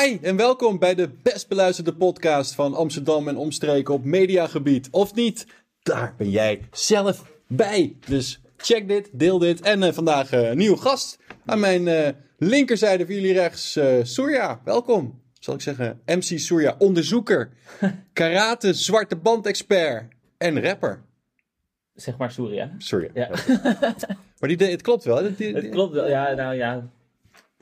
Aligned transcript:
Hi 0.00 0.18
en 0.22 0.36
welkom 0.36 0.78
bij 0.78 0.94
de 0.94 1.08
best 1.22 1.48
beluisterde 1.48 1.94
podcast 1.94 2.54
van 2.54 2.74
Amsterdam 2.74 3.28
en 3.28 3.36
omstreken 3.36 3.94
op 3.94 4.04
mediagebied. 4.04 4.88
Of 4.90 5.14
niet, 5.14 5.46
daar 5.82 6.14
ben 6.16 6.30
jij 6.30 6.60
zelf 6.70 7.32
bij. 7.46 7.96
Dus 8.06 8.40
check 8.56 8.88
dit, 8.88 9.10
deel 9.12 9.38
dit. 9.38 9.60
En 9.60 9.82
uh, 9.82 9.92
vandaag 9.92 10.32
uh, 10.32 10.48
een 10.48 10.56
nieuwe 10.56 10.76
gast 10.76 11.18
aan 11.44 11.60
mijn 11.60 11.86
uh, 11.86 12.08
linkerzijde 12.38 13.06
van 13.06 13.14
jullie 13.14 13.32
rechts, 13.32 13.78
Surya. 14.02 14.60
Welkom. 14.64 15.22
Zal 15.38 15.54
ik 15.54 15.60
zeggen, 15.60 16.00
MC 16.06 16.38
Surya, 16.38 16.74
onderzoeker, 16.78 17.50
karate, 18.12 18.74
zwarte 18.74 19.16
band-expert 19.16 20.04
en 20.38 20.62
rapper. 20.62 21.02
Zeg 21.94 22.16
maar 22.16 22.30
Surya. 22.30 22.74
Surya. 22.78 23.10
Ja. 23.14 23.28
maar 24.38 24.56
die, 24.56 24.66
het 24.66 24.82
klopt 24.82 25.04
wel. 25.04 25.22
Die, 25.22 25.34
die, 25.34 25.54
het 25.54 25.68
klopt 25.68 25.94
wel, 25.94 26.08
ja, 26.08 26.34
nou 26.34 26.54
ja 26.54 26.90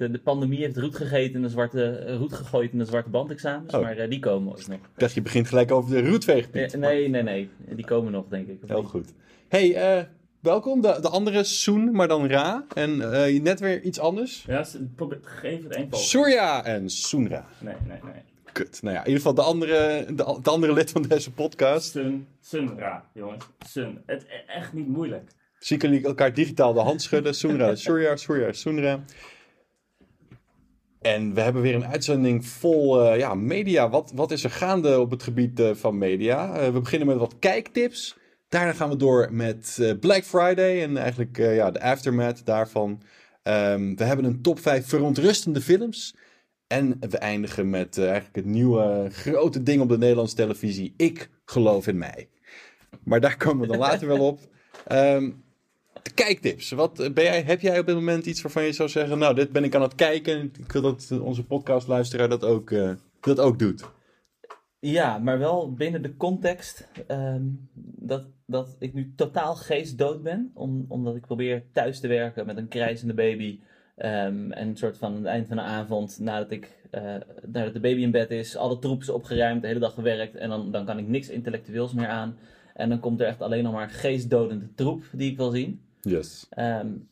de, 0.00 0.10
de 0.10 0.18
pandemie 0.18 0.58
heeft 0.58 0.76
roet 0.76 0.96
gegeten 0.96 1.34
in 1.34 1.42
de 1.42 1.48
zwarte, 1.48 1.90
eh, 1.90 2.16
roet 2.16 2.32
gegooid 2.32 2.72
in 2.72 2.78
de 2.78 2.84
zwarte 2.84 3.10
bandexamens, 3.10 3.74
oh. 3.74 3.80
maar 3.80 3.98
uh, 3.98 4.08
die 4.08 4.18
komen 4.18 4.52
ooit 4.52 4.68
nog. 4.68 4.78
Ik 4.78 4.82
dacht, 4.96 5.14
je 5.14 5.22
begint 5.22 5.48
gelijk 5.48 5.70
over 5.70 5.90
de 5.90 6.08
roetveegpiet. 6.08 6.76
nee, 6.76 7.08
nee, 7.08 7.22
nee, 7.22 7.50
die 7.68 7.84
komen 7.84 8.12
nog, 8.12 8.24
denk 8.28 8.48
ik. 8.48 8.58
Heel 8.66 8.82
goed. 8.82 9.12
hey, 9.48 9.98
uh, 9.98 10.04
welkom. 10.40 10.80
De, 10.80 10.98
de 11.00 11.08
andere 11.08 11.44
Soen, 11.44 11.92
maar 11.92 12.08
dan 12.08 12.26
Ra. 12.26 12.64
En 12.74 12.96
net 13.42 13.60
weer 13.60 13.82
iets 13.82 13.98
anders. 13.98 14.44
Ja, 14.46 14.64
geef 15.22 15.62
het 15.62 15.74
één 15.74 15.88
Surya 15.90 16.64
en 16.64 16.90
Soenra. 16.90 17.46
Nee, 17.58 17.74
nee, 17.86 17.98
nee. 18.04 18.22
Kut. 18.52 18.82
Nou 18.82 18.94
ja, 18.94 19.00
in 19.00 19.06
ieder 19.06 19.22
geval 19.22 19.34
de 19.34 19.42
andere, 19.42 20.04
de, 20.08 20.38
de 20.42 20.50
andere 20.50 20.72
lid 20.72 20.90
van 20.90 21.02
deze 21.02 21.32
podcast. 21.32 21.90
Sun, 21.90 22.26
Sunra, 22.40 23.04
jongens. 23.14 23.44
Sun. 23.66 24.02
Het 24.06 24.22
is 24.22 24.28
echt 24.46 24.72
niet 24.72 24.88
moeilijk. 24.88 25.30
Zie 25.58 25.78
jullie 25.78 26.04
elkaar 26.04 26.34
digitaal 26.34 26.72
de 26.72 26.80
hand 26.80 27.02
schudden. 27.02 27.34
Soenra, 27.34 27.74
Surya, 27.74 28.16
Surya, 28.16 28.52
Soenra. 28.52 29.04
En 31.00 31.34
we 31.34 31.40
hebben 31.40 31.62
weer 31.62 31.74
een 31.74 31.86
uitzending 31.86 32.46
vol 32.46 33.04
uh, 33.04 33.18
ja, 33.18 33.34
media. 33.34 33.88
Wat, 33.88 34.12
wat 34.14 34.30
is 34.30 34.44
er 34.44 34.50
gaande 34.50 35.00
op 35.00 35.10
het 35.10 35.22
gebied 35.22 35.60
uh, 35.60 35.74
van 35.74 35.98
media? 35.98 36.56
Uh, 36.56 36.72
we 36.72 36.80
beginnen 36.80 37.08
met 37.08 37.16
wat 37.16 37.38
kijktips. 37.38 38.16
Daarna 38.48 38.72
gaan 38.72 38.88
we 38.88 38.96
door 38.96 39.28
met 39.32 39.94
Black 40.00 40.24
Friday 40.24 40.82
en 40.82 40.96
eigenlijk 40.96 41.36
ja, 41.36 41.70
de 41.70 41.80
aftermath 41.80 42.46
daarvan. 42.46 42.90
Um, 43.42 43.96
we 43.96 44.04
hebben 44.04 44.24
een 44.24 44.42
top 44.42 44.58
5 44.60 44.86
verontrustende 44.86 45.60
films. 45.60 46.14
En 46.66 46.96
we 47.00 47.18
eindigen 47.18 47.70
met 47.70 47.98
eigenlijk 47.98 48.36
het 48.36 48.44
nieuwe 48.44 49.08
grote 49.12 49.62
ding 49.62 49.80
op 49.80 49.88
de 49.88 49.98
Nederlandse 49.98 50.34
televisie. 50.34 50.94
Ik 50.96 51.30
geloof 51.44 51.86
in 51.86 51.98
mij. 51.98 52.28
Maar 53.04 53.20
daar 53.20 53.36
komen 53.36 53.60
we 53.60 53.66
dan 53.66 53.78
later 53.78 54.08
wel 54.08 54.26
op. 54.26 54.40
Um, 54.92 55.44
kijktips. 56.14 56.70
Wat, 56.70 57.00
eh, 57.00 57.12
ben 57.12 57.24
jij, 57.24 57.42
heb 57.42 57.60
jij 57.60 57.78
op 57.78 57.86
dit 57.86 57.94
moment 57.94 58.26
iets 58.26 58.42
waarvan 58.42 58.64
je 58.64 58.72
zou 58.72 58.88
zeggen: 58.88 59.18
Nou, 59.18 59.34
dit 59.34 59.52
ben 59.52 59.64
ik 59.64 59.74
aan 59.74 59.82
het 59.82 59.94
kijken. 59.94 60.52
Ik 60.58 60.72
wil 60.72 60.82
dat 60.82 61.18
onze 61.20 61.44
podcastluisteraar 61.44 62.28
dat 62.28 62.44
ook, 62.44 62.70
uh, 62.70 62.90
dat 63.20 63.40
ook 63.40 63.58
doet. 63.58 63.84
Ja, 64.80 65.18
maar 65.18 65.38
wel 65.38 65.72
binnen 65.72 66.02
de 66.02 66.16
context 66.16 66.88
um, 67.08 67.68
dat, 67.96 68.26
dat 68.46 68.76
ik 68.78 68.94
nu 68.94 69.12
totaal 69.16 69.54
geestdood 69.54 70.22
ben. 70.22 70.50
Om, 70.54 70.84
omdat 70.88 71.16
ik 71.16 71.26
probeer 71.26 71.64
thuis 71.72 72.00
te 72.00 72.08
werken 72.08 72.46
met 72.46 72.56
een 72.56 72.68
krijzende 72.68 73.14
baby. 73.14 73.60
Um, 73.96 74.52
en 74.52 74.68
een 74.68 74.76
soort 74.76 74.98
van 74.98 75.14
het 75.14 75.24
eind 75.24 75.46
van 75.46 75.56
de 75.56 75.62
avond, 75.62 76.18
nadat, 76.18 76.50
ik, 76.50 76.88
uh, 76.92 77.14
nadat 77.46 77.72
de 77.72 77.80
baby 77.80 78.00
in 78.00 78.10
bed 78.10 78.30
is, 78.30 78.56
alle 78.56 78.78
troepen 78.78 79.02
is 79.02 79.12
opgeruimd, 79.12 79.60
de 79.60 79.66
hele 79.66 79.80
dag 79.80 79.94
gewerkt. 79.94 80.36
En 80.36 80.48
dan, 80.48 80.70
dan 80.70 80.84
kan 80.84 80.98
ik 80.98 81.08
niks 81.08 81.28
intellectueels 81.28 81.92
meer 81.92 82.08
aan. 82.08 82.38
En 82.74 82.88
dan 82.88 83.00
komt 83.00 83.20
er 83.20 83.26
echt 83.26 83.40
alleen 83.40 83.62
nog 83.62 83.72
maar 83.72 83.90
geestdodende 83.90 84.74
troep 84.74 85.04
die 85.12 85.30
ik 85.30 85.36
wil 85.36 85.50
zien. 85.50 85.80
Yes. 86.00 86.46
Um, 86.58 87.08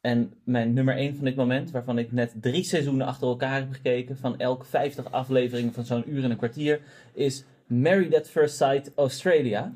en 0.00 0.32
mijn 0.44 0.72
nummer 0.72 0.96
1 0.96 1.16
van 1.16 1.24
dit 1.24 1.36
moment, 1.36 1.70
waarvan 1.70 1.98
ik 1.98 2.12
net 2.12 2.34
drie 2.40 2.64
seizoenen 2.64 3.06
achter 3.06 3.28
elkaar 3.28 3.54
heb 3.54 3.72
gekeken, 3.72 4.16
van 4.16 4.38
elk 4.38 4.64
50 4.64 5.12
afleveringen 5.12 5.72
van 5.72 5.84
zo'n 5.84 6.10
uur 6.10 6.24
en 6.24 6.30
een 6.30 6.36
kwartier, 6.36 6.80
is 7.12 7.44
Married 7.66 8.16
at 8.16 8.28
First 8.28 8.56
Sight 8.56 8.90
Australia. 8.94 9.72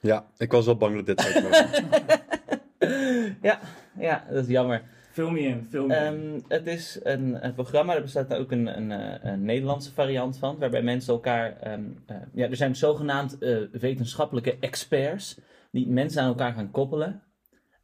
Ja, 0.00 0.26
ik 0.36 0.52
was 0.52 0.66
wel 0.66 0.76
bang 0.76 0.96
dat 0.96 1.06
dit 1.06 1.20
zou 1.20 1.44
ja, 3.42 3.60
ja, 3.98 4.24
dat 4.30 4.42
is 4.42 4.50
jammer. 4.50 4.82
Film 5.10 5.36
je 5.36 5.48
in, 5.48 5.66
film 5.70 5.90
je 5.90 6.06
um, 6.06 6.44
Het 6.48 6.66
is 6.66 7.00
een, 7.02 7.44
een, 7.44 7.54
programma, 7.54 7.94
er 7.94 8.02
bestaat 8.02 8.34
ook 8.34 8.50
een, 8.50 8.76
een, 8.76 8.92
eh, 8.92 9.32
een, 9.32 9.44
Nederlandse 9.44 9.92
variant 9.92 10.38
van, 10.38 10.58
waarbij 10.58 10.82
mensen 10.82 11.12
elkaar... 11.12 11.72
Um, 11.72 11.98
uh, 12.10 12.16
ja, 12.32 12.48
er 12.48 12.56
zijn 12.56 12.76
zogenaamd 12.76 13.36
uh, 13.40 13.58
wetenschappelijke 13.72 14.56
experts 14.60 15.38
die 15.70 15.88
mensen 15.88 16.22
aan 16.22 16.28
elkaar 16.28 16.52
gaan 16.52 16.70
koppelen. 16.70 17.22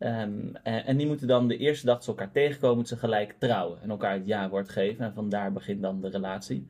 Um, 0.04 0.56
en, 0.62 0.96
die 0.96 1.06
moeten 1.06 1.26
dan 1.26 1.48
de 1.48 1.56
eerste 1.56 1.86
dag 1.86 2.02
ze 2.02 2.08
elkaar 2.08 2.32
tegenkomen, 2.32 2.76
moeten 2.76 2.96
ze 2.96 3.02
gelijk 3.02 3.34
trouwen 3.38 3.78
en 3.82 3.90
elkaar 3.90 4.14
het 4.14 4.26
ja-woord 4.26 4.68
geven. 4.68 5.04
En 5.04 5.14
vandaar 5.14 5.52
begint 5.52 5.82
dan 5.82 6.00
de 6.00 6.08
relatie. 6.08 6.66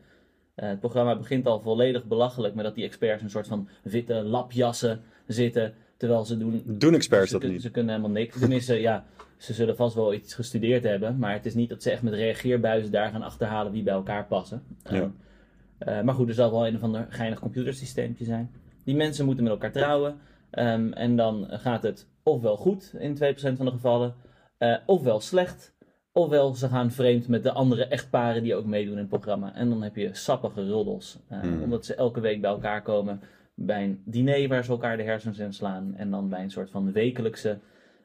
Uh, 0.56 0.69
het 0.69 0.81
programma 0.81 1.16
begint 1.16 1.47
al 1.47 1.60
volledig 1.60 2.04
belachelijk 2.04 2.54
met 2.54 2.65
dat 2.65 2.75
die 2.75 2.84
experts 2.84 3.22
een 3.22 3.31
soort 3.31 3.47
van 3.47 3.69
witte 3.82 4.15
lapjassen 4.15 5.00
zitten. 5.26 5.75
Terwijl 5.97 6.25
ze 6.25 6.38
doen. 6.38 6.62
Doen 6.66 6.94
experts 6.94 7.31
ze, 7.31 7.38
dat 7.38 7.50
niet? 7.50 7.62
Ze 7.62 7.71
kunnen 7.71 7.94
helemaal 7.94 8.16
niks. 8.16 8.38
Tenminste, 8.38 8.81
ja, 8.81 9.04
ze 9.37 9.53
zullen 9.53 9.76
vast 9.76 9.94
wel 9.94 10.15
iets 10.15 10.34
gestudeerd 10.34 10.84
hebben. 10.84 11.19
Maar 11.19 11.32
het 11.32 11.47
is 11.47 11.54
niet 11.54 11.69
dat 11.69 11.82
ze 11.82 11.91
echt 11.91 12.03
met 12.03 12.15
reageerbuizen 12.15 12.92
daar 12.92 13.10
gaan 13.10 13.22
achterhalen 13.22 13.72
wie 13.72 13.82
bij 13.82 13.94
elkaar 13.94 14.26
passen. 14.26 14.62
Ja. 14.84 14.92
Uh, 14.92 15.97
uh, 15.97 16.03
maar 16.03 16.15
goed, 16.15 16.28
er 16.28 16.34
zal 16.34 16.50
wel 16.50 16.66
een 16.66 16.76
of 16.76 16.82
ander 16.82 17.06
geinig 17.09 17.38
computersysteempje 17.38 18.25
zijn. 18.25 18.50
Die 18.84 18.97
mensen 18.97 19.25
moeten 19.25 19.44
met 19.44 19.53
elkaar 19.53 19.72
trouwen. 19.72 20.19
Um, 20.59 20.92
en 20.92 21.16
dan 21.16 21.47
gaat 21.50 21.82
het 21.82 22.06
ofwel 22.22 22.56
goed 22.56 22.94
in 22.99 23.15
2% 23.15 23.19
van 23.56 23.65
de 23.65 23.71
gevallen, 23.71 24.15
uh, 24.59 24.77
ofwel 24.87 25.21
slecht, 25.21 25.75
ofwel 26.12 26.55
ze 26.55 26.69
gaan 26.69 26.91
vreemd 26.91 27.28
met 27.28 27.43
de 27.43 27.53
andere 27.53 27.84
echtparen 27.84 28.43
die 28.43 28.55
ook 28.55 28.65
meedoen 28.65 28.93
in 28.93 28.99
het 28.99 29.09
programma. 29.09 29.55
En 29.55 29.69
dan 29.69 29.83
heb 29.83 29.97
je 29.97 30.15
sappige 30.15 30.65
ruldels, 30.65 31.19
uh, 31.33 31.41
hmm. 31.41 31.62
omdat 31.62 31.84
ze 31.84 31.94
elke 31.94 32.21
week 32.21 32.41
bij 32.41 32.50
elkaar 32.50 32.83
komen 32.83 33.21
bij 33.55 33.84
een 33.84 34.03
diner 34.05 34.49
waar 34.49 34.65
ze 34.65 34.71
elkaar 34.71 34.97
de 34.97 35.03
hersens 35.03 35.38
in 35.38 35.53
slaan 35.53 35.94
en 35.97 36.10
dan 36.10 36.28
bij 36.28 36.43
een 36.43 36.50
soort 36.50 36.71
van 36.71 36.93
wekelijkse 36.93 37.59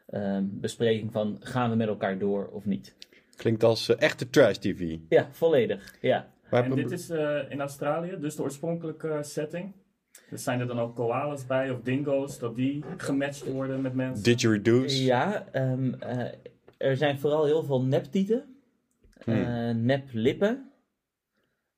uh, 0.10 0.38
bespreking 0.42 1.12
van 1.12 1.38
gaan 1.40 1.70
we 1.70 1.76
met 1.76 1.88
elkaar 1.88 2.18
door 2.18 2.48
of 2.48 2.66
niet. 2.66 2.96
Klinkt 3.36 3.64
als 3.64 3.90
uh, 3.90 4.02
echte 4.02 4.30
trash 4.30 4.58
TV. 4.58 4.98
Ja, 5.10 5.28
volledig, 5.32 5.96
ja. 6.02 6.28
En 6.50 6.76
dit 6.76 6.92
is 6.92 7.10
in 7.50 7.60
Australië, 7.60 8.18
dus 8.20 8.36
de 8.36 8.42
oorspronkelijke 8.42 9.20
setting. 9.22 9.74
Dus 10.30 10.44
zijn 10.44 10.60
er 10.60 10.68
dan 10.68 10.80
ook 10.80 10.96
koalas 10.96 11.46
bij 11.46 11.72
of 11.72 11.82
dingo's, 11.82 12.40
dat 12.40 12.56
die 12.56 12.84
gematcht 12.98 13.52
worden 13.52 13.82
met 13.82 13.94
mensen? 13.94 14.24
Didgeridoos? 14.24 15.00
Ja, 15.00 15.48
um, 15.54 15.96
uh, 16.04 16.26
er 16.78 16.98
zijn 16.98 17.20
vooral 17.20 17.46
heel 17.46 17.64
veel 17.64 17.82
neptieten, 17.82 18.44
hmm. 19.24 19.36
uh, 19.36 19.70
neplippen. 19.76 20.72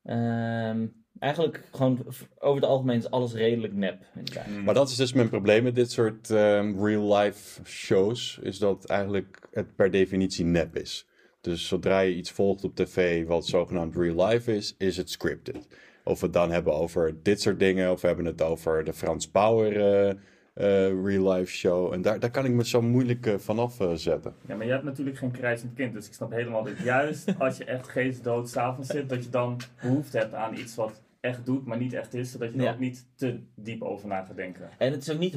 Um, 0.04 0.92
eigenlijk 1.18 1.62
gewoon 1.72 2.06
over 2.38 2.60
het 2.60 2.70
algemeen 2.70 2.98
is 2.98 3.10
alles 3.10 3.32
redelijk 3.32 3.72
nep. 3.72 4.04
Hmm. 4.44 4.64
Maar 4.64 4.74
dat 4.74 4.88
is 4.88 4.96
dus 4.96 5.12
mijn 5.12 5.28
probleem 5.28 5.62
met 5.62 5.74
dit 5.74 5.90
soort 5.90 6.30
um, 6.30 6.86
real-life 6.86 7.64
shows, 7.64 8.38
is 8.42 8.58
dat 8.58 8.84
eigenlijk 8.84 9.48
het 9.50 9.76
per 9.76 9.90
definitie 9.90 10.44
nep 10.44 10.76
is. 10.76 11.06
Dus 11.40 11.68
zodra 11.68 12.00
je 12.00 12.14
iets 12.14 12.30
volgt 12.30 12.64
op 12.64 12.74
tv 12.74 13.26
wat 13.26 13.46
zogenaamd 13.46 13.96
real 13.96 14.26
life 14.26 14.54
is, 14.54 14.74
is 14.78 14.96
het 14.96 15.10
scripted. 15.10 15.68
Of 16.10 16.20
we 16.20 16.26
het 16.26 16.34
dan 16.34 16.50
hebben 16.50 16.74
over 16.74 17.14
dit 17.22 17.40
soort 17.40 17.58
dingen, 17.58 17.90
of 17.90 18.00
we 18.00 18.06
hebben 18.06 18.24
het 18.24 18.42
over 18.42 18.84
de 18.84 18.92
Frans 18.92 19.30
Bauer 19.30 19.76
uh, 19.76 20.12
uh, 20.54 21.04
real 21.04 21.32
life 21.32 21.52
show. 21.52 21.92
En 21.92 22.02
daar, 22.02 22.20
daar 22.20 22.30
kan 22.30 22.44
ik 22.44 22.52
me 22.52 22.64
zo 22.66 22.82
moeilijk 22.82 23.26
uh, 23.26 23.34
vanaf 23.38 23.76
zetten. 23.94 24.34
Ja, 24.46 24.56
maar 24.56 24.66
je 24.66 24.72
hebt 24.72 24.84
natuurlijk 24.84 25.16
geen 25.16 25.30
krijzend 25.30 25.74
kind, 25.74 25.92
dus 25.92 26.06
ik 26.06 26.12
snap 26.12 26.30
helemaal 26.30 26.62
dit. 26.62 26.78
Juist 26.78 27.34
als 27.38 27.56
je 27.56 27.64
echt 27.64 27.88
geestdood 27.88 28.48
s'avonds 28.48 28.88
zit, 28.88 29.08
dat 29.08 29.24
je 29.24 29.30
dan 29.30 29.60
behoefte 29.82 30.18
hebt 30.18 30.34
aan 30.34 30.54
iets 30.54 30.74
wat 30.74 31.00
echt 31.20 31.46
doet, 31.46 31.66
maar 31.66 31.78
niet 31.78 31.92
echt 31.92 32.14
is, 32.14 32.30
zodat 32.30 32.52
je 32.52 32.62
er 32.62 32.72
ook 32.72 32.78
niet 32.78 33.06
te 33.14 33.40
diep 33.54 33.82
over 33.82 34.08
na 34.08 34.24
gaat 34.24 34.36
denken. 34.36 34.70
En 34.78 34.92
het 34.92 35.02
is 35.02 35.10
ook 35.10 35.18
niet 35.18 35.34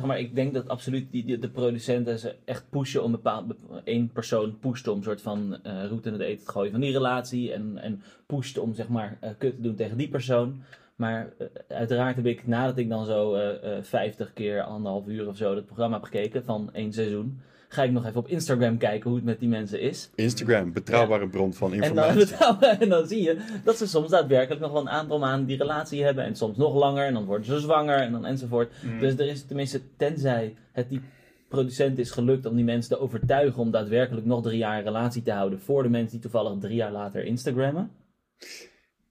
100%, 0.00 0.04
maar 0.04 0.18
ik 0.18 0.34
denk 0.34 0.54
dat 0.54 0.68
absoluut 0.68 1.10
die, 1.10 1.38
de 1.38 1.50
producenten 1.50 2.18
ze 2.18 2.36
echt 2.44 2.70
pushen 2.70 3.02
om 3.02 3.10
bepaald, 3.10 3.54
één 3.84 4.10
persoon 4.12 4.58
pusht 4.58 4.88
om 4.88 4.96
een 4.96 5.02
soort 5.02 5.22
van 5.22 5.58
uh, 5.66 5.84
route 5.84 6.08
in 6.08 6.14
het 6.14 6.22
eten 6.22 6.44
te 6.44 6.50
gooien 6.50 6.70
van 6.70 6.80
die 6.80 6.92
relatie 6.92 7.52
en, 7.52 7.78
en 7.78 8.02
pusht 8.26 8.58
om 8.58 8.74
zeg 8.74 8.88
maar 8.88 9.18
uh, 9.24 9.30
kut 9.38 9.54
te 9.54 9.60
doen 9.60 9.74
tegen 9.74 9.96
die 9.96 10.08
persoon. 10.08 10.62
Maar 10.96 11.32
uh, 11.38 11.46
uiteraard 11.68 12.16
heb 12.16 12.26
ik, 12.26 12.46
nadat 12.46 12.78
ik 12.78 12.88
dan 12.88 13.04
zo 13.04 13.36
50 13.80 14.32
keer 14.32 14.62
anderhalf 14.62 15.06
uur 15.06 15.28
of 15.28 15.36
zo 15.36 15.54
het 15.54 15.66
programma 15.66 15.96
heb 15.96 16.04
gekeken 16.04 16.44
van 16.44 16.72
één 16.72 16.92
seizoen, 16.92 17.40
ga 17.68 17.82
ik 17.82 17.90
nog 17.90 18.06
even 18.06 18.20
op 18.20 18.28
Instagram 18.28 18.78
kijken 18.78 19.08
hoe 19.08 19.18
het 19.18 19.26
met 19.26 19.40
die 19.40 19.48
mensen 19.48 19.80
is. 19.80 20.10
Instagram, 20.14 20.72
betrouwbare 20.72 21.28
bron 21.28 21.54
van 21.54 21.74
informatie. 21.74 22.20
En 22.20 22.38
dan, 22.38 22.60
en 22.80 22.88
dan, 22.88 23.06
zie 23.06 23.22
je 23.22 23.60
dat 23.64 23.76
ze 23.76 23.86
soms 23.86 24.10
daadwerkelijk 24.10 24.60
nog 24.60 24.72
wel 24.72 24.80
een 24.80 24.88
aantal 24.88 25.18
maanden 25.18 25.46
die 25.46 25.56
relatie 25.56 26.04
hebben. 26.04 26.24
En 26.24 26.36
soms 26.36 26.56
nog 26.56 26.74
langer. 26.74 27.06
En 27.06 27.14
dan 27.14 27.24
worden 27.24 27.46
ze 27.46 27.60
zwanger 27.60 27.98
en 27.98 28.12
dan 28.12 28.24
enzovoort. 28.24 28.72
Mm. 28.82 28.98
Dus 28.98 29.12
er 29.12 29.26
is 29.26 29.44
tenminste, 29.44 29.80
tenzij 29.96 30.54
het 30.72 30.88
die 30.88 31.00
producent 31.48 31.98
is 31.98 32.10
gelukt 32.10 32.46
om 32.46 32.56
die 32.56 32.64
mensen 32.64 32.96
te 32.96 33.00
overtuigen 33.00 33.62
om 33.62 33.70
daadwerkelijk 33.70 34.26
nog 34.26 34.42
drie 34.42 34.58
jaar 34.58 34.78
een 34.78 34.84
relatie 34.84 35.22
te 35.22 35.32
houden. 35.32 35.60
Voor 35.60 35.82
de 35.82 35.88
mensen 35.88 36.10
die 36.10 36.20
toevallig 36.20 36.58
drie 36.58 36.76
jaar 36.76 36.92
later 36.92 37.24
Instagrammen. 37.24 37.90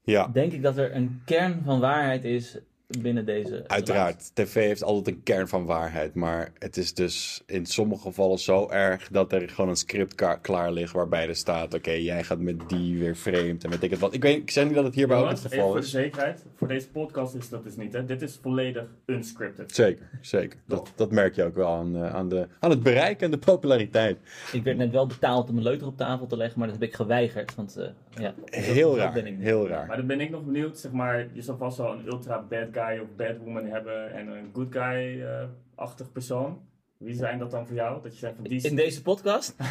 Ja. 0.04 0.28
Denk 0.28 0.52
ik 0.52 0.62
dat 0.62 0.78
er 0.78 0.96
een 0.96 1.22
kern 1.26 1.62
van 1.64 1.80
waarheid 1.80 2.26
is 2.26 2.58
binnen 2.88 3.26
deze. 3.26 3.64
Uiteraard, 3.68 4.36
tv 4.36 4.54
heeft 4.54 4.84
altijd 4.84 5.16
een 5.16 5.24
kern 5.24 5.48
van 5.48 5.66
waarheid. 5.66 6.14
Maar 6.14 6.52
het 6.60 6.78
is 6.78 6.94
dus 6.94 7.44
in 7.46 7.66
sommige 7.66 8.02
gevallen 8.02 8.40
zo 8.40 8.70
erg 8.70 9.08
dat 9.08 9.34
er 9.34 9.50
gewoon 9.50 9.70
een 9.70 9.76
script 9.76 10.16
klaar 10.42 10.72
ligt 10.72 10.94
waarbij 10.94 11.28
er 11.28 11.36
staat: 11.36 11.74
oké, 11.74 11.92
jij 11.92 12.24
gaat 12.24 12.40
met 12.40 12.70
die 12.70 13.00
weer 13.00 13.16
vreemd. 13.16 13.64
En 13.64 13.70
weet 13.70 13.84
ik 13.84 13.90
het 13.90 14.00
wat. 14.00 14.14
Ik, 14.14 14.22
weet, 14.22 14.38
ik 14.38 14.52
zeg 14.52 14.66
niet 14.66 14.76
dat 14.76 14.84
het 14.84 14.96
hierbij 14.96 15.18
ook 15.18 15.30
het 15.30 15.40
geval 15.40 15.68
even 15.68 15.80
is. 15.80 15.92
Voor 15.92 16.00
de 16.02 16.04
zekerheid, 16.04 16.46
voor 16.56 16.68
deze 16.68 16.90
podcast 16.90 17.36
is 17.36 17.50
dat 17.50 17.64
dus 17.64 17.76
niet. 17.76 17.94
Hè? 17.94 18.06
Dit 18.06 18.22
is 18.22 18.40
volledig 18.42 18.86
unscripted. 19.06 19.76
Zeker, 19.76 20.10
zeker. 20.22 20.60
Dat, 20.66 20.92
dat 20.96 21.12
merk 21.12 21.36
je 21.36 21.44
ook 21.44 21.56
wel 21.56 21.70
aan, 21.70 21.96
uh, 21.96 22.14
aan, 22.14 22.30
de, 22.30 22.48
aan 22.60 22.70
het 22.70 22.84
bereik 22.84 23.22
en 23.22 23.32
de 23.32 23.38
populariteit. 23.38 24.18
Ik 24.52 24.64
werd 24.64 24.78
net 24.78 24.92
wel 24.92 25.08
betaald 25.08 25.50
om 25.50 25.58
een 25.58 25.64
leuter 25.64 25.88
op 25.88 25.98
tafel 25.98 26.28
te 26.28 26.38
leggen, 26.38 26.60
maar 26.60 26.68
dat 26.68 26.80
heb 26.80 26.90
ik 26.90 26.96
geweigerd. 26.96 27.56
Want, 27.56 27.78
uh, 27.80 27.86
ja, 28.10 28.34
heel 28.46 28.98
raar. 28.98 29.24
Heel 29.24 29.68
raar. 29.68 29.88
Maar 29.88 29.98
dan 29.98 30.08
ben 30.08 30.22
ik 30.22 30.30
nog 30.30 30.44
benieuwd, 30.44 30.78
zeg 30.78 30.92
maar, 30.92 31.28
je 31.34 31.42
zal 31.42 31.58
vast 31.58 31.78
wel 31.78 31.92
een 31.92 32.06
ultra 32.08 32.46
bad 32.50 32.68
guy 32.72 32.85
of 32.94 33.16
bad 33.16 33.38
woman 33.38 33.66
hebben 33.66 34.14
en 34.14 34.28
een 34.28 34.50
good 34.54 34.68
guy-achtig 34.72 36.12
persoon. 36.12 36.60
Wie 36.98 37.16
zijn 37.16 37.40
dat 37.40 37.52
dan 37.52 37.68
voor 37.68 37.76
jou? 37.76 38.02
Dat 38.02 38.14
je 38.14 38.20
zegt 38.20 38.36
van 38.36 38.44
die... 38.44 38.68
In 38.68 38.76
deze 38.76 39.02
podcast? 39.02 39.56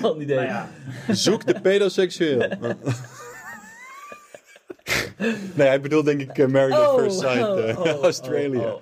Geen 0.00 0.20
idee. 0.20 0.36
Nou 0.36 0.46
ja. 0.46 0.68
Zoek 1.08 1.46
de 1.46 1.60
pedoseksueel. 1.60 2.38
nee, 5.54 5.66
hij 5.66 5.80
bedoelt 5.80 6.04
denk 6.04 6.20
ik 6.20 6.38
uh, 6.38 6.46
Married 6.46 6.74
at 6.74 6.92
oh, 6.92 6.98
First 6.98 7.18
Sight 7.18 7.36
uh, 7.36 7.78
oh, 7.78 7.80
oh, 7.80 8.02
Australia. 8.02 8.74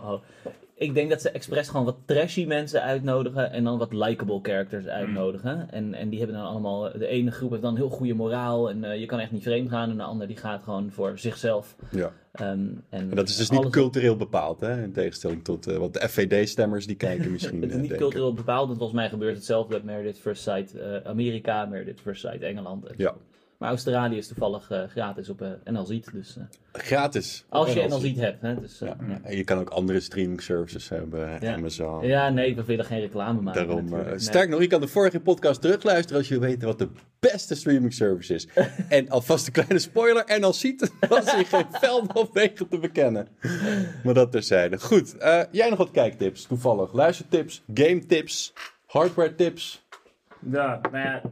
Ik 0.80 0.94
denk 0.94 1.10
dat 1.10 1.20
ze 1.20 1.30
expres 1.30 1.68
gewoon 1.68 1.84
wat 1.84 1.96
trashy 2.04 2.44
mensen 2.44 2.82
uitnodigen 2.82 3.52
en 3.52 3.64
dan 3.64 3.78
wat 3.78 3.92
likable 3.92 4.38
characters 4.42 4.86
uitnodigen. 4.86 5.70
En, 5.70 5.94
en 5.94 6.08
die 6.08 6.18
hebben 6.18 6.36
dan 6.36 6.46
allemaal, 6.46 6.92
de 6.92 7.06
ene 7.06 7.30
groep 7.30 7.50
heeft 7.50 7.62
dan 7.62 7.76
heel 7.76 7.88
goede 7.88 8.14
moraal 8.14 8.70
en 8.70 8.84
uh, 8.84 8.98
je 8.98 9.06
kan 9.06 9.18
echt 9.18 9.30
niet 9.30 9.42
vreemd 9.42 9.68
gaan. 9.68 9.90
En 9.90 9.96
de 9.96 10.02
ander 10.02 10.26
die 10.26 10.36
gaat 10.36 10.62
gewoon 10.62 10.90
voor 10.90 11.18
zichzelf. 11.18 11.76
Ja. 11.90 12.04
Um, 12.04 12.12
en, 12.40 12.84
en, 12.88 13.14
dat 13.14 13.28
is 13.28 13.36
dus 13.36 13.50
niet 13.50 13.70
cultureel 13.70 14.16
bepaald, 14.16 14.60
hè? 14.60 14.82
In 14.82 14.92
tegenstelling 14.92 15.44
tot 15.44 15.68
uh, 15.68 15.76
wat 15.76 15.94
de 15.94 16.08
FVD-stemmers 16.08 16.86
die 16.86 16.96
kijken 16.96 17.32
misschien. 17.32 17.62
het 17.62 17.70
is 17.70 17.76
niet 17.76 17.88
denken. 17.88 17.98
cultureel 17.98 18.34
bepaald, 18.34 18.66
want 18.66 18.78
volgens 18.78 18.98
mij 18.98 19.08
gebeurt 19.08 19.36
hetzelfde 19.36 19.74
met 19.74 19.84
Meredith 19.84 20.18
First 20.18 20.42
Sight 20.42 20.74
uh, 20.74 20.96
Amerika, 21.04 21.64
Meredith 21.66 22.00
First 22.00 22.20
Sight 22.20 22.42
Engeland. 22.42 22.86
Ja. 22.96 23.14
Maar 23.60 23.68
Australië 23.68 24.16
is 24.16 24.26
toevallig 24.26 24.70
uh, 24.70 24.82
gratis 24.88 25.28
op 25.28 25.42
uh, 25.42 25.48
NL 25.64 25.84
Ziet. 25.84 26.12
Dus, 26.12 26.36
uh, 26.36 26.44
gratis? 26.72 27.44
Als 27.48 27.72
je 27.72 27.86
NL 27.88 27.98
Ziet 27.98 28.16
hebt. 28.16 28.42
Hè, 28.42 28.60
dus, 28.60 28.78
ja. 28.78 28.96
Ja. 29.08 29.20
En 29.22 29.36
je 29.36 29.44
kan 29.44 29.58
ook 29.58 29.68
andere 29.70 30.00
streaming 30.00 30.42
services 30.42 30.88
hebben, 30.88 31.38
ja. 31.40 31.54
Amazon. 31.54 32.06
Ja, 32.06 32.28
nee, 32.28 32.56
we 32.56 32.64
willen 32.64 32.84
geen 32.84 33.00
reclame 33.00 33.40
maken. 33.40 33.66
Daarom, 33.66 33.88
nee. 33.88 34.18
Sterk 34.18 34.48
nog, 34.48 34.60
je 34.60 34.66
kan 34.66 34.80
de 34.80 34.88
vorige 34.88 35.20
podcast 35.20 35.60
terugluisteren 35.60 36.18
als 36.18 36.28
je 36.28 36.38
wil 36.38 36.48
weten 36.48 36.68
wat 36.68 36.78
de 36.78 36.88
beste 37.18 37.54
streaming 37.54 37.92
service 37.92 38.34
is. 38.34 38.48
en 38.88 39.08
alvast 39.08 39.46
een 39.46 39.52
kleine 39.52 39.78
spoiler, 39.78 40.38
NL 40.40 40.52
Ziet 40.52 40.92
was 41.08 41.34
hier 41.34 41.46
geen 41.46 41.66
veld 41.80 42.12
of 42.12 42.32
wegen 42.32 42.68
te 42.68 42.78
bekennen. 42.78 43.28
Maar 44.04 44.14
dat 44.14 44.32
terzijde. 44.32 44.78
Goed, 44.78 45.14
jij 45.50 45.68
nog 45.68 45.78
wat 45.78 45.90
kijktips 45.90 46.46
toevallig? 46.46 46.92
Luistertips, 46.92 47.62
game 47.74 48.06
tips, 48.06 48.52
hardware 48.86 49.34
tips? 49.34 49.88
Ja, 50.50 50.80
nou 50.90 51.04
ja, 51.04 51.22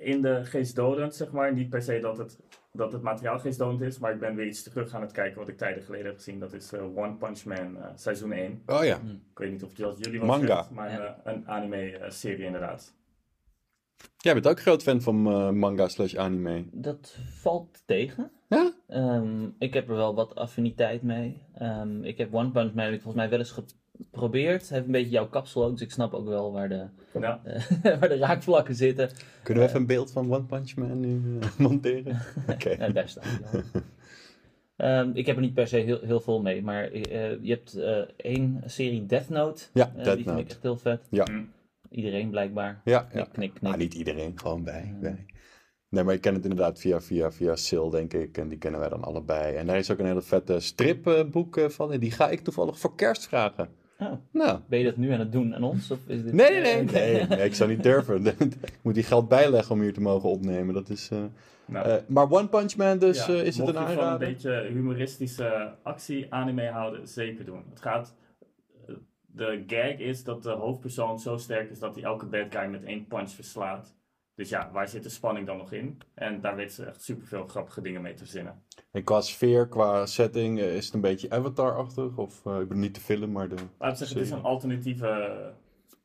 in 0.00 0.22
de 0.22 0.44
geestdodend, 0.44 1.14
zeg 1.14 1.32
maar. 1.32 1.52
Niet 1.52 1.68
per 1.68 1.82
se 1.82 2.00
dat 2.00 2.18
het, 2.18 2.38
dat 2.72 2.92
het 2.92 3.02
materiaal 3.02 3.38
geestdodend 3.38 3.80
is, 3.80 3.98
maar 3.98 4.12
ik 4.12 4.20
ben 4.20 4.34
weer 4.34 4.46
iets 4.46 4.62
terug 4.62 4.94
aan 4.94 5.00
het 5.00 5.12
kijken 5.12 5.38
wat 5.38 5.48
ik 5.48 5.56
tijden 5.56 5.82
geleden 5.82 6.06
heb 6.06 6.16
gezien. 6.16 6.38
Dat 6.38 6.52
is 6.52 6.72
uh, 6.72 6.96
One 6.96 7.14
Punch 7.14 7.44
Man 7.44 7.76
uh, 7.76 7.84
seizoen 7.94 8.32
1. 8.32 8.62
Oh 8.66 8.84
ja. 8.84 8.96
Ik 8.96 9.38
weet 9.38 9.50
niet 9.50 9.62
of 9.62 9.76
het 9.76 10.04
jullie 10.04 10.18
wat 10.18 10.28
Manga. 10.28 10.66
Maar 10.72 10.90
ja. 10.90 11.00
uh, 11.00 11.10
een 11.32 11.48
anime-serie 11.48 12.44
inderdaad. 12.44 12.94
Jij 14.16 14.32
bent 14.32 14.48
ook 14.48 14.60
groot 14.60 14.82
fan 14.82 15.00
van 15.00 15.22
manga 15.58 15.88
slash 15.88 16.14
anime. 16.14 16.64
Dat 16.72 17.16
valt 17.30 17.82
tegen. 17.86 18.30
Ja? 18.48 18.72
Um, 18.88 19.54
ik 19.58 19.74
heb 19.74 19.88
er 19.88 19.96
wel 19.96 20.14
wat 20.14 20.34
affiniteit 20.34 21.02
mee. 21.02 21.42
Um, 21.62 22.04
ik 22.04 22.18
heb 22.18 22.34
One 22.34 22.50
Punch 22.50 22.74
Man 22.74 22.88
volgens 22.88 23.14
mij 23.14 23.28
wel 23.28 23.38
eens 23.38 23.50
geprobeerd. 24.12 24.68
Heeft 24.68 24.84
een 24.84 24.92
beetje 24.92 25.10
jouw 25.10 25.28
kapsel 25.28 25.64
ook, 25.64 25.72
dus 25.72 25.80
ik 25.80 25.90
snap 25.90 26.14
ook 26.14 26.26
wel 26.26 26.52
waar 26.52 26.68
de, 26.68 26.86
ja. 27.18 27.40
waar 28.00 28.08
de 28.08 28.16
raakvlakken 28.16 28.74
zitten. 28.74 29.10
Kunnen 29.42 29.62
we 29.62 29.68
even 29.68 29.80
een 29.80 29.86
beeld 29.86 30.12
van 30.12 30.32
One 30.34 30.44
Punch 30.44 30.76
Man 30.76 31.00
nu 31.00 31.22
uh, 31.24 31.48
monteren? 31.68 32.20
Oké. 32.48 32.52
Okay. 32.52 32.76
ja, 32.86 32.92
daar 32.92 33.08
staat 33.08 33.24
hij 33.44 35.00
um, 35.00 35.10
Ik 35.14 35.26
heb 35.26 35.36
er 35.36 35.42
niet 35.42 35.54
per 35.54 35.68
se 35.68 35.76
heel, 35.76 36.00
heel 36.00 36.20
veel 36.20 36.40
mee, 36.40 36.62
maar 36.62 36.92
uh, 36.92 37.02
je 37.42 37.50
hebt 37.52 37.76
uh, 37.76 37.98
één 38.16 38.62
serie 38.66 39.06
Death 39.06 39.28
Note. 39.28 39.62
Ja, 39.72 39.92
uh, 39.96 40.04
Death 40.04 40.16
die 40.16 40.26
Note. 40.26 40.36
vind 40.36 40.38
ik 40.38 40.50
echt 40.50 40.62
heel 40.62 40.76
vet. 40.76 41.06
Ja. 41.10 41.26
Mm. 41.30 41.52
Iedereen 41.90 42.30
blijkbaar. 42.30 42.80
Ja, 42.84 43.08
ja. 43.12 43.22
Knik, 43.22 43.30
knik. 43.32 43.60
Nou, 43.60 43.76
niet 43.76 43.94
iedereen, 43.94 44.38
gewoon 44.38 44.64
wij. 44.64 44.94
wij. 45.00 45.26
Nee, 45.88 46.04
maar 46.04 46.14
ik 46.14 46.20
ken 46.20 46.34
het 46.34 46.42
inderdaad 46.42 46.78
via, 46.78 47.00
via, 47.00 47.30
via 47.30 47.56
Sil, 47.66 47.90
denk 47.90 48.12
ik. 48.12 48.38
En 48.38 48.48
die 48.48 48.58
kennen 48.58 48.80
wij 48.80 48.88
dan 48.88 49.04
allebei. 49.04 49.56
En 49.56 49.66
daar 49.66 49.76
is 49.76 49.90
ook 49.90 49.98
een 49.98 50.06
hele 50.06 50.22
vette 50.22 50.60
stripboek 50.60 51.56
uh, 51.56 51.68
van. 51.68 51.92
En 51.92 52.00
die 52.00 52.10
ga 52.10 52.30
ik 52.30 52.40
toevallig 52.40 52.78
voor 52.78 52.94
kerst 52.94 53.28
vragen. 53.28 53.68
Oh. 54.00 54.12
Nou. 54.30 54.58
Ben 54.66 54.78
je 54.78 54.84
dat 54.84 54.96
nu 54.96 55.10
aan 55.10 55.18
het 55.18 55.32
doen 55.32 55.54
aan 55.54 55.62
ons? 55.62 55.90
Of 55.90 55.98
is 56.06 56.22
dit... 56.22 56.32
nee, 56.32 56.50
nee, 56.50 56.62
nee, 56.62 56.84
nee, 56.84 57.26
nee. 57.26 57.44
Ik 57.44 57.54
zou 57.54 57.70
niet 57.70 57.82
durven. 57.82 58.26
ik 58.62 58.78
moet 58.82 58.94
die 58.94 59.02
geld 59.02 59.28
bijleggen 59.28 59.74
om 59.74 59.80
hier 59.80 59.92
te 59.92 60.00
mogen 60.00 60.28
opnemen. 60.28 60.74
Dat 60.74 60.88
is... 60.88 61.10
Uh, 61.12 61.18
nou. 61.66 61.88
uh, 61.88 61.94
maar 62.06 62.30
One 62.30 62.48
Punch 62.48 62.76
Man 62.76 62.98
dus, 62.98 63.26
ja, 63.26 63.32
is 63.34 63.58
het 63.58 63.68
een 63.68 63.78
aanrader? 63.78 64.28
Mocht 64.28 64.42
je 64.42 64.48
van 64.48 64.52
een 64.52 64.62
beetje 64.62 64.72
humoristische 64.72 65.74
actie-anime 65.82 66.68
houden, 66.68 67.08
zeker 67.08 67.44
doen. 67.44 67.62
Het 67.70 67.80
gaat... 67.80 68.14
De 69.32 69.64
gag 69.66 69.98
is 69.98 70.24
dat 70.24 70.42
de 70.42 70.50
hoofdpersoon 70.50 71.20
zo 71.20 71.36
sterk 71.36 71.70
is 71.70 71.78
dat 71.78 71.94
hij 71.94 72.04
elke 72.04 72.26
bad 72.26 72.46
guy 72.50 72.70
met 72.70 72.84
één 72.84 73.06
punch 73.06 73.30
verslaat. 73.30 73.94
Dus 74.40 74.48
ja, 74.48 74.70
waar 74.72 74.88
zit 74.88 75.02
de 75.02 75.08
spanning 75.08 75.46
dan 75.46 75.56
nog 75.56 75.72
in? 75.72 76.00
En 76.14 76.40
daar 76.40 76.56
weet 76.56 76.72
ze 76.72 76.84
echt 76.84 77.02
superveel 77.02 77.46
grappige 77.46 77.80
dingen 77.80 78.02
mee 78.02 78.12
te 78.12 78.18
verzinnen. 78.18 78.62
En 78.90 79.04
qua 79.04 79.20
sfeer, 79.20 79.68
qua 79.68 80.06
setting, 80.06 80.58
uh, 80.58 80.76
is 80.76 80.84
het 80.84 80.94
een 80.94 81.00
beetje 81.00 81.30
Avatar-achtig? 81.30 82.16
Of, 82.16 82.44
uh, 82.44 82.60
ik 82.60 82.68
bedoel 82.68 82.82
niet 82.82 82.94
de 82.94 83.00
film, 83.00 83.32
maar 83.32 83.48
de 83.48 83.56
Laat 83.78 83.98
zeggen, 83.98 84.16
het 84.16 84.26
is 84.26 84.32
een 84.32 84.42
alternatieve 84.42 85.52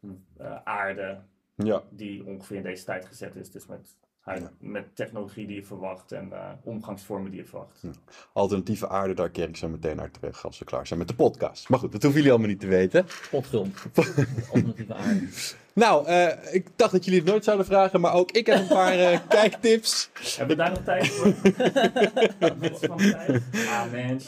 uh, 0.01 0.55
aarde 0.63 1.21
ja. 1.55 1.83
die 1.89 2.25
ongeveer 2.25 2.57
in 2.57 2.63
deze 2.63 2.83
tijd 2.83 3.05
gezet 3.05 3.35
is. 3.35 3.51
Dus 3.51 3.65
met, 3.65 3.95
ja. 4.25 4.51
met 4.59 4.95
technologie 4.95 5.47
die 5.47 5.55
je 5.55 5.65
verwacht 5.65 6.11
en 6.11 6.33
omgangsvormen 6.63 7.31
die 7.31 7.39
je 7.39 7.47
verwacht. 7.47 7.81
Ja. 7.81 7.91
Alternatieve 8.33 8.89
aarde, 8.89 9.13
daar 9.13 9.29
keer 9.29 9.49
ik 9.49 9.57
zo 9.57 9.67
meteen 9.67 9.95
naar 9.95 10.11
terug 10.11 10.45
als 10.45 10.59
we 10.59 10.65
klaar 10.65 10.87
zijn 10.87 10.99
met 10.99 11.07
de 11.07 11.15
podcast. 11.15 11.69
Maar 11.69 11.79
goed, 11.79 11.91
dat 11.91 12.01
hoeven 12.01 12.21
jullie 12.21 12.35
allemaal 12.35 12.53
niet 12.53 12.63
te 12.63 12.67
weten. 12.67 13.05
Potgrond. 13.31 13.85
alternatieve 14.53 14.93
aarde. 14.93 15.27
Nou, 15.75 16.07
uh, 16.07 16.27
ik 16.51 16.67
dacht 16.75 16.91
dat 16.91 17.05
jullie 17.05 17.19
het 17.19 17.29
nooit 17.29 17.43
zouden 17.43 17.65
vragen, 17.65 18.01
maar 18.01 18.13
ook 18.13 18.31
ik 18.31 18.45
heb 18.45 18.59
een 18.59 18.67
paar 18.67 18.99
uh, 18.99 19.19
kijktips. 19.29 20.09
Hebben 20.37 20.57
we 20.57 20.63
daar 20.63 20.71
nog 20.71 20.83
tijd 20.83 21.07
voor? 21.07 21.33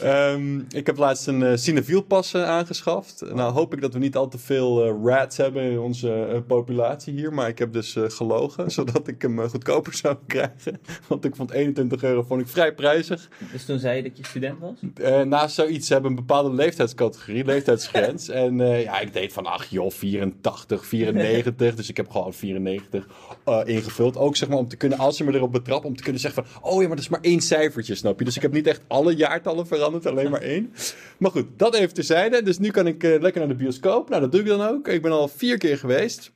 Ah. 0.04 0.34
Um, 0.34 0.66
ik 0.70 0.86
heb 0.86 0.98
laatst 0.98 1.28
een 1.28 1.42
uh, 1.42 1.56
Cineviel 1.56 2.02
pas 2.02 2.36
aangeschaft. 2.36 3.24
Nou 3.34 3.54
hoop 3.54 3.74
ik 3.74 3.82
dat 3.82 3.94
we 3.94 4.00
niet 4.00 4.16
al 4.16 4.28
te 4.28 4.38
veel 4.38 4.88
rats 5.04 5.38
hebben 5.38 5.64
in 5.64 5.80
onze 5.80 6.44
populatie 6.48 7.14
hier. 7.14 7.34
Maar 7.34 7.48
ik 7.48 7.60
heb 7.60 7.74
dus 7.74 7.96
gelogen, 8.00 8.72
zodat 8.78 9.08
ik 9.08 9.22
hem 9.22 9.50
goedkoper 9.50 9.94
zou 9.94 10.18
krijgen. 10.28 10.80
Want 11.08 11.26
ik 11.26 11.36
vond 11.36 11.52
21 11.52 12.04
euro 12.04 12.24
vond 12.24 12.42
ik 12.42 12.48
vrij 12.48 12.74
prijzig. 12.74 13.30
Dus 13.52 13.66
toen 13.66 13.80
zei 13.80 13.96
je 13.96 14.04
dat 14.04 14.18
je 14.18 14.26
student 14.26 14.60
was? 14.60 14.80
naast 15.26 15.56
zoiets, 15.56 15.88
ze 15.88 15.94
hebben 15.94 16.12
een 16.12 16.18
bepaalde 16.18 16.54
leeftijdscategorie, 16.54 17.46
leeftijdsgrens. 17.46 18.30
en 18.30 18.58
ja, 18.58 19.00
ik 19.00 19.14
deed 19.14 19.34
van, 19.34 19.46
ach 19.46 19.66
joh, 19.66 19.92
84, 19.92 20.86
94. 20.86 21.37
Dus 21.76 21.90
ik 21.90 21.98
heb 21.98 22.10
gewoon 22.10 22.34
94 22.34 23.08
uh, 23.46 23.60
ingevuld. 23.66 24.18
Ook 24.18 24.36
zeg 24.36 24.50
maar 24.50 24.58
om 24.58 24.68
te 24.68 24.76
kunnen, 24.76 24.98
als 24.98 25.18
ze 25.18 25.24
me 25.24 25.34
erop 25.34 25.52
betrappen, 25.52 25.90
om 25.90 25.96
te 25.96 26.04
kunnen 26.04 26.22
zeggen 26.22 26.46
van... 26.46 26.62
Oh 26.62 26.82
ja, 26.82 26.88
maar 26.88 26.96
dat 26.96 27.06
is 27.06 27.10
maar 27.10 27.22
één 27.22 27.42
cijfertje, 27.42 27.96
snap 27.96 28.20
je? 28.20 28.26
Dus 28.26 28.36
ik 28.36 28.42
heb 28.42 28.54
niet 28.54 28.68
echt 28.68 28.82
alle 28.88 29.16
jaartallen 29.16 29.68
veranderd, 29.68 30.06
alleen 30.06 30.32
maar 30.32 30.42
één. 30.42 30.74
Maar 31.18 31.32
goed, 31.32 31.46
dat 31.58 31.76
even 31.76 31.94
terzijde. 31.94 32.44
Dus 32.44 32.60
nu 32.60 32.72
kan 32.72 32.88
ik 32.88 33.04
uh, 33.04 33.22
lekker 33.22 33.40
naar 33.40 33.50
de 33.50 33.64
bioscoop. 33.64 34.10
Nou, 34.10 34.22
dat 34.22 34.32
doe 34.32 34.42
ik 34.42 34.48
dan 34.48 34.62
ook. 34.62 34.88
Ik 34.88 35.02
ben 35.02 35.12
al 35.12 35.28
vier 35.28 35.58
keer 35.58 35.78
geweest. 35.78 36.32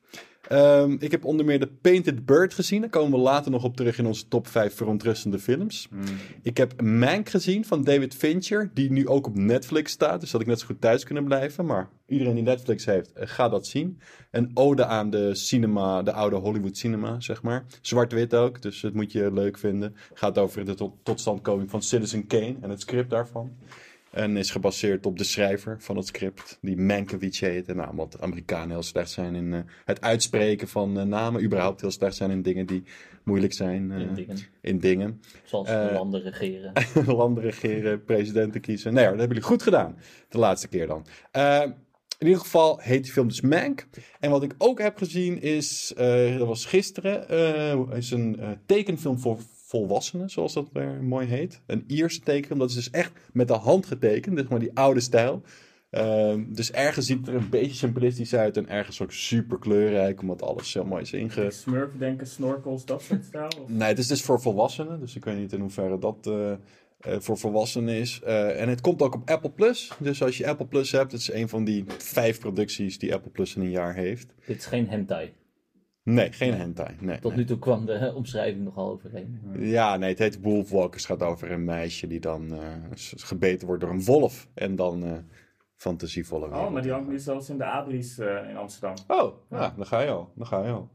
Um, 0.51 0.97
ik 0.99 1.11
heb 1.11 1.25
onder 1.25 1.45
meer 1.45 1.59
de 1.59 1.67
Painted 1.67 2.25
Bird 2.25 2.53
gezien. 2.53 2.81
Daar 2.81 2.89
komen 2.89 3.11
we 3.11 3.17
later 3.17 3.51
nog 3.51 3.63
op 3.63 3.75
terug 3.75 3.97
in 3.97 4.05
onze 4.05 4.27
top 4.27 4.47
5 4.47 4.75
verontrustende 4.75 5.39
films. 5.39 5.87
Mm. 5.91 6.03
Ik 6.41 6.57
heb 6.57 6.81
Mank 6.81 7.29
gezien 7.29 7.65
van 7.65 7.83
David 7.83 8.15
Fincher, 8.15 8.71
die 8.73 8.91
nu 8.91 9.07
ook 9.07 9.27
op 9.27 9.35
Netflix 9.35 9.91
staat. 9.91 10.21
Dus 10.21 10.31
dat 10.31 10.41
ik 10.41 10.47
net 10.47 10.59
zo 10.59 10.65
goed 10.65 10.81
thuis 10.81 11.03
kunnen 11.03 11.23
blijven. 11.23 11.65
Maar 11.65 11.89
iedereen 12.07 12.33
die 12.33 12.43
Netflix 12.43 12.85
heeft, 12.85 13.11
uh, 13.17 13.23
ga 13.25 13.49
dat 13.49 13.67
zien. 13.67 13.99
Een 14.31 14.51
ode 14.53 14.85
aan 14.85 15.09
de 15.09 15.35
cinema, 15.35 16.03
de 16.03 16.11
oude 16.11 16.35
Hollywood 16.35 16.77
cinema, 16.77 17.19
zeg 17.19 17.41
maar. 17.41 17.65
Zwart-wit 17.81 18.33
ook, 18.33 18.61
dus 18.61 18.81
dat 18.81 18.93
moet 18.93 19.11
je 19.11 19.33
leuk 19.33 19.57
vinden. 19.57 19.95
Gaat 20.13 20.37
over 20.37 20.65
de 20.65 20.73
tot, 20.73 20.93
totstandkoming 21.03 21.69
van 21.69 21.81
Citizen 21.81 22.27
Kane 22.27 22.55
en 22.61 22.69
het 22.69 22.81
script 22.81 23.09
daarvan. 23.09 23.51
En 24.11 24.37
is 24.37 24.51
gebaseerd 24.51 25.05
op 25.05 25.17
de 25.17 25.23
schrijver 25.23 25.75
van 25.79 25.97
het 25.97 26.07
script, 26.07 26.57
die 26.61 26.77
Mankiewicz 26.77 27.39
heet. 27.39 27.67
En 27.67 27.75
nou, 27.75 27.89
omdat 27.89 28.21
Amerikanen 28.21 28.69
heel 28.69 28.83
slecht 28.83 29.11
zijn 29.11 29.35
in 29.35 29.45
uh, 29.45 29.59
het 29.85 30.01
uitspreken 30.01 30.67
van 30.67 30.97
uh, 30.97 31.03
namen. 31.03 31.43
Überhaupt 31.43 31.81
heel 31.81 31.91
slecht 31.91 32.15
zijn 32.15 32.31
in 32.31 32.41
dingen 32.41 32.65
die 32.65 32.83
moeilijk 33.23 33.53
zijn. 33.53 33.91
Uh, 33.91 33.99
in, 33.99 34.13
dingen. 34.13 34.37
in 34.61 34.79
dingen. 34.79 35.21
Zoals 35.43 35.69
landen 35.69 36.21
regeren. 36.21 36.73
landen 37.15 37.43
regeren, 37.43 38.03
presidenten 38.03 38.61
kiezen. 38.61 38.93
Nee 38.93 39.03
hoor, 39.03 39.11
dat 39.11 39.19
hebben 39.19 39.37
jullie 39.37 39.51
goed 39.53 39.63
gedaan. 39.63 39.97
De 40.29 40.37
laatste 40.37 40.67
keer 40.67 40.87
dan. 40.87 41.05
in 42.17 42.27
ieder 42.27 42.39
geval 42.39 42.79
heet 42.79 43.03
die 43.03 43.11
film 43.11 43.27
dus 43.27 43.41
Mank. 43.41 43.87
En 44.19 44.29
wat 44.29 44.43
ik 44.43 44.55
ook 44.57 44.79
heb 44.79 44.97
gezien 44.97 45.41
is, 45.41 45.93
dat 46.37 46.47
was 46.47 46.65
gisteren, 46.65 47.27
is 47.95 48.11
een 48.11 48.59
tekenfilm 48.65 49.19
voor 49.19 49.39
volwassenen, 49.71 50.29
zoals 50.29 50.53
dat 50.53 50.69
er 50.73 51.03
mooi 51.03 51.27
heet. 51.27 51.61
Een 51.65 51.83
Ierse 51.87 52.19
tekening, 52.19 52.59
dat 52.59 52.69
is 52.69 52.75
dus 52.75 52.89
echt 52.89 53.11
met 53.33 53.47
de 53.47 53.53
hand 53.53 53.85
getekend, 53.85 54.35
dus 54.35 54.47
maar 54.47 54.59
die 54.59 54.71
oude 54.73 54.99
stijl. 54.99 55.41
Ehm, 55.89 56.43
dus 56.47 56.71
ergens 56.71 57.05
ziet 57.05 57.17
het 57.17 57.27
er 57.27 57.35
een 57.35 57.49
beetje 57.49 57.75
simplistisch 57.75 58.35
uit 58.35 58.57
en 58.57 58.69
ergens 58.69 59.01
ook 59.01 59.11
super 59.11 59.59
kleurrijk, 59.59 60.21
omdat 60.21 60.41
alles 60.41 60.73
heel 60.73 60.85
mooi 60.85 61.01
is 61.01 61.13
inge... 61.13 61.51
Smurf 61.51 61.91
denken, 61.97 62.27
snorkels, 62.27 62.85
dat 62.85 63.01
soort 63.01 63.25
stijl? 63.25 63.49
Of? 63.61 63.69
Nee, 63.69 63.87
het 63.87 63.97
is 63.97 64.07
dus 64.07 64.21
voor 64.21 64.41
volwassenen, 64.41 64.99
dus 64.99 65.15
ik 65.15 65.25
weet 65.25 65.37
niet 65.37 65.53
in 65.53 65.59
hoeverre 65.59 65.99
dat 65.99 66.27
eh, 66.27 66.51
eh, 66.51 66.57
voor 67.19 67.37
volwassenen 67.37 67.93
is. 67.93 68.21
Eh, 68.23 68.61
en 68.61 68.69
het 68.69 68.81
komt 68.81 69.01
ook 69.01 69.15
op 69.15 69.29
Apple 69.29 69.51
Plus, 69.51 69.91
dus 69.99 70.23
als 70.23 70.37
je 70.37 70.47
Apple 70.47 70.65
Plus 70.65 70.91
hebt, 70.91 71.11
het 71.11 71.21
is 71.21 71.31
een 71.31 71.49
van 71.49 71.63
die 71.63 71.83
vijf 71.97 72.39
producties 72.39 72.99
die 72.99 73.13
Apple 73.13 73.31
Plus 73.31 73.55
in 73.55 73.61
een 73.61 73.69
jaar 73.69 73.95
heeft. 73.95 74.33
Dit 74.45 74.57
is 74.57 74.65
geen 74.65 74.89
hentai. 74.89 75.33
Nee, 76.03 76.31
geen 76.31 76.53
hentai. 76.53 76.95
Nee, 76.99 77.19
Tot 77.19 77.31
nee. 77.31 77.39
nu 77.39 77.45
toe 77.45 77.59
kwam 77.59 77.85
de 77.85 78.13
omschrijving 78.15 78.63
nogal 78.63 78.91
overheen. 78.91 79.39
Ja, 79.59 79.97
nee, 79.97 80.09
het 80.09 80.19
heet 80.19 80.41
Wolfwalkers. 80.41 81.07
Het 81.07 81.19
gaat 81.19 81.29
over 81.29 81.51
een 81.51 81.63
meisje 81.63 82.07
die 82.07 82.19
dan 82.19 82.53
eh, 82.53 82.59
gebeten 83.15 83.67
wordt 83.67 83.81
door 83.81 83.91
een 83.91 84.03
wolf. 84.03 84.47
En 84.53 84.75
dan 84.75 85.03
eh 85.03 85.17
fantasievolle 85.81 86.45
Oh, 86.45 86.71
maar 86.71 86.81
die 86.81 86.91
hangt 86.91 87.09
nu 87.09 87.19
zelfs 87.19 87.49
in 87.49 87.57
de 87.57 87.63
Abris 87.63 88.17
eh, 88.17 88.49
in 88.49 88.57
Amsterdam. 88.57 88.95
Oh, 89.07 89.33
ja, 89.49 89.73
dan 89.77 89.85
ga 89.85 89.99
je 89.99 90.09
al. 90.09 90.31
Dan 90.35 90.47
ga 90.47 90.65
je 90.65 90.71
al. 90.71 90.89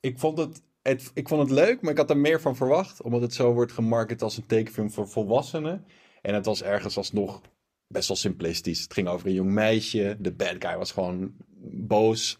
Ik 0.00 0.18
vond 0.18 0.38
het, 0.38 0.62
het, 0.82 1.10
ik 1.14 1.28
vond 1.28 1.40
het 1.40 1.50
leuk, 1.50 1.80
maar 1.80 1.92
ik 1.92 1.98
had 1.98 2.10
er 2.10 2.16
meer 2.16 2.40
van 2.40 2.56
verwacht. 2.56 3.02
Omdat 3.02 3.20
het 3.20 3.34
zo 3.34 3.52
wordt 3.52 3.72
gemarket 3.72 4.22
als 4.22 4.36
een 4.36 4.46
tekenfilm 4.46 4.90
voor 4.90 5.08
volwassenen. 5.08 5.84
En 6.22 6.34
het 6.34 6.44
was 6.44 6.62
ergens 6.62 6.96
alsnog 6.96 7.40
best 7.86 8.08
wel 8.08 8.16
simplistisch. 8.16 8.82
Het 8.82 8.92
ging 8.92 9.08
over 9.08 9.26
een 9.26 9.32
jong 9.32 9.50
meisje. 9.50 10.16
De 10.20 10.32
bad 10.32 10.56
guy 10.58 10.76
was 10.76 10.92
gewoon 10.92 11.32
boos. 11.70 12.38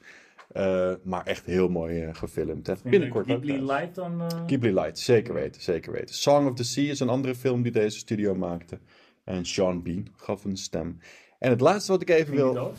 Eh, 0.48 0.92
maar 1.02 1.26
echt 1.26 1.44
heel 1.46 1.68
mooi 1.68 2.02
eh, 2.02 2.14
gefilmd. 2.14 2.66
hè. 2.66 2.74
Binnenkort 2.84 3.30
ook 3.30 3.42
Ghibli. 3.42 3.62
Light 3.64 3.94
dan? 3.94 4.20
eh, 4.20 4.46
Ghibli 4.46 4.72
Light, 4.72 4.98
zeker 4.98 5.34
weten, 5.34 5.62
zeker 5.62 5.92
weten. 5.92 6.14
Song 6.14 6.46
of 6.46 6.54
the 6.54 6.64
Sea 6.64 6.90
is 6.90 7.00
een 7.00 7.08
andere 7.08 7.34
film 7.34 7.62
die 7.62 7.72
deze 7.72 7.98
studio 7.98 8.34
maakte. 8.34 8.78
En 9.24 9.46
Sean 9.46 9.82
Bean 9.82 10.08
gaf 10.16 10.44
een 10.44 10.56
stem. 10.56 10.98
En 11.38 11.50
het 11.50 11.60
laatste 11.60 11.92
wat 11.92 12.02
ik 12.02 12.10
even 12.10 12.26
ging 12.26 12.36
wil... 12.36 12.52
dood? 12.54 12.78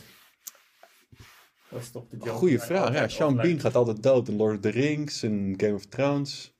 Dat 1.70 1.80
is 1.80 1.90
toch 1.90 2.04
de 2.08 2.16
joke 2.16 2.30
Goeie 2.30 2.58
vraag, 2.58 2.92
ja. 2.94 3.08
Sean. 3.08 3.36
Bean 3.36 3.60
gaat 3.60 3.74
altijd 3.74 4.02
dood 4.02 4.28
in 4.28 4.36
Lord 4.36 4.54
of 4.54 4.60
the 4.60 4.68
Rings 4.68 5.22
en 5.22 5.54
Game 5.56 5.74
of 5.74 5.84
Thrones. 5.86 6.58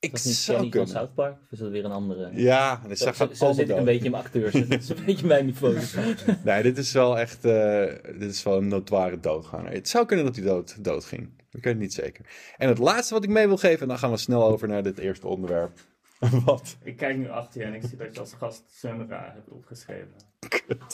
Ik 0.00 0.10
Dat 0.10 0.20
is 0.20 0.26
niet 0.26 0.34
zou 0.34 0.58
Kenny 0.58 0.86
van. 0.86 0.88
South 0.96 1.14
Park? 1.14 1.32
Of 1.44 1.50
is 1.50 1.58
dat 1.58 1.70
weer 1.70 1.84
een 1.84 1.90
andere? 1.90 2.30
Ja, 2.34 2.80
dit 2.88 2.98
Zo, 2.98 3.06
gaat 3.12 3.16
zo, 3.16 3.28
zo 3.34 3.52
zit 3.52 3.68
ik 3.68 3.76
een 3.76 3.84
beetje 3.84 4.04
in 4.04 4.10
mijn 4.10 4.22
acteurs. 4.22 4.52
Dat 4.52 4.80
is 4.80 4.88
een 4.88 5.04
beetje 5.04 5.26
mijn 5.26 5.46
niveau. 5.46 5.76
Nee, 6.44 6.62
dit 6.62 6.78
is 6.78 6.92
wel 6.92 7.18
echt... 7.18 7.44
eh, 7.44 7.84
dit 8.18 8.30
is 8.30 8.42
wel 8.42 8.56
een 8.56 8.68
notoire 8.68 9.20
doodganger. 9.20 9.72
Het 9.72 9.88
zou 9.88 10.06
kunnen 10.06 10.24
dat 10.24 10.36
hij 10.36 10.44
dood, 10.44 10.84
dood 10.84 11.04
ging. 11.04 11.22
Ik 11.50 11.64
weet 11.64 11.72
het 11.72 11.78
niet 11.78 11.94
zeker. 11.94 12.24
En 12.56 12.68
het 12.68 12.78
laatste 12.78 13.14
wat 13.14 13.24
ik 13.24 13.30
mee 13.30 13.46
wil 13.46 13.56
geven... 13.56 13.80
En 13.80 13.88
dan 13.88 13.98
gaan 13.98 14.10
we 14.10 14.16
snel 14.16 14.44
over 14.48 14.68
naar 14.68 14.82
dit 14.82 14.98
eerste 14.98 15.26
onderwerp. 15.26 15.78
wat? 16.44 16.76
Ik 16.82 16.96
kijk 16.96 17.16
nu 17.16 17.28
achter 17.30 17.60
je 17.60 17.66
en 17.66 17.74
ik 17.74 17.82
zie 17.88 17.96
dat 17.98 18.14
je 18.14 18.20
als 18.20 18.32
gast 18.38 18.62
Sunra 18.70 19.32
hebt 19.34 19.48
opgeschreven. 19.48 20.14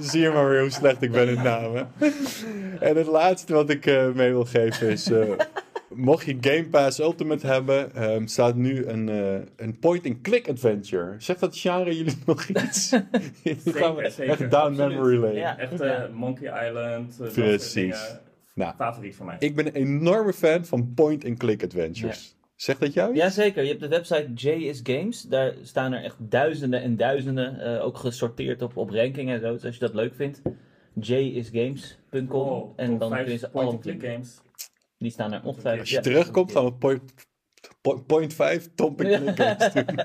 Zie 0.00 0.20
je 0.20 0.30
maar 0.30 0.48
weer 0.48 0.60
hoe 0.60 0.70
slecht 0.70 1.02
ik 1.02 1.10
ben 1.12 1.28
in 1.28 1.42
namen. 1.42 1.92
En 2.80 2.96
het 2.96 3.06
laatste 3.06 3.52
wat 3.52 3.70
ik 3.70 3.86
eh, 3.86 4.12
mee 4.12 4.30
wil 4.30 4.44
geven 4.44 4.88
is... 4.88 5.10
eh, 5.10 5.30
mocht 5.94 6.24
je 6.26 6.36
Game 6.40 6.66
Pass 6.68 6.98
Ultimate 6.98 7.46
hebben... 7.46 7.94
ehm, 7.94 8.26
staat 8.26 8.54
nu 8.54 8.84
een, 8.86 9.08
eh, 9.08 9.40
een 9.56 9.78
point-and-click 9.78 10.48
adventure. 10.48 11.14
Zegt 11.18 11.40
dat 11.40 11.58
genre 11.58 11.96
jullie 11.96 12.16
nog 12.26 12.44
iets? 12.44 12.90
Nu 13.42 13.56
gaan 13.72 13.94
we 13.94 14.10
zeker. 14.10 14.30
echt 14.40 14.50
down 14.50 14.54
Absoluut. 14.80 14.88
memory 14.90 15.16
lane. 15.16 15.34
Ja. 15.34 15.58
Echt 15.58 15.80
eh, 15.80 16.02
Monkey 16.12 16.68
Island. 16.68 17.20
eh, 17.20 17.32
Precies. 17.32 18.18
Nou, 18.54 18.74
Favoriet 18.76 19.16
van 19.16 19.26
mij. 19.26 19.36
ik 19.38 19.54
ben 19.56 19.66
een 19.66 19.74
enorme 19.74 20.32
fan 20.32 20.64
van 20.64 20.92
point-and-click 20.94 21.64
adventures. 21.64 22.36
Zegt 22.56 22.80
dat 22.80 22.92
jou 22.92 23.10
iets? 23.10 23.20
Jazeker, 23.20 23.62
je 23.62 23.68
hebt 23.68 23.80
de 23.80 23.88
website 23.88 24.30
J 24.34 24.48
is 24.48 24.80
Games. 24.82 25.22
Daar 25.22 25.54
staan 25.62 25.92
er 25.92 26.04
echt 26.04 26.16
duizenden 26.18 26.82
en 26.82 26.96
duizenden. 26.96 27.60
eh, 27.60 27.84
ook 27.84 27.96
gesorteerd 27.96 28.62
op, 28.62 28.76
op 28.76 28.90
rankingen 28.90 29.34
en 29.34 29.40
zo. 29.40 29.52
Dus 29.52 29.64
als 29.64 29.74
je 29.74 29.80
dat 29.80 29.94
leuk 29.94 30.14
vindt, 30.14 30.42
jisgames.com. 30.94 32.40
Oh, 32.40 32.72
en 32.76 32.98
dan 32.98 33.10
kun 33.16 33.30
je 33.30 33.36
ze 33.36 33.50
allemaal 33.52 33.80
games. 33.82 34.40
Die 35.00 35.10
staan 35.10 35.32
er 35.32 35.44
ongetwijfeld. 35.44 35.80
Als 35.80 35.90
je 35.90 36.00
terugkomt, 36.00 36.52
gaan 36.52 36.64
we 36.64 37.00
point, 37.80 38.06
po- 38.06 38.14
point 38.16 38.34
5 38.34 38.68
top 38.74 39.00
en 39.00 39.22
click 39.24 39.36
games 39.40 39.72
doen. 39.72 39.84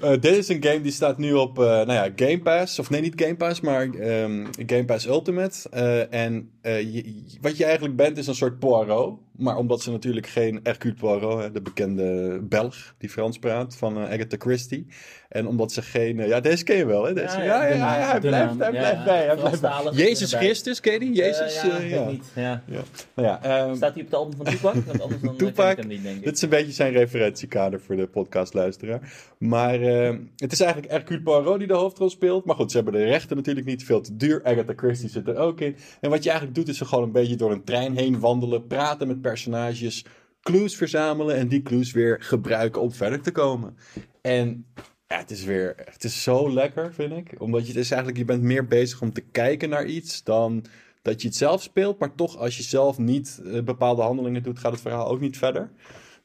Eh, 0.00 0.10
dit 0.10 0.24
is 0.36 0.48
een 0.48 0.62
game 0.64 0.80
die 0.80 0.92
staat 0.92 1.18
nu 1.18 1.32
op 1.32 1.58
eh, 1.58 1.64
nou 1.64 1.92
ja, 1.92 2.08
Game 2.16 2.38
Pass. 2.40 2.78
Of 2.78 2.90
nee, 2.90 3.00
niet 3.00 3.20
Game 3.22 3.36
Pass, 3.36 3.60
maar 3.60 3.88
ehm, 3.90 4.44
Game 4.66 4.84
Pass 4.84 5.06
Ultimate. 5.06 5.68
Eh, 5.70 6.14
en 6.24 6.50
eh, 6.62 6.80
je- 6.94 7.22
wat 7.40 7.56
je 7.56 7.64
eigenlijk 7.64 7.96
bent 7.96 8.18
is 8.18 8.26
een 8.26 8.34
soort 8.34 8.58
Poirot. 8.58 9.18
Maar 9.36 9.56
omdat 9.56 9.82
ze 9.82 9.90
natuurlijk 9.90 10.26
geen 10.26 10.60
Hercule 10.62 10.94
Poirot, 10.94 11.40
hè, 11.42 11.50
de 11.52 11.60
bekende 11.62 12.38
Belg 12.42 12.94
die 12.98 13.10
Frans 13.10 13.38
praat, 13.38 13.76
van 13.76 13.98
Agatha 13.98 14.36
Christie. 14.38 14.86
En 15.28 15.46
omdat 15.46 15.72
ze 15.72 15.82
geen... 15.82 16.16
ja, 16.26 16.40
deze 16.40 16.64
ken 16.64 16.76
je 16.76 16.86
wel, 16.86 17.04
hè? 17.04 17.14
Deze, 17.14 17.38
ja, 17.38 17.44
ja, 17.64 17.68
de 17.68 17.76
ja, 17.76 17.98
hij 18.10 18.20
de 18.20 18.26
blijft, 18.28 18.58
hij 18.58 18.70
blijft 18.70 18.98
ja, 18.98 19.04
bij. 19.04 19.24
Hij 19.26 19.36
blijft 19.36 19.60
bij. 19.60 19.92
Jezus. 19.92 20.32
Christus, 20.34 20.80
ken 20.80 20.92
je 20.92 20.98
die? 20.98 21.12
Jezus, 21.14 21.56
Eh, 21.56 21.64
ja, 21.64 21.78
weet 21.78 21.92
ik 21.92 22.06
niet. 22.10 22.24
Ja. 22.34 22.62
Ja. 22.66 22.80
Nou 23.14 23.28
ja, 23.28 23.42
ehm, 23.42 23.76
Staat 23.76 23.92
hij 23.94 24.02
op 24.02 24.08
het 24.10 24.14
album 24.18 24.36
van 24.36 24.46
Tupac? 24.46 24.74
Want 24.74 25.00
anders 25.00 25.22
dan 25.22 25.36
Tupac, 25.46 25.54
ken 25.56 25.70
ik 25.70 25.76
hem 25.78 25.86
niet, 25.88 26.02
denk 26.02 26.16
ik. 26.16 26.24
Dit 26.24 26.34
is 26.36 26.42
een 26.42 26.48
beetje 26.48 26.72
zijn 26.76 26.92
referentiekader 26.92 27.80
voor 27.80 27.96
de 27.96 28.06
podcastluisteraar. 28.06 29.34
Maar 29.38 29.80
eh, 29.80 30.16
het 30.36 30.52
is 30.52 30.60
eigenlijk 30.60 30.92
Hercule 30.92 31.22
Poirot 31.22 31.58
die 31.58 31.66
de 31.66 31.74
hoofdrol 31.74 32.10
speelt. 32.10 32.44
Maar 32.44 32.56
goed, 32.56 32.70
ze 32.70 32.76
hebben 32.76 32.94
de 32.94 33.04
rechten 33.04 33.36
natuurlijk 33.36 33.66
niet 33.66 33.84
veel 33.84 34.00
te 34.00 34.16
duur. 34.16 34.44
Agatha 34.44 34.72
Christie 34.76 35.08
zit 35.08 35.28
er 35.28 35.36
ook 35.36 35.60
in. 35.60 35.76
En 36.00 36.10
wat 36.10 36.22
je 36.22 36.30
eigenlijk 36.30 36.58
doet 36.58 36.68
is 36.68 36.80
gewoon 36.80 37.04
een 37.04 37.12
beetje 37.12 37.36
door 37.36 37.52
een 37.52 37.64
trein 37.64 37.96
heen 37.96 38.20
wandelen. 38.20 38.66
Praten 38.66 39.06
met 39.06 39.20
personages. 39.20 40.04
Clues 40.42 40.76
verzamelen. 40.76 41.36
En 41.36 41.48
die 41.48 41.62
clues 41.62 41.92
weer 41.92 42.16
gebruiken 42.20 42.80
om 42.80 42.92
verder 42.92 43.20
te 43.20 43.32
komen. 43.32 43.76
En 44.20 44.66
ja, 45.08 45.18
het 45.18 45.30
is 45.30 45.44
weer... 45.44 45.74
Het 45.84 46.04
is 46.04 46.22
zo 46.22 46.52
lekker, 46.52 46.94
vind 46.94 47.12
ik. 47.12 47.34
Omdat 47.38 47.66
je 47.66 47.78
het 47.78 47.90
eigenlijk... 47.90 48.16
Je 48.16 48.24
bent 48.24 48.42
meer 48.42 48.66
bezig 48.66 49.00
om 49.00 49.12
te 49.12 49.20
kijken 49.20 49.68
naar 49.68 49.86
iets 49.86 50.24
dan... 50.24 50.64
Dat 51.02 51.22
je 51.22 51.28
het 51.28 51.36
zelf 51.36 51.62
speelt, 51.62 51.98
maar 51.98 52.14
toch 52.14 52.36
als 52.36 52.56
je 52.56 52.62
zelf 52.62 52.98
niet 52.98 53.40
eh, 53.44 53.62
bepaalde 53.62 54.02
handelingen 54.02 54.42
doet, 54.42 54.58
gaat 54.58 54.72
het 54.72 54.80
verhaal 54.80 55.08
ook 55.08 55.20
niet 55.20 55.38
verder. 55.38 55.70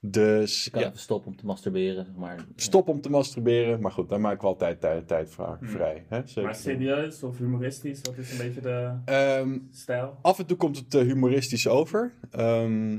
Dus 0.03 0.63
Je 0.63 0.69
kan 0.69 0.81
ja, 0.81 0.87
even 0.87 0.99
stoppen 0.99 1.31
om 1.31 1.37
te 1.37 1.45
masturberen. 1.45 2.07
Maar, 2.17 2.45
stop 2.55 2.87
om 2.87 3.01
te 3.01 3.09
masturberen. 3.09 3.81
Maar 3.81 3.91
goed, 3.91 4.09
daar 4.09 4.19
maken 4.19 4.41
we 4.41 4.47
altijd 4.47 4.79
tijd, 4.81 5.07
tijd 5.07 5.35
Hmm. 5.35 5.57
vrij. 5.69 6.05
Hè? 6.07 6.21
Zeker. 6.25 6.43
Maar 6.43 6.55
serieus 6.55 7.23
of 7.23 7.37
humoristisch, 7.37 7.99
wat 8.03 8.17
is 8.17 8.31
een 8.31 8.37
beetje 8.37 8.61
de 8.61 8.91
Ehm, 9.05 9.57
stijl? 9.71 10.17
af 10.21 10.39
en 10.39 10.45
toe 10.45 10.57
komt 10.57 10.77
het 10.77 10.95
eh, 10.95 11.01
humoristisch 11.01 11.67
over. 11.67 12.13
Ehm, 12.31 12.97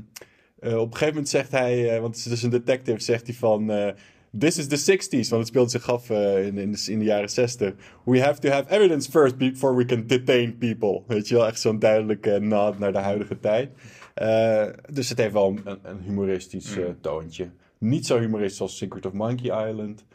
eh, 0.59 0.77
op 0.77 0.85
een 0.85 0.91
gegeven 0.91 1.07
moment 1.07 1.29
zegt 1.29 1.51
hij, 1.51 1.89
eh, 1.95 2.01
want 2.01 2.15
het 2.15 2.25
is 2.25 2.31
dus 2.31 2.43
een 2.43 2.49
detective, 2.49 2.99
zegt 2.99 3.27
hij 3.27 3.35
van... 3.35 3.71
eh, 3.71 3.93
This 4.39 4.57
is 4.57 4.67
the 4.67 4.77
60s, 4.77 5.29
want 5.29 5.41
het 5.41 5.47
speelt 5.47 5.71
zich 5.71 5.89
af 5.89 6.09
eh, 6.09 6.45
in, 6.45 6.57
in, 6.57 6.71
de, 6.71 6.85
in 6.91 6.99
de 6.99 7.05
jaren 7.05 7.29
60. 7.29 7.73
We 8.05 8.21
have 8.21 8.39
to 8.39 8.49
have 8.49 8.69
evidence 8.75 9.11
first 9.11 9.37
before 9.37 9.75
we 9.75 9.85
can 9.85 10.07
detain 10.07 10.57
people. 10.57 11.01
Weet 11.07 11.27
je 11.27 11.35
wel, 11.35 11.47
echt 11.47 11.59
zo'n 11.59 11.79
duidelijke 11.79 12.39
nod 12.39 12.79
naar 12.79 12.91
de 12.91 12.97
huidige 12.97 13.39
tijd. 13.39 13.69
Eh, 14.13 14.67
dus 14.91 15.09
het 15.09 15.17
heeft 15.17 15.33
wel 15.33 15.47
een, 15.47 15.79
een 15.83 15.99
humoristisch 16.01 16.77
eh, 16.77 16.85
Mm. 16.87 17.01
toontje. 17.01 17.49
Niet 17.77 18.05
zo 18.05 18.19
humoristisch 18.19 18.61
als 18.61 18.77
Secret 18.77 19.05
of 19.05 19.13
Monkey 19.13 19.69
Island. 19.69 20.05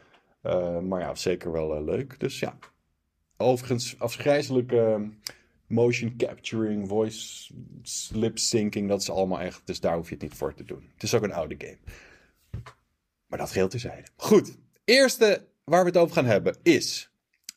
Eh, 0.42 0.78
maar 0.78 1.00
ja, 1.00 1.14
zeker 1.14 1.52
wel 1.52 1.74
eh, 1.76 1.84
leuk. 1.84 2.20
Dus 2.20 2.38
ja. 2.38 2.58
Overigens, 3.36 3.98
afgrijzelijke 3.98 4.80
ehm, 4.80 5.08
motion 5.66 6.14
capturing, 6.16 6.88
voice 6.88 7.52
lip 8.12 8.38
syncing, 8.38 8.88
dat 8.88 9.00
is 9.00 9.10
allemaal 9.10 9.40
echt. 9.40 9.62
Dus 9.64 9.80
daar 9.80 9.96
hoef 9.96 10.08
je 10.08 10.14
het 10.14 10.22
niet 10.22 10.34
voor 10.34 10.54
te 10.54 10.64
doen. 10.64 10.90
Het 10.94 11.02
is 11.02 11.14
ook 11.14 11.22
een 11.22 11.32
oude 11.32 11.54
game. 11.58 11.78
Maar 13.26 13.38
dat 13.38 13.50
geldt 13.50 13.70
terzijde. 13.70 14.08
Goed. 14.16 14.56
Eerste 14.84 15.46
waar 15.64 15.80
we 15.82 15.88
het 15.88 15.96
over 15.98 16.14
gaan 16.14 16.24
hebben 16.24 16.56
is 16.62 17.10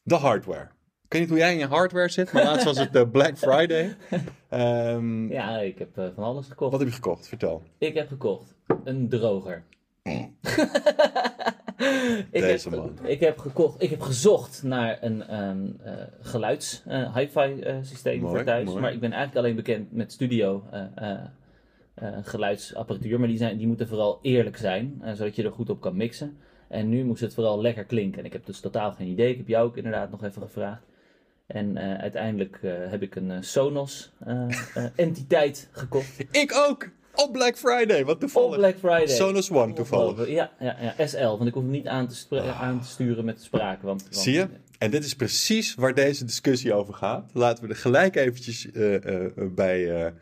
de 0.04 0.16
hardware. 0.16 0.70
Ik 1.12 1.18
weet 1.18 1.26
niet 1.30 1.38
hoe 1.38 1.46
jij 1.48 1.54
in 1.54 1.60
je 1.60 1.76
hardware 1.76 2.10
zit, 2.10 2.32
maar 2.32 2.44
laatst 2.44 2.66
was 2.66 2.78
het 2.78 2.96
eh, 2.96 3.10
Black 3.12 3.38
Friday. 3.38 3.96
Ehm, 4.50 5.32
Ja, 5.32 5.58
ik 5.60 5.80
heb 5.80 5.98
eh, 5.98 6.06
van 6.16 6.24
alles 6.24 6.48
gekocht. 6.48 6.72
Wat 6.72 6.80
heb 6.80 6.90
je 6.90 6.96
gekocht? 6.96 7.28
Vertel. 7.28 7.64
Ik 7.78 7.94
heb 7.94 8.08
gekocht 8.08 8.56
een 8.84 9.10
droger. 9.10 9.64
ik, 10.04 10.26
Deze 12.32 12.70
heb, 12.70 12.80
man. 12.80 12.98
ik 13.04 13.20
heb 13.20 13.38
gekocht, 13.38 13.82
ik 13.82 13.90
heb 13.90 14.02
gezocht 14.02 14.64
naar 14.64 14.98
een 15.02 15.28
ehm, 15.28 15.66
eh, 15.84 15.94
geluids 16.22 16.84
eh, 16.88 17.16
hi-fi 17.16 17.64
systeem 17.82 18.20
Mooi, 18.22 18.36
voor 18.36 18.44
thuis. 18.46 18.66
mooi. 18.66 18.80
Maar 18.82 18.94
ik 18.94 19.00
ben 19.00 19.12
eigenlijk 19.12 19.46
alleen 19.46 19.56
bekend 19.56 19.92
met 19.92 20.12
studio 20.12 20.64
geluidsapparatuur. 22.22 23.20
Maar 23.20 23.28
die, 23.28 23.38
zijn, 23.38 23.58
die 23.58 23.68
moeten 23.68 23.88
vooral 23.88 24.20
eerlijk 24.22 24.58
zijn, 24.58 25.02
zodat 25.14 25.36
je 25.36 25.44
er 25.44 25.52
goed 25.52 25.70
op 25.70 25.82
kan 25.82 25.96
mixen. 25.96 26.38
En 26.68 26.90
nu 26.90 27.04
moest 27.04 27.22
het 27.22 27.34
vooral 27.34 27.62
lekker 27.62 27.84
klinken. 27.84 28.20
En 28.20 28.26
ik 28.26 28.34
heb 28.34 28.46
dus 28.46 28.60
totaal 28.60 28.92
geen 28.92 29.08
idee. 29.08 29.30
Ik 29.32 29.38
heb 29.38 29.48
jou 29.48 29.68
ook 29.68 29.78
inderdaad 29.78 30.12
nog 30.12 30.24
even 30.24 30.42
gevraagd. 30.42 30.90
En 31.54 31.78
eh, 31.78 31.98
uiteindelijk 32.02 32.60
eh, 32.62 32.72
heb 32.90 33.02
ik 33.02 33.16
een 33.16 33.32
eh, 33.32 33.38
Sonos 33.42 34.12
eh, 34.26 34.44
eh, 34.76 34.86
entiteit 35.06 35.70
gekocht. 35.72 36.20
Ik 36.32 36.54
ook! 36.56 36.90
Op 37.16 37.32
Black 37.32 37.58
Friday, 37.58 38.06
wat 38.06 38.14
Op 38.14 38.20
toevallig. 38.20 38.58
Black 38.58 38.78
Friday. 38.78 39.08
Sonos 39.08 39.52
One 39.52 39.74
toevallig. 39.74 40.28
Ja, 40.28 40.52
ja, 40.60 40.76
ja, 40.98 41.08
SL. 41.08 41.18
Want 41.26 41.46
ik 41.48 41.54
hoef 41.54 41.64
hem 41.64 41.72
niet 41.72 41.88
aan 41.88 42.08
te, 42.08 42.16
spra- 42.16 42.54
aan 42.54 42.82
te 42.82 42.88
sturen 42.88 43.26
met 43.26 43.42
spraak. 43.44 43.82
Want, 43.82 44.02
want- 44.04 44.16
Zie 44.18 44.34
je? 44.34 44.48
En 44.78 44.92
dit 44.92 45.04
is 45.04 45.14
precies 45.16 45.76
waar 45.76 45.94
deze 45.94 46.26
discussie 46.26 46.74
over 46.74 46.94
gaat. 46.94 47.30
Laten 47.34 47.64
we 47.64 47.70
er 47.70 47.76
gelijk 47.76 48.16
eventjes 48.16 48.68
bij, 49.56 50.14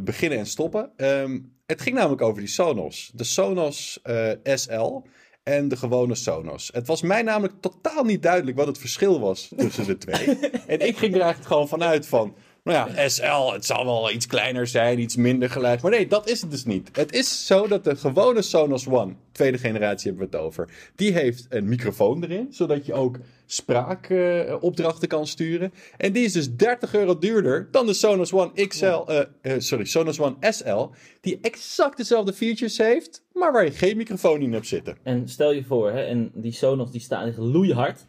beginnen 0.00 0.38
en 0.38 0.46
stoppen. 0.46 0.90
Ehm, 0.96 1.38
het 1.66 1.80
ging 1.80 1.96
namelijk 1.96 2.22
over 2.22 2.38
die 2.40 2.48
Sonos. 2.50 3.10
De 3.14 3.24
Sonos 3.24 4.00
SL 4.42 5.02
en 5.48 5.68
de 5.68 5.76
gewone 5.76 6.14
Sonos. 6.14 6.70
Het 6.72 6.86
was 6.86 7.02
mij 7.02 7.22
namelijk 7.22 7.54
totaal 7.60 8.04
niet 8.04 8.22
duidelijk 8.22 8.56
wat 8.56 8.66
het 8.66 8.78
verschil 8.78 9.20
was 9.20 9.50
tussen 9.56 9.86
de 9.86 9.98
twee. 9.98 10.38
en 10.66 10.86
ik 10.86 10.96
ging 10.96 11.14
er 11.14 11.20
eigenlijk 11.20 11.46
gewoon 11.46 11.68
vanuit 11.68 12.06
van... 12.06 12.34
Nou 12.64 12.90
ja, 12.90 13.08
SL, 13.08 13.52
het 13.52 13.66
zal 13.66 13.84
wel 13.84 14.10
iets 14.10 14.26
kleiner 14.26 14.66
zijn, 14.66 14.98
iets 14.98 15.16
minder 15.16 15.50
geluid. 15.50 15.82
Maar 15.82 15.90
nee, 15.90 16.06
dat 16.06 16.28
is 16.28 16.40
het 16.40 16.50
dus 16.50 16.64
niet. 16.64 16.88
Het 16.92 17.12
is 17.12 17.46
zo 17.46 17.66
dat 17.66 17.84
de 17.84 17.96
gewone 17.96 18.42
Sonos 18.42 18.86
One, 18.86 19.14
tweede 19.32 19.58
generatie 19.58 20.10
hebben 20.10 20.30
we 20.30 20.36
het 20.36 20.46
over, 20.46 20.68
die 20.94 21.12
heeft 21.12 21.46
een 21.48 21.68
microfoon 21.68 22.22
erin, 22.22 22.46
zodat 22.50 22.86
je 22.86 22.94
ook 22.94 23.18
spraakopdrachten 23.50 25.08
kan 25.08 25.26
sturen. 25.26 25.72
En 25.96 26.12
die 26.12 26.24
is 26.24 26.32
dus 26.32 26.56
30 26.56 26.94
euro 26.94 27.18
duurder 27.18 27.68
dan 27.70 27.86
de 27.86 27.92
Sonos 27.92 28.32
One 28.32 28.66
XL, 28.66 28.84
uh, 28.84 29.20
uh, 29.42 29.52
sorry, 29.58 29.84
Sonos 29.84 30.20
One 30.20 30.36
SL, 30.40 30.86
die 31.20 31.38
exact 31.42 31.96
dezelfde 31.96 32.32
features 32.32 32.78
heeft, 32.78 33.22
maar 33.32 33.52
waar 33.52 33.64
je 33.64 33.70
geen 33.70 33.96
microfoon 33.96 34.40
in 34.40 34.52
hebt 34.52 34.66
zitten. 34.66 34.96
En 35.02 35.28
stel 35.28 35.52
je 35.52 35.64
voor, 35.64 35.90
hè, 35.90 36.02
en 36.02 36.30
die 36.34 36.52
Sonos 36.52 36.90
die 36.90 37.00
staan 37.00 37.34
loeihard. 37.36 38.06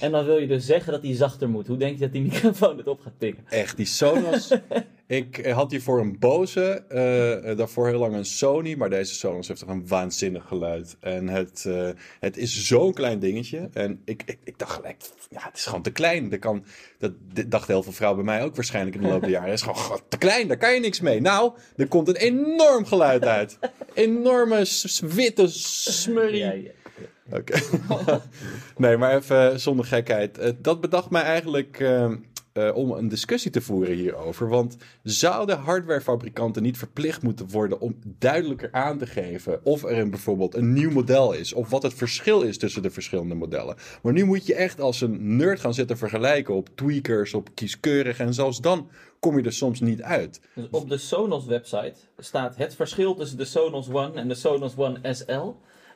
En 0.00 0.10
dan 0.10 0.24
wil 0.24 0.38
je 0.38 0.46
dus 0.46 0.66
zeggen 0.66 0.92
dat 0.92 1.02
die 1.02 1.14
zachter 1.14 1.48
moet. 1.48 1.66
Hoe 1.66 1.76
denk 1.76 1.94
je 1.94 2.00
dat 2.00 2.12
die 2.12 2.22
microfoon 2.30 2.76
het 2.76 2.86
op 2.86 3.00
gaat 3.00 3.18
pikken? 3.18 3.44
Echt, 3.48 3.76
die 3.76 3.86
Sonos. 3.86 4.52
ik 5.06 5.38
eh, 5.38 5.54
had 5.54 5.70
hiervoor 5.70 6.00
een 6.00 6.18
Bose, 6.18 6.84
uh, 6.88 7.56
daarvoor 7.56 7.88
heel 7.88 7.98
lang 7.98 8.14
een 8.14 8.24
Sony, 8.24 8.74
maar 8.74 8.90
deze 8.90 9.14
Sonos 9.14 9.48
heeft 9.48 9.60
toch 9.60 9.68
een 9.68 9.86
waanzinnig 9.86 10.44
geluid. 10.46 10.96
En 11.00 11.28
het, 11.28 11.64
uh, 11.66 11.88
het 12.20 12.36
is 12.36 12.66
zo'n 12.66 12.92
klein 12.92 13.18
dingetje. 13.18 13.68
En 13.72 14.00
ik, 14.04 14.22
ik, 14.26 14.38
ik, 14.44 14.58
dacht 14.58 14.72
gelijk, 14.72 14.96
ja, 15.30 15.40
het 15.42 15.56
is 15.56 15.64
gewoon 15.64 15.82
te 15.82 15.92
klein. 15.92 16.28
Dat, 16.28 16.38
kan, 16.38 16.64
dat 16.98 17.12
dacht 17.46 17.66
heel 17.66 17.82
veel 17.82 17.92
vrouwen 17.92 18.24
bij 18.24 18.34
mij 18.34 18.44
ook 18.44 18.54
waarschijnlijk 18.54 18.96
in 18.96 19.02
de 19.02 19.08
loop 19.08 19.20
der 19.20 19.30
jaren. 19.30 19.50
Het 19.50 19.58
is 19.58 19.66
gewoon 19.66 20.00
te 20.08 20.18
klein, 20.18 20.48
daar 20.48 20.56
kan 20.56 20.74
je 20.74 20.80
niks 20.80 21.00
mee. 21.00 21.20
Nou, 21.20 21.52
er 21.76 21.88
komt 21.88 22.08
een 22.08 22.16
enorm 22.16 22.86
geluid 22.86 23.24
uit. 23.24 23.58
Enorme 23.94 24.66
witte 25.00 25.48
smurrie. 25.48 26.38
Ja, 26.38 26.52
ja. 26.52 26.70
Oké. 27.30 27.58
nee, 28.76 28.96
maar 28.96 29.16
even 29.16 29.60
zonder 29.60 29.84
gekheid. 29.84 30.38
Uh, 30.38 30.48
dat 30.58 30.80
bedacht 30.80 31.10
mij 31.10 31.22
eigenlijk 31.22 31.80
uh, 31.80 32.10
uh, 32.54 32.76
om 32.76 32.90
een 32.90 33.08
discussie 33.08 33.50
te 33.50 33.60
voeren 33.60 33.94
hierover. 33.94 34.48
Want 34.48 34.76
zouden 35.02 35.58
hardwarefabrikanten 35.58 36.62
niet 36.62 36.78
verplicht 36.78 37.22
moeten 37.22 37.50
worden 37.50 37.80
om 37.80 37.96
duidelijker 38.18 38.68
aan 38.72 38.98
te 38.98 39.06
geven 39.06 39.64
of 39.64 39.84
er 39.84 39.98
een, 39.98 40.10
bijvoorbeeld 40.10 40.54
een 40.54 40.72
nieuw 40.72 40.90
model 40.90 41.32
is? 41.32 41.52
Of 41.52 41.70
wat 41.70 41.82
het 41.82 41.94
verschil 41.94 42.42
is 42.42 42.58
tussen 42.58 42.82
de 42.82 42.90
verschillende 42.90 43.34
modellen? 43.34 43.76
Maar 44.02 44.12
nu 44.12 44.24
moet 44.24 44.46
je 44.46 44.54
echt 44.54 44.80
als 44.80 45.00
een 45.00 45.36
nerd 45.36 45.60
gaan 45.60 45.74
zitten 45.74 45.98
vergelijken 45.98 46.54
op 46.54 46.68
tweakers, 46.74 47.34
op 47.34 47.48
kieskeurig. 47.54 48.18
En 48.18 48.34
zelfs 48.34 48.60
dan 48.60 48.88
kom 49.20 49.38
je 49.38 49.44
er 49.44 49.52
soms 49.52 49.80
niet 49.80 50.02
uit. 50.02 50.40
Dus 50.54 50.66
op 50.70 50.88
de 50.88 50.98
Sonos 50.98 51.46
website 51.46 51.94
staat 52.18 52.56
het 52.56 52.74
verschil 52.74 53.14
tussen 53.14 53.38
de 53.38 53.44
Sonos 53.44 53.88
One 53.88 54.12
en 54.12 54.28
de 54.28 54.34
Sonos 54.34 54.76
One 54.76 55.14
SL 55.14 55.52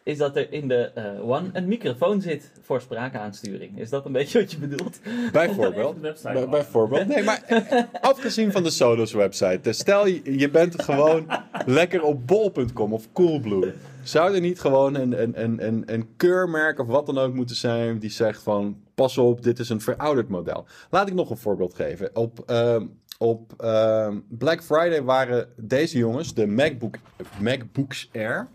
is 0.09 0.19
dat 0.19 0.37
er 0.37 0.53
in 0.53 0.69
de 0.69 0.91
uh, 0.99 1.31
One 1.31 1.51
een 1.53 1.69
microfoon 1.69 2.21
zit 2.21 2.51
voor 2.63 2.81
spraakaansturing. 2.81 3.79
Is 3.79 3.91
dat 3.91 4.05
een 4.05 4.13
beetje 4.13 4.41
wat 4.41 4.53
je 4.53 4.59
bedoelt? 4.59 5.01
Bijvoorbeeld. 5.33 6.01
Bij, 6.23 6.49
bijvoorbeeld. 6.49 7.07
Nee, 7.07 7.23
maar 7.23 7.43
eh, 7.47 7.83
afgezien 8.01 8.53
van 8.53 8.63
de 8.63 8.71
Sonos 8.71 9.13
website. 9.13 9.59
Dus 9.63 9.79
stel 9.79 10.07
je, 10.07 10.39
je 10.39 10.51
bent 10.51 10.83
gewoon 10.83 11.27
lekker 11.67 12.03
op 12.03 12.27
bol.com 12.27 12.93
of 12.93 13.13
Coolblue. 13.13 13.73
Zou 14.03 14.35
er 14.35 14.41
niet 14.41 14.61
gewoon 14.61 14.95
een, 14.95 15.23
een, 15.23 15.43
een, 15.43 15.67
een, 15.67 15.83
een 15.87 16.09
keurmerk 16.17 16.79
of 16.79 16.87
wat 16.87 17.07
dan 17.07 17.19
ook 17.19 17.35
moeten 17.35 17.57
zijn 17.57 17.99
die 17.99 18.11
zegt 18.11 18.43
van 18.43 18.77
pas 18.95 19.19
op, 19.19 19.43
dit 19.43 19.59
is 19.59 19.69
een 19.69 19.81
verouderd 19.81 20.29
model. 20.29 20.67
Laat 20.91 21.09
ik 21.09 21.15
nog 21.15 21.31
een 21.31 21.37
voorbeeld 21.37 21.75
geven. 21.75 22.17
Op, 22.17 22.45
uh, 22.51 22.81
op 23.19 23.53
uh, 23.61 24.09
Black 24.29 24.63
Friday 24.63 25.03
waren 25.03 25.49
deze 25.57 25.99
jongens, 25.99 26.35
de 26.35 26.47
MacBook, 26.47 26.97
MacBooks 27.41 28.11
Air, 28.13 28.49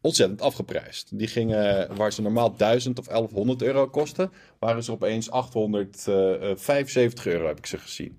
ontzettend 0.00 0.42
afgeprijsd. 0.42 1.18
Die 1.18 1.26
gingen, 1.26 1.96
waar 1.96 2.12
ze 2.12 2.22
normaal 2.22 2.56
1000 2.56 2.98
of 2.98 3.06
1100 3.06 3.62
euro 3.62 3.88
kosten, 3.88 4.32
waren 4.58 4.82
ze 4.82 4.92
opeens 4.92 5.30
875 5.30 7.26
euro, 7.26 7.46
heb 7.46 7.58
ik 7.58 7.66
ze 7.66 7.78
gezien. 7.78 8.18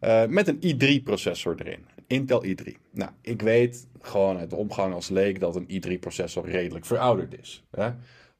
Uh, 0.00 0.26
met 0.26 0.48
een 0.48 0.60
i3-processor 0.60 1.54
erin. 1.58 1.86
Intel 2.06 2.44
i3. 2.44 2.72
Nou, 2.90 3.10
ik 3.20 3.42
weet 3.42 3.86
gewoon 4.00 4.38
uit 4.38 4.50
de 4.50 4.56
omgang 4.56 4.94
als 4.94 5.08
leek 5.08 5.40
dat 5.40 5.56
een 5.56 5.68
i3-processor 5.68 6.48
redelijk 6.48 6.84
verouderd 6.84 7.40
is. 7.40 7.64
Hè? 7.70 7.90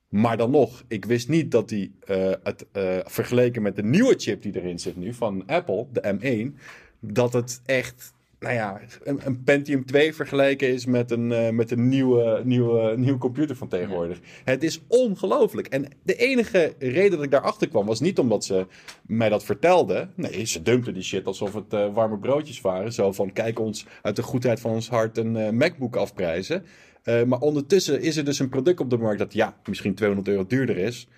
Maar 0.08 0.36
dan 0.36 0.50
nog, 0.50 0.84
ik 0.88 1.04
wist 1.04 1.28
niet 1.28 1.50
dat 1.50 1.68
die, 1.68 1.94
het, 2.42 2.66
vergeleken 3.04 3.62
met 3.62 3.76
de 3.76 3.82
nieuwe 3.82 4.14
chip 4.18 4.42
die 4.42 4.56
erin 4.56 4.78
zit 4.78 4.96
nu 4.96 5.14
van 5.14 5.46
Apple, 5.46 5.86
de 5.92 6.18
M1, 6.20 6.60
dat 7.00 7.32
het 7.32 7.60
echt 7.64 8.12
nou 8.42 8.54
ja, 8.54 8.80
een, 9.02 9.20
een, 9.24 9.42
Pentium 9.42 9.86
2 9.86 10.14
vergeleken 10.14 10.68
is 10.68 10.86
met 10.86 11.10
een, 11.10 11.30
uh, 11.30 11.48
met 11.48 11.70
een 11.70 11.88
nieuwe, 11.88 12.40
nieuwe, 12.44 12.96
nieuwe 12.96 13.18
computer 13.18 13.56
van 13.56 13.68
tegenwoordig. 13.68 14.20
Het 14.44 14.62
is 14.62 14.80
ongelooflijk. 14.86 15.66
En 15.66 15.88
de 16.02 16.16
enige 16.16 16.74
reden 16.78 17.10
dat 17.10 17.22
ik 17.22 17.30
daarachter 17.30 17.68
kwam 17.68 17.86
was 17.86 18.00
niet 18.00 18.18
omdat 18.18 18.44
ze 18.44 18.66
mij 19.06 19.28
dat 19.28 19.44
vertelden. 19.44 20.12
Nee, 20.14 20.44
ze 20.44 20.62
dumpten 20.62 20.94
die 20.94 21.02
shit 21.02 21.26
alsof 21.26 21.54
het 21.54 21.72
uh, 21.72 21.94
warme 21.94 22.18
broodjes 22.18 22.60
waren. 22.60 22.92
Zo 22.92 23.12
van, 23.12 23.32
kijk 23.32 23.58
ons 23.58 23.86
uit 24.02 24.16
de 24.16 24.22
goedheid 24.22 24.60
van 24.60 24.70
ons 24.70 24.88
hart 24.88 25.18
een 25.18 25.36
uh, 25.36 25.50
MacBook 25.50 25.96
afprijzen. 25.96 26.64
maar 27.26 27.40
ondertussen 27.40 28.00
is 28.00 28.16
er 28.16 28.24
dus 28.24 28.38
een 28.38 28.48
product 28.48 28.80
op 28.80 28.90
de 28.90 28.98
markt 28.98 29.18
dat 29.18 29.32
ja, 29.32 29.56
misschien 29.64 29.94
200 29.94 30.28
euro 30.28 30.46
duurder 30.46 30.76
is. 30.76 31.08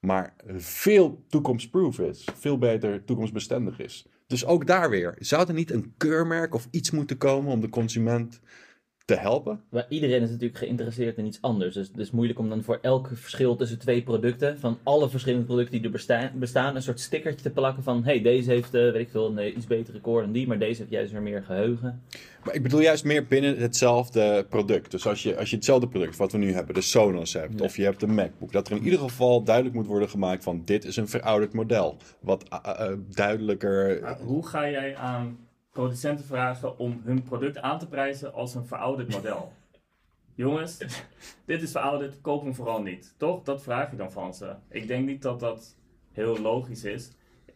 Maar 0.00 0.34
veel 0.56 1.24
toekomstproof 1.28 1.98
is. 1.98 2.28
Veel 2.38 2.58
beter 2.58 3.04
toekomstbestendig 3.04 3.78
is. 3.78 4.06
Dus 4.34 4.46
ook 4.46 4.66
daar 4.66 4.90
weer, 4.90 5.14
zou 5.18 5.48
er 5.48 5.54
niet 5.54 5.70
een 5.70 5.94
keurmerk 5.96 6.54
of 6.54 6.68
iets 6.70 6.90
moeten 6.90 7.16
komen 7.16 7.52
om 7.52 7.60
de 7.60 7.68
consument 7.68 8.40
te 9.04 9.14
helpen? 9.14 9.60
Maar 9.68 9.86
iedereen 9.88 10.22
is 10.22 10.30
natuurlijk 10.30 10.58
geïnteresseerd 10.58 11.18
in 11.18 11.26
iets 11.26 11.38
anders. 11.40 11.74
Dus 11.74 11.88
het 11.88 11.98
is 11.98 12.10
moeilijk 12.10 12.38
om 12.38 12.48
dan 12.48 12.62
voor 12.62 12.78
elk 12.82 13.10
verschil 13.14 13.56
tussen 13.56 13.78
twee 13.78 14.02
producten, 14.02 14.58
van 14.58 14.78
alle 14.82 15.08
verschillende 15.08 15.46
producten 15.46 15.74
die 15.74 15.84
er 15.84 15.90
bestaan, 15.90 16.30
bestaan 16.34 16.76
een 16.76 16.82
soort 16.82 17.00
stickertje 17.00 17.42
te 17.42 17.50
plakken 17.50 17.82
van: 17.82 18.04
hey, 18.04 18.22
deze 18.22 18.50
heeft, 18.50 18.74
uh, 18.74 18.92
weet 18.92 19.00
ik 19.00 19.10
veel, 19.10 19.38
een 19.38 19.56
iets 19.56 19.66
betere 19.66 20.00
core 20.00 20.22
dan 20.22 20.32
die, 20.32 20.46
maar 20.46 20.58
deze 20.58 20.80
heeft 20.80 20.90
juist 20.90 21.12
weer 21.12 21.22
meer 21.22 21.42
geheugen. 21.42 22.02
Maar 22.44 22.54
ik 22.54 22.62
bedoel 22.62 22.80
juist 22.80 23.04
meer 23.04 23.26
binnen 23.26 23.56
hetzelfde 23.56 24.46
product. 24.48 24.90
Dus 24.90 25.06
als 25.06 25.22
je, 25.22 25.36
als 25.38 25.50
je 25.50 25.56
hetzelfde 25.56 25.88
product, 25.88 26.16
wat 26.16 26.32
we 26.32 26.38
nu 26.38 26.52
hebben, 26.52 26.74
de 26.74 26.80
Sonos 26.80 27.32
hebt, 27.32 27.60
of 27.60 27.76
je 27.76 27.82
hebt 27.82 28.00
de 28.00 28.06
MacBook, 28.06 28.52
dat 28.52 28.68
er 28.68 28.76
in 28.76 28.84
ieder 28.84 28.98
geval 28.98 29.42
duidelijk 29.42 29.74
moet 29.74 29.86
worden 29.86 30.08
gemaakt 30.08 30.42
van: 30.42 30.62
dit 30.64 30.84
is 30.84 30.96
een 30.96 31.08
verouderd 31.08 31.52
model. 31.52 31.96
Wat 32.20 32.44
uh, 32.52 32.74
uh, 32.80 32.96
duidelijker. 33.08 34.02
hoe 34.18 34.46
ga 34.46 34.70
jij 34.70 34.96
aan 34.96 35.38
producenten 35.74 36.24
vragen 36.24 36.78
om 36.78 37.00
hun 37.04 37.22
product 37.22 37.58
aan 37.58 37.78
te 37.78 37.88
prijzen 37.88 38.32
als 38.32 38.54
een 38.54 38.66
verouderd 38.66 39.10
model. 39.10 39.52
Jongens, 40.34 40.78
dit 41.44 41.62
is 41.62 41.70
verouderd, 41.70 42.20
koop 42.20 42.42
hem 42.42 42.54
vooral 42.54 42.82
niet. 42.82 43.14
Toch? 43.18 43.42
Dat 43.42 43.62
vraag 43.62 43.90
je 43.90 43.96
dan 43.96 44.12
van 44.12 44.34
ze. 44.34 44.54
Ik 44.68 44.86
denk 44.86 45.06
niet 45.06 45.22
dat 45.22 45.40
dat 45.40 45.76
heel 46.12 46.38
logisch 46.38 46.84
is. 46.84 47.10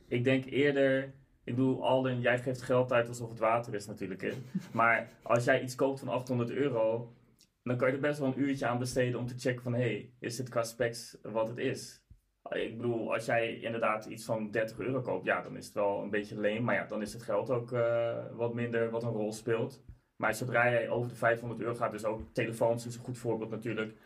Ik 0.08 0.24
denk 0.24 0.44
eerder, 0.44 1.02
ik 1.44 1.54
bedoel, 1.54 1.84
Alden, 1.84 2.20
jij 2.20 2.38
geeft 2.38 2.62
geld 2.62 2.92
uit 2.92 3.08
alsof 3.08 3.28
het 3.28 3.38
water 3.38 3.74
is 3.74 3.86
natuurlijk. 3.86 4.22
Hè? 4.22 4.32
Maar 4.72 5.08
als 5.22 5.44
jij 5.44 5.62
iets 5.62 5.74
koopt 5.74 5.98
van 5.98 6.08
800 6.08 6.50
euro, 6.50 7.12
dan 7.62 7.76
kan 7.76 7.88
je 7.88 7.94
er 7.94 8.00
best 8.00 8.18
wel 8.18 8.28
een 8.28 8.40
uurtje 8.40 8.66
aan 8.66 8.78
besteden 8.78 9.20
om 9.20 9.26
te 9.26 9.38
checken 9.38 9.62
van, 9.62 9.74
hé, 9.74 9.80
hey, 9.80 10.12
is 10.18 10.36
dit 10.36 10.48
qua 10.48 10.62
specs 10.62 11.16
wat 11.22 11.48
het 11.48 11.58
is? 11.58 12.02
Ik 12.50 12.76
bedoel, 12.76 13.12
als 13.12 13.24
jij 13.24 13.58
inderdaad 13.58 14.04
iets 14.04 14.24
van 14.24 14.50
30 14.50 14.78
euro 14.78 15.00
koopt, 15.00 15.24
ja, 15.24 15.42
dan 15.42 15.56
is 15.56 15.64
het 15.64 15.74
wel 15.74 16.02
een 16.02 16.10
beetje 16.10 16.40
leem. 16.40 16.64
Maar 16.64 16.74
ja, 16.74 16.84
dan 16.84 17.02
is 17.02 17.12
het 17.12 17.22
geld 17.22 17.50
ook 17.50 17.72
uh, 17.72 18.24
wat 18.32 18.54
minder 18.54 18.90
wat 18.90 19.02
een 19.02 19.10
rol 19.10 19.32
speelt. 19.32 19.84
Maar 20.16 20.34
zodra 20.34 20.70
jij 20.70 20.88
over 20.88 21.08
de 21.08 21.16
500 21.16 21.60
euro 21.60 21.74
gaat, 21.74 21.92
dus 21.92 22.04
ook 22.04 22.20
telefoons 22.32 22.86
is 22.86 22.94
een 22.94 23.04
goed 23.04 23.18
voorbeeld 23.18 23.50
natuurlijk. 23.50 23.96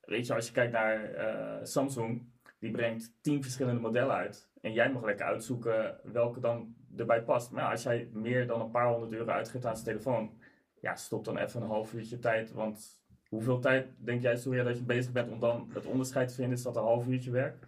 Weet 0.00 0.26
je, 0.26 0.34
als 0.34 0.46
je 0.46 0.52
kijkt 0.52 0.72
naar 0.72 1.14
uh, 1.14 1.64
Samsung, 1.64 2.30
die 2.58 2.70
brengt 2.70 3.12
10 3.20 3.42
verschillende 3.42 3.80
modellen 3.80 4.14
uit. 4.14 4.50
En 4.60 4.72
jij 4.72 4.92
mag 4.92 5.04
lekker 5.04 5.26
uitzoeken 5.26 6.00
welke 6.02 6.40
dan 6.40 6.74
erbij 6.96 7.22
past. 7.22 7.50
Maar 7.50 7.70
als 7.70 7.82
jij 7.82 8.08
meer 8.12 8.46
dan 8.46 8.60
een 8.60 8.70
paar 8.70 8.88
honderd 8.88 9.12
euro 9.12 9.30
uitgeeft 9.30 9.66
aan 9.66 9.76
zijn 9.76 9.86
telefoon, 9.86 10.38
ja, 10.80 10.94
stop 10.94 11.24
dan 11.24 11.36
even 11.36 11.62
een 11.62 11.68
half 11.68 11.92
uurtje 11.92 12.18
tijd. 12.18 12.52
Want 12.52 13.04
Hoeveel 13.28 13.58
tijd 13.58 13.86
denk 13.98 14.22
jij, 14.22 14.36
Surya, 14.36 14.64
dat 14.64 14.76
je 14.76 14.84
bezig 14.84 15.12
bent 15.12 15.32
om 15.32 15.40
dan 15.40 15.68
het 15.72 15.86
onderscheid 15.86 16.28
te 16.28 16.34
vinden? 16.34 16.56
Is 16.56 16.62
dat 16.62 16.76
een 16.76 16.82
half 16.82 17.06
uurtje 17.06 17.30
werk? 17.30 17.66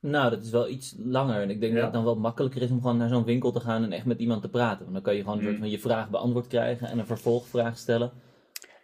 Nou, 0.00 0.30
dat 0.30 0.44
is 0.44 0.50
wel 0.50 0.68
iets 0.68 0.94
langer. 0.98 1.42
En 1.42 1.50
ik 1.50 1.60
denk 1.60 1.74
dat 1.74 1.82
het 1.82 1.92
dan 1.92 2.04
wel 2.04 2.16
makkelijker 2.16 2.62
is 2.62 2.70
om 2.70 2.80
gewoon 2.80 2.96
naar 2.96 3.08
zo'n 3.08 3.24
winkel 3.24 3.52
te 3.52 3.60
gaan 3.60 3.82
en 3.82 3.92
echt 3.92 4.04
met 4.04 4.18
iemand 4.18 4.42
te 4.42 4.48
praten. 4.48 4.80
Want 4.80 4.92
dan 4.92 5.02
kan 5.02 5.14
je 5.14 5.22
gewoon 5.22 5.44
mm. 5.44 5.58
van 5.58 5.70
je 5.70 5.78
vraag 5.78 6.10
beantwoord 6.10 6.46
krijgen 6.46 6.88
en 6.88 6.98
een 6.98 7.06
vervolgvraag 7.06 7.78
stellen. 7.78 8.12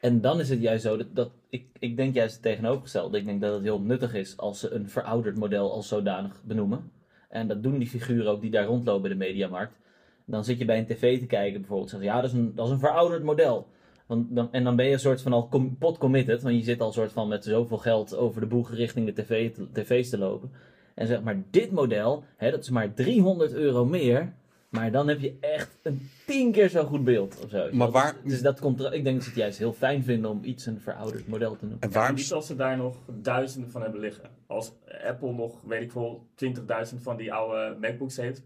En 0.01 0.21
dan 0.21 0.41
is 0.41 0.49
het 0.49 0.61
juist 0.61 0.83
zo 0.83 0.97
dat, 0.97 1.15
dat 1.15 1.31
ik, 1.49 1.67
ik 1.79 1.97
denk 1.97 2.15
juist 2.15 2.35
het 2.35 2.43
tegenovergestelde. 2.43 3.19
Ik 3.19 3.25
denk 3.25 3.41
dat 3.41 3.55
het 3.55 3.63
heel 3.63 3.81
nuttig 3.81 4.15
is 4.15 4.37
als 4.37 4.61
ze 4.61 4.71
een 4.71 4.89
verouderd 4.89 5.37
model 5.37 5.73
als 5.73 5.89
zodanig 5.89 6.43
benoemen. 6.45 6.91
En 7.29 7.49
dat 7.49 7.63
doen 7.63 7.79
die 7.79 7.89
figuren 7.89 8.31
ook 8.31 8.41
die 8.41 8.51
daar 8.51 8.65
rondlopen 8.65 9.11
in 9.11 9.19
de 9.19 9.25
mediamarkt. 9.25 9.79
Dan 10.25 10.45
zit 10.45 10.59
je 10.59 10.65
bij 10.65 10.79
een 10.79 10.87
tv 10.87 11.19
te 11.19 11.27
kijken 11.27 11.61
bijvoorbeeld. 11.61 11.91
Zeg 11.91 12.03
ja, 12.03 12.21
dat 12.21 12.31
is 12.31 12.33
een, 12.33 12.55
dat 12.55 12.67
is 12.67 12.73
een 12.73 12.79
verouderd 12.79 13.23
model. 13.23 13.67
Want 14.13 14.35
dan, 14.35 14.53
en 14.53 14.65
dan 14.65 14.77
ben 14.77 14.87
je 14.87 14.93
een 14.93 14.99
soort 14.99 15.23
van 15.23 15.33
al 15.33 15.49
pot 15.79 15.99
committed, 15.99 16.43
want 16.43 16.55
je 16.57 16.63
zit 16.63 16.81
al 16.81 16.93
soort 16.93 17.13
van 17.13 17.29
met 17.29 17.45
zoveel 17.45 17.79
geld 17.79 18.17
over 18.17 18.41
de 18.41 18.47
boeg 18.47 18.75
richting 18.75 19.07
de 19.15 19.23
tv, 19.23 19.51
tv's 19.73 20.09
te 20.11 20.19
lopen. 20.19 20.51
En 20.95 21.07
zeg 21.07 21.23
maar, 21.23 21.43
dit 21.51 21.71
model, 21.71 22.25
hè, 22.37 22.51
dat 22.51 22.61
is 22.63 22.71
maar 22.71 22.95
300 22.95 23.53
euro 23.53 23.85
meer. 23.85 24.33
Maar 24.69 24.93
dan 24.93 25.09
heb 25.09 25.21
je 25.21 25.37
echt 25.41 25.79
een 25.83 26.11
tien 26.27 26.53
keer 26.53 26.69
zo 26.69 26.85
goed 26.85 27.05
beeld 27.05 27.45
of 27.45 27.51
zo. 27.51 27.69
Maar 27.73 27.91
waar- 27.91 28.15
Dus, 28.23 28.33
dus 28.33 28.43
dat 28.43 28.61
contra- 28.61 28.93
ik 28.93 29.05
denk 29.05 29.15
dat 29.17 29.25
ze 29.25 29.31
het 29.31 29.39
juist 29.39 29.59
heel 29.59 29.73
fijn 29.73 30.03
vinden 30.05 30.31
om 30.31 30.45
iets 30.45 30.67
een 30.67 30.81
verouderd 30.81 31.27
model 31.29 31.57
te 31.57 31.65
noemen. 31.65 31.81
En 31.81 31.93
waarom... 31.93 32.17
niet 32.17 32.33
als 32.33 32.47
ze 32.47 32.57
daar 32.57 32.77
nog 32.77 32.97
duizenden 33.23 33.71
van 33.71 33.83
hebben 33.83 34.01
liggen. 34.01 34.31
Als 34.47 34.73
Apple 35.07 35.33
nog, 35.33 35.63
weet 35.63 35.83
ik 35.83 35.93
wel, 35.93 36.27
20.000 36.35 37.03
van 37.03 37.17
die 37.17 37.33
oude 37.33 37.77
MacBooks 37.81 38.17
heeft, 38.17 38.43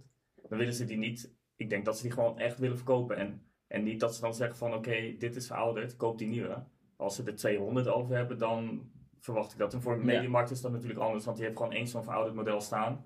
dan 0.49 0.59
willen 0.59 0.75
ze 0.75 0.85
die 0.85 0.97
niet. 0.99 1.35
Ik 1.57 1.71
denk 1.71 1.85
dat 1.85 1.97
ze 1.97 2.03
die 2.03 2.13
gewoon 2.13 2.39
echt 2.39 2.59
willen 2.59 2.77
verkopen. 2.77 3.17
En, 3.17 3.41
en 3.69 3.83
niet 3.83 4.01
dat 4.01 4.15
ze 4.15 4.21
dan 4.21 4.35
zeggen 4.35 4.57
van 4.57 4.75
oké, 4.75 5.15
dit 5.19 5.37
is 5.37 5.47
verouderd, 5.47 5.97
koop 5.97 6.19
die 6.19 6.29
nieuwe. 6.29 6.63
Als 6.97 7.17
ze 7.17 7.23
er 7.25 7.37
200 7.37 7.89
over 7.89 8.17
hebben, 8.17 8.39
dan 8.39 8.91
verwacht 9.21 9.53
ik 9.53 9.59
dat. 9.59 9.75
En 9.75 9.83
voor 9.83 9.93
een 9.93 9.99
Ja. 9.99 10.05
Mediamarkt 10.05 10.51
is 10.51 10.61
dat 10.61 10.73
natuurlijk 10.73 11.01
anders, 11.01 11.25
want 11.25 11.37
die 11.37 11.47
heeft 11.47 11.59
gewoon 11.59 11.73
één 11.73 11.87
zo'n 11.87 12.05
verouderd 12.05 12.35
model 12.35 12.61
staan. 12.61 13.05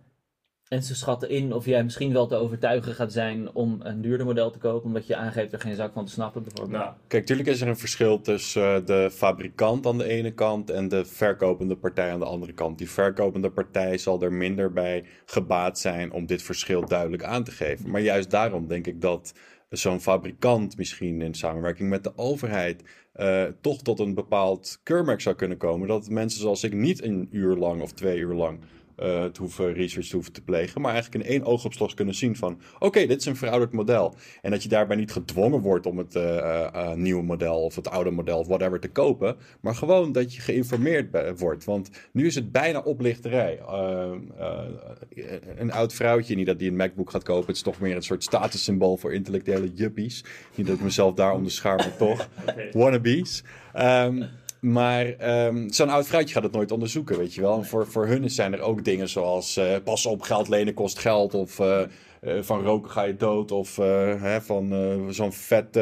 En 0.68 0.82
ze 0.82 0.94
schatten 0.94 1.28
in 1.28 1.52
of 1.52 1.64
jij 1.64 1.84
misschien 1.84 2.12
wel 2.12 2.26
te 2.26 2.34
overtuigen 2.34 2.94
gaat 2.94 3.12
zijn 3.12 3.54
om 3.54 3.80
een 3.82 4.00
duurder 4.00 4.26
model 4.26 4.50
te 4.50 4.58
kopen, 4.58 4.86
omdat 4.86 5.06
je 5.06 5.16
aangeeft 5.16 5.52
er 5.52 5.60
geen 5.60 5.74
zak 5.74 5.92
van 5.92 6.04
te 6.04 6.12
snappen 6.12 6.42
bijvoorbeeld. 6.42 6.82
Nou, 6.82 6.94
Kijk, 7.06 7.22
natuurlijk 7.22 7.48
is 7.48 7.60
er 7.60 7.68
een 7.68 7.76
verschil 7.76 8.20
tussen 8.20 8.74
eh, 8.74 8.86
de 8.86 9.10
fabrikant 9.12 9.86
aan 9.86 9.98
de 9.98 10.04
ene 10.04 10.30
kant 10.30 10.70
en 10.70 10.88
de 10.88 11.04
verkopende 11.04 11.76
partij 11.76 12.12
aan 12.12 12.18
de 12.18 12.24
andere 12.24 12.52
kant. 12.52 12.78
Die 12.78 12.90
verkopende 12.90 13.50
partij 13.50 13.98
zal 13.98 14.22
er 14.22 14.32
minder 14.32 14.72
bij 14.72 15.04
gebaat 15.24 15.78
zijn 15.78 16.12
om 16.12 16.26
dit 16.26 16.42
verschil 16.42 16.84
duidelijk 16.86 17.24
aan 17.24 17.44
te 17.44 17.50
geven. 17.50 17.90
Maar 17.90 18.00
juist 18.00 18.30
daarom 18.30 18.66
denk 18.66 18.86
ik 18.86 19.00
dat 19.00 19.34
zo'n 19.70 20.00
fabrikant 20.00 20.76
misschien 20.76 21.20
in 21.20 21.34
samenwerking 21.34 21.88
met 21.88 22.04
de 22.04 22.12
overheid 22.16 22.82
eh, 23.12 23.44
toch 23.60 23.82
tot 23.82 23.98
een 23.98 24.14
bepaald 24.14 24.80
keurmerk 24.82 25.20
zou 25.20 25.36
kunnen 25.36 25.56
komen. 25.56 25.88
Dat 25.88 26.08
mensen 26.08 26.40
zoals 26.40 26.64
ik 26.64 26.72
niet 26.72 27.02
een 27.02 27.28
uur 27.30 27.56
lang 27.56 27.82
of 27.82 27.92
twee 27.92 28.18
uur 28.18 28.34
lang 28.34 28.58
eh, 29.00 29.24
te 29.24 29.40
hoeven 29.40 29.72
research 29.72 30.06
te 30.06 30.14
hoeven 30.14 30.32
te 30.32 30.42
plegen, 30.42 30.80
maar 30.80 30.92
eigenlijk 30.92 31.24
in 31.24 31.30
één 31.30 31.44
oogopslag 31.44 31.94
kunnen 31.94 32.14
zien 32.14 32.36
van 32.36 32.60
oké, 32.78 33.06
dit 33.06 33.20
is 33.20 33.26
een 33.26 33.36
verouderd 33.36 33.72
model. 33.72 34.14
En 34.42 34.50
dat 34.50 34.62
je 34.62 34.68
daarbij 34.68 34.96
niet 34.96 35.12
gedwongen 35.12 35.60
wordt 35.60 35.86
om 35.86 35.98
het 35.98 36.16
eh, 36.16 36.66
eh, 36.66 36.92
nieuwe 36.92 37.22
model 37.22 37.62
of 37.62 37.76
het 37.76 37.88
oude 37.88 38.10
model 38.10 38.38
of 38.38 38.46
whatever 38.46 38.80
te 38.80 38.90
kopen, 38.90 39.36
maar 39.60 39.74
gewoon 39.74 40.12
dat 40.12 40.34
je 40.34 40.40
geïnformeerd 40.40 41.38
wordt. 41.38 41.64
Want 41.64 41.90
nu 42.12 42.26
is 42.26 42.34
het 42.34 42.52
bijna 42.52 42.80
oplichterij. 42.80 43.60
Een 45.56 45.72
oud 45.72 45.92
vrouwtje, 45.92 46.34
niet 46.34 46.46
dat 46.46 46.58
die 46.58 46.70
een 46.70 46.76
MacBook 46.76 47.10
gaat 47.10 47.22
kopen, 47.22 47.46
het 47.46 47.56
is 47.56 47.62
toch 47.62 47.80
meer 47.80 47.96
een 47.96 48.02
soort 48.02 48.22
statussymbool 48.22 48.96
voor 48.96 49.12
intellectuele 49.12 49.72
juppies. 49.74 50.24
Niet 50.54 50.66
dat 50.66 50.76
ik 50.76 50.82
mezelf 50.82 51.14
daar 51.14 51.34
onderschaar, 51.34 51.76
maar 51.76 51.96
toch. 51.96 52.28
Wannabes. 52.72 53.44
Ehm, 53.72 54.22
maar 54.60 55.06
ehm, 55.06 55.68
zo'n 55.68 55.88
oud 55.88 56.06
vrouwtje 56.06 56.34
gaat 56.34 56.42
het 56.42 56.52
nooit 56.52 56.72
onderzoeken, 56.72 57.18
weet 57.18 57.34
je 57.34 57.40
wel. 57.40 57.56
En 57.56 57.64
voor, 57.64 57.86
voor 57.86 58.06
hun 58.06 58.30
zijn 58.30 58.52
er 58.52 58.60
ook 58.60 58.84
dingen 58.84 59.08
zoals 59.08 59.56
eh, 59.56 59.76
pas 59.84 60.06
op, 60.06 60.22
geld 60.22 60.48
lenen 60.48 60.74
kost 60.74 60.98
geld. 60.98 61.34
Of 61.34 61.58
eh, 61.58 61.82
eh, 62.20 62.42
van 62.42 62.62
roken 62.62 62.90
ga 62.90 63.02
je 63.02 63.16
dood. 63.16 63.52
Of 63.52 63.76
hè, 63.76 64.40
van 64.40 65.06
zo'n 65.10 65.32
vet 65.32 65.78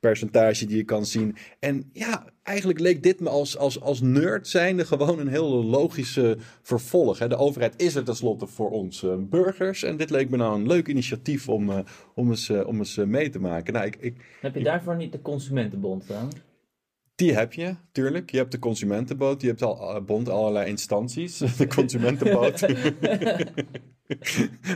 percentage 0.00 0.66
die 0.66 0.76
je 0.76 0.84
kan 0.84 1.06
zien. 1.06 1.36
En 1.58 1.90
ja, 1.92 2.24
eigenlijk 2.42 2.80
leek 2.80 3.02
dit 3.02 3.20
me 3.20 3.28
als, 3.28 3.58
als, 3.58 3.80
als 3.80 4.00
nerd 4.00 4.48
zijnde 4.48 4.84
gewoon 4.84 5.18
een 5.18 5.28
heel 5.28 5.64
logische 5.64 6.36
vervolg. 6.62 7.18
Hè. 7.18 7.28
De 7.28 7.36
overheid 7.36 7.74
is 7.76 7.94
er 7.94 8.04
tenslotte 8.04 8.46
voor 8.46 8.70
ons 8.70 9.04
burgers. 9.18 9.82
En 9.82 9.96
dit 9.96 10.10
leek 10.10 10.30
me 10.30 10.36
nou 10.36 10.54
een 10.54 10.66
leuk 10.66 10.86
initiatief 10.86 11.48
om, 11.48 11.84
om 12.14 12.30
eens, 12.30 12.50
om 12.50 12.78
eens 12.78 12.96
mee 12.96 13.28
te 13.28 13.40
maken. 13.40 13.72
Nou, 13.72 13.86
ik, 13.86 13.96
ik, 14.00 14.16
Heb 14.40 14.54
je 14.54 14.62
daarvoor 14.62 14.96
niet 14.96 15.12
de 15.12 15.22
consumentenbond 15.22 16.08
dan? 16.08 16.32
Die 17.16 17.34
heb 17.34 17.52
je, 17.52 17.74
tuurlijk. 17.92 18.30
Je 18.30 18.36
hebt 18.36 18.52
de 18.52 18.58
consumentenboot, 18.58 19.40
je 19.40 19.46
hebt 19.46 19.62
al 19.62 19.94
eh, 19.94 20.02
bond 20.02 20.28
allerlei 20.28 20.68
instanties. 20.68 21.38
De 21.58 21.66
consumentenboot. 21.66 22.66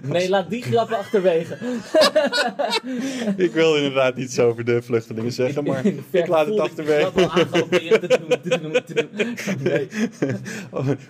Nee, 0.03 0.29
laat 0.29 0.51
die 0.51 0.63
grappen 0.63 0.99
achterwege. 0.99 1.59
ik 3.45 3.53
wil 3.53 3.77
inderdaad 3.77 4.17
iets 4.17 4.39
over 4.39 4.65
de 4.65 4.83
vluchtelingen 4.83 5.33
zeggen, 5.33 5.65
maar 5.65 5.87
ik 6.11 6.27
laat 6.27 6.47
het 6.47 6.59
achterwege. 6.59 7.29
Nee. 9.59 9.89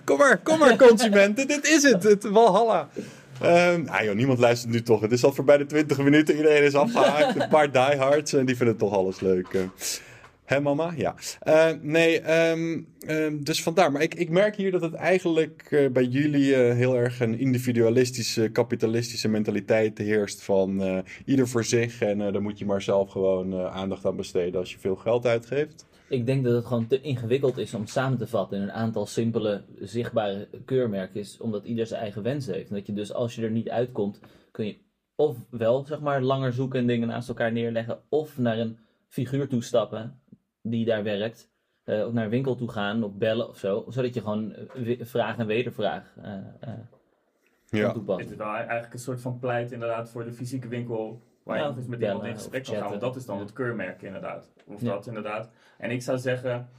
Kom 0.03 0.17
maar, 0.17 0.37
kom 0.37 0.59
maar 0.59 0.77
consumenten, 0.77 1.47
dit 1.47 1.67
is 1.67 1.83
het, 1.83 2.03
het 2.03 2.29
Walhalla. 2.29 2.89
Ehm 3.41 3.87
ah 3.87 4.03
joh, 4.03 4.15
niemand 4.15 4.39
luistert 4.39 4.71
nu 4.71 4.81
toch. 4.81 5.01
Het 5.01 5.11
is 5.11 5.23
al 5.23 5.33
voorbij 5.33 5.57
de 5.57 5.65
20 5.65 5.97
minuten, 5.97 6.35
iedereen 6.35 6.63
is 6.63 6.75
afgehaakt. 6.75 7.41
Een 7.41 7.49
paar 7.49 7.71
diehards 7.71 8.33
en 8.33 8.45
die 8.45 8.57
vinden 8.57 8.77
toch 8.77 8.93
alles 8.93 9.19
leuk. 9.19 9.47
Hè 10.51 10.61
mama? 10.61 10.93
Ja. 10.95 11.15
Eh, 11.39 11.71
nee, 11.81 12.19
ehm, 12.19 12.81
ehm, 12.99 13.43
dus 13.43 13.63
vandaar. 13.63 13.91
Maar 13.91 14.01
ik, 14.01 14.15
ik 14.15 14.29
merk 14.29 14.55
hier 14.55 14.71
dat 14.71 14.81
het 14.81 14.93
eigenlijk 14.93 15.67
eh, 15.69 15.91
bij 15.91 16.05
jullie 16.05 16.55
eh, 16.55 16.75
heel 16.75 16.95
erg 16.95 17.19
een 17.19 17.39
individualistische, 17.39 18.49
kapitalistische 18.49 19.27
mentaliteit 19.27 19.97
heerst. 19.97 20.43
Van 20.43 21.03
ieder 21.25 21.47
voor 21.47 21.63
zich 21.63 22.01
en 22.01 22.17
daar 22.17 22.41
moet 22.41 22.59
je 22.59 22.65
maar 22.65 22.81
zelf 22.81 23.09
gewoon 23.09 23.55
aandacht 23.55 24.05
aan 24.05 24.15
besteden 24.15 24.59
als 24.59 24.71
je 24.71 24.79
veel 24.79 24.95
geld 24.95 25.25
uitgeeft. 25.25 25.85
Ik 26.09 26.25
denk 26.25 26.43
dat 26.43 26.53
het 26.53 26.65
gewoon 26.65 26.87
te 26.87 27.01
ingewikkeld 27.01 27.57
is 27.57 27.73
om 27.73 27.85
samen 27.85 28.17
te 28.17 28.27
vatten 28.27 28.57
in 28.57 28.63
een 28.63 28.71
aantal 28.71 29.05
simpele, 29.05 29.63
zichtbare 29.79 30.47
keurmerkjes, 30.65 31.37
omdat 31.39 31.65
ieder 31.65 31.85
zijn 31.85 32.01
eigen 32.01 32.23
wens 32.23 32.45
heeft. 32.45 32.69
En 32.69 32.75
dat 32.75 32.85
je 32.87 32.93
dus 32.93 33.13
als 33.13 33.35
je 33.35 33.41
er 33.41 33.51
niet 33.51 33.69
uitkomt, 33.69 34.19
kun 34.51 34.65
je 34.65 34.77
of 35.15 35.37
wel 35.49 35.85
zeg 35.85 35.99
maar 35.99 36.21
langer 36.21 36.53
zoeken 36.53 36.79
en 36.79 36.87
dingen 36.87 37.07
naast 37.07 37.29
elkaar 37.29 37.51
neerleggen, 37.51 37.99
of 38.09 38.37
naar 38.37 38.57
een 38.57 38.77
figuur 39.07 39.47
toestappen 39.47 40.20
die 40.61 40.85
daar 40.85 41.03
werkt, 41.03 41.49
eh, 41.83 42.05
of 42.05 42.13
naar 42.13 42.23
een 42.23 42.29
winkel 42.29 42.55
toe 42.55 42.69
gaan 42.71 43.03
of 43.03 43.13
bellen 43.13 43.49
of 43.49 43.57
zo, 43.57 43.85
zodat 43.87 44.13
je 44.13 44.19
gewoon 44.21 44.53
eh, 44.55 44.99
vraag 45.05 45.37
en 45.37 45.47
wedervraag 45.47 46.13
eh 46.21 46.33
eh 46.59 46.69
kan 47.69 47.79
Ja. 47.79 47.91
toepassen. 47.91 48.23
Het 48.23 48.31
is 48.39 48.45
wel 48.45 48.53
eigenlijk 48.55 48.93
een 48.93 48.99
soort 48.99 49.21
van 49.21 49.39
pleit 49.39 49.71
inderdaad 49.71 50.09
voor 50.09 50.23
de 50.23 50.31
fysieke 50.33 50.67
winkel. 50.67 51.21
Waar 51.43 51.55
je 51.57 51.61
Ja, 51.61 51.67
nog 51.67 51.77
eens 51.77 51.87
met 51.87 51.99
bellen 51.99 52.13
iemand 52.13 52.31
in 52.31 52.37
gesprek 52.37 52.63
kan 52.63 52.75
gaan. 52.75 52.89
Want 52.89 53.01
dat 53.01 53.15
is 53.15 53.25
dan 53.25 53.35
Ja. 53.37 53.41
het 53.41 53.53
keurmerk 53.53 54.01
inderdaad. 54.01 54.51
Of 54.65 54.81
Ja. 54.81 54.89
dat 54.89 55.07
inderdaad. 55.07 55.51
En 55.77 55.91
ik 55.91 56.01
zou 56.01 56.17
zeggen, 56.17 56.69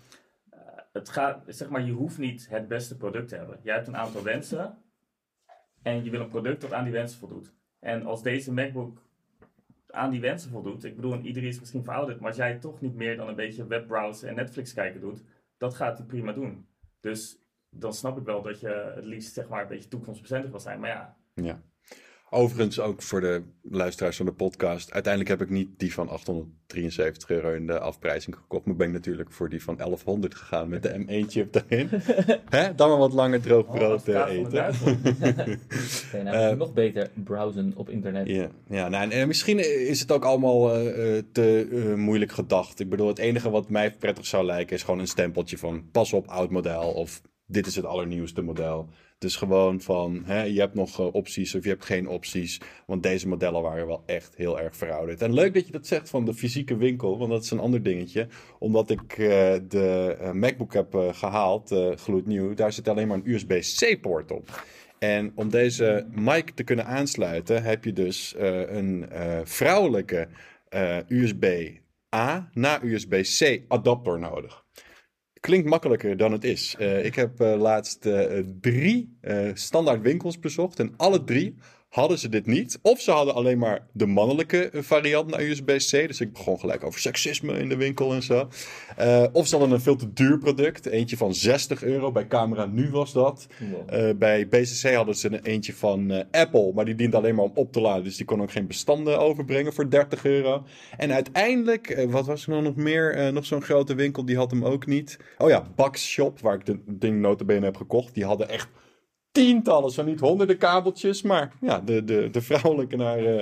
eh, 0.50 0.58
het 0.92 1.08
gaat, 1.08 1.42
zeg 1.46 1.68
maar, 1.70 1.82
je 1.82 1.92
hoeft 1.92 2.18
niet 2.18 2.48
het 2.50 2.68
beste 2.68 2.96
product 2.96 3.28
te 3.28 3.36
hebben. 3.36 3.58
Jij 3.62 3.74
hebt 3.74 3.86
een 3.86 3.96
aantal 3.96 4.22
wensen. 4.22 4.78
En 5.82 6.04
je 6.04 6.10
wil 6.10 6.20
een 6.20 6.28
product 6.28 6.60
dat 6.60 6.72
aan 6.72 6.84
die 6.84 6.92
wensen 6.92 7.18
voldoet. 7.18 7.52
En 7.80 8.06
als 8.06 8.22
deze 8.22 8.52
MacBook 8.52 9.02
aan 9.92 10.10
die 10.10 10.20
wensen 10.20 10.50
voldoet. 10.50 10.84
Ik 10.84 10.96
bedoel, 10.96 11.12
en 11.12 11.26
iedereen 11.26 11.48
is 11.48 11.60
misschien 11.60 11.84
verouderd. 11.84 12.18
Maar 12.18 12.28
als 12.28 12.36
jij 12.36 12.58
toch 12.58 12.80
niet 12.80 12.94
meer 12.94 13.16
dan 13.16 13.28
een 13.28 13.34
beetje 13.34 13.66
webbrowsen 13.66 14.28
en 14.28 14.34
Netflix 14.34 14.72
kijken 14.72 15.00
doet. 15.00 15.22
Dat 15.56 15.74
gaat 15.74 15.98
hij 15.98 16.06
prima 16.06 16.32
doen. 16.32 16.66
Dus 17.00 17.38
dan 17.70 17.92
snap 17.92 18.18
ik 18.18 18.24
wel 18.24 18.42
dat 18.42 18.60
je 18.60 18.92
het 18.94 19.04
liefst 19.04 19.32
zeg 19.32 19.48
maar 19.48 19.62
een 19.62 19.68
beetje 19.68 19.88
toekomstbestendig 19.88 20.50
wil 20.50 20.60
zijn. 20.60 20.80
Maar 20.80 20.90
ja, 20.90 21.16
Ja. 21.34 21.62
Overigens 22.34 22.80
ook 22.80 23.02
voor 23.02 23.20
de 23.20 23.42
luisteraars 23.62 24.16
van 24.16 24.26
de 24.26 24.32
podcast. 24.32 24.92
Uiteindelijk 24.92 25.38
heb 25.38 25.48
ik 25.48 25.54
niet 25.54 25.68
die 25.76 25.92
van 25.94 26.08
873 26.08 27.30
euro 27.30 27.52
in 27.52 27.66
de 27.66 27.78
afprijzing 27.78 28.36
gekocht. 28.36 28.64
Maar 28.66 28.76
ben 28.76 28.86
ik 28.86 28.92
natuurlijk 28.92 29.32
voor 29.32 29.48
die 29.48 29.62
van 29.62 29.76
1100 29.76 30.34
gegaan 30.34 30.68
met 30.68 30.82
de 30.82 31.04
M1-chip 31.06 31.52
daarin. 31.52 31.88
Hè? 32.58 32.74
Dan 32.74 32.88
maar 32.88 32.98
wat 32.98 33.12
langer 33.12 33.40
droog 33.40 33.66
Oh, 33.66 33.74
brood 33.74 34.08
eh, 34.08 34.24
eten. 34.28 34.50
duivel. 34.50 34.96
Kun 34.96 36.18
je 36.18 36.22
nou 36.22 36.36
Eh, 36.36 36.56
nog 36.56 36.72
beter 36.72 37.10
browsen 37.24 37.72
op 37.76 37.88
internet. 37.90 38.26
Ja, 38.28 38.48
ja 38.68 38.88
nou, 38.88 39.02
en, 39.04 39.10
en 39.10 39.26
misschien 39.26 39.86
is 39.88 40.00
het 40.00 40.12
ook 40.12 40.24
allemaal 40.24 40.74
eh, 40.74 41.16
eh, 41.16 41.24
te 41.32 41.68
eh, 41.72 41.94
moeilijk 41.94 42.32
gedacht. 42.32 42.80
Ik 42.80 42.88
bedoel, 42.88 43.08
het 43.08 43.18
enige 43.18 43.50
wat 43.50 43.68
mij 43.68 43.90
prettig 43.92 44.26
zou 44.26 44.44
lijken 44.44 44.76
is 44.76 44.82
gewoon 44.82 45.00
een 45.00 45.06
stempeltje 45.08 45.58
van 45.58 45.84
pas 45.90 46.12
op, 46.12 46.26
oud 46.28 46.50
model. 46.50 46.90
Of 46.92 47.22
dit 47.52 47.66
is 47.66 47.76
het 47.76 47.84
allernieuwste 47.84 48.42
model. 48.42 48.88
Dus 49.22 49.36
gewoon 49.36 49.80
van, 49.80 50.22
hè, 50.24 50.42
je 50.42 50.60
hebt 50.60 50.74
nog 50.74 51.00
eh, 51.00 51.14
opties 51.14 51.54
of 51.54 51.62
je 51.64 51.68
hebt 51.68 51.84
geen 51.84 52.08
opties. 52.08 52.60
Want 52.86 53.02
deze 53.02 53.28
modellen 53.28 53.62
waren 53.62 53.86
wel 53.86 54.02
echt 54.06 54.36
heel 54.36 54.60
erg 54.60 54.76
verouderd. 54.76 55.22
En 55.22 55.34
leuk 55.34 55.54
dat 55.54 55.66
je 55.66 55.72
dat 55.72 55.86
zegt 55.86 56.10
van 56.10 56.24
de 56.24 56.34
fysieke 56.34 56.76
winkel, 56.76 57.18
want 57.18 57.30
dat 57.30 57.42
is 57.42 57.50
een 57.50 57.58
ander 57.58 57.82
dingetje. 57.82 58.26
Omdat 58.58 58.90
ik 58.90 59.12
eh, 59.12 59.54
de 59.68 60.16
eh, 60.20 60.32
MacBook 60.32 60.72
heb 60.72 60.94
eh, 60.94 61.14
gehaald, 61.14 61.70
eh 61.70 61.90
gloednieuw, 61.96 62.54
daar 62.54 62.72
zit 62.72 62.88
alleen 62.88 63.08
maar 63.08 63.16
een 63.16 63.30
USB-C-poort 63.30 64.30
op. 64.30 64.64
En 64.98 65.32
om 65.34 65.50
deze 65.50 66.06
mic 66.10 66.50
te 66.50 66.62
kunnen 66.62 66.86
aansluiten, 66.86 67.62
heb 67.62 67.84
je 67.84 67.92
dus 67.92 68.34
een 68.38 69.08
vrouwelijke 69.44 70.28
USB-A 71.08 72.50
naar 72.52 72.84
USB-C 72.84 73.62
adapter 73.68 74.18
nodig. 74.18 74.61
Klinkt 75.42 75.68
makkelijker 75.68 76.16
dan 76.16 76.32
het 76.32 76.44
is. 76.44 76.74
Eh, 76.78 77.04
ik 77.04 77.14
heb 77.14 77.40
eh, 77.40 77.54
laatst 77.60 78.06
eh, 78.06 78.42
drie 78.60 79.18
standaard 79.54 80.02
winkels 80.02 80.38
bezocht 80.38 80.78
en 80.78 80.94
alle 80.96 81.24
drie 81.24 81.54
hadden 81.92 82.18
ze 82.18 82.28
dit 82.28 82.46
niet. 82.46 82.78
Of 82.82 83.00
ze 83.00 83.10
hadden 83.10 83.34
alleen 83.34 83.58
maar 83.58 83.86
de 83.92 84.06
mannelijke 84.06 84.70
variant 84.72 85.30
naar 85.30 85.42
USB-C. 85.42 85.90
Dus 85.90 86.20
ik 86.20 86.32
begon 86.32 86.58
gelijk 86.58 86.84
over 86.84 87.00
seksisme 87.00 87.58
in 87.58 87.68
de 87.68 87.76
winkel 87.76 88.12
en 88.12 88.22
zo. 88.22 88.48
Eh, 88.96 89.24
of 89.32 89.46
ze 89.46 89.56
hadden 89.56 89.74
een 89.74 89.82
veel 89.82 89.96
te 89.96 90.12
duur 90.12 90.38
product. 90.38 90.86
Eentje 90.86 91.16
van 91.16 91.34
60 91.34 91.82
euro. 91.82 92.12
Bij 92.12 92.26
Camera 92.26 92.66
Nu 92.66 92.90
was 92.90 93.12
dat. 93.12 93.46
Wow. 93.70 93.94
Eh, 93.94 94.16
bij 94.16 94.48
BCC 94.48 94.94
hadden 94.94 95.14
ze 95.14 95.26
een 95.26 95.42
eentje 95.42 95.74
van 95.74 96.10
eh, 96.10 96.40
Apple, 96.40 96.72
maar 96.74 96.84
die 96.84 96.94
dient 96.94 97.14
alleen 97.14 97.34
maar 97.34 97.44
om 97.44 97.52
op 97.54 97.72
te 97.72 97.80
laden. 97.80 98.04
Dus 98.04 98.16
die 98.16 98.26
kon 98.26 98.42
ook 98.42 98.52
geen 98.52 98.66
bestanden 98.66 99.18
overbrengen 99.18 99.72
voor 99.72 99.90
30 99.90 100.24
euro. 100.24 100.64
En 100.96 101.12
uiteindelijk, 101.12 102.06
wat 102.08 102.26
was 102.26 102.42
er 102.42 102.50
nou 102.50 102.62
nog 102.62 102.76
meer? 102.76 103.32
Nog 103.32 103.44
zo'n 103.44 103.62
grote 103.62 103.94
winkel, 103.94 104.24
die 104.24 104.36
had 104.36 104.50
hem 104.50 104.64
ook 104.64 104.86
niet. 104.86 105.18
Oh 105.38 105.48
ja, 105.48 105.66
Bax 105.76 106.08
Shop, 106.08 106.40
waar 106.40 106.54
ik 106.54 106.66
het 106.66 106.78
ding 106.86 107.20
notabene 107.20 107.64
heb 107.64 107.76
gekocht. 107.76 108.14
Die 108.14 108.24
hadden 108.24 108.48
echt 108.48 108.68
tientallen, 109.32 109.90
zo 109.90 110.02
niet 110.02 110.20
honderden 110.20 110.58
kabeltjes. 110.58 111.22
Maar 111.22 111.52
ja, 111.60 111.80
de, 111.80 112.04
de, 112.04 112.28
de 112.30 112.40
vrouwelijke 112.42 112.96
naar 112.96 113.18
eh, 113.18 113.40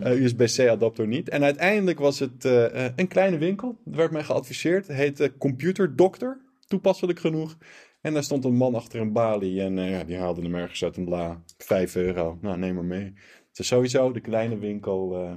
eh, 0.00 0.22
USB-C 0.22 0.68
adapter 0.68 1.06
niet. 1.06 1.28
En 1.28 1.44
uiteindelijk 1.44 1.98
was 1.98 2.18
het 2.18 2.44
eh, 2.44 2.84
een 2.96 3.08
kleine 3.08 3.38
winkel. 3.38 3.78
Er 3.90 3.96
werd 3.96 4.10
mij 4.10 4.24
geadviseerd. 4.24 4.86
Het 4.86 4.96
heette 4.96 5.36
Computer 5.38 5.96
Doctor, 5.96 6.40
toepasselijk 6.66 7.18
genoeg. 7.18 7.56
En 8.00 8.12
daar 8.12 8.22
stond 8.22 8.44
een 8.44 8.56
man 8.56 8.74
achter 8.74 9.00
een 9.00 9.12
balie. 9.12 9.60
En 9.60 9.76
ja, 9.76 10.04
die 10.04 10.16
haalde 10.16 10.42
hem 10.42 10.54
ergens 10.54 10.84
uit 10.84 10.96
een 10.96 11.08
la. 11.08 11.42
5 11.58 11.96
euro. 11.96 12.38
Nou, 12.40 12.58
neem 12.58 12.74
maar 12.74 12.84
mee. 12.84 13.12
Het 13.48 13.58
is 13.58 13.66
sowieso 13.66 14.12
de 14.12 14.20
kleine 14.20 14.58
winkel. 14.58 15.28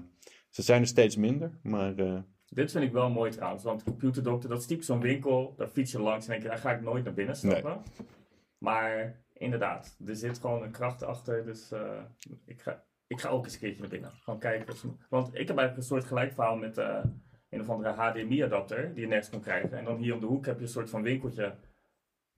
ze 0.50 0.62
zijn 0.62 0.82
er 0.82 0.88
steeds 0.88 1.16
minder. 1.16 1.52
Maar 1.64 1.94
Dit 2.50 2.72
vind 2.72 2.84
ik 2.84 2.92
wel 2.92 3.10
mooi 3.10 3.32
trouwens, 3.32 3.64
want 3.64 3.84
computerdokter, 3.84 4.50
dat 4.50 4.60
is 4.60 4.66
typisch 4.66 4.86
zo'n 4.86 5.00
winkel, 5.00 5.54
daar 5.58 5.68
fiets 5.68 5.92
je 5.92 6.02
langs 6.02 6.26
en 6.26 6.32
denk 6.32 6.44
je, 6.44 6.50
daar 6.50 6.58
ga 6.58 6.72
ik 6.72 6.82
nooit 6.82 7.04
naar 7.04 7.14
binnen 7.14 7.36
stappen. 7.36 7.82
Maar 8.58 9.22
inderdaad, 9.42 9.98
er 10.08 10.16
zit 10.16 10.40
gewoon 10.40 10.64
een 10.64 10.72
kracht 10.72 11.04
achter, 11.04 11.46
dus 11.46 11.72
eh, 11.72 12.04
ik, 12.46 12.62
ga, 12.62 12.84
ik 13.08 13.20
ga 13.22 13.30
ook 13.30 13.44
eens 13.44 13.54
een 13.54 13.60
keertje 13.60 13.82
naar 13.82 13.90
binnen. 13.90 14.12
Gewoon 14.12 14.40
kijken. 14.40 14.74
of- 14.74 14.86
Want 15.10 15.28
ik 15.28 15.48
heb 15.48 15.58
eigenlijk 15.58 15.78
een 15.78 15.84
soort 15.84 16.04
gelijk 16.04 16.34
verhaal 16.34 16.56
met 16.56 16.78
eh, 16.78 17.04
een 17.50 17.62
of 17.62 17.70
andere 17.70 17.90
HDMI-adapter, 17.94 18.94
die 18.94 19.02
je 19.02 19.08
nergens 19.08 19.30
kon 19.30 19.42
krijgen. 19.42 19.78
En 19.78 19.84
dan 19.86 19.98
hier 19.98 20.14
om 20.14 20.20
de 20.20 20.26
hoek 20.26 20.46
heb 20.46 20.56
je 20.58 20.62
een 20.62 20.68
soort 20.70 20.90
van 20.90 21.02
winkeltje. 21.02 21.56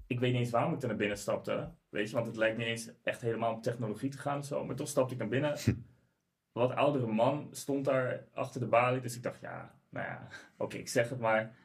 Ik 0.08 0.20
weet 0.20 0.32
niet 0.32 0.42
eens 0.42 0.50
waarom 0.52 0.74
ik 0.74 0.82
er 0.82 0.88
naar 0.88 0.98
binnen 0.98 1.18
stapte, 1.18 1.70
weet 1.90 2.10
je, 2.10 2.16
want 2.16 2.28
het 2.28 2.36
lijkt 2.36 2.58
niet 2.58 2.68
eens 2.68 2.92
echt 3.04 3.22
helemaal 3.22 3.54
om 3.54 3.62
technologie 3.62 4.10
te 4.10 4.18
gaan 4.18 4.38
of 4.38 4.46
zo. 4.46 4.66
Maar 4.66 4.76
toch 4.76 4.88
stapte 4.88 5.14
ik 5.14 5.20
naar 5.20 5.30
binnen. 5.30 5.58
Wat 6.52 6.72
oudere 6.72 7.08
man 7.08 7.48
stond 7.52 7.86
daar 7.86 8.28
achter 8.34 8.60
de 8.60 8.68
balie, 8.68 9.02
dus 9.02 9.16
ik 9.16 9.24
dacht, 9.24 9.42
ja, 9.42 9.76
nou 9.90 10.06
ja, 10.08 10.28
oké, 10.58 10.78
ik 10.78 10.88
zeg 10.90 11.10
het 11.10 11.20
maar. 11.20 11.56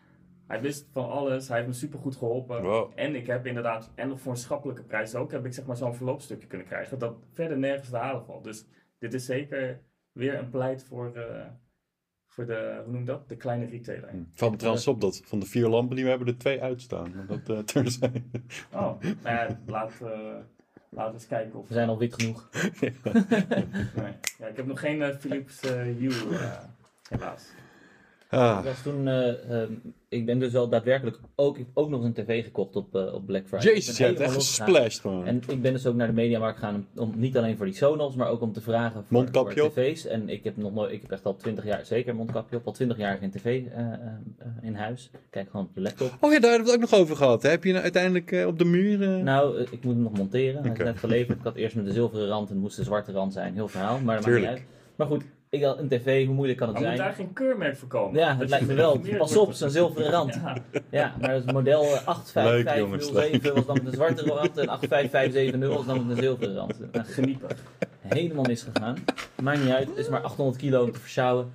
Hij 0.48 0.60
wist 0.60 0.88
van 0.92 1.10
alles, 1.10 1.48
hij 1.48 1.56
heeft 1.56 1.68
me 1.68 1.74
supergoed 1.74 2.16
geholpen. 2.16 2.62
Wow. 2.62 2.92
En 2.94 3.14
ik 3.14 3.26
heb 3.26 3.46
inderdaad, 3.46 3.90
en 3.94 4.08
nog 4.08 4.20
voor 4.20 4.32
een 4.32 4.38
schappelijke 4.38 4.82
prijs 4.82 5.14
ook, 5.14 5.30
heb 5.32 5.46
ik 5.46 5.52
zeg 5.52 5.66
maar 5.66 5.76
zo'n 5.76 5.94
verloopstukje 5.94 6.46
kunnen 6.46 6.66
krijgen. 6.66 6.98
Dat 6.98 7.16
verder 7.32 7.58
nergens 7.58 7.90
te 7.90 7.96
halen 7.96 8.24
valt. 8.24 8.44
Dus 8.44 8.66
dit 8.98 9.14
is 9.14 9.24
zeker 9.24 9.80
weer 10.12 10.38
een 10.38 10.50
pleit 10.50 10.84
voor, 10.84 11.14
eh, 11.14 11.46
voor 12.26 12.46
de, 12.46 12.80
hoe 12.84 12.92
noem 12.92 13.00
je 13.00 13.06
dat? 13.06 13.28
De 13.28 13.36
kleine 13.36 13.66
retailer. 13.66 14.08
het 14.08 14.26
valt 14.32 14.50
me 14.50 14.56
trouwens 14.56 14.86
op 14.86 15.00
dat 15.00 15.20
van 15.24 15.38
de 15.38 15.46
vier 15.46 15.68
lampen 15.68 15.96
die 15.96 16.04
we 16.04 16.10
hebben 16.10 16.28
er 16.28 16.38
twee 16.38 16.62
uitstaan. 16.62 17.24
Dat 17.26 17.48
uh, 17.50 17.58
terzijde. 17.58 18.22
Oh, 18.72 19.00
nou 19.00 19.16
ja, 19.22 19.60
laat, 19.66 19.92
uh, 20.02 20.36
laat 20.90 21.12
eens 21.12 21.26
kijken 21.26 21.58
of... 21.58 21.68
We 21.68 21.74
zijn 21.74 21.88
al 21.88 21.98
wit 21.98 22.14
genoeg. 22.14 22.48
nee. 22.80 24.12
ja, 24.38 24.46
ik 24.46 24.56
heb 24.56 24.66
nog 24.66 24.80
geen 24.80 25.00
uh, 25.00 25.16
Philips 25.16 25.60
Hue, 25.60 26.12
helaas. 27.08 27.52
Ah. 28.30 28.58
Ik 28.58 28.64
was 28.64 28.82
toen, 28.82 29.06
uh, 29.06 29.60
um, 29.60 29.94
ik 30.08 30.26
ben 30.26 30.38
dus 30.38 30.52
wel 30.52 30.68
daadwerkelijk 30.68 31.18
ook, 31.34 31.58
ook 31.74 31.88
nog 31.88 32.04
eens 32.04 32.16
een 32.16 32.24
tv 32.24 32.44
gekocht 32.44 32.76
op, 32.76 32.96
uh, 32.96 33.14
op 33.14 33.26
Black 33.26 33.46
Friday. 33.46 33.72
Jezus, 33.72 33.96
je 33.96 34.04
hebt 34.04 34.20
echt 34.20 34.34
gesplashed 34.34 35.00
gewoon. 35.00 35.26
En 35.26 35.42
ik 35.48 35.62
ben 35.62 35.72
dus 35.72 35.86
ook 35.86 35.94
naar 35.94 36.06
de 36.06 36.12
Mediamarkt 36.12 36.58
gegaan, 36.58 36.74
om, 36.74 37.02
om, 37.02 37.12
niet 37.16 37.36
alleen 37.36 37.56
voor 37.56 37.66
die 37.66 37.74
Sonos, 37.74 38.14
maar 38.14 38.28
ook 38.28 38.40
om 38.40 38.52
te 38.52 38.60
vragen 38.60 39.04
voor, 39.08 39.28
voor 39.32 39.52
tv's. 39.52 40.06
En 40.06 40.28
ik 40.28 40.44
heb 40.44 40.56
nog 40.56 40.74
nooit, 40.74 40.92
ik 40.92 41.02
heb 41.02 41.10
echt 41.10 41.24
al 41.24 41.36
20 41.36 41.64
jaar, 41.64 41.86
zeker 41.86 42.14
mondkapje 42.14 42.56
op, 42.56 42.66
al 42.66 42.72
20 42.72 42.96
jaar 42.96 43.18
geen 43.18 43.30
tv 43.30 43.62
uh, 43.62 43.82
in 44.62 44.74
huis. 44.74 45.10
Kijk 45.30 45.50
gewoon 45.50 45.66
op 45.66 45.74
de 45.74 45.80
laptop. 45.80 46.16
Oh 46.20 46.32
ja, 46.32 46.40
daar 46.40 46.50
hebben 46.50 46.66
we 46.66 46.72
het 46.74 46.82
ook 46.82 46.90
nog 46.90 47.00
over 47.00 47.16
gehad. 47.16 47.42
Heb 47.42 47.64
je 47.64 47.70
nou 47.70 47.82
uiteindelijk 47.82 48.44
op 48.46 48.58
de 48.58 48.64
muur... 48.64 48.98
Nou, 49.08 49.60
ik 49.60 49.84
moet 49.84 49.94
hem 49.94 50.02
nog 50.02 50.16
monteren. 50.16 50.62
Hij 50.62 50.70
okay. 50.70 50.86
is 50.86 50.92
net 50.92 50.98
geleverd. 50.98 51.38
Ik 51.38 51.44
had 51.44 51.54
eerst 51.54 51.76
met 51.76 51.84
de 51.84 51.92
zilveren 51.92 52.28
rand 52.28 52.48
en 52.48 52.54
het 52.54 52.62
moest 52.62 52.76
de 52.76 52.84
zwarte 52.84 53.12
rand 53.12 53.32
zijn. 53.32 53.54
Heel 53.54 53.68
verhaal, 53.68 54.00
maar 54.00 54.16
dat 54.16 54.26
maakt 54.26 54.38
niet 54.38 54.48
uit. 54.48 54.62
Maar 54.96 55.06
goed, 55.06 55.24
ik 55.50 55.62
had 55.62 55.78
een 55.78 55.88
tv, 55.88 56.26
hoe 56.26 56.34
moeilijk 56.34 56.58
kan 56.58 56.68
het 56.68 56.76
maar 56.76 56.86
zijn? 56.86 56.96
moet 56.96 57.06
daar 57.06 57.16
geen 57.16 57.32
keurmerk 57.32 57.76
voor 57.76 57.88
komen? 57.88 58.20
Ja, 58.20 58.36
het 58.36 58.48
lijkt 58.48 58.66
me 58.66 58.74
wel. 58.84 59.00
Pas 59.18 59.36
op, 59.36 59.52
zo'n 59.52 59.70
zilveren 59.70 60.10
rand. 60.10 60.34
Ja. 60.34 60.56
ja. 60.90 61.14
maar 61.20 61.34
het 61.34 61.52
model 61.52 61.84
85507 62.04 63.54
was 63.54 63.66
dan 63.66 63.76
met 63.82 63.84
de 63.84 63.96
zwarte 63.96 64.22
rand 64.24 64.58
en 64.58 64.68
85570 64.68 65.68
was 65.68 65.86
dan 65.86 66.06
met 66.06 66.16
de 66.16 66.22
zilveren 66.22 66.54
rand. 66.54 66.74
Nou, 66.92 67.06
Geniepen. 67.06 67.48
Helemaal 68.00 68.44
misgegaan. 68.44 68.96
Maakt 69.42 69.62
niet 69.62 69.72
uit, 69.72 69.88
het 69.88 69.96
is 69.96 70.08
maar 70.08 70.20
800 70.20 70.58
kilo 70.58 70.82
om 70.82 70.92
te 70.92 71.00
versjouwen. 71.00 71.52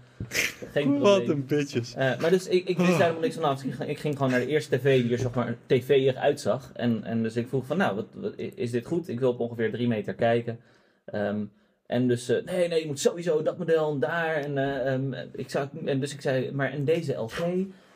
Geen 0.72 0.84
probleem. 0.84 1.02
Wat 1.02 1.28
een 1.28 1.46
bitches. 1.46 1.96
Uh, 1.96 2.20
maar 2.20 2.30
dus 2.30 2.48
ik, 2.48 2.68
ik 2.68 2.78
wist 2.78 2.90
daar 2.90 3.00
helemaal 3.00 3.22
niks 3.22 3.36
van 3.36 3.44
af. 3.44 3.64
Ik 3.64 3.74
ging, 3.74 3.90
ik 3.90 4.00
ging 4.00 4.16
gewoon 4.16 4.32
naar 4.32 4.40
de 4.40 4.48
eerste 4.48 4.78
tv 4.78 5.02
die 5.02 5.12
er 5.12 5.18
zeg 5.18 5.34
maar 5.34 5.56
tv 5.66 6.16
uitzag. 6.16 6.72
En, 6.74 7.04
en 7.04 7.24
dus 7.24 7.36
ik 7.36 7.48
vroeg 7.48 7.66
van 7.66 7.78
nou, 7.78 7.96
wat, 7.96 8.06
wat, 8.14 8.34
is 8.38 8.72
dit 8.72 8.86
goed? 8.86 9.08
Ik 9.08 9.20
wil 9.20 9.30
op 9.30 9.40
ongeveer 9.40 9.72
drie 9.72 9.88
meter 9.88 10.14
kijken. 10.14 10.60
Um, 11.14 11.52
en 11.86 12.08
dus, 12.08 12.30
uh, 12.30 12.44
nee, 12.46 12.68
nee, 12.68 12.80
je 12.80 12.88
moet 12.88 13.00
sowieso 13.00 13.42
dat 13.42 13.58
model 13.58 13.92
en 13.92 14.00
daar. 14.00 14.36
En, 14.36 14.58
uh, 14.58 14.94
um, 14.94 15.14
ik 15.32 15.50
zou, 15.50 15.68
en 15.86 16.00
dus 16.00 16.14
ik 16.14 16.22
zei, 16.22 16.52
maar 16.52 16.72
en 16.72 16.86
deze 16.86 17.14
LG 17.14 17.40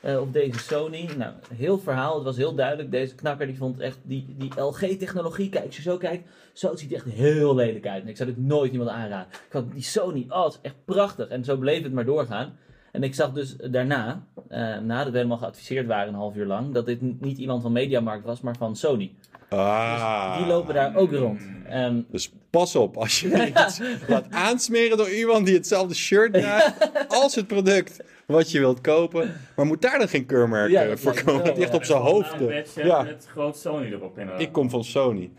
uh, 0.05 0.21
of 0.21 0.31
deze 0.31 0.59
Sony? 0.59 1.09
Nou, 1.17 1.33
heel 1.55 1.79
verhaal, 1.79 2.15
het 2.15 2.23
was 2.23 2.37
heel 2.37 2.55
duidelijk. 2.55 2.91
Deze 2.91 3.15
knakker 3.15 3.47
die 3.47 3.57
vond 3.57 3.79
echt 3.79 3.97
die, 4.03 4.35
die 4.37 4.61
LG-technologie, 4.61 5.49
kijk, 5.49 5.65
als 5.65 5.75
je 5.75 5.81
zo 5.81 5.97
kijkt, 5.97 6.29
zo 6.53 6.69
het 6.69 6.79
ziet 6.79 6.91
er 6.91 6.95
echt 6.95 7.05
heel 7.05 7.55
lelijk 7.55 7.87
uit. 7.87 8.03
En 8.03 8.09
ik 8.09 8.17
zou 8.17 8.29
dit 8.29 8.37
nooit 8.37 8.71
iemand 8.71 8.89
aanraden. 8.89 9.27
Ik 9.31 9.51
had 9.51 9.73
die 9.73 9.83
Sony, 9.83 10.25
oh, 10.29 10.43
het 10.43 10.53
is 10.53 10.59
echt 10.61 10.85
prachtig. 10.85 11.27
En 11.27 11.43
zo 11.43 11.57
bleef 11.57 11.83
het 11.83 11.93
maar 11.93 12.05
doorgaan. 12.05 12.57
En 12.91 13.03
ik 13.03 13.15
zag 13.15 13.31
dus 13.31 13.55
daarna, 13.55 14.23
nadat 14.81 15.11
we 15.11 15.17
helemaal 15.17 15.37
geadviseerd 15.37 15.87
waren 15.87 16.07
een 16.07 16.19
half 16.19 16.35
uur 16.35 16.45
lang, 16.45 16.73
dat 16.73 16.85
dit 16.85 17.21
niet 17.21 17.37
iemand 17.37 17.61
van 17.61 17.71
Mediamarkt 17.71 18.25
was, 18.25 18.41
maar 18.41 18.55
van 18.55 18.75
Sony. 18.75 19.11
Ah. 19.49 20.29
Dus 20.29 20.37
die 20.37 20.47
lopen 20.47 20.73
daar 20.73 20.95
ook 20.95 21.11
rond. 21.11 21.41
Um, 21.73 22.05
dus 22.11 22.31
pas 22.49 22.75
op, 22.75 22.97
als 22.97 23.19
je 23.19 23.47
iets 23.65 23.81
laat 24.07 24.25
aansmeren 24.29 24.97
door 24.97 25.09
iemand 25.09 25.45
die 25.45 25.55
hetzelfde 25.55 25.95
shirt 25.95 26.33
draagt 26.41 26.91
als 27.07 27.35
het 27.35 27.47
product 27.47 28.03
wat 28.25 28.51
je 28.51 28.59
wilt 28.59 28.81
kopen. 28.81 29.33
Maar 29.55 29.65
moet 29.65 29.81
daar 29.81 29.99
dan 29.99 30.07
geen 30.07 30.25
keurmerk 30.25 30.69
ja, 30.69 30.97
voor 30.97 31.23
komen? 31.23 31.45
Het 31.45 31.57
ligt 31.57 31.73
op 31.73 31.83
zijn 31.83 32.01
hoofd. 32.01 32.35
Ja. 32.75 33.03
Met 33.03 33.27
groot 33.31 33.57
Sony 33.57 33.85
erop 33.85 34.19
in. 34.19 34.29
Ik 34.37 34.51
kom 34.51 34.69
van 34.69 34.83
Sony. 34.83 35.29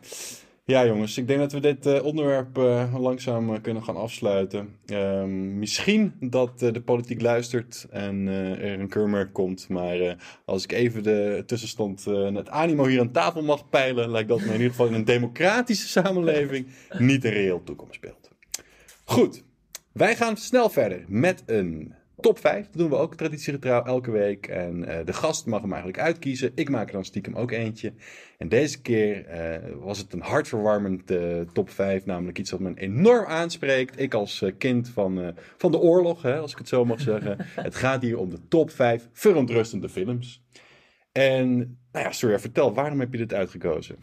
Ja, 0.69 0.87
jongens, 0.87 1.19
ik 1.19 1.27
denk 1.27 1.41
dat 1.41 1.53
we 1.53 1.61
dit 1.61 1.87
uh, 1.87 2.05
onderwerp 2.05 2.59
uh, 2.59 2.95
langzaam 2.99 3.51
uh, 3.51 3.57
kunnen 3.63 3.83
gaan 3.83 3.97
afsluiten. 3.97 4.77
Ehm, 4.87 5.59
misschien 5.59 6.13
dat 6.21 6.59
de 6.59 6.81
politiek 6.81 7.21
luistert 7.21 7.87
en 7.91 8.27
er 8.27 8.81
een 8.81 8.89
keurmerk 8.89 9.33
komt. 9.33 9.69
Maar 9.69 10.17
als 10.45 10.65
ik 10.65 10.73
even 10.73 11.03
de 11.03 11.43
tussenstand 11.47 12.07
en 12.07 12.35
het 12.35 12.49
animo 12.49 12.87
hier 12.87 13.01
aan 13.01 13.11
tafel 13.11 13.43
mag 13.43 13.69
peilen, 13.69 14.11
lijkt 14.11 14.29
dat 14.29 14.39
me 14.39 14.47
in 14.47 14.53
ieder 14.53 14.71
geval 14.71 14.87
in 14.87 14.95
een 14.95 15.05
democratische 15.05 15.89
samenleving 16.01 16.67
niet 16.99 17.25
een 17.25 17.33
reëel 17.33 17.63
toekomstbeeld. 17.63 18.31
Goed, 19.05 19.45
wij 19.93 20.17
gaan 20.17 20.37
snel 20.37 20.71
verder 20.71 21.05
met 21.07 21.43
een 21.47 21.95
top 22.21 22.39
5. 22.39 22.65
Dat 22.67 22.77
doen 22.77 22.91
we 22.91 22.97
ook 22.97 23.15
traditiegetrouw 23.15 23.85
elke 23.85 24.11
week. 24.11 24.47
En 24.47 24.79
uh, 24.79 24.99
de 25.05 25.13
gast 25.13 25.47
mag 25.47 25.61
hem 25.61 25.73
eigenlijk 25.73 26.03
uitkiezen. 26.03 26.53
Ik 26.55 26.71
maak 26.71 26.87
er 26.87 26.93
dan 26.93 27.05
stiekem 27.05 27.35
ook 27.35 27.51
eentje. 27.51 27.93
En 28.39 28.49
deze 28.49 28.81
keer 28.81 29.27
uh, 29.29 29.85
was 29.85 29.99
het 29.99 30.13
een 30.13 30.21
hartverwarmend 30.21 31.11
uh, 31.11 31.41
top 31.41 31.71
5. 31.71 32.05
Namelijk 32.05 32.39
iets 32.39 32.51
wat 32.51 32.61
me 32.61 32.75
enorm 32.75 33.27
aanspreekt. 33.27 34.01
Ik 34.01 34.15
als 34.15 34.45
kind 34.59 34.89
van, 34.89 35.35
van 35.57 35.71
de 35.71 35.79
oorlog, 35.79 36.23
hè, 36.23 36.39
als 36.39 36.53
ik 36.53 36.59
het 36.59 36.69
zo 36.69 36.85
mag 36.85 37.01
zeggen. 37.01 37.37
het 37.69 37.75
gaat 37.75 38.03
hier 38.03 38.19
om 38.19 38.31
de 38.31 38.49
top 38.49 38.71
5 38.71 39.09
verontrustende 39.13 39.89
films. 39.89 40.43
En, 41.13 41.57
nou 41.93 42.05
ja, 42.05 42.13
sorry, 42.13 42.39
vertel, 42.39 42.75
waarom 42.75 43.01
heb 43.01 43.13
je 43.13 43.19
dit 43.19 43.35
uitgekozen? 43.35 43.99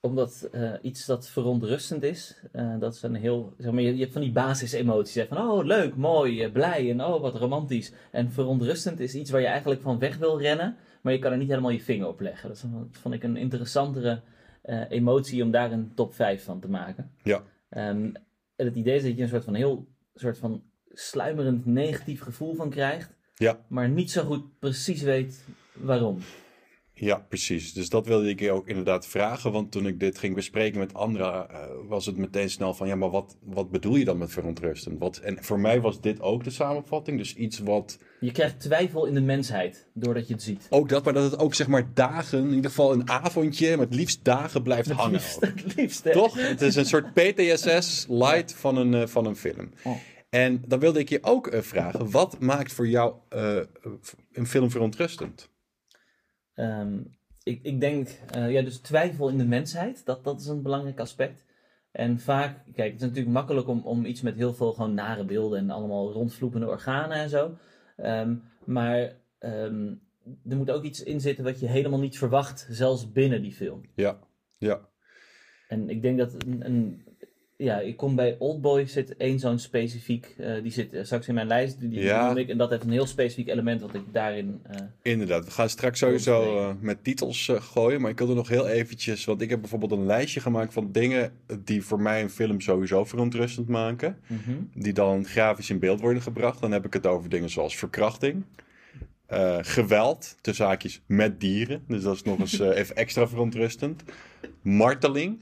Omdat 0.00 0.48
uh, 0.52 0.72
iets 0.82 1.06
dat 1.06 1.28
verontrustend 1.28 2.02
is, 2.02 2.42
uh, 2.52 2.78
dat 2.78 2.94
is 2.94 3.02
een 3.02 3.14
heel, 3.14 3.54
zeg 3.58 3.72
maar, 3.72 3.82
je, 3.82 3.94
je 3.94 4.00
hebt 4.00 4.12
van 4.12 4.22
die 4.22 4.32
basisemoties, 4.32 5.14
hè, 5.14 5.26
van 5.26 5.50
oh 5.50 5.64
leuk, 5.64 5.96
mooi, 5.96 6.44
uh, 6.44 6.52
blij 6.52 6.90
en 6.90 7.04
oh 7.04 7.20
wat 7.20 7.34
romantisch. 7.36 7.92
En 8.10 8.32
verontrustend 8.32 9.00
is 9.00 9.14
iets 9.14 9.30
waar 9.30 9.40
je 9.40 9.46
eigenlijk 9.46 9.80
van 9.80 9.98
weg 9.98 10.16
wil 10.16 10.40
rennen, 10.40 10.76
maar 11.02 11.12
je 11.12 11.18
kan 11.18 11.32
er 11.32 11.38
niet 11.38 11.48
helemaal 11.48 11.70
je 11.70 11.80
vinger 11.80 12.08
op 12.08 12.20
leggen. 12.20 12.48
Dat 12.48 12.64
vond 12.90 13.14
ik 13.14 13.22
een 13.22 13.36
interessantere 13.36 14.20
emotie 14.88 15.42
om 15.42 15.50
daar 15.50 15.72
een 15.72 15.92
top 15.94 16.14
5 16.14 16.44
van 16.44 16.60
te 16.60 16.68
maken. 16.68 17.10
Ja. 17.22 17.42
Um, 17.70 18.12
en 18.58 18.66
het 18.66 18.74
idee 18.74 18.96
is 18.96 19.02
dat 19.02 19.16
je 19.16 19.22
een 19.22 19.28
soort 19.28 19.44
van 19.44 19.54
heel, 19.54 19.88
soort 20.14 20.38
van 20.38 20.62
sluimerend 20.92 21.66
negatief 21.66 22.20
gevoel 22.20 22.54
van 22.54 22.70
krijgt, 22.70 23.16
ja. 23.34 23.64
maar 23.68 23.88
niet 23.88 24.10
zo 24.10 24.24
goed 24.24 24.58
precies 24.58 25.02
weet 25.02 25.44
waarom. 25.72 26.18
Ja, 27.00 27.24
precies. 27.28 27.72
Dus 27.72 27.88
dat 27.88 28.06
wilde 28.06 28.28
ik 28.28 28.40
je 28.40 28.50
ook 28.50 28.68
inderdaad 28.68 29.06
vragen. 29.06 29.52
Want 29.52 29.72
toen 29.72 29.86
ik 29.86 30.00
dit 30.00 30.18
ging 30.18 30.34
bespreken 30.34 30.78
met 30.78 30.94
anderen, 30.94 31.46
uh, 31.50 31.58
was 31.88 32.06
het 32.06 32.16
meteen 32.16 32.50
snel 32.50 32.74
van: 32.74 32.86
ja, 32.86 32.94
maar 32.94 33.10
wat, 33.10 33.36
wat 33.42 33.70
bedoel 33.70 33.96
je 33.96 34.04
dan 34.04 34.18
met 34.18 34.30
verontrustend? 34.30 34.98
Wat, 34.98 35.16
en 35.16 35.44
voor 35.44 35.60
mij 35.60 35.80
was 35.80 36.00
dit 36.00 36.20
ook 36.20 36.44
de 36.44 36.50
samenvatting. 36.50 37.18
Dus 37.18 37.34
iets 37.34 37.58
wat. 37.58 37.98
Je 38.20 38.32
krijgt 38.32 38.60
twijfel 38.60 39.06
in 39.06 39.14
de 39.14 39.20
mensheid 39.20 39.88
doordat 39.94 40.28
je 40.28 40.34
het 40.34 40.42
ziet. 40.42 40.66
Ook 40.70 40.88
dat, 40.88 41.04
maar 41.04 41.12
dat 41.12 41.30
het 41.30 41.40
ook 41.40 41.54
zeg 41.54 41.66
maar 41.66 41.90
dagen, 41.94 42.38
in 42.38 42.54
ieder 42.54 42.70
geval 42.70 42.92
een 42.92 43.10
avondje, 43.10 43.76
maar 43.76 43.86
het 43.86 43.94
liefst 43.94 44.24
dagen 44.24 44.62
blijft 44.62 44.88
het 44.88 44.96
hangen. 44.96 45.12
Liefst, 45.12 45.40
het 45.40 45.74
liefst, 45.76 46.04
hè? 46.04 46.12
Toch? 46.12 46.34
Het 46.48 46.62
is 46.62 46.76
een 46.76 46.86
soort 46.86 47.12
PTSS 47.12 48.06
light 48.08 48.54
van 48.54 48.76
een, 48.76 48.92
uh, 48.92 49.06
van 49.06 49.26
een 49.26 49.36
film. 49.36 49.70
Oh. 49.84 49.96
En 50.30 50.62
dan 50.66 50.78
wilde 50.78 50.98
ik 50.98 51.08
je 51.08 51.18
ook 51.22 51.52
uh, 51.54 51.60
vragen: 51.60 52.10
wat 52.10 52.40
maakt 52.40 52.72
voor 52.72 52.88
jou 52.88 53.14
een 54.32 54.46
film 54.46 54.70
verontrustend? 54.70 55.48
Um, 56.58 57.16
ik, 57.42 57.62
ik 57.62 57.80
denk, 57.80 58.08
uh, 58.36 58.52
ja, 58.52 58.62
dus 58.62 58.78
twijfel 58.78 59.28
in 59.28 59.38
de 59.38 59.46
mensheid, 59.46 60.04
dat, 60.04 60.24
dat 60.24 60.40
is 60.40 60.46
een 60.46 60.62
belangrijk 60.62 61.00
aspect. 61.00 61.46
En 61.90 62.18
vaak, 62.18 62.64
kijk, 62.72 62.92
het 62.92 63.00
is 63.00 63.06
natuurlijk 63.06 63.34
makkelijk 63.34 63.68
om, 63.68 63.80
om 63.80 64.04
iets 64.04 64.20
met 64.20 64.36
heel 64.36 64.54
veel 64.54 64.72
gewoon 64.72 64.94
nare 64.94 65.24
beelden 65.24 65.58
en 65.58 65.70
allemaal 65.70 66.12
rondvloepende 66.12 66.66
organen 66.66 67.16
en 67.16 67.28
zo. 67.28 67.56
Um, 67.96 68.42
maar 68.64 69.16
um, 69.38 70.00
er 70.48 70.56
moet 70.56 70.70
ook 70.70 70.82
iets 70.82 71.02
in 71.02 71.20
zitten 71.20 71.44
wat 71.44 71.60
je 71.60 71.66
helemaal 71.66 72.00
niet 72.00 72.18
verwacht, 72.18 72.66
zelfs 72.70 73.12
binnen 73.12 73.42
die 73.42 73.52
film. 73.52 73.82
Ja, 73.94 74.18
ja. 74.58 74.88
En 75.68 75.88
ik 75.88 76.02
denk 76.02 76.18
dat 76.18 76.44
een, 76.46 76.66
een 76.66 77.07
ja, 77.58 77.78
ik 77.80 77.96
kom 77.96 78.14
bij 78.14 78.36
Oldboy 78.38 78.86
zit 78.86 79.16
één 79.16 79.38
zo'n 79.38 79.58
specifiek, 79.58 80.34
eh, 80.38 80.62
die 80.62 80.72
zit 80.72 80.92
eh, 80.92 81.04
straks 81.04 81.28
in 81.28 81.34
mijn 81.34 81.46
lijst, 81.46 81.80
die, 81.80 81.88
die 81.88 82.00
Ja. 82.00 82.26
noem 82.26 82.36
ik, 82.36 82.48
en 82.48 82.58
dat 82.58 82.70
heeft 82.70 82.82
een 82.84 82.90
heel 82.90 83.06
specifiek 83.06 83.48
element 83.48 83.80
wat 83.80 83.94
ik 83.94 84.02
daarin, 84.12 84.60
eh, 84.62 84.76
Inderdaad, 85.02 85.44
we 85.44 85.50
gaan 85.50 85.68
straks 85.68 85.98
sowieso 85.98 86.76
met 86.80 87.04
titels 87.04 87.50
gooien. 87.54 88.00
Maar 88.00 88.10
ik 88.10 88.18
wilde 88.18 88.34
nog 88.34 88.48
heel 88.48 88.68
eventjes, 88.68 89.24
want 89.24 89.40
ik 89.40 89.50
heb 89.50 89.60
bijvoorbeeld 89.60 89.90
een 89.90 90.06
lijstje 90.06 90.40
gemaakt 90.40 90.72
van 90.72 90.92
dingen 90.92 91.32
die 91.62 91.82
voor 91.82 92.00
mij 92.00 92.22
een 92.22 92.30
film 92.30 92.60
sowieso 92.60 93.04
verontrustend 93.04 93.68
maken. 93.68 94.18
mhm. 94.26 94.56
Die 94.74 94.92
dan 94.92 95.24
grafisch 95.24 95.70
in 95.70 95.78
beeld 95.78 96.00
worden 96.00 96.22
gebracht. 96.22 96.60
Dan 96.60 96.72
heb 96.72 96.86
ik 96.86 96.92
het 96.92 97.06
over 97.06 97.28
dingen 97.30 97.50
zoals 97.50 97.76
verkrachting. 97.76 98.44
geweld, 99.60 100.36
tussen 100.40 100.66
haakjes, 100.66 101.02
met 101.06 101.40
dieren. 101.40 101.82
Dus 101.88 102.02
dat 102.02 102.14
is 102.14 102.22
nog 102.22 102.38
eens 102.38 102.58
even 102.80 102.96
extra 102.96 103.28
verontrustend. 103.28 104.02
Marteling. 104.62 105.40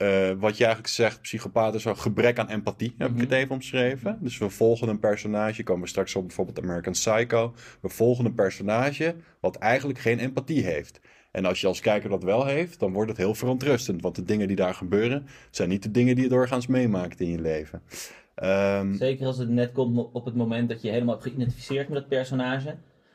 Eh, 0.00 0.30
wat 0.38 0.56
je 0.56 0.64
eigenlijk 0.64 0.94
zegt, 0.94 1.20
psychopaat 1.20 1.74
is 1.74 1.82
zo 1.82 1.94
gebrek 1.94 2.38
aan 2.38 2.48
empathie, 2.48 2.94
heb 2.98 3.08
ik 3.08 3.14
Mhm. 3.14 3.22
het 3.24 3.32
even 3.32 3.54
omschreven. 3.54 4.18
Dus 4.20 4.38
we 4.38 4.48
volgen 4.50 4.88
een 4.88 4.98
personage, 4.98 5.62
komen 5.62 5.82
we 5.82 5.88
straks 5.88 6.14
op 6.16 6.26
bijvoorbeeld 6.26 6.60
American 6.60 6.92
Psycho. 6.92 7.54
We 7.80 7.88
volgen 7.88 8.24
een 8.24 8.34
personage 8.34 9.14
wat 9.40 9.56
eigenlijk 9.56 9.98
geen 9.98 10.18
empathie 10.18 10.64
heeft. 10.64 11.00
En 11.30 11.44
als 11.44 11.60
je 11.60 11.66
als 11.66 11.80
kijker 11.80 12.08
dat 12.10 12.22
wel 12.22 12.46
heeft, 12.46 12.78
dan 12.80 12.92
wordt 12.92 13.08
het 13.08 13.18
heel 13.18 13.34
verontrustend. 13.34 14.02
Want 14.02 14.14
de 14.16 14.24
dingen 14.24 14.46
die 14.46 14.56
daar 14.56 14.74
gebeuren, 14.74 15.26
zijn 15.50 15.68
niet 15.68 15.82
de 15.82 15.90
dingen 15.90 16.14
die 16.14 16.24
je 16.24 16.30
doorgaans 16.30 16.66
meemaakt 16.66 17.20
in 17.20 17.30
je 17.30 17.40
leven. 17.40 17.82
Ehm, 18.34 18.94
Zeker 18.94 19.26
als 19.26 19.38
het 19.38 19.48
net 19.48 19.72
komt 19.72 20.08
op 20.12 20.24
het 20.24 20.34
moment 20.34 20.68
dat 20.68 20.82
je 20.82 20.90
helemaal 20.90 21.14
hebt 21.14 21.26
geïdentificeerd 21.26 21.88
met 21.88 21.98
het 21.98 22.08
personage. 22.08 22.68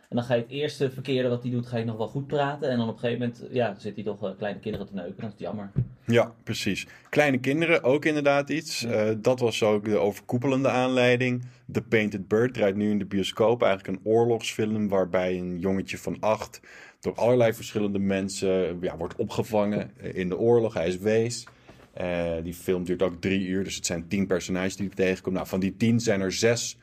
En 0.09 0.15
dan 0.15 0.23
ga 0.23 0.33
je 0.33 0.41
het 0.41 0.51
eerste 0.51 0.91
verkeerde 0.91 1.29
wat 1.29 1.41
hij 1.43 1.51
doet, 1.51 1.67
ga 1.67 1.77
je 1.77 1.85
nog 1.85 1.97
wel 1.97 2.07
goed 2.07 2.27
praten. 2.27 2.69
En 2.69 2.77
dan 2.77 2.87
op 2.89 2.93
een 2.93 2.99
gegeven 2.99 3.19
moment 3.27 3.53
ja, 3.53 3.75
zit 3.77 3.95
hij 3.95 4.03
toch 4.03 4.23
eh, 4.23 4.31
kleine 4.37 4.59
kinderen 4.59 4.87
te 4.87 4.93
neuken. 4.93 5.21
Dat 5.21 5.33
is 5.33 5.39
jammer. 5.39 5.71
Ja, 6.05 6.33
precies. 6.43 6.87
Kleine 7.09 7.37
kinderen, 7.37 7.83
ook 7.83 8.05
inderdaad 8.05 8.49
iets. 8.49 8.79
Ja. 8.79 8.89
Eh, 8.89 9.15
dat 9.17 9.39
was 9.39 9.63
ook 9.63 9.85
de 9.85 9.97
overkoepelende 9.97 10.69
aanleiding. 10.69 11.45
The 11.71 11.81
Painted 11.81 12.27
Bird 12.27 12.53
draait 12.53 12.75
nu 12.75 12.89
in 12.89 12.99
de 12.99 13.05
bioscoop. 13.05 13.63
Eigenlijk 13.63 13.97
een 13.97 14.11
oorlogsfilm 14.11 14.87
waarbij 14.87 15.37
een 15.37 15.59
jongetje 15.59 15.97
van 15.97 16.17
acht 16.19 16.59
door 16.99 17.15
allerlei 17.15 17.53
verschillende 17.53 17.99
mensen 17.99 18.77
ja, 18.81 18.97
wordt 18.97 19.15
opgevangen 19.15 19.91
in 20.13 20.29
de 20.29 20.37
oorlog. 20.37 20.73
Hij 20.73 20.87
is 20.87 20.97
wees. 20.97 21.47
Eh, 21.93 22.31
die 22.43 22.53
film 22.53 22.83
duurt 22.83 23.01
ook 23.01 23.21
drie 23.21 23.47
uur, 23.47 23.63
dus 23.63 23.75
het 23.75 23.85
zijn 23.85 24.07
tien 24.07 24.27
personages 24.27 24.75
die 24.75 24.87
hij 24.87 25.05
tegenkomt. 25.05 25.35
Nou, 25.35 25.47
van 25.47 25.59
die 25.59 25.75
tien 25.77 25.99
zijn 25.99 26.21
er 26.21 26.31
zes 26.31 26.77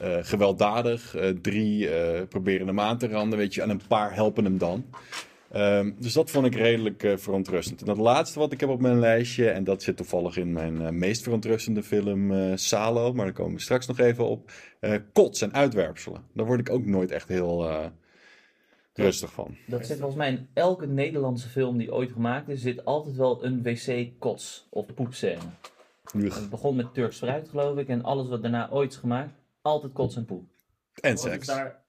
eh, 0.00 0.16
gewelddadig. 0.20 1.16
Drie 1.42 1.88
proberen 2.26 2.66
hem 2.66 2.80
aan 2.80 2.98
te 2.98 3.08
randen, 3.08 3.38
weet 3.38 3.54
je, 3.54 3.62
en 3.62 3.70
een 3.70 3.86
paar 3.88 4.14
helpen 4.14 4.44
hem 4.44 4.58
dan. 4.58 4.84
Ehm, 5.54 5.92
dus 5.98 6.12
dat 6.12 6.30
vond 6.30 6.46
ik 6.46 6.54
redelijk 6.54 7.02
eh, 7.02 7.16
verontrustend. 7.16 7.80
En 7.80 7.86
dat 7.86 7.96
laatste 7.96 8.38
wat 8.38 8.52
ik 8.52 8.60
heb 8.60 8.68
op 8.68 8.80
mijn 8.80 8.98
lijstje, 8.98 9.50
en 9.50 9.64
dat 9.64 9.82
zit 9.82 9.96
toevallig 9.96 10.36
in 10.36 10.52
mijn 10.52 10.82
eh, 10.82 10.90
meest 10.90 11.22
verontrustende 11.22 11.82
film 11.82 12.32
eh, 12.32 12.52
Salo, 12.54 13.12
maar 13.12 13.24
daar 13.24 13.34
komen 13.34 13.54
we 13.54 13.60
straks 13.60 13.86
nog 13.86 13.98
even 13.98 14.26
op. 14.28 14.50
eh, 14.80 14.94
kots 15.12 15.40
en 15.40 15.52
uitwerpselen. 15.54 16.22
Daar 16.32 16.46
word 16.46 16.60
ik 16.60 16.70
ook 16.70 16.84
nooit 16.84 17.10
echt 17.10 17.28
heel 17.28 17.68
eh, 17.68 17.86
rustig 18.92 19.32
van. 19.32 19.56
Dat 19.66 19.86
zit 19.86 19.96
volgens 19.96 20.16
mij 20.18 20.28
in 20.28 20.48
elke 20.54 20.86
Nederlandse 20.86 21.48
film 21.48 21.78
die 21.78 21.92
ooit 21.94 22.12
gemaakt 22.12 22.48
is, 22.48 22.60
zit 22.60 22.84
altijd 22.84 23.16
wel 23.16 23.44
een 23.44 23.62
wc-kots 23.62 24.66
of 24.70 24.94
poepscène. 24.94 25.40
Ugh. 26.16 26.34
Het 26.36 26.50
begon 26.50 26.76
met 26.76 26.94
Turks 26.94 27.16
fruit, 27.16 27.48
geloof 27.48 27.78
ik, 27.78 27.88
en 27.88 28.02
alles 28.02 28.28
wat 28.28 28.42
daarna 28.42 28.70
ooit 28.70 28.92
is 28.92 28.98
gemaakt, 28.98 29.34
altijd 29.62 29.92
kots 29.92 30.16
en 30.16 30.24
poep. 30.24 30.44
En 31.00 31.18
seks. 31.18 31.46
daar 31.46 31.83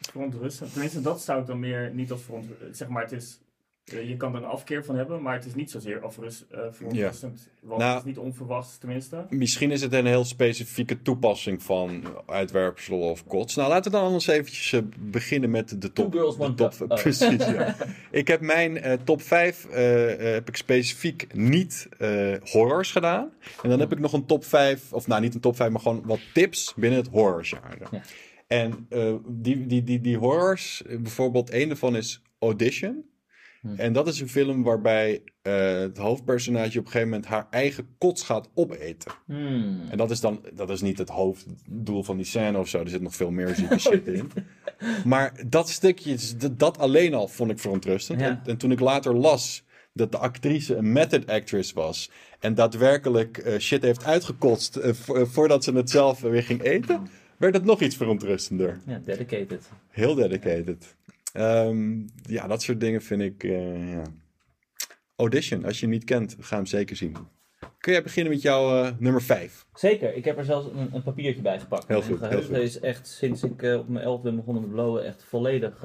verontrustend? 0.00 0.70
Tenminste, 0.72 1.00
dat 1.00 1.20
zou 1.22 1.40
ik 1.40 1.46
dan 1.46 1.58
meer 1.60 1.90
niet 1.94 2.10
als 2.10 2.22
verontrustend... 2.22 2.76
Zeg 2.76 2.88
maar, 2.88 3.02
het 3.02 3.12
is... 3.12 3.38
eh, 3.84 4.08
Je 4.08 4.16
kan 4.16 4.34
er 4.34 4.42
een 4.42 4.48
afkeer 4.48 4.84
van 4.84 4.96
hebben, 4.96 5.22
maar 5.22 5.34
het 5.34 5.44
is 5.46 5.54
niet 5.54 5.70
zozeer 5.70 6.00
afrust, 6.04 6.44
eh, 6.50 6.60
verontrustend. 6.70 7.48
Want 7.62 7.80
Nou- 7.80 7.90
het 7.92 8.00
is 8.00 8.06
niet 8.08 8.18
onverwachts, 8.18 8.78
tenminste. 8.78 9.26
Misschien 9.28 9.70
is 9.70 9.80
het 9.80 9.92
een 9.92 10.06
heel 10.06 10.24
specifieke 10.24 11.02
toepassing 11.02 11.62
van 11.62 12.02
uitwerpselen 12.26 12.98
of 13.00 13.26
kots. 13.26 13.54
Nou, 13.54 13.68
laten 13.68 13.90
we 13.90 13.96
dan 13.96 14.06
anders 14.06 14.26
eventjes 14.26 14.72
eh, 14.72 14.80
beginnen 14.98 15.50
met 15.50 15.80
de 15.80 15.92
top. 15.92 16.12
Two 16.12 16.20
girls, 16.20 16.38
one 16.38 16.54
top. 16.54 16.74
Oh. 16.88 16.98
Precies, 17.02 17.46
ja. 17.46 17.76
Ik 18.10 18.28
heb 18.28 18.40
mijn 18.40 18.78
eh, 18.80 18.92
top 19.04 19.22
5 19.22 19.66
heb 20.18 20.48
ik 20.48 20.56
specifiek 20.56 21.34
niet 21.34 21.88
eh, 21.98 22.34
horrors 22.44 22.92
gedaan. 22.92 23.30
En 23.62 23.68
dan 23.70 23.78
heb 23.80 23.92
ik 23.92 23.98
nog 23.98 24.12
een 24.12 24.26
top 24.26 24.44
5, 24.44 24.92
of 24.92 25.06
nou 25.06 25.20
niet 25.20 25.34
een 25.34 25.40
top 25.40 25.56
5, 25.56 25.70
maar 25.70 25.80
gewoon 25.80 26.02
wat 26.04 26.20
tips 26.34 26.74
binnen 26.76 26.98
het 26.98 27.08
horrorgenre. 27.08 27.76
Ja. 27.90 28.02
En 28.48 28.86
eh, 28.88 29.14
die, 29.26 29.66
die, 29.66 29.84
die, 29.84 30.00
die 30.00 30.16
horrors, 30.16 30.82
bijvoorbeeld 30.86 31.52
een 31.52 31.68
daarvan 31.68 31.96
is 31.96 32.22
Audition. 32.38 33.04
Hm. 33.60 33.74
En 33.76 33.92
dat 33.92 34.08
is 34.08 34.20
een 34.20 34.28
film 34.28 34.62
waarbij 34.62 35.22
eh, 35.42 35.78
het 35.78 35.98
hoofdpersonage 35.98 36.78
op 36.78 36.84
een 36.84 36.90
gegeven 36.90 37.08
moment 37.08 37.26
haar 37.26 37.46
eigen 37.50 37.88
kots 37.98 38.22
gaat 38.22 38.48
opeten. 38.54 39.12
Hmm. 39.26 39.80
En 39.90 39.96
dat 39.96 40.10
is 40.10 40.20
dan 40.20 40.44
dat 40.54 40.70
is 40.70 40.80
niet 40.80 40.98
het 40.98 41.08
hoofddoel 41.08 42.02
van 42.02 42.16
die 42.16 42.26
scène 42.26 42.58
of 42.58 42.68
zo. 42.68 42.80
Er 42.80 42.88
zit 42.88 43.02
nog 43.02 43.14
veel 43.14 43.30
meer 43.30 43.54
zieke 43.54 43.78
shit 43.78 44.06
in. 44.18 44.30
Maar 45.04 45.42
dat 45.46 45.68
stukje, 45.68 46.16
dat, 46.56 46.78
alleen 46.78 47.14
al 47.14 47.28
vond 47.28 47.50
ik 47.50 47.58
verontrustend. 47.58 48.20
Ja. 48.20 48.26
En, 48.26 48.40
en 48.44 48.56
toen 48.56 48.70
ik 48.70 48.80
later 48.80 49.14
las 49.14 49.64
dat 49.92 50.12
de 50.12 50.18
actrice 50.18 50.76
een 50.76 50.92
method 50.92 51.26
actress 51.26 51.72
was. 51.72 52.10
En 52.40 52.54
daadwerkelijk 52.54 53.38
eh, 53.38 53.58
shit 53.58 53.82
heeft 53.82 54.04
uitgekotst 54.04 54.78
vo- 54.82 55.26
voordat 55.26 55.64
ze 55.64 55.72
het 55.72 55.90
zelf 55.90 56.20
weer 56.20 56.42
ging 56.42 56.62
eten. 56.62 57.08
Werd 57.38 57.54
het 57.54 57.64
nog 57.64 57.80
iets 57.80 57.96
verontrustender. 57.96 58.80
Ja, 58.86 59.00
dedicated. 59.04 59.68
Heel 59.88 60.14
dedicated. 60.14 60.96
Ehm, 61.32 61.98
ja, 62.22 62.46
dat 62.46 62.62
soort 62.62 62.80
dingen 62.80 63.02
vind 63.02 63.22
ik. 63.22 63.44
eh, 63.44 63.92
ja. 63.92 64.02
Audition, 65.16 65.64
als 65.64 65.80
je 65.80 65.86
hem 65.86 65.94
niet 65.94 66.04
kent, 66.04 66.36
ga 66.40 66.56
hem 66.56 66.66
zeker 66.66 66.96
zien. 66.96 67.16
Kun 67.78 67.92
jij 67.92 68.02
beginnen 68.02 68.32
met 68.32 68.42
jouw 68.42 68.84
eh, 68.84 68.92
nummer 68.98 69.22
5? 69.22 69.66
Zeker, 69.74 70.14
ik 70.14 70.24
heb 70.24 70.38
er 70.38 70.44
zelfs 70.44 70.66
een, 70.66 70.88
een 70.92 71.02
papiertje 71.02 71.42
bij 71.42 71.60
gepakt. 71.60 71.88
Heel 71.88 72.02
goed, 72.02 72.20
heel 72.28 72.42
goed. 72.42 72.56
is 72.56 72.80
echt 72.80 73.06
sinds 73.08 73.42
ik 73.42 73.62
eh, 73.62 73.78
op 73.78 73.88
mijn 73.88 74.04
elfde 74.04 74.32
begon 74.32 74.54
met 74.54 74.70
blowen 74.70 75.04
echt 75.04 75.24
volledig. 75.24 75.84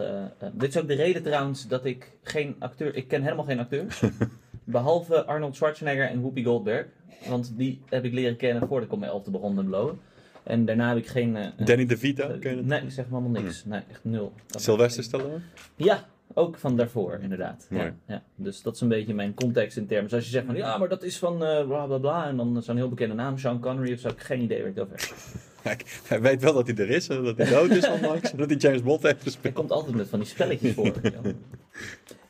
dit 0.53 0.69
is 0.69 0.81
ook 0.81 0.87
de 0.87 0.95
reden 0.95 1.23
trouwens 1.23 1.67
dat 1.67 1.85
ik 1.85 2.11
geen 2.23 2.55
acteur. 2.59 2.95
Ik 2.95 3.07
ken 3.07 3.21
helemaal 3.21 3.45
geen 3.45 3.59
acteur. 3.59 3.99
behalve 4.63 5.25
Arnold 5.25 5.55
Schwarzenegger 5.55 6.07
en 6.09 6.19
Whoopi 6.19 6.43
Goldberg. 6.43 6.85
Want 7.27 7.57
die 7.57 7.81
heb 7.89 8.05
ik 8.05 8.13
leren 8.13 8.37
kennen 8.37 8.67
voordat 8.67 8.87
ik 8.87 8.93
op 8.93 8.99
mijn 8.99 9.11
elfde 9.11 9.31
begon 9.31 9.53
met 9.55 9.65
blowen. 9.65 9.99
En 10.43 10.65
daarna 10.65 10.87
heb 10.89 10.97
ik 10.97 11.07
geen. 11.07 11.35
eh, 11.35 11.45
eh, 11.45 11.51
Danny 11.65 11.85
DeVito, 11.85 12.27
eh, 12.27 12.39
ken 12.39 12.49
je 12.49 12.55
dat? 12.55 12.65
nee, 12.65 12.81
ik 12.81 12.91
zeg 12.91 13.09
maar 13.09 13.21
helemaal 13.21 13.41
niks. 13.41 13.65
Nee, 13.65 13.81
echt 13.89 14.03
nul. 14.03 14.33
Sylvester 14.47 15.03
Stallone? 15.03 15.39
Ja, 15.75 16.05
ook 16.33 16.57
van 16.57 16.77
daarvoor, 16.77 17.19
inderdaad. 17.21 17.67
Ja, 17.69 17.93
ja. 18.07 18.23
Dus 18.35 18.61
dat 18.61 18.75
is 18.75 18.81
een 18.81 18.87
beetje 18.87 19.13
mijn 19.13 19.33
context 19.33 19.77
in 19.77 19.85
termen. 19.87 20.03
Dus 20.05 20.13
als 20.13 20.25
je 20.25 20.31
zegt 20.31 20.45
van 20.45 20.55
ja, 20.55 20.77
maar 20.77 20.89
dat 20.89 21.03
is 21.03 21.17
van 21.17 21.43
eh 21.45 21.67
bla 21.67 21.85
bla 21.85 21.97
bla. 21.97 22.27
En 22.27 22.37
dan 22.37 22.63
zo'n 22.63 22.75
heel 22.75 22.89
bekende 22.89 23.15
naam, 23.15 23.37
Sean 23.37 23.59
Connery 23.59 23.93
of 23.93 23.99
zo. 23.99 24.07
Ik 24.07 24.17
heb 24.17 24.25
geen 24.25 24.41
idee 24.41 24.59
waar 24.59 24.69
ik 24.69 24.75
het 24.75 24.83
over 24.83 24.97
heb. 24.99 25.15
Kijk, 25.63 26.01
hij 26.07 26.21
weet 26.21 26.41
wel 26.41 26.53
dat 26.53 26.67
hij 26.67 26.75
er 26.75 26.89
is 26.89 27.07
en 27.07 27.23
dat 27.23 27.37
hij 27.37 27.49
dood 27.49 27.69
is 27.69 27.89
onlangs. 27.89 28.31
dat 28.35 28.49
hij 28.49 28.57
James 28.57 28.81
Bond 28.83 29.01
heeft 29.03 29.13
Hij 29.15 29.23
gespeeld. 29.23 29.53
komt 29.53 29.71
altijd 29.71 29.95
met 29.95 30.07
van 30.09 30.19
die 30.19 30.27
spelletjes 30.27 30.73
voor. 30.73 30.93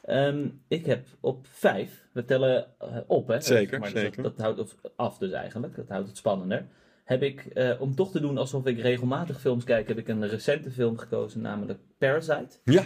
Ehm, 0.05 0.47
ik 0.67 0.85
heb 0.85 1.05
op 1.19 1.47
vijf, 1.49 2.05
we 2.11 2.25
tellen 2.25 2.65
op 3.07 3.27
hè. 3.27 3.41
Zeker, 3.41 3.79
maar 3.79 3.91
dus 3.91 4.01
zeker. 4.01 4.23
Dat, 4.23 4.37
dat 4.37 4.45
houdt 4.45 4.75
af 4.95 5.17
dus 5.17 5.31
eigenlijk, 5.31 5.75
dat 5.75 5.87
houdt 5.89 6.07
het 6.07 6.17
spannender. 6.17 6.65
Heb 7.03 7.21
ik, 7.21 7.45
eh, 7.45 7.81
om 7.81 7.95
toch 7.95 8.11
te 8.11 8.19
doen 8.19 8.37
alsof 8.37 8.65
ik 8.65 8.79
regelmatig 8.79 9.39
films 9.39 9.63
kijk, 9.63 9.87
heb 9.87 9.97
ik 9.97 10.07
een 10.07 10.27
recente 10.27 10.71
film 10.71 10.97
gekozen, 10.97 11.41
namelijk 11.41 11.79
Parasite. 11.97 12.57
Ja, 12.63 12.83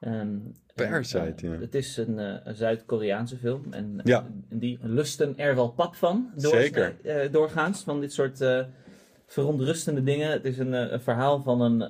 Ehm, 0.00 0.36
Parasite, 0.74 1.18
en, 1.18 1.34
eh, 1.52 1.52
ja. 1.54 1.60
Het 1.60 1.74
is 1.74 1.96
een, 1.96 2.18
eh, 2.18 2.34
een 2.44 2.54
Zuid-Koreaanse 2.54 3.36
film. 3.36 3.62
En 3.70 4.00
Ja. 4.04 4.26
die 4.48 4.78
lusten 4.82 5.38
er 5.38 5.54
wel 5.54 5.68
pap 5.70 5.94
van. 5.94 6.30
Zeker. 6.36 6.96
eh, 7.02 7.32
doorgaans, 7.32 7.82
van 7.82 8.00
dit 8.00 8.12
soort 8.12 8.44
verontrustende 9.26 10.02
dingen. 10.02 10.30
Het 10.30 10.44
is 10.44 10.58
een, 10.58 10.72
een 10.72 11.00
verhaal 11.00 11.42
van 11.42 11.60
een 11.60 11.82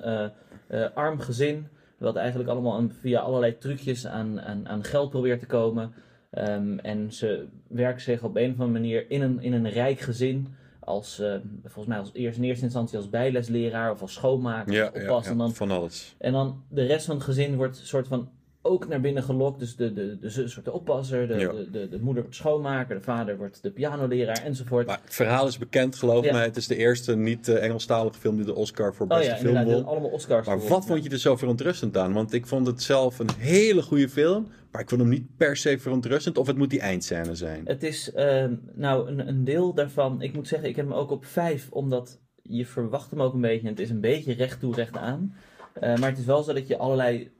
arm 0.93 1.19
gezin. 1.19 1.67
Wat 1.97 2.15
eigenlijk 2.15 2.49
allemaal 2.49 2.77
een- 2.77 2.91
via 2.93 3.19
allerlei 3.19 3.57
trucjes 3.57 4.07
aan, 4.07 4.41
aan, 4.41 4.67
aan 4.67 4.83
geld 4.83 5.09
probeert 5.09 5.39
te 5.39 5.45
komen. 5.45 5.93
Ehm, 6.31 6.77
en 6.77 7.11
ze 7.13 7.47
werken 7.67 8.01
zich 8.01 8.23
op 8.23 8.35
een 8.35 8.51
of 8.51 8.59
andere 8.59 8.79
manier 8.79 9.09
in 9.11 9.21
een, 9.21 9.41
in 9.41 9.53
een 9.53 9.69
rijk 9.69 9.99
gezin. 9.99 10.47
Als, 10.83 11.19
eh, 11.19 11.35
volgens 11.61 11.85
mij 11.85 11.97
als 11.97 12.09
eerst, 12.13 12.37
in 12.37 12.43
eerste 12.43 12.63
instantie 12.63 12.97
als 12.97 13.09
bijlesleraar 13.09 13.91
of 13.91 14.01
als 14.01 14.13
schoonmaker. 14.13 14.73
ja, 14.73 14.87
of 14.87 14.95
ja, 14.95 15.01
oppas. 15.01 15.25
Ja, 15.25 15.33
dan 15.33 15.53
van 15.53 15.71
alles. 15.71 16.15
en 16.17 16.31
dan 16.31 16.63
de 16.69 16.85
rest 16.85 17.05
van 17.05 17.15
het 17.15 17.23
gezin 17.23 17.55
wordt 17.55 17.77
soort 17.77 18.07
van 18.07 18.29
ook 18.61 18.87
naar 18.87 19.01
binnen 19.01 19.23
gelokt. 19.23 19.59
Dus 19.59 19.75
de, 19.75 19.93
de, 19.93 20.17
de 20.19 20.29
zus 20.29 20.53
wordt 20.53 20.69
de 20.69 20.75
oppasser, 20.75 21.27
de, 21.27 21.35
de, 21.35 21.67
de, 21.71 21.89
de 21.89 21.99
moeder 21.99 22.21
wordt 22.21 22.37
schoonmaker, 22.37 22.95
de 22.95 23.01
vader 23.01 23.37
wordt 23.37 23.63
de 23.63 23.71
pianoleraar 23.71 24.43
enzovoort. 24.43 24.87
Maar 24.87 24.99
het 25.03 25.13
verhaal 25.13 25.47
is 25.47 25.57
bekend, 25.57 25.95
geloof 25.95 26.31
mij. 26.31 26.43
Het 26.43 26.57
is 26.57 26.67
de 26.67 26.75
eerste 26.75 27.15
niet-Engelstalige 27.15 28.19
film 28.19 28.35
die 28.35 28.45
de 28.45 28.55
Oscar 28.55 28.93
voor 28.93 29.07
oh 29.07 29.17
beste 29.17 29.31
ja, 29.31 29.37
film 29.37 29.63
won. 29.63 29.85
allemaal 29.85 30.09
Oscars. 30.09 30.47
Maar 30.47 30.67
wat 30.67 30.85
vond 30.85 31.03
je 31.03 31.09
er 31.09 31.17
zo 31.17 31.35
verontrustend 31.35 31.97
aan? 31.97 32.13
Want 32.13 32.33
ik 32.33 32.47
vond 32.47 32.67
het 32.67 32.81
zelf 32.83 33.19
een 33.19 33.29
hele 33.37 33.81
goede 33.81 34.09
film. 34.09 34.47
Maar 34.71 34.81
ik 34.81 34.89
vond 34.89 35.01
hem 35.01 35.09
niet 35.09 35.37
per 35.37 35.57
se 35.57 35.79
verontrustend. 35.79 36.37
Of 36.37 36.47
het 36.47 36.57
moet 36.57 36.69
die 36.69 36.79
eindscène 36.79 37.35
zijn. 37.35 37.65
Het 37.65 37.83
is 37.83 38.11
ehm, 38.13 38.55
nou 38.73 39.07
een, 39.07 39.27
een 39.27 39.43
deel 39.43 39.73
daarvan. 39.73 40.21
Ik 40.21 40.33
moet 40.33 40.47
zeggen, 40.47 40.69
ik 40.69 40.75
heb 40.75 40.85
hem 40.85 40.95
ook 40.95 41.11
op 41.11 41.25
vijf, 41.25 41.71
omdat 41.71 42.19
je 42.41 42.65
verwacht 42.65 43.11
hem 43.11 43.21
ook 43.21 43.33
een 43.33 43.41
beetje. 43.41 43.67
En 43.67 43.73
het 43.73 43.79
is 43.79 43.89
een 43.89 44.01
beetje 44.01 44.33
recht 44.33 44.59
toe, 44.59 44.75
recht 44.75 44.97
aan. 44.97 45.35
Eh, 45.73 45.97
maar 45.97 46.09
het 46.09 46.17
is 46.17 46.25
wel 46.25 46.43
zo 46.43 46.53
dat 46.53 46.67
je 46.67 46.77
allerlei 46.77 47.31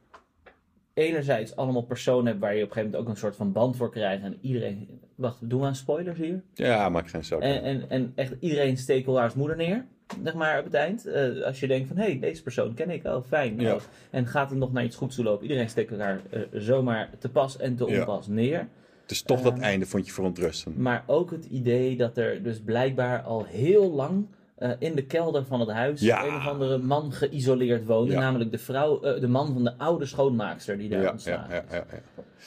enerzijds 0.94 1.56
allemaal 1.56 1.82
personen 1.82 2.26
hebt 2.26 2.40
waar 2.40 2.56
je 2.56 2.64
op 2.64 2.68
een 2.68 2.74
gegeven 2.74 2.92
moment 2.92 3.10
ook 3.10 3.16
een 3.16 3.22
soort 3.22 3.36
van 3.36 3.52
band 3.52 3.78
voor 3.78 3.92
krijgt. 3.92 4.24
En 4.24 4.38
iedereen. 4.42 5.00
Wacht, 5.16 5.50
doen 5.50 5.60
we 5.60 5.66
aan 5.66 5.76
spoilers 5.76 6.20
hier? 6.20 6.44
Ja, 6.54 6.90
maak 6.90 7.10
geen 7.10 7.26
zorgen. 7.26 7.50
En, 7.50 7.64
en, 7.64 7.90
en 7.90 8.12
echt 8.16 8.34
iedereen 8.40 8.78
steekt 8.78 9.08
elkaars 9.08 9.34
moeder 9.34 9.58
neer. 9.58 9.86
Zeg 10.24 10.34
maar 10.34 10.58
op 10.60 10.64
het 10.66 10.74
eind. 10.74 11.06
Eh, 11.06 11.42
als 11.44 11.60
je 11.60 11.68
denkt 11.68 11.88
van 11.88 11.98
hé, 11.98 12.04
hey, 12.04 12.20
deze 12.20 12.44
persoon 12.44 12.74
ken 12.74 12.90
ik. 12.90 13.06
Oh, 13.06 13.24
fijn. 13.28 13.60
Ja. 13.60 13.74
Oh. 13.74 13.82
En 14.10 14.28
gaat 14.28 14.50
het 14.50 14.60
nog 14.60 14.72
naar 14.72 14.84
iets 14.84 14.96
goeds 14.96 15.16
toe 15.16 15.24
lopen? 15.26 15.44
Iedereen 15.44 15.70
steekt 15.70 15.92
elkaar 15.92 16.20
eh, 16.30 16.42
zomaar 16.54 17.10
te 17.20 17.30
pas 17.30 17.58
en 17.58 17.76
te 17.76 17.86
Ja. 17.86 18.00
onpas 18.00 18.28
neer. 18.28 18.68
Dus 19.06 19.22
toch 19.22 19.42
dat 19.42 19.54
Ehm, 19.54 19.62
einde 19.62 19.86
vond 19.86 20.06
je 20.06 20.12
verontrustend. 20.14 20.78
Maar 20.78 21.04
ook 21.08 21.32
het 21.32 21.46
idee 21.46 21.96
dat 21.98 22.18
er 22.18 22.44
dus 22.44 22.60
blijkbaar 22.60 23.22
al 23.22 23.46
heel 23.46 23.92
lang 23.92 24.26
eh, 24.56 24.72
in 24.80 24.96
de 24.96 25.04
kelder 25.06 25.46
van 25.46 25.60
het 25.60 25.70
huis 25.70 26.02
Ja. 26.02 26.26
een 26.26 26.36
of 26.36 26.48
andere 26.48 26.78
man 26.78 27.12
geïsoleerd 27.12 27.86
woonde. 27.86 28.12
Ja. 28.12 28.20
Namelijk 28.20 28.52
de, 28.52 28.58
vrouw, 28.58 29.00
de 29.00 29.28
man 29.28 29.54
van 29.54 29.64
de 29.64 29.78
oude 29.78 30.06
schoonmaakster 30.06 30.78
die 30.78 30.90
daar 30.90 31.02
Ja, 31.02 31.14
is. 31.14 31.26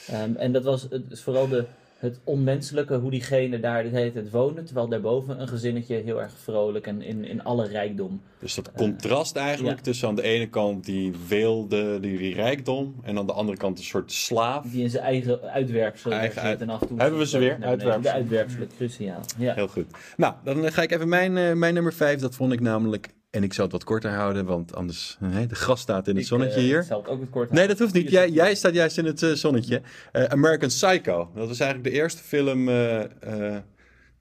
Ehm, 0.09 0.35
en 0.37 0.53
dat 0.53 0.65
was 0.65 0.87
het 0.91 1.21
vooral 1.21 1.49
de, 1.49 1.65
het 1.99 2.20
onmenselijke, 2.24 2.95
hoe 2.95 3.11
diegene 3.11 3.61
daar 3.61 3.82
de 3.82 3.88
hele 3.88 4.12
tijd 4.12 4.30
woonde. 4.30 4.62
Terwijl 4.62 4.88
daarboven 4.88 5.40
een 5.40 5.49
gezinnetje 5.49 5.97
heel 5.97 6.20
erg 6.22 6.32
vrolijk 6.42 6.86
en 6.86 7.03
in, 7.03 7.24
in 7.24 7.45
alle 7.45 7.66
rijkdom. 7.66 8.22
Dus 8.38 8.55
dat 8.55 8.72
contrast 8.72 9.36
eigenlijk 9.36 9.76
ja. 9.76 9.82
tussen 9.82 10.09
aan 10.09 10.14
de 10.14 10.22
ene 10.22 10.49
kant 10.49 10.84
die 10.84 11.12
weelde, 11.28 12.01
die, 12.01 12.18
die 12.18 12.34
rijkdom, 12.34 12.95
en 13.03 13.18
aan 13.18 13.26
de 13.26 13.32
andere 13.32 13.57
kant 13.57 13.78
een 13.78 13.84
soort 13.84 14.12
slaaf. 14.12 14.64
Die 14.64 14.82
in 14.82 14.90
zijn 14.90 15.05
eigen 15.05 15.42
uitwerpsel 15.42 16.11
Eigen 16.11 16.42
uit- 16.42 16.61
en 16.61 16.68
af 16.68 16.80
en 16.80 16.86
toe... 16.86 16.99
Hebben 17.01 17.18
we 17.18 17.26
ze 17.26 17.38
weer? 17.38 17.59
beneden. 17.59 17.78
De 17.78 17.84
Uitwerpselen. 17.84 18.14
uitwerpselen, 18.14 18.68
cruciaal. 18.76 19.20
Ja. 19.38 19.55
Heel 19.55 19.68
goed. 19.68 19.86
Nou, 20.16 20.34
dan 20.45 20.72
ga 20.72 20.82
ik 20.82 20.90
even 20.90 21.09
mijn, 21.09 21.36
eh, 21.36 21.53
mijn 21.53 21.74
nummer 21.74 21.92
5. 21.92 22.20
Dat 22.20 22.34
vond 22.34 22.53
ik 22.53 22.61
namelijk. 22.61 23.09
En 23.35 23.43
ik 23.43 23.53
zal 23.53 23.64
het 23.64 23.72
wat 23.72 23.85
korter 23.85 24.11
houden, 24.11 24.45
want 24.45 24.74
anders. 24.74 25.16
de 25.49 25.55
gras 25.55 25.80
staat 25.80 26.09
in 26.09 26.14
het 26.14 26.22
Ik, 26.22 26.28
zonnetje 26.28 26.61
eh, 26.61 26.64
hier. 26.64 26.82
zal 26.82 26.99
het 27.01 27.09
ook 27.09 27.20
het 27.20 27.30
kort 27.30 27.51
Nee, 27.51 27.66
dat 27.66 27.78
hoeft 27.78 27.95
niet. 27.95 28.11
Jij, 28.11 28.30
jij 28.30 28.55
staat 28.55 28.74
juist 28.74 28.99
in 28.99 29.05
het 29.05 29.22
eh, 29.22 29.32
zonnetje. 29.32 29.82
Eh, 30.12 30.24
American 30.24 30.68
Psycho. 30.68 31.30
Dat 31.35 31.49
was 31.49 31.61
eigenlijk 31.61 31.91
de 31.91 32.01
eerste 32.01 32.22
film 32.22 32.66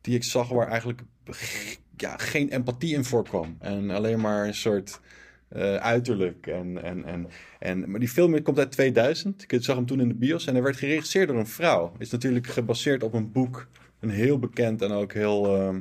die 0.02 0.16
ik 0.16 0.24
zag 0.24 0.50
waar 0.50 0.68
eigenlijk 0.68 1.02
ja, 1.98 2.18
geen 2.18 2.50
empathie 2.50 2.96
in 2.96 3.04
voorkwam. 3.04 3.58
En 3.60 3.90
alleen 3.90 4.20
maar 4.20 4.48
een 4.48 4.56
soort 4.56 5.00
uiterlijk. 5.80 6.48
En, 6.48 6.84
en, 6.84 7.06
en, 7.06 7.28
en, 7.60 7.92
maar 7.92 8.00
die 8.00 8.10
film 8.10 8.42
komt 8.42 8.60
uit 8.60 8.72
2000. 8.72 9.46
Ik 9.48 9.64
zag 9.64 9.76
hem 9.76 9.86
toen 9.86 10.00
in 10.02 10.08
de 10.08 10.14
bios. 10.16 10.46
En 10.48 10.54
hij 10.54 10.64
werd 10.64 10.78
geregisseerd 10.78 11.28
door 11.28 11.38
een 11.38 11.48
vrouw. 11.48 11.94
Is 11.98 12.10
natuurlijk 12.12 12.48
gebaseerd 12.48 13.04
op 13.04 13.14
een 13.14 13.32
boek. 13.32 13.68
Een 14.00 14.10
heel 14.10 14.40
bekend 14.40 14.82
en 14.82 14.92
ook 14.92 15.14
heel... 15.14 15.56
ehm, 15.56 15.80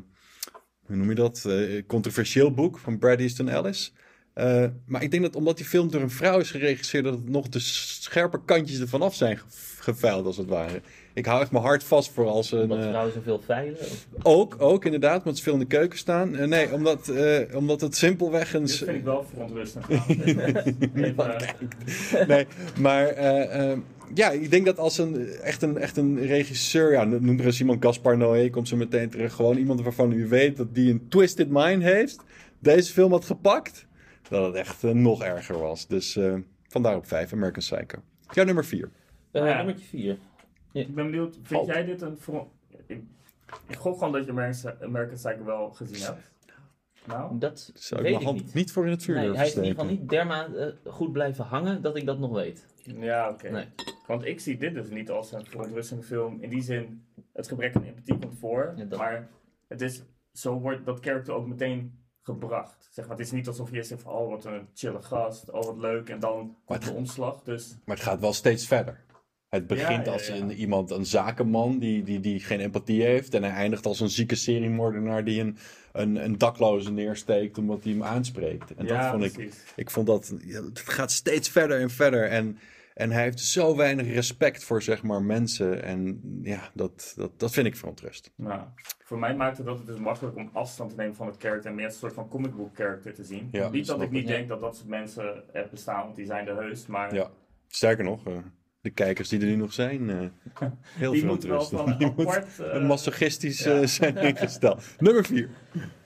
hoe 0.87 0.97
noem 0.97 1.09
je 1.09 1.15
dat? 1.15 1.45
Eh, 1.45 1.83
controversieel 1.87 2.53
boek 2.55 2.79
van 2.79 2.99
Brad 2.99 3.19
Easton 3.19 3.49
Ellis. 3.49 3.93
Eh, 4.35 4.65
maar 4.87 5.03
ik 5.03 5.11
denk 5.11 5.23
dat 5.23 5.37
omdat 5.37 5.57
die 5.57 5.67
film 5.67 5.91
door 5.91 6.01
een 6.01 6.11
vrouw 6.11 6.39
is 6.39 6.51
geregisseerd, 6.51 7.05
dat 7.05 7.15
het 7.15 7.29
nog 7.29 7.49
de 7.49 7.59
scherpe 7.59 8.45
kantjes 8.45 8.81
ervan 8.81 9.03
af 9.03 9.15
zijn 9.15 9.39
ge- 9.39 9.45
geveild, 9.79 10.27
als 10.27 10.37
het 10.37 10.49
ware. 10.49 10.83
Ik 11.15 11.27
hou 11.27 11.41
echt 11.41 11.51
mijn 11.51 11.65
hart 11.65 11.85
vast 11.85 12.11
voor 12.13 12.27
als 12.27 12.53
een. 12.53 12.61
Omdat 12.63 12.79
eh, 12.79 12.89
vrouwen 12.89 13.13
zoveel 13.13 13.41
veilen. 13.45 13.79
of- 13.81 14.07
ook, 14.23 14.57
ook 14.59 14.85
inderdaad, 14.85 15.19
omdat 15.19 15.37
ze 15.37 15.43
veel 15.43 15.53
in 15.53 15.59
de 15.59 15.65
keuken 15.67 15.99
staan. 15.99 16.37
Eh, 16.37 16.47
nee, 16.49 16.73
omdat, 16.73 17.09
eh, 17.09 17.57
omdat 17.57 17.81
het 17.81 17.97
simpelweg 17.97 18.55
een. 18.55 18.65
Dit 18.65 18.77
vind 18.77 18.91
ik 18.97 19.05
wel 19.05 19.25
verontrustend. 19.33 19.85
Nee, 22.27 22.47
maar 22.79 23.15
ja, 24.15 24.31
ik 24.31 24.51
denk 24.51 24.67
dat 24.67 24.79
als 24.79 24.99
een 24.99 25.27
echt 25.29 25.63
een, 25.63 25.79
echt 25.79 25.97
een 25.97 26.27
regisseur, 26.27 26.93
ja, 26.93 27.05
noem 27.05 27.39
er 27.39 27.45
eens 27.45 27.61
iemand 27.61 27.85
Gaspar 27.85 28.17
Noé, 28.17 28.51
komt 28.51 28.69
zo 28.69 28.77
meteen 28.77 29.11
terug. 29.11 29.33
Gewoon 29.35 29.57
iemand 29.57 29.83
waarvan 29.83 30.13
u 30.13 30.29
weet 30.29 30.57
dat 30.57 30.75
die 30.75 30.91
een 30.91 31.07
twisted 31.09 31.49
mind 31.51 31.83
heeft, 31.83 32.21
deze 32.59 32.93
film 32.93 33.11
had 33.13 33.25
gepakt, 33.25 33.87
dat 34.29 34.47
het 34.47 34.55
echt 34.55 34.83
nog 34.83 35.23
erger 35.23 35.59
was. 35.59 35.87
Dus 35.87 36.17
eh, 36.17 36.35
vandaar 36.69 36.97
op 36.97 37.07
5, 37.07 37.33
American 37.33 37.63
Psycho. 37.63 38.03
Jouw 38.31 38.45
nummer 38.45 38.65
4. 38.65 38.89
Eh, 39.33 39.47
Ja. 39.47 39.57
Nummertje 39.57 39.87
4. 39.87 40.17
Ik 40.73 40.95
ben 40.95 41.05
benieuwd, 41.05 41.39
vind 41.43 41.67
jij 41.67 41.85
dit 41.85 42.03
een... 42.03 42.19
Ik, 42.87 43.03
ik 43.69 43.77
gok 43.77 43.99
gewoon 43.99 44.13
dat 44.13 44.25
je 44.25 44.31
American, 44.31 44.73
American 44.83 45.15
Psycho 45.17 45.45
wel 45.45 45.71
gezien 45.71 46.03
hebt. 46.03 46.31
Nou? 47.07 47.39
Dat 47.39 47.71
Zou 47.75 48.01
ik 48.01 48.07
weet 48.07 48.13
mijn 48.13 48.15
ik 48.15 48.23
hand 48.23 48.45
niet. 48.45 48.55
niet. 48.55 48.73
voor 48.73 48.85
in 48.85 48.91
het 48.91 49.03
vuur 49.03 49.15
Nee, 49.15 49.33
hij 49.33 49.47
is 49.47 49.55
in 49.55 49.65
ieder 49.65 49.79
geval 49.81 49.91
niet 49.97 50.09
dermate 50.09 50.79
eh, 50.85 50.93
goed 50.93 51.13
blijven 51.13 51.45
hangen 51.45 51.83
dat 51.83 51.97
ik 51.97 52.07
dat 52.07 52.19
nog 52.19 52.33
weet. 52.33 52.67
Ja, 52.85 53.29
oké. 53.31 53.51
Nee. 53.51 53.67
Want 54.07 54.25
ik 54.25 54.41
zie 54.41 54.57
dit 54.57 54.75
dus 54.75 54.89
niet 54.91 55.11
als 55.11 55.33
een 55.33 55.47
verontrustende 55.47 56.03
film. 56.03 56.39
In 56.41 56.49
die 56.51 56.63
zin, 56.63 57.05
het 57.33 57.49
gebrek 57.49 57.77
aan 57.77 57.85
empathie 57.85 58.19
komt 58.19 58.39
voor. 58.39 58.73
Ja, 58.77 58.85
dat- 58.85 58.99
Maar 58.99 59.29
het 59.69 59.81
is, 59.81 60.03
zo 60.33 60.59
wordt 60.61 60.85
dat 60.85 61.01
karakter 61.01 61.35
ook 61.35 61.47
meteen 61.47 61.99
gebracht. 62.23 62.89
Zeg 62.91 63.07
maar, 63.09 63.17
het 63.17 63.27
is 63.27 63.33
niet 63.33 63.47
alsof 63.47 63.71
je 63.71 63.77
eerst 63.77 63.89
zegt 63.89 64.03
van, 64.03 64.13
oh 64.13 64.29
wat 64.31 64.45
een 64.45 64.69
chille 64.75 65.03
gast, 65.03 65.51
oh 65.51 65.65
wat 65.65 65.79
leuk. 65.79 66.09
En 66.09 66.21
dan 66.21 66.57
komt 66.65 66.85
de 66.85 66.93
omslag. 66.93 67.43
Dus 67.43 67.77
Maar 67.85 67.97
het 67.97 68.05
gaat 68.05 68.21
wel 68.21 68.33
steeds 68.33 68.67
verder. 68.67 69.05
Het 69.53 69.67
begint 69.67 70.07
Ja, 70.07 70.13
als 70.13 70.27
ja. 70.27 70.35
Een, 70.35 70.53
iemand, 70.53 70.91
een 70.91 71.07
zakenman 71.07 71.79
die, 71.79 72.03
die, 72.03 72.21
die 72.21 72.41
geen 72.41 72.61
empathie 72.61 73.03
heeft. 73.03 73.35
En 73.35 73.43
hij 73.43 73.53
eindigt 73.53 73.87
als 73.87 74.01
een 74.01 74.09
zieke 74.09 74.35
seriemoordenaar 74.35 75.25
die 75.25 75.41
een, 75.41 75.57
een, 75.93 76.25
een 76.25 76.39
dakloze 76.39 76.93
neersteekt 76.93 77.59
omdat 77.59 77.83
hij 77.83 77.93
hem 77.93 78.03
aanspreekt. 78.03 78.75
En 78.75 78.87
dat 78.87 79.07
vond 79.07 79.25
ik, 79.25 79.33
precies. 79.33 79.73
ik 79.77 79.91
vond 79.91 80.07
dat, 80.07 80.35
het 80.47 80.79
gaat 80.79 81.11
steeds 81.13 81.49
verder 81.49 81.81
en 81.81 81.91
verder. 81.91 82.29
En, 82.29 82.59
en 82.95 83.11
hij 83.11 83.23
heeft 83.23 83.41
zo 83.41 83.77
weinig 83.77 84.07
respect 84.07 84.65
voor 84.65 84.83
zeg 84.83 85.03
maar 85.03 85.23
mensen. 85.23 85.83
En 85.83 86.21
ja, 86.43 86.71
dat, 86.75 87.13
dat, 87.17 87.31
dat 87.37 87.53
vind 87.53 87.67
ik 87.67 87.77
verontrust. 87.77 88.31
Nou, 88.37 88.61
voor 89.05 89.19
mij 89.19 89.37
maakte 89.37 89.63
dat 89.63 89.79
het 89.79 89.87
dus 89.87 89.99
makkelijk 89.99 90.37
om 90.37 90.51
afstand 90.53 90.91
te 90.91 90.97
nemen 90.97 91.15
van 91.15 91.27
het 91.27 91.37
karakter 91.37 91.71
en 91.71 91.77
meer 91.77 91.85
een 91.85 91.93
soort 91.93 92.15
van 92.15 92.29
comic 92.29 92.57
book 92.57 92.75
character 92.75 93.15
te 93.15 93.25
zien. 93.25 93.51
Niet 93.71 93.87
dat 93.87 94.03
ik 94.03 94.11
niet 94.11 94.27
denk 94.27 94.49
dat 94.49 94.61
dat 94.61 94.77
soort 94.77 94.89
mensen 94.89 95.55
er 95.55 95.69
bestaan, 95.71 96.05
want 96.05 96.17
die 96.17 96.27
zijn 96.27 96.49
er 96.49 96.57
heus, 96.57 96.87
maar 96.87 97.15
Ja. 97.15 97.31
Sterker 97.69 98.05
nog, 98.05 98.27
eh, 98.27 98.33
de 98.83 98.91
kijkers 98.91 99.29
die 99.29 99.41
er 99.41 99.47
nu 99.47 99.57
nog 99.57 99.73
zijn, 99.73 100.11
eh, 100.11 100.19
heel 101.03 101.13
die 101.13 101.25
moeten 101.25 101.49
wel 101.49 101.63
van 101.65 101.95
Die 101.99 102.07
apart... 102.07 102.59
eh, 102.61 102.87
masochistisch 102.87 103.59
ja. 103.65 103.81
eh, 103.81 103.87
zijn 103.87 104.17
ingesteld. 104.29 104.85
Nummer 104.99 105.25
4. 105.25 105.49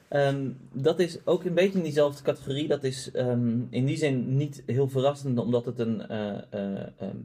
Ehm, 0.09 0.49
dat 0.73 0.99
is 1.01 1.19
ook 1.25 1.45
een 1.45 1.55
beetje 1.55 1.79
in 1.79 1.85
diezelfde 1.85 2.23
categorie. 2.23 2.69
Dat 2.69 2.85
is 2.85 3.11
ehm, 3.11 3.61
in 3.71 3.85
die 3.87 3.97
zin 3.97 4.37
niet 4.37 4.63
heel 4.67 4.89
verrassend, 4.89 5.39
omdat 5.39 5.65
het 5.67 5.79
een, 5.79 6.09
eh, 6.09 6.31
eh, 6.51 6.87
ehm, 6.99 7.17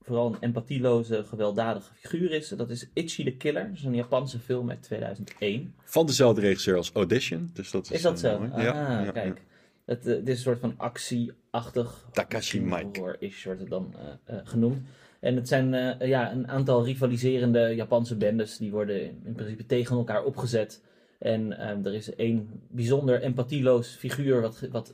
vooral 0.00 0.26
een 0.32 0.36
empathieloze, 0.40 1.24
gewelddadige 1.24 1.90
figuur 1.94 2.30
is. 2.32 2.48
Dat 2.48 2.70
is 2.70 2.90
Itchy 2.94 3.24
the 3.24 3.30
Killer. 3.36 3.66
Dat 3.68 3.76
is 3.76 3.84
een 3.84 3.94
Japanse 3.94 4.38
film 4.38 4.70
uit 4.70 4.82
2001. 4.82 5.74
Van 5.84 6.06
dezelfde 6.06 6.40
regisseur 6.40 6.76
als 6.76 6.92
Audition. 6.92 7.50
Dus 7.52 7.70
dat 7.70 7.84
is, 7.84 7.90
Is 7.90 8.02
dat 8.02 8.18
zo? 8.20 8.38
mooi. 8.38 8.50
Ah, 8.50 8.62
Ja, 8.62 9.00
ja, 9.02 9.10
kijk. 9.10 9.40
Het, 9.84 10.06
eh, 10.06 10.14
het 10.14 10.28
is 10.28 10.36
een 10.36 10.42
soort 10.42 10.58
van 10.58 10.74
actieachtig. 10.76 12.08
Takashi 12.12 12.60
Miike. 12.60 13.00
Horror-ish 13.00 13.44
wordt 13.44 13.60
het 13.60 13.70
dan 13.70 13.94
eh, 13.94 14.36
eh, 14.36 14.40
genoemd. 14.44 14.78
En 15.20 15.36
het 15.36 15.48
zijn 15.48 15.96
ja, 16.08 16.32
een 16.32 16.48
aantal 16.48 16.84
rivaliserende 16.84 17.74
Japanse 17.74 18.16
bendes. 18.16 18.56
Die 18.56 18.70
worden 18.70 19.02
in 19.24 19.32
principe 19.34 19.66
tegen 19.66 19.96
elkaar 19.96 20.24
opgezet. 20.24 20.82
En 21.18 21.58
eh, 21.58 21.86
er 21.86 21.94
is 21.94 22.14
één 22.14 22.48
bijzonder 22.68 23.22
empathieloos 23.22 23.88
figuur 23.88 24.40
wat, 24.40 24.68
wat 24.70 24.92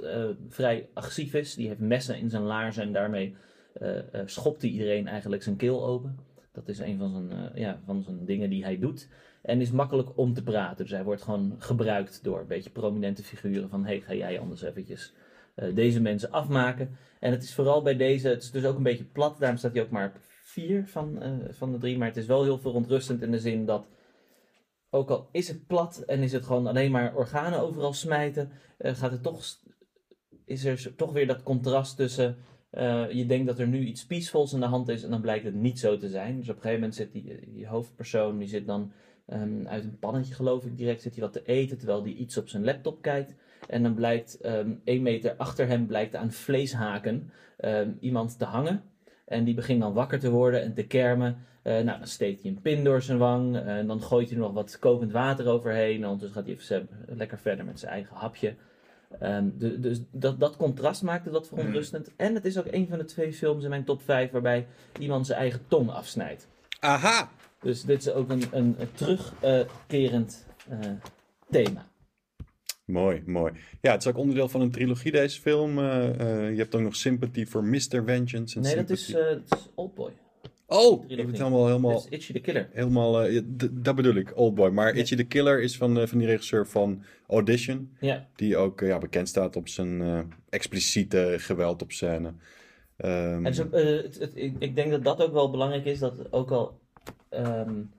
vrij 0.49 0.88
agressief 0.93 1.34
is. 1.34 1.55
Die 1.55 1.68
heeft 1.68 1.80
messen 1.80 2.18
in 2.18 2.30
zijn 2.30 2.43
laarzen 2.43 2.82
en 2.82 2.93
daarmee 2.93 3.34
schopt 4.24 4.62
hij 4.62 4.70
iedereen 4.70 5.09
eigenlijk 5.09 5.43
zijn 5.43 5.57
keel 5.57 5.86
open. 5.86 6.18
Dat 6.53 6.68
is 6.68 6.78
een 6.78 6.99
van 6.99 7.11
zijn, 7.11 7.51
ja, 7.55 7.80
van 7.84 8.03
zijn 8.03 8.24
dingen 8.24 8.51
die 8.51 8.64
hij 8.64 8.78
doet. 8.78 9.09
En 9.43 9.61
is 9.61 9.70
makkelijk 9.70 10.18
om 10.18 10.34
te 10.34 10.43
praten. 10.43 10.84
Dus 10.84 10.95
hij 10.95 11.05
wordt 11.05 11.22
gewoon 11.22 11.55
gebruikt 11.59 12.24
door 12.24 12.41
een 12.41 12.47
beetje 12.47 12.70
prominente 12.70 13.22
figuren. 13.22 13.68
Van, 13.68 13.84
hey, 13.84 14.01
ga 14.01 14.14
jij 14.14 14.41
anders 14.41 14.62
eventjes 14.62 15.14
eh, 15.55 15.74
deze 15.74 16.01
mensen 16.01 16.30
afmaken. 16.30 16.97
En 17.20 17.30
het 17.30 17.43
is 17.43 17.55
vooral 17.55 17.82
bij 17.82 17.97
deze, 17.97 18.28
het 18.28 18.43
is 18.43 18.51
dus 18.51 18.64
ook 18.64 18.76
een 18.76 18.82
beetje 18.82 19.05
plat. 19.05 19.38
Daarom 19.38 19.59
staat 19.59 19.72
hij 19.72 19.82
ook 19.82 19.91
maar 19.91 20.07
op 20.07 20.20
vier 20.43 20.86
van, 20.86 21.22
eh, 21.22 21.32
van 21.51 21.72
de 21.72 21.78
drie. 21.78 21.99
Maar 21.99 22.09
het 22.09 22.16
is 22.16 22.26
wel 22.26 22.43
heel 22.43 22.59
verontrustend 22.59 23.22
in 23.22 23.30
de 23.30 23.38
zin 23.38 23.64
dat... 23.66 23.86
Ook 24.93 25.11
al 25.11 25.28
is 25.32 25.49
het 25.49 25.66
plat 25.66 25.99
en 26.07 26.22
is 26.22 26.32
het 26.32 26.45
gewoon 26.45 26.66
alleen 26.66 26.91
maar 26.91 27.14
organen 27.14 27.61
overal 27.61 27.93
smijten... 27.93 28.51
eh, 28.78 28.95
gaat 28.95 29.11
het 29.11 29.22
toch, 29.22 29.45
is 30.45 30.64
er 30.64 30.95
toch 30.97 31.12
weer 31.12 31.26
dat 31.26 31.43
contrast 31.43 31.97
tussen... 31.97 32.36
je 33.11 33.24
denkt 33.26 33.47
dat 33.47 33.59
er 33.59 33.68
nu 33.68 33.84
iets 33.84 34.07
peacefuls 34.07 34.55
aan 34.55 34.61
de 34.61 34.66
hand 34.66 34.88
is 34.88 35.03
en 35.03 35.11
dan 35.11 35.20
blijkt 35.20 35.45
het 35.45 35.55
niet 35.55 35.78
zo 35.78 35.97
te 35.97 36.09
zijn. 36.09 36.36
Dus 36.36 36.49
op 36.49 36.57
een 36.57 36.62
gegeven 36.62 36.80
moment 36.80 36.99
zit 36.99 37.12
die, 37.12 37.53
die 37.53 37.66
hoofdpersoon, 37.66 38.38
die 38.38 38.49
zit 38.49 38.66
dan 38.66 38.93
ehm, 39.31 39.66
uit 39.66 39.85
een 39.85 39.99
pannetje 39.99 40.35
geloof 40.35 40.64
ik 40.64 40.76
direct, 40.76 41.03
zit 41.03 41.12
hij 41.14 41.22
wat 41.22 41.33
te 41.33 41.43
eten 41.45 41.76
terwijl 41.78 42.03
hij 42.03 42.12
iets 42.12 42.37
op 42.37 42.49
zijn 42.49 42.64
laptop 42.64 43.03
kijkt. 43.03 43.35
En 43.68 43.83
dan 43.83 43.95
blijkt 43.95 44.41
ehm 44.41 44.70
één 44.85 45.03
meter 45.03 45.35
achter 45.37 45.66
hem 45.66 45.87
blijkt 45.87 46.14
aan 46.16 46.33
vleeshaken 46.33 47.31
ehm, 47.57 47.91
iemand 48.01 48.39
te 48.39 48.45
hangen. 48.45 48.83
En 49.24 49.45
die 49.45 49.55
begint 49.55 49.81
dan 49.81 49.93
wakker 49.93 50.18
te 50.18 50.31
worden 50.31 50.62
en 50.62 50.74
te 50.74 50.83
kermen. 50.87 51.37
Eh, 51.62 51.72
nou, 51.72 51.99
dan 51.99 52.07
steekt 52.07 52.43
hij 52.43 52.51
een 52.51 52.61
pin 52.61 52.85
door 52.85 53.03
zijn 53.03 53.18
wang. 53.18 53.57
eh, 53.57 53.76
en 53.78 53.87
dan 53.87 54.03
gooit 54.03 54.26
hij 54.28 54.37
er 54.37 54.43
nog 54.43 54.53
wat 54.53 54.78
kokend 54.78 55.12
water 55.12 55.47
overheen. 55.49 55.97
En 56.03 56.09
ondertussen 56.09 56.37
gaat 56.37 56.47
hij 56.47 56.55
even 56.55 56.89
lekker 57.16 57.39
verder 57.39 57.64
met 57.64 57.81
zijn 57.81 57.93
eigen 57.93 58.16
hapje. 58.16 58.55
De- 59.59 59.81
dus 59.81 60.01
dat, 60.11 60.41
dat 60.41 60.57
contrast 60.57 61.03
maakte 61.03 61.31
dat 61.31 61.49
verontrustend. 61.49 62.11
En 62.16 62.35
het 62.35 62.45
is 62.45 62.59
ook 62.59 62.66
een 62.70 62.89
van 62.89 62.99
de 62.99 63.05
twee 63.05 63.33
films 63.33 63.64
in 63.64 63.70
mijn 63.70 63.85
top 63.85 64.03
5 64.03 64.31
waarbij 64.31 64.66
iemand 64.99 65.26
zijn 65.26 65.39
eigen 65.39 65.61
tong 65.68 65.91
afsnijdt. 65.91 66.49
Aha! 66.81 67.31
Dus 67.61 67.82
dit 67.82 68.00
is 68.00 68.12
ook 68.12 68.30
een, 68.30 68.42
een, 68.50 68.74
een 68.78 68.92
terugkerend 68.92 70.46
eh, 70.68 70.78
thema. 71.48 71.88
Mooi, 72.84 73.22
mooi. 73.26 73.52
Ja, 73.80 73.92
het 73.92 74.02
is 74.02 74.08
ook 74.08 74.16
onderdeel 74.16 74.48
van 74.48 74.61
een 74.61 74.70
trilogie, 74.70 75.12
deze 75.12 75.40
film. 75.40 75.78
Uh, 75.78 75.84
uh, 75.84 76.50
je 76.50 76.56
hebt 76.56 76.74
ook 76.74 76.80
nog 76.80 76.96
Sympathy 76.96 77.46
for 77.46 77.64
Mr. 77.64 78.02
Vengeance. 78.04 78.56
En 78.56 78.62
nee, 78.62 78.76
dat 78.76 78.90
is, 78.90 79.11
uh, 79.11 79.16
dat 79.16 79.58
is 79.58 79.68
Oldboy. 79.74 80.11
Oh, 80.66 81.04
ik 81.11 81.18
het 81.18 81.38
helemaal... 81.38 81.66
helemaal... 81.66 81.92
Dat 81.92 82.06
is 82.11 82.18
Itchy 82.18 82.32
the 82.32 82.40
Killer. 82.40 82.68
Helemaal, 82.72 83.26
dat 83.70 83.94
bedoel 83.94 84.14
ik, 84.14 84.36
Oldboy. 84.36 84.70
Maar 84.70 84.94
Itchy 84.94 85.16
the 85.16 85.24
Killer 85.24 85.62
is 85.62 85.76
van, 85.76 86.08
van 86.08 86.18
die 86.18 86.26
regisseur 86.26 86.66
van 86.66 87.04
Audition. 87.26 87.96
Ja. 88.00 88.28
Die 88.36 88.56
ook 88.56 88.80
ja, 88.80 88.98
bekend 88.98 89.28
staat 89.28 89.56
op 89.56 89.68
zijn 89.68 90.02
expliciete 90.48 91.34
geweld 91.38 91.82
op 91.82 91.92
scène. 91.92 92.32
Um... 93.04 93.46
En 93.46 93.54
zo, 93.54 93.68
het, 93.70 94.18
het, 94.18 94.32
ik, 94.34 94.54
ik, 94.58 94.74
denk 94.74 94.90
dat 94.90 95.04
dat 95.04 95.22
ook 95.22 95.32
wel 95.32 95.50
belangrijk 95.50 95.84
is. 95.84 95.98
Dat 95.98 96.32
ook 96.32 96.50
al 96.50 96.80
um, 97.30 97.90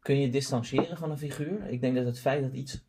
kun 0.00 0.20
je 0.20 0.30
distancieren 0.30 0.96
van 0.96 1.10
een 1.10 1.18
figuur. 1.18 1.66
Ik 1.68 1.80
denk 1.80 1.96
dat 1.96 2.04
het 2.04 2.18
feit 2.20 2.42
dat 2.42 2.52
iets 2.52 2.80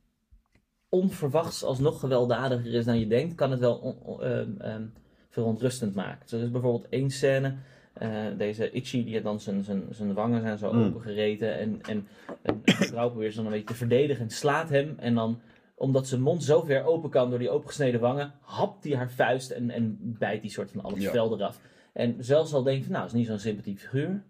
onverwachts 0.90 1.64
alsnog 1.64 2.00
gewelddadiger 2.00 2.74
is 2.74 2.86
dan 2.86 3.00
je 3.00 3.08
denkt, 3.08 3.36
kan 3.36 3.52
het 3.52 3.60
wel 3.60 3.76
on, 3.76 4.28
um, 4.64 4.94
verontrustend 5.30 5.96
maken. 5.96 6.20
Dus 6.22 6.32
er 6.32 6.46
is 6.46 6.52
bijvoorbeeld 6.52 6.90
één 6.90 7.10
scène. 7.10 7.56
Uh, 8.02 8.26
deze 8.38 8.72
Itchy 8.72 9.04
die 9.04 9.22
dan 9.22 9.40
zijn, 9.40 9.64
zijn, 9.64 9.84
zijn 9.90 10.14
wangen 10.14 10.42
zijn 10.42 10.58
zo 10.58 10.74
Mm. 10.74 10.84
opengereten. 10.84 11.58
En, 11.58 11.82
en 11.82 12.08
een 12.44 12.62
vrouw 12.66 13.10
probeert 13.10 13.32
ze 13.32 13.38
dan 13.38 13.46
een 13.46 13.52
beetje 13.52 13.68
te 13.68 13.74
verdedigen 13.74 14.24
en 14.24 14.30
slaat 14.30 14.70
hem. 14.70 14.96
En 14.98 15.16
dan, 15.16 15.42
omdat 15.76 16.08
zijn 16.08 16.22
mond 16.22 16.44
zo 16.44 16.62
ver 16.62 16.84
open 16.84 17.10
kan 17.10 17.30
door 17.30 17.40
die 17.40 17.50
opengesneden 17.50 18.00
wangen, 18.00 18.34
hapt 18.42 18.84
hij 18.84 18.96
haar 18.96 19.12
vuist 19.12 19.52
en, 19.52 19.70
en 19.70 19.98
bijt 20.02 20.42
die 20.42 20.52
soort 20.52 20.72
van 20.72 20.82
al 20.84 20.92
het 20.92 21.02
Ja. 21.02 21.12
vel 21.12 21.34
eraf. 21.36 21.60
En 21.94 22.16
zelfs 22.20 22.54
al 22.54 22.64
denk 22.64 22.84
je 22.84 22.90
nou, 22.90 23.06
is 23.06 23.14
niet 23.14 23.28
zo'n 23.28 23.40
sympathiek 23.40 23.80
figuur. 23.80 24.24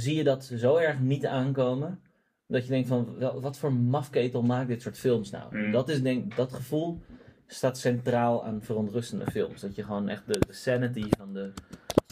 Zie 0.00 0.16
je 0.16 0.24
dat 0.24 0.44
zo 0.44 0.76
erg 0.76 1.00
niet 1.00 1.26
aankomen. 1.26 2.00
Dat 2.46 2.62
je 2.64 2.68
denkt 2.70 2.88
van, 2.88 3.18
wel, 3.18 3.40
wat 3.40 3.58
voor 3.58 3.72
mafketel 3.72 4.42
maakt 4.42 4.68
dit 4.68 4.82
soort 4.82 4.98
films 4.98 5.30
nou? 5.30 5.56
Mm. 5.56 5.72
Dat, 5.72 5.88
is, 5.88 6.02
denk, 6.02 6.36
dat 6.36 6.52
gevoel 6.52 7.00
staat 7.46 7.78
centraal 7.78 8.44
aan 8.44 8.62
verontrustende 8.62 9.30
films. 9.30 9.60
Dat 9.60 9.74
je 9.74 9.82
gewoon 9.84 10.08
echt 10.08 10.26
de, 10.26 10.38
de 10.46 10.52
sanity 10.52 11.04
van 11.18 11.32
de 11.32 11.52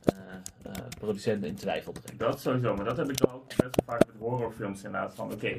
eh, 0.05 0.15
eh, 0.63 0.73
producenten 0.99 1.49
in 1.49 1.55
twijfel 1.55 1.93
brengt. 1.93 2.19
Dat 2.21 2.41
sowieso, 2.41 2.75
maar 2.77 2.85
dat 2.85 2.97
heb 2.97 3.09
ik 3.11 3.17
dan 3.19 3.31
ook 3.33 3.47
best 3.47 3.61
wel 3.61 3.71
vaak 3.85 4.07
met 4.07 4.17
horrorfilms 4.19 4.85
inderdaad. 4.85 5.15
Van 5.15 5.33
oké, 5.33 5.57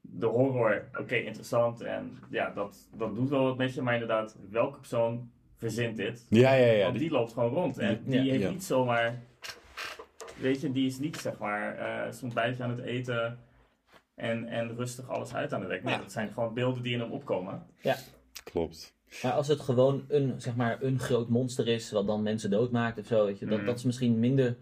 de 0.00 0.26
horror, 0.26 0.88
oké, 1.00 1.14
interessant 1.14 1.80
en 1.80 2.18
ja, 2.30 2.50
dat, 2.50 2.88
dat 2.96 3.14
doet 3.14 3.28
wel 3.28 3.44
wat 3.44 3.56
met 3.56 3.74
je, 3.74 3.82
maar 3.82 3.92
inderdaad, 3.94 4.36
welke 4.50 4.78
persoon 4.78 5.30
verzint 5.56 5.96
dit? 5.96 6.26
Ja, 6.28 6.52
ja, 6.52 6.72
ja. 6.72 6.84
Want 6.84 6.98
die 6.98 7.10
loopt 7.10 7.32
gewoon 7.32 7.52
rond 7.52 7.78
en 7.78 7.90
Ja. 7.90 8.20
die 8.20 8.30
heeft 8.30 8.42
Ja. 8.42 8.50
niet 8.50 8.64
zomaar, 8.64 9.22
weet 10.40 10.60
je, 10.60 10.72
die 10.72 10.86
is 10.86 10.98
niet 10.98 11.16
zeg 11.16 11.38
maar 11.38 11.76
eh 11.78 12.12
zo'n 12.12 12.32
bijtje 12.34 12.62
aan 12.62 12.70
het 12.70 12.80
eten 12.84 13.38
en, 14.14 14.46
en 14.46 14.76
rustig 14.76 15.08
alles 15.08 15.34
uit 15.34 15.52
aan 15.52 15.60
de 15.60 15.66
weg. 15.66 15.82
Nee, 15.82 15.94
Ja. 15.94 16.00
dat 16.00 16.12
zijn 16.12 16.28
gewoon 16.32 16.54
beelden 16.54 16.82
die 16.82 16.92
in 16.94 17.00
hem 17.00 17.10
opkomen. 17.10 17.66
Klopt. 18.44 18.94
Maar 19.22 19.32
als 19.32 19.48
het 19.48 19.60
gewoon 19.60 20.04
een, 20.08 20.40
zeg 20.40 20.56
maar, 20.56 20.82
een 20.82 20.98
groot 20.98 21.28
monster 21.28 21.68
is, 21.68 21.90
wat 21.90 22.06
dan 22.06 22.22
mensen 22.22 22.50
doodmaakt 22.50 22.98
of 22.98 23.06
zo, 23.06 23.24
weet 23.26 23.38
je, 23.38 23.46
dat, 23.46 23.56
Mhm. 23.58 23.66
dat 23.66 23.76
is 23.78 23.84
misschien 23.84 24.18
minder. 24.18 24.56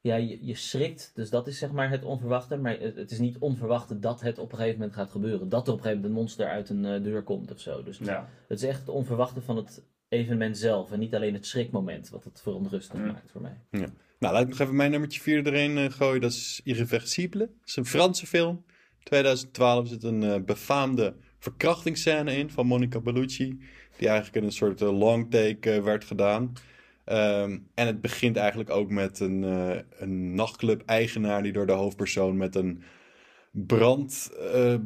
Ja, 0.00 0.14
je, 0.16 0.46
je 0.46 0.54
schrikt, 0.54 1.10
dus 1.14 1.30
dat 1.30 1.46
is 1.46 1.58
zeg 1.58 1.72
maar 1.72 1.90
het 1.90 2.04
onverwachte. 2.04 2.56
Maar 2.56 2.78
het, 2.78 2.96
het 2.96 3.10
is 3.10 3.18
niet 3.18 3.38
onverwachte 3.38 3.98
dat 3.98 4.20
het 4.20 4.38
op 4.38 4.52
een 4.52 4.58
gegeven 4.58 4.78
moment 4.78 4.96
gaat 4.96 5.10
gebeuren. 5.10 5.48
Dat 5.48 5.66
er 5.66 5.72
op 5.72 5.78
een 5.78 5.84
gegeven 5.84 6.02
moment 6.02 6.18
een 6.18 6.24
monster 6.24 6.46
uit 6.48 6.68
een 6.68 6.84
eh, 6.84 7.02
deur 7.02 7.22
komt 7.22 7.52
of 7.52 7.60
zo. 7.60 7.82
Dus 7.82 7.98
Ja, 7.98 8.28
het 8.48 8.58
is 8.62 8.68
echt 8.68 8.78
het 8.80 8.88
onverwachte 8.88 9.40
van 9.40 9.56
het 9.56 9.84
evenement 10.08 10.58
zelf. 10.58 10.92
En 10.92 10.98
niet 10.98 11.14
alleen 11.14 11.34
het 11.34 11.46
schrikmoment 11.46 12.08
wat 12.08 12.24
het 12.24 12.40
verontrustend 12.42 13.02
Mhm. 13.02 13.12
maakt 13.12 13.30
voor 13.30 13.40
mij. 13.40 13.60
Nou, 14.18 14.34
laat 14.34 14.42
ik 14.42 14.48
nog 14.48 14.58
even 14.58 14.76
mijn 14.76 14.90
nummertje 14.90 15.20
4 15.20 15.46
erin 15.46 15.78
eh, 15.78 15.90
gooien. 15.90 16.20
Dat 16.20 16.30
is 16.30 16.60
Irreversible. 16.64 17.46
Dat 17.46 17.66
is 17.68 17.76
een 17.76 17.86
Franse 17.86 18.26
film. 18.26 18.64
2012 19.02 19.88
zit 19.88 20.02
een 20.02 20.22
eh, 20.22 20.40
befaamde 20.40 21.14
verkrachtingsscène 21.38 22.36
in 22.36 22.50
van 22.50 22.66
Monica 22.66 23.00
Bellucci. 23.00 23.58
Die 23.96 24.08
eigenlijk 24.08 24.36
in 24.36 24.44
een 24.44 24.52
soort 24.52 24.82
eh, 24.82 24.98
long 24.98 25.30
take 25.30 25.82
werd 25.82 26.04
gedaan. 26.04 26.52
Ehm, 27.04 27.58
en 27.74 27.86
het 27.86 28.00
begint 28.00 28.36
eigenlijk 28.36 28.70
ook 28.70 28.90
met 28.90 29.20
een, 29.20 29.42
een 29.98 30.34
nachtclub-eigenaar 30.34 31.42
die 31.42 31.52
door 31.52 31.66
de 31.66 31.72
hoofdpersoon 31.72 32.36
met 32.36 32.54
een 32.54 32.82
brand, 33.50 34.30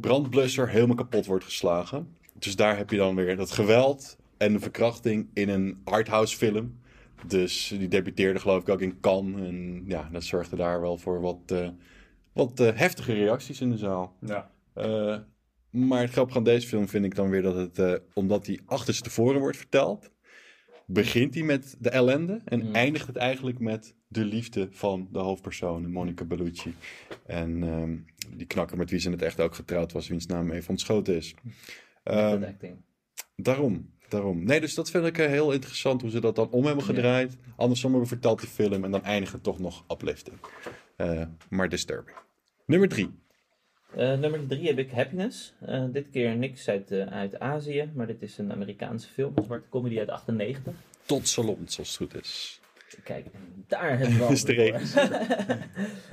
brandblusser 0.01 0.68
helemaal 0.68 0.97
kapot 0.97 1.26
wordt 1.26 1.45
geslagen. 1.45 2.16
Dus 2.39 2.57
daar 2.57 2.76
heb 2.76 2.91
je 2.91 2.97
dan 2.97 3.14
weer 3.14 3.37
dat 3.37 3.51
geweld 3.51 4.16
en 4.37 4.53
de 4.53 4.61
verkrachting 4.61 5.28
in 5.35 5.49
een 5.49 5.81
arthouse 5.85 6.37
film. 6.37 6.81
Dus 7.27 7.68
die 7.79 7.89
debuteerde 7.89 8.41
geloof 8.41 8.62
ik 8.62 8.68
ook 8.68 8.81
in 8.81 9.01
Cannes. 9.01 9.41
En 9.49 9.83
ja, 9.87 10.09
dat 10.12 10.25
zorgde 10.25 10.57
daar 10.57 10.81
wel 10.81 10.99
voor 10.99 11.21
wat, 11.21 11.41
eh, 11.47 11.68
wat 12.33 12.61
eh, 12.61 12.77
heftige 12.77 13.12
reacties 13.12 13.61
in 13.61 13.71
de 13.71 13.77
zaal. 13.77 14.16
ja. 14.21 14.51
Eh, 14.75 15.18
maar 15.71 16.01
het 16.01 16.11
grappige 16.11 16.39
aan 16.39 16.45
deze 16.45 16.68
film 16.68 16.89
vind 16.89 17.05
ik 17.05 17.14
dan 17.14 17.31
weer 17.31 17.43
dat 17.43 17.77
het, 17.77 18.03
omdat 18.14 18.45
die 18.45 18.61
achterstevoren 18.66 19.41
wordt 19.41 19.57
verteld, 19.57 20.11
begint 20.87 21.35
hij 21.35 21.43
met 21.43 21.77
de 21.79 21.91
ellende 21.91 22.41
en 22.45 22.66
Mm. 22.66 22.75
eindigt 22.75 23.07
het 23.07 23.16
eigenlijk 23.16 23.59
met 23.59 23.95
de 24.09 24.25
liefde 24.25 24.68
van 24.71 25.09
de 25.12 25.18
hoofdpersoon, 25.18 25.91
Monica 25.91 26.25
Bellucci. 26.25 26.75
En 27.27 27.62
ehm, 27.62 27.97
die 28.37 28.47
knakker 28.47 28.77
met 28.77 28.91
wie 28.91 28.99
ze 28.99 29.07
in 29.07 29.12
het 29.12 29.23
echt 29.23 29.41
ook 29.41 29.55
getrouwd 29.55 29.93
was, 29.93 30.09
wiens 30.09 30.27
naam 30.27 30.51
even 30.51 30.71
ontschoten 30.71 31.14
is. 31.16 31.35
Acting. 32.05 32.77
Daarom, 33.37 33.91
daarom. 34.11 34.45
Nee, 34.45 34.61
dus 34.61 34.75
dat 34.75 34.91
vind 34.91 35.07
ik 35.07 35.19
eh, 35.19 35.27
heel 35.27 35.53
interessant 35.53 36.01
hoe 36.01 36.11
ze 36.11 36.21
dat 36.21 36.37
dan 36.37 36.51
om 36.51 36.65
hebben 36.65 36.85
gedraaid. 36.85 37.37
Andersom 37.57 37.91
hebben 37.91 38.09
we 38.09 38.15
verteld 38.15 38.41
die 38.41 38.49
film 38.49 38.85
en 38.85 38.91
dan 38.91 39.05
eindigt 39.05 39.33
het 39.33 39.43
toch 39.43 39.59
nog 39.59 39.85
uplifting. 39.91 40.37
Eh, 40.97 41.23
maar 41.49 41.69
disturbing. 41.69 42.17
Nummer 42.67 42.89
drie. 42.89 43.11
Eh, 43.97 44.19
nummer 44.19 44.47
drie 44.47 44.67
heb 44.67 44.79
ik 44.79 44.91
Happiness. 44.91 45.55
Dit 45.93 46.11
keer 46.11 46.37
niks 46.37 46.69
uit, 46.69 46.93
uit 46.93 47.39
Azië, 47.39 47.91
maar 47.95 48.07
dit 48.07 48.23
is 48.23 48.39
een 48.39 48.53
Amerikaanse 48.53 49.09
film, 49.09 49.33
een 49.35 49.45
zwarte 49.45 49.69
comedy 49.69 49.99
uit 49.99 50.09
98. 50.09 50.73
Tot 51.05 51.29
Salon, 51.29 51.65
zoals 51.65 51.89
het 51.89 51.97
goed 51.97 52.23
is. 52.23 52.61
Kijk, 53.05 53.27
daar 53.67 53.99
hebben 53.99 54.19
we 54.19 54.25
al 54.25 54.33
Is 54.41 54.45
de. 54.45 54.73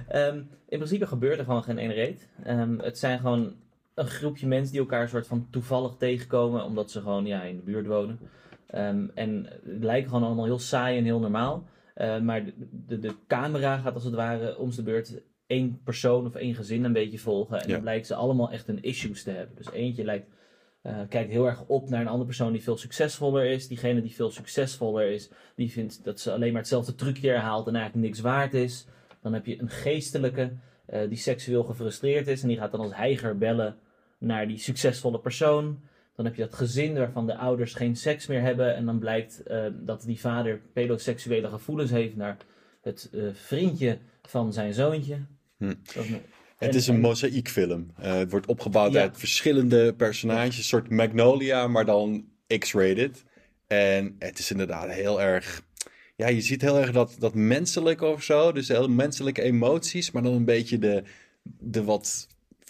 Ehm, 0.08 0.38
in 0.70 0.78
principe 0.78 1.08
gebeurt 1.08 1.40
er 1.40 1.46
gewoon 1.46 1.64
geen 1.64 1.78
ene 1.78 1.94
reet. 1.94 2.28
Ehm, 2.44 2.80
het 2.80 2.98
zijn 2.98 3.20
gewoon 3.20 3.56
een 3.98 4.08
groepje 4.08 4.48
mensen 4.48 4.72
die 4.72 4.82
elkaar 4.82 5.10
soort 5.10 5.28
van 5.28 5.48
toevallig 5.50 5.96
tegenkomen, 5.98 6.64
omdat 6.64 6.92
ze 6.92 7.02
gewoon 7.02 7.26
ja, 7.26 7.44
in 7.44 7.56
de 7.56 7.62
buurt 7.62 7.88
wonen. 7.88 8.20
Ehm, 8.68 9.08
en 9.14 9.46
het 9.64 9.84
lijken 9.84 10.10
gewoon 10.10 10.24
allemaal 10.24 10.46
heel 10.46 10.60
saai 10.60 10.98
en 10.98 11.04
heel 11.04 11.20
normaal. 11.20 11.68
Eh, 11.94 12.20
maar 12.20 12.46
de, 12.46 12.54
de, 12.88 13.00
de 13.00 13.16
camera 13.28 13.78
gaat 13.78 13.94
als 13.94 14.04
het 14.04 14.14
ware 14.14 14.58
om 14.58 14.72
de 14.72 14.84
beurt 14.84 15.22
één 15.48 15.80
persoon 15.84 16.26
of 16.26 16.36
één 16.36 16.56
gezin 16.56 16.84
een 16.84 16.94
beetje 16.94 17.20
volgen. 17.20 17.60
En 17.62 17.68
Ja. 17.68 17.74
dan 17.74 17.82
blijken 17.82 18.06
ze 18.06 18.16
allemaal 18.16 18.52
echt 18.52 18.68
een 18.68 18.84
issues 18.84 19.24
te 19.24 19.32
hebben. 19.32 19.56
Dus 19.56 19.72
eentje 19.72 20.04
lijkt, 20.04 20.28
eh, 20.82 21.00
kijkt 21.10 21.32
heel 21.32 21.46
erg 21.46 21.64
op 21.68 21.90
naar 21.90 22.02
een 22.02 22.08
andere 22.08 22.26
persoon 22.26 22.52
die 22.52 22.64
veel 22.64 22.78
succesvoller 22.78 23.46
is. 23.46 23.68
Diegene 23.68 24.02
die 24.02 24.16
veel 24.16 24.32
succesvoller 24.32 25.12
is, 25.12 25.30
die 25.56 25.72
vindt 25.72 26.04
dat 26.04 26.20
ze 26.20 26.32
alleen 26.32 26.52
maar 26.52 26.62
hetzelfde 26.62 26.96
trucje 26.96 27.30
herhaalt 27.30 27.68
en 27.68 27.76
eigenlijk 27.76 28.06
niks 28.08 28.20
waard 28.20 28.54
is. 28.54 28.88
Dan 29.22 29.34
heb 29.34 29.46
je 29.46 29.62
een 29.62 29.70
geestelijke 29.70 30.52
eh, 30.86 31.08
die 31.10 31.18
seksueel 31.18 31.64
gefrustreerd 31.64 32.28
is 32.28 32.42
en 32.42 32.48
die 32.48 32.58
gaat 32.58 32.72
dan 32.72 32.80
als 32.80 32.96
heiger 32.96 33.38
bellen 33.38 33.76
naar 34.18 34.48
die 34.48 34.58
succesvolle 34.58 35.20
persoon. 35.20 35.80
Dan 36.16 36.26
heb 36.26 36.36
je 36.36 36.42
dat 36.42 36.54
gezin 36.56 36.94
waarvan 36.94 37.28
de 37.28 37.36
ouders 37.38 37.74
geen 37.74 37.96
seks 37.96 38.28
meer 38.28 38.42
hebben 38.42 38.76
en 38.76 38.86
dan 38.86 39.00
blijkt 39.00 39.44
eh, 39.44 39.66
dat 39.74 40.04
die 40.06 40.20
vader 40.20 40.62
pedoseksuele 40.74 41.50
gevoelens 41.50 41.92
heeft 41.92 42.16
naar 42.16 42.38
het 42.82 43.10
eh, 43.14 43.22
vriendje 43.34 43.98
van 44.22 44.54
zijn 44.54 44.74
zoontje. 44.74 45.26
Hm. 45.58 45.74
Het 46.58 46.76
is 46.76 46.88
een 46.88 46.96
en- 46.96 47.02
mozaïekfilm. 47.02 47.92
Eh, 47.98 48.14
het 48.14 48.32
wordt 48.32 48.46
opgebouwd 48.48 48.94
Ja. 48.94 49.02
uit 49.02 49.18
verschillende 49.18 49.94
personages. 49.94 50.58
Een 50.58 50.64
soort 50.64 50.90
Magnolia, 50.90 51.68
maar 51.68 51.86
dan 51.86 52.26
X-rated. 52.60 53.24
En 53.68 54.16
het 54.20 54.40
is 54.40 54.52
inderdaad 54.52 54.90
heel 54.90 55.22
erg... 55.22 55.66
Ja, 56.16 56.28
je 56.28 56.42
ziet 56.42 56.62
heel 56.62 56.78
erg 56.80 56.92
dat, 56.92 57.16
dat 57.20 57.34
menselijke 57.34 58.06
of 58.06 58.24
zo. 58.24 58.52
Dus 58.52 58.68
heel 58.68 58.90
menselijke 58.90 59.42
emoties. 59.42 60.12
Maar 60.12 60.24
dan 60.24 60.34
een 60.34 60.46
beetje 60.46 60.78
de, 60.80 61.04
de 61.44 61.84
wat 61.84 62.28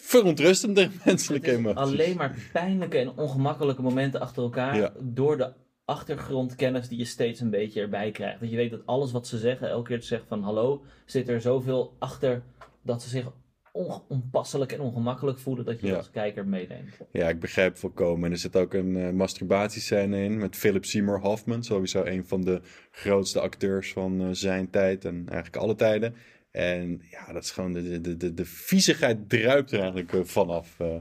verontrustende 0.07 0.89
menselijke 1.05 1.51
emoties. 1.51 1.81
alleen 1.81 2.15
maar 2.17 2.49
pijnlijke 2.53 2.97
en 2.97 3.09
ongemakkelijke 3.17 3.81
momenten 3.81 4.19
achter 4.21 4.43
elkaar. 4.43 4.75
Ja. 4.75 4.91
Door 4.99 5.37
de 5.37 5.51
achtergrondkennis 5.85 6.87
die 6.87 6.97
je 6.97 7.05
steeds 7.05 7.39
een 7.39 7.49
beetje 7.49 7.81
erbij 7.81 8.11
krijgt. 8.11 8.39
Dat 8.39 8.49
je 8.49 8.55
weet 8.55 8.71
dat 8.71 8.85
alles 8.85 9.11
wat 9.11 9.27
ze 9.27 9.37
zeggen, 9.37 9.69
elke 9.69 9.87
keer 9.89 10.01
zeggen 10.03 10.27
van 10.27 10.41
hallo, 10.43 10.83
zit 11.05 11.29
er 11.29 11.41
zoveel 11.41 11.95
achter 11.99 12.41
dat 12.81 13.01
ze 13.01 13.09
zich 13.09 13.25
on- 13.71 14.01
onpasselijk 14.07 14.71
en 14.71 14.79
ongemakkelijk 14.79 15.39
voelen 15.39 15.65
dat 15.65 15.79
je 15.79 15.87
Ja. 15.87 15.95
als 15.95 16.11
kijker 16.11 16.47
meedenkt. 16.47 16.97
Ja, 17.11 17.29
ik 17.29 17.39
begrijp 17.39 17.77
volkomen. 17.77 18.25
En 18.25 18.31
er 18.31 18.37
zit 18.37 18.55
ook 18.55 18.73
een 18.73 18.95
eh, 18.97 19.09
masturbatiescène 19.11 20.23
in 20.23 20.37
met 20.37 20.55
Philip 20.55 20.85
Seymour 20.85 21.19
Hoffman. 21.19 21.63
Sowieso 21.63 22.03
een 22.03 22.25
van 22.27 22.41
de 22.41 22.61
grootste 22.91 23.39
acteurs 23.39 23.93
van 23.93 24.21
eh, 24.21 24.27
zijn 24.31 24.69
tijd 24.69 25.05
en 25.05 25.15
eigenlijk 25.27 25.55
alle 25.63 25.75
tijden. 25.75 26.15
En 26.57 27.01
ja, 27.11 27.33
dat 27.33 27.43
is 27.43 27.51
gewoon 27.51 27.73
de, 27.73 28.01
de, 28.01 28.17
de, 28.17 28.33
de 28.33 28.45
viezigheid 28.45 29.29
druipt 29.29 29.71
er 29.71 29.79
eigenlijk 29.79 30.13
eh, 30.13 30.23
vanaf. 30.23 30.79
eh, 30.79 30.95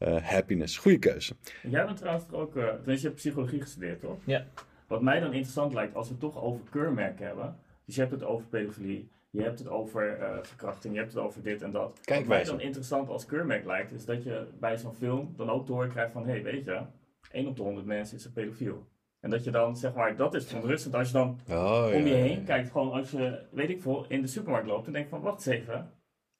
eh, 0.00 0.22
happiness. 0.22 0.76
Goeie 0.76 0.98
keuze. 0.98 1.34
Jij 1.62 1.84
bent 1.84 1.96
trouwens 1.96 2.32
ook, 2.32 2.56
uh, 2.56 2.64
tenminste 2.68 2.92
je 3.00 3.06
hebt 3.06 3.14
psychologie 3.14 3.60
gestudeerd 3.60 4.00
toch? 4.00 4.18
Ja. 4.24 4.46
Wat 4.86 5.02
mij 5.02 5.20
dan 5.20 5.32
interessant 5.32 5.72
lijkt, 5.74 5.94
als 5.94 6.06
we 6.06 6.12
het 6.12 6.22
toch 6.22 6.42
over 6.42 6.60
keurmerken 6.70 7.26
hebben. 7.26 7.56
Dus 7.84 7.94
je 7.94 8.00
hebt 8.00 8.12
het 8.12 8.24
over 8.24 8.46
pedofilie, 8.46 9.10
je 9.30 9.42
hebt 9.42 9.58
het 9.58 9.68
over 9.68 10.18
eh, 10.18 10.38
verkrachting, 10.42 10.94
je 10.94 11.00
hebt 11.00 11.12
het 11.12 11.22
over 11.22 11.42
dit 11.42 11.62
en 11.62 11.70
dat. 11.70 12.00
Wat 12.04 12.24
mij 12.24 12.44
dan 12.44 12.60
interessant 12.60 13.08
als 13.08 13.26
keurmerk 13.26 13.64
lijkt, 13.64 13.92
is 13.92 14.04
dat 14.04 14.22
je 14.22 14.46
bij 14.60 14.78
zo'n 14.78 14.94
film 14.94 15.34
dan 15.36 15.50
ook 15.50 15.66
te 15.66 15.72
horen 15.72 15.90
krijgt 15.90 16.12
van, 16.12 16.24
hé 16.24 16.30
hey, 16.30 16.42
weet 16.42 16.64
je, 16.64 16.80
1 17.30 17.46
op 17.46 17.56
de 17.56 17.62
100 17.62 17.86
mensen 17.86 18.16
is 18.16 18.24
een 18.24 18.32
pedofiel. 18.32 18.86
En 19.20 19.30
dat 19.30 19.44
je 19.44 19.50
dan, 19.50 19.76
zeg 19.76 19.94
maar, 19.94 20.16
dat 20.16 20.34
is 20.34 20.44
verontrustend 20.46 20.94
als 20.94 21.06
je 21.06 21.12
dan 21.12 21.40
Oh, 21.50 21.84
om 21.94 22.02
je 22.06 22.08
ja, 22.08 22.14
heen 22.14 22.38
ja. 22.38 22.44
kijkt. 22.44 22.70
Gewoon 22.70 22.92
als 22.92 23.10
je, 23.10 23.46
weet 23.52 23.70
ik 23.70 23.82
veel, 23.82 24.04
in 24.08 24.20
de 24.20 24.26
supermarkt 24.28 24.66
loopt 24.66 24.86
en 24.86 24.92
denkt 24.92 25.08
van, 25.08 25.20
wacht 25.20 25.46
eens 25.46 25.56
even. 25.60 25.90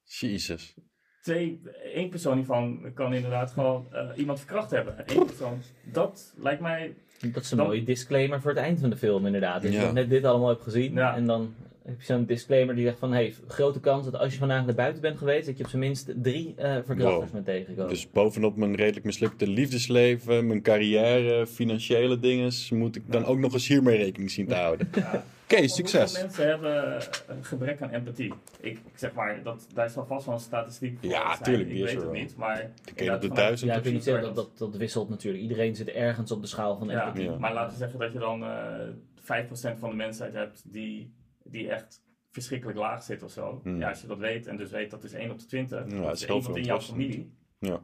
Jezus. 0.05 0.75
Twee, 1.23 1.61
één 1.95 2.09
persoon 2.09 2.37
hiervan 2.37 2.91
kan 2.95 3.13
inderdaad 3.15 3.51
gewoon 3.51 3.93
eh, 3.93 4.09
iemand 4.17 4.39
verkracht 4.39 4.71
hebben. 4.71 4.95
Eén 5.07 5.27
persoon. 5.27 5.61
Dat 5.93 6.35
lijkt 6.37 6.61
mij, 6.61 6.95
Dat 7.33 7.43
is 7.43 7.51
een 7.51 7.57
Dan- 7.57 7.67
mooie 7.67 7.83
disclaimer 7.83 8.41
voor 8.41 8.51
het 8.51 8.61
eind 8.61 8.81
van 8.81 8.91
de 8.91 8.97
film, 8.97 9.27
inderdaad. 9.27 9.63
Dus 9.63 9.75
Ja. 9.75 9.87
je 9.87 9.93
net 9.93 10.09
dit 10.11 10.25
allemaal 10.25 10.49
hebt 10.49 10.63
gezien. 10.63 10.95
Ja. 10.95 11.17
En 11.17 11.27
dan 11.27 11.55
heb 11.85 12.01
je 12.01 12.05
zo'n 12.07 12.25
disclaimer 12.25 12.75
die 12.75 12.85
zegt 12.85 12.99
van... 12.99 13.13
Hey, 13.13 13.35
grote 13.47 13.81
kans 13.81 14.05
dat 14.05 14.15
als 14.17 14.33
je 14.33 14.39
vandaag 14.39 14.65
naar 14.67 14.75
buiten 14.75 15.03
bent 15.03 15.19
geweest... 15.19 15.47
dat 15.47 15.57
je 15.59 15.65
op 15.65 15.71
zijn 15.71 15.83
minst 15.83 16.13
drie 16.23 16.55
eh 16.57 16.73
verkrachters 16.85 17.25
Wow. 17.25 17.33
bent 17.33 17.45
tegengekomen. 17.45 17.89
Dus 17.91 18.11
bovenop 18.11 18.57
mijn 18.57 18.75
redelijk 18.75 19.05
mislukte 19.05 19.47
liefdesleven, 19.49 20.47
mijn 20.47 20.63
carrière, 20.63 21.47
financiële 21.47 22.19
dingen, 22.19 22.53
moet 22.71 22.97
ik 22.97 23.03
dan 23.07 23.25
ook 23.25 23.39
nog 23.39 23.53
eens 23.53 23.69
hiermee 23.69 23.97
rekening 23.97 24.31
zien 24.31 24.47
te 24.47 24.55
houden. 24.55 24.89
ja, 24.95 25.25
Oké, 25.45 25.59
Want 25.59 25.71
succes. 25.71 26.03
Hoeveel 26.21 26.23
mensen 26.23 26.49
hebben 26.49 26.95
een 27.29 27.45
gebrek 27.45 27.83
aan 27.83 27.91
empathie? 27.91 28.33
Ik, 28.61 28.73
ik 28.73 28.79
zeg 28.95 29.13
maar, 29.13 29.41
dat, 29.43 29.67
daar 29.75 29.91
zal 29.91 30.07
vast 30.07 30.27
wel 30.27 30.35
een 30.35 30.41
statistiek 30.41 30.99
voor 31.01 31.11
Ja, 31.11 31.31
zijn. 31.31 31.43
tuurlijk, 31.43 31.69
Ik 31.69 31.75
die 31.75 31.85
is 31.85 31.89
weet 31.93 31.95
er 31.95 32.01
het 32.07 32.11
wel. 32.11 32.21
niet, 32.21 32.37
maar... 32.37 32.61
Ik 32.61 32.71
ken 32.85 32.93
op 32.93 32.99
inderdaad 32.99 33.23
de 33.23 33.29
duizend 33.29 33.71
ja, 33.71 33.77
ik 33.77 33.93
niet 33.93 34.05
zeggen 34.05 34.25
dat, 34.25 34.35
dat 34.35 34.59
dat 34.59 34.77
wisselt 34.77 35.09
natuurlijk. 35.09 35.43
Iedereen 35.43 35.77
zit 35.77 35.89
ergens 35.89 36.31
op 36.33 36.41
de 36.41 36.47
schaal 36.49 36.79
van 36.79 36.91
empathie. 36.91 37.25
Ja. 37.25 37.39
maar 37.39 37.53
laten 37.55 37.73
we 37.73 37.79
zeggen 37.79 37.99
dat 37.99 38.13
je 38.13 38.19
dan 38.19 38.43
eh 38.45 39.45
5% 39.77 39.79
van 39.79 39.91
de 39.91 39.97
mensheid 39.97 40.33
hebt 40.35 40.63
die, 40.65 41.13
die 41.45 41.71
echt 41.71 42.03
verschrikkelijk 42.31 42.79
laag 42.79 43.03
zit 43.03 43.23
of 43.23 43.31
zo. 43.31 43.61
Hmm. 43.63 43.79
Ja, 43.79 43.89
als 43.89 44.01
je 44.01 44.07
dat 44.07 44.19
weet 44.19 44.47
en 44.47 44.57
dus 44.57 44.71
weet 44.71 44.91
dat 44.91 45.05
is 45.05 45.13
1 45.13 45.31
op 45.31 45.39
de 45.39 45.47
20, 45.47 45.79
Ja, 45.79 45.85
dat 45.85 46.05
het 46.05 46.15
is 46.15 46.21
is 46.21 46.27
heel 46.27 46.37
iemand 46.37 46.57
in 46.57 46.65
jouw 46.65 46.81
familie. 46.81 47.33
Ja. 47.59 47.83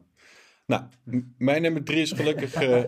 Nou, 0.66 0.82
mijn 1.38 1.62
nummer 1.62 1.84
drie 1.84 2.00
is 2.00 2.12
gelukkig, 2.12 2.54
eh, 2.62 2.82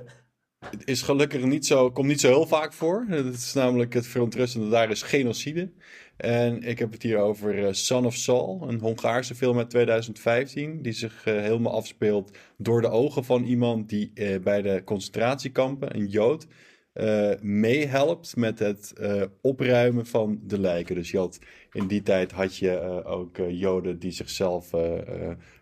is 0.85 1.03
gelukkig 1.03 1.45
niet 1.45 1.67
zo, 1.67 1.91
komt 1.91 2.09
niet 2.09 2.21
zo 2.21 2.29
heel 2.29 2.47
vaak 2.47 2.73
voor. 2.73 3.07
Dat 3.09 3.35
is 3.35 3.53
namelijk 3.53 3.93
het 3.93 4.07
verontrustende 4.07 4.69
daar 4.69 4.91
is 4.91 5.03
genocide. 5.03 5.73
En 6.17 6.63
ik 6.63 6.79
heb 6.79 6.93
het 6.93 7.03
hier 7.03 7.19
over 7.19 7.65
eh, 7.65 7.73
Son 7.73 8.07
of 8.07 8.15
Saul, 8.15 8.65
een 8.69 8.81
Hongaarse 8.81 9.35
film 9.35 9.59
uit 9.59 9.71
2015, 9.71 10.83
die 10.83 10.93
zich 10.93 11.25
eh, 11.25 11.35
helemaal 11.35 11.73
afspeelt 11.73 12.39
door 12.57 12.81
de 12.81 12.89
ogen 12.89 13.25
van 13.25 13.45
iemand 13.45 13.89
die 13.89 14.13
bij 14.41 14.63
de 14.63 14.83
concentratiekampen, 14.85 15.97
een 15.97 16.07
Jood, 16.07 16.47
eh, 16.99 17.31
meehelpt 17.41 18.37
met 18.37 18.59
het 18.59 18.93
eh, 18.93 19.23
opruimen 19.41 20.07
van 20.07 20.41
de 20.43 20.59
lijken. 20.59 20.95
Dus 20.95 21.11
je 21.11 21.19
had, 21.19 21.39
in 21.73 21.87
die 21.87 22.03
tijd 22.03 22.33
had 22.33 22.57
je 22.57 22.71
eh, 22.71 23.11
ook 23.11 23.37
Joden 23.49 23.99
die 23.99 24.11
zichzelf 24.11 24.71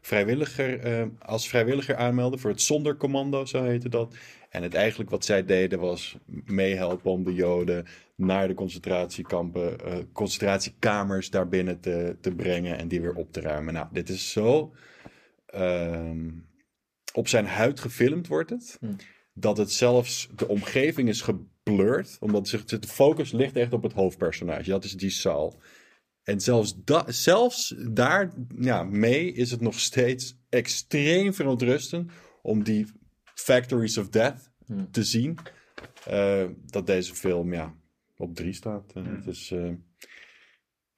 vrijwilliger, 0.00 1.10
als 1.18 1.48
vrijwilliger 1.48 1.96
aanmelden 1.96 2.38
voor 2.38 2.50
het 2.50 2.60
Sondercommando, 2.60 3.44
zo 3.44 3.64
heette 3.64 3.88
dat. 3.88 4.14
En 4.50 4.62
het 4.62 4.74
eigenlijk 4.74 5.10
wat 5.10 5.24
zij 5.24 5.44
deden 5.44 5.78
was 5.78 6.16
meehelpen 6.44 7.10
om 7.10 7.24
de 7.24 7.34
Joden 7.34 7.86
naar 8.14 8.48
de 8.48 8.54
concentratiekampen, 8.54 9.76
concentratiekamers 10.12 11.30
daarbinnen 11.30 11.80
te, 11.80 12.16
te 12.20 12.34
brengen 12.34 12.78
en 12.78 12.88
die 12.88 13.00
weer 13.00 13.14
op 13.14 13.32
te 13.32 13.40
ruimen. 13.40 13.74
Nou, 13.74 13.86
dit 13.92 14.08
is 14.08 14.32
zo 14.32 14.72
ehm, 15.46 16.30
op 17.12 17.28
zijn 17.28 17.46
huid 17.46 17.80
gefilmd 17.80 18.26
wordt 18.26 18.50
het, 18.50 18.76
Hm. 18.80 18.86
Dat 19.38 19.56
het 19.56 19.72
zelfs 19.72 20.28
de 20.36 20.48
omgeving 20.48 21.08
is 21.08 21.20
geblurred, 21.20 22.16
omdat 22.20 22.48
zich- 22.48 22.64
de 22.64 22.88
focus 22.88 23.32
ligt 23.32 23.56
echt 23.56 23.72
op 23.72 23.82
het 23.82 23.92
hoofdpersonage. 23.92 24.70
Dat 24.70 24.84
is 24.84 24.92
die 24.92 25.10
Saul. 25.10 25.60
En 26.22 26.40
zelfs, 26.40 26.74
da, 26.84 27.04
zelfs 27.12 27.74
daar 27.90 28.32
ja, 28.58 28.82
mee 28.84 29.32
is 29.32 29.50
het 29.50 29.60
nog 29.60 29.80
steeds 29.80 30.36
extreem 30.48 31.34
verontrustend 31.34 32.12
om 32.42 32.62
die 32.62 32.86
Factories 33.34 33.98
of 33.98 34.08
Death 34.08 34.50
Hm. 34.66 34.84
te 34.90 35.04
zien. 35.04 35.38
eh, 36.06 36.44
dat 36.66 36.86
deze 36.86 37.14
film 37.14 37.52
ja, 37.52 37.74
op 38.16 38.34
drie 38.34 38.52
staat. 38.52 38.92
Eh, 38.94 39.02
Hmm. 39.02 39.14
Het 39.16 39.26
is 39.26 39.50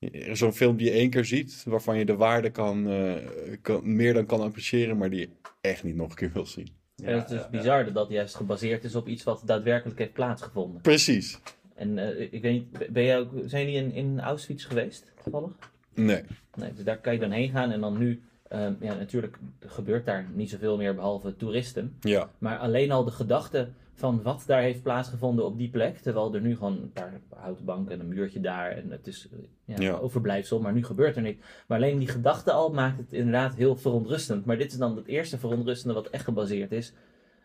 eh, 0.01 0.35
zo'n 0.35 0.53
film 0.53 0.77
die 0.77 0.87
je 0.87 0.93
één 0.93 1.11
keer 1.11 1.25
ziet, 1.25 1.63
waarvan 1.67 1.99
je 1.99 2.05
de 2.05 2.17
waarde 2.17 2.51
kan, 2.51 2.89
eh, 2.89 3.15
kan, 3.63 3.95
meer 3.97 4.15
dan 4.15 4.27
kan 4.27 4.41
appreciëren, 4.41 4.97
maar 4.97 5.11
die 5.11 5.21
je 5.21 5.31
echt 5.61 5.85
niet 5.85 5.95
nog 5.97 6.09
een 6.11 6.17
keer 6.17 6.33
wil 6.33 6.47
zien. 6.47 6.69
En 7.05 7.15
het 7.15 7.31
is 7.31 7.37
dus 7.39 7.49
bizar 7.51 7.85
dat 7.85 7.95
dat 7.95 8.09
juist 8.09 8.35
gebaseerd 8.35 8.85
is 8.85 8.95
op 8.95 9.09
iets 9.09 9.25
wat 9.25 9.43
daadwerkelijk 9.45 9.99
heeft 9.99 10.13
plaatsgevonden. 10.13 10.81
Precies. 10.81 11.39
En 11.75 11.99
eh, 11.99 12.33
ik 12.33 12.43
weet 12.43 12.53
niet, 12.53 12.93
ben 12.93 13.05
jij 13.05 13.19
ook, 13.19 13.31
zijn 13.47 13.71
jullie 13.71 13.89
in, 13.89 13.93
in 13.93 14.21
Auschwitz 14.21 14.67
geweest, 14.67 15.13
toevallig? 15.23 15.51
Nee. 15.95 16.23
Nee, 16.55 16.73
dus 16.75 16.85
daar 16.85 16.99
kan 16.99 17.13
je 17.13 17.19
dan 17.19 17.31
heen 17.31 17.51
gaan 17.51 17.71
en 17.71 17.81
dan 17.81 17.99
nu, 17.99 18.23
ehm, 18.49 18.75
ja 18.81 18.95
natuurlijk 18.95 19.39
gebeurt 19.61 20.07
daar 20.07 20.27
niet 20.33 20.51
zoveel 20.51 20.77
meer 20.77 20.95
behalve 20.95 21.37
toeristen. 21.37 21.97
Ja. 22.01 22.31
Maar 22.39 22.59
alleen 22.59 22.91
al 22.91 23.05
de 23.05 23.11
gedachte 23.11 23.69
van 23.99 24.23
wat 24.23 24.45
daar 24.47 24.63
heeft 24.63 24.83
plaatsgevonden 24.83 25.45
op 25.45 25.59
die 25.59 25.69
plek, 25.71 25.99
terwijl 25.99 26.35
er 26.35 26.41
nu 26.41 26.57
gewoon 26.57 26.73
een 26.73 26.93
paar 26.93 27.21
houten 27.37 27.65
banken 27.65 27.93
en 27.93 28.01
een 28.01 28.09
muurtje 28.09 28.41
daar 28.41 28.71
en 28.71 28.91
het 28.91 29.07
is 29.07 29.29
eh, 29.33 29.39
ja, 29.65 29.83
Ja. 29.83 29.93
overblijfsel, 29.97 30.61
maar 30.61 30.73
nu 30.73 30.85
gebeurt 30.85 31.17
er 31.17 31.23
niks. 31.23 31.47
Maar 31.67 31.79
alleen 31.79 31.99
die 31.99 32.09
gedachte 32.09 32.53
al 32.53 32.73
maakt 32.73 32.99
het 32.99 33.13
inderdaad 33.13 33.55
heel 33.55 33.77
verontrustend. 33.77 34.45
Maar 34.45 34.57
dit 34.59 34.73
is 34.73 34.79
dan 34.79 34.97
het 34.97 35.07
eerste 35.07 35.39
verontrustende 35.39 35.95
wat 35.95 36.07
echt 36.09 36.25
gebaseerd 36.25 36.73
is. 36.73 36.93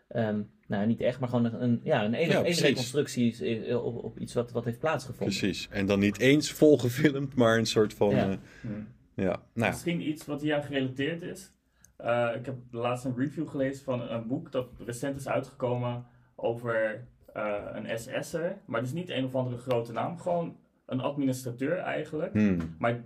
Ehm, 0.08 0.40
nou, 0.66 0.86
niet 0.86 1.00
echt, 1.00 1.20
maar 1.20 1.28
gewoon 1.28 1.44
een, 1.44 1.62
een, 1.62 1.80
ja, 1.82 2.04
een, 2.04 2.12
Ja, 2.26 2.40
reconstructie 2.40 3.28
is- 3.30 3.40
is 3.40 3.74
op, 3.74 4.04
op 4.04 4.18
iets 4.18 4.34
wat, 4.34 4.52
wat 4.52 4.64
heeft 4.64 4.78
plaatsgevonden. 4.78 5.36
Precies. 5.38 5.68
En 5.70 5.86
dan 5.86 5.98
niet 5.98 6.18
eens 6.18 6.52
vol 6.52 6.78
gefilmd, 6.78 7.34
maar 7.34 7.58
een 7.58 7.66
soort 7.66 7.94
van. 7.94 8.10
Ja. 8.10 8.28
Ja. 8.30 8.38
Hmm. 8.60 8.86
ja. 9.14 9.42
Nou, 9.54 9.70
Misschien 9.70 10.08
iets 10.08 10.26
wat 10.26 10.40
hier 10.42 10.54
aan 10.54 10.62
gerelateerd 10.62 11.22
is. 11.22 11.52
Eh, 11.96 12.30
ik 12.36 12.46
heb 12.46 12.56
laatst 12.70 13.04
een 13.04 13.16
review 13.16 13.48
gelezen 13.48 13.84
van 13.84 14.00
een 14.10 14.26
boek 14.26 14.52
dat 14.52 14.66
recent 14.86 15.16
is 15.20 15.28
uitgekomen 15.28 16.04
over 16.36 17.06
eh, 17.32 17.64
een 17.72 17.98
SS'er. 17.98 18.58
Maar 18.66 18.80
dus 18.80 18.92
niet 18.92 19.10
een 19.10 19.24
of 19.24 19.34
andere 19.34 19.56
grote 19.58 19.92
naam, 19.92 20.18
gewoon 20.18 20.56
een 20.86 21.00
administrateur 21.00 21.76
eigenlijk. 21.78 22.32
hmm. 22.32 22.76
Maar 22.78 23.04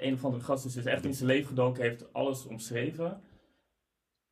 een 0.00 0.14
of 0.14 0.24
andere 0.24 0.42
gast 0.42 0.64
is 0.64 0.72
dus 0.72 0.84
echt 0.84 1.04
in 1.04 1.14
zijn 1.14 1.28
leven 1.28 1.46
gedoken, 1.48 1.82
heeft 1.82 2.12
alles 2.12 2.46
omschreven. 2.46 3.20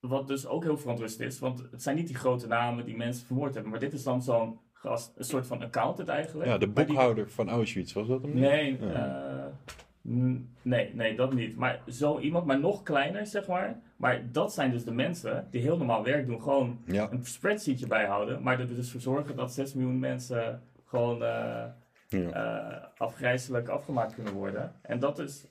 Wat 0.01 0.29
dus 0.29 0.47
ook 0.47 0.63
heel 0.63 0.79
verontrustend 0.79 1.29
is, 1.33 1.39
want 1.39 1.67
het 1.71 1.83
zijn 1.83 1.97
niet 1.97 2.07
die 2.07 2.17
grote 2.17 2.47
namen 2.47 2.85
die 2.85 2.97
mensen 2.97 3.27
vermoord 3.27 3.55
hebben. 3.55 3.71
Maar 3.71 3.81
dit 3.81 3.93
is 3.93 4.03
dan 4.03 4.23
zo'n 4.23 4.59
gast, 4.73 5.13
een 5.17 5.25
soort 5.25 5.47
van 5.47 5.63
accountant 5.63 6.09
eigenlijk. 6.09 6.49
ja, 6.49 6.59
de 6.59 6.73
die- 6.73 6.85
boekhouder 6.87 7.31
van 7.31 7.49
Auschwitz, 7.49 7.93
was 7.93 8.07
dat 8.09 8.23
hem 8.23 8.31
niet? 8.33 8.41
Nee, 8.43 8.79
Ja. 8.81 8.93
eh, 9.37 9.75
nee, 10.03 10.95
nee, 10.95 11.17
dat 11.17 11.33
niet. 11.35 11.57
Maar 11.57 11.83
zo 11.87 12.19
iemand, 12.19 12.47
maar 12.47 12.61
nog 12.61 12.83
kleiner, 12.83 13.27
zeg 13.27 13.47
maar. 13.49 13.81
Maar 13.97 14.33
dat 14.33 14.53
zijn 14.53 14.71
dus 14.71 14.85
de 14.85 14.93
mensen 14.93 15.47
die 15.51 15.61
heel 15.61 15.77
normaal 15.77 16.05
werk 16.05 16.27
doen. 16.27 16.43
Gewoon 16.43 16.81
Ja. 16.87 17.11
een 17.13 17.25
spreadsheetje 17.25 17.87
bijhouden. 17.87 18.43
Maar 18.43 18.61
er 18.61 18.67
dus 18.67 18.91
voor 18.91 19.01
zorgen 19.01 19.37
dat 19.37 19.53
6 19.53 19.75
miljoen 19.75 19.99
mensen 19.99 20.63
gewoon 20.85 21.19
ja. 21.19 21.77
eh, 22.09 22.85
afgrijzelijk 22.97 23.69
afgemaakt 23.69 24.15
kunnen 24.15 24.33
worden. 24.33 24.75
En 24.83 24.99
dat 24.99 25.19
is... 25.19 25.49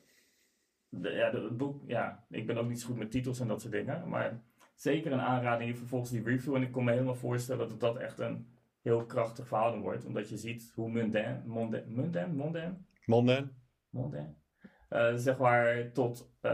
De, 0.89 1.10
ja, 1.10 1.32
het 1.32 1.58
boek, 1.58 1.82
ja, 1.86 2.26
ik 2.30 2.47
ben 2.47 2.58
ook 2.58 2.68
niet 2.68 2.82
zo 2.82 2.88
goed 2.88 2.97
met 2.97 3.12
titels 3.12 3.39
en 3.39 3.47
dat 3.47 3.62
soort 3.62 3.74
dingen. 3.74 4.10
Maar 4.10 4.41
zeker 4.76 5.12
een 5.12 5.22
aanrading 5.22 5.78
vervolgens 5.78 6.12
die 6.12 6.24
review. 6.24 6.56
En 6.56 6.62
ik 6.62 6.72
kon 6.72 6.84
me 6.84 6.91
helemaal 6.91 7.16
voorstellen 7.16 7.70
dat 7.70 7.80
dat 7.80 7.97
echt 7.97 8.20
een 8.20 8.47
heel 8.82 9.06
krachtig 9.06 9.47
verhaal 9.47 9.78
wordt. 9.80 10.06
Omdat 10.06 10.30
je 10.30 10.38
ziet 10.38 10.72
hoe 10.76 10.91
mondain, 10.91 11.43
mondain, 11.45 11.84
mondain, 11.93 12.36
mondain 12.36 12.86
Mondain, 13.90 14.36
eh, 14.90 15.14
zeg 15.16 15.38
maar, 15.38 15.92
tot 15.94 16.30
eh, 16.42 16.52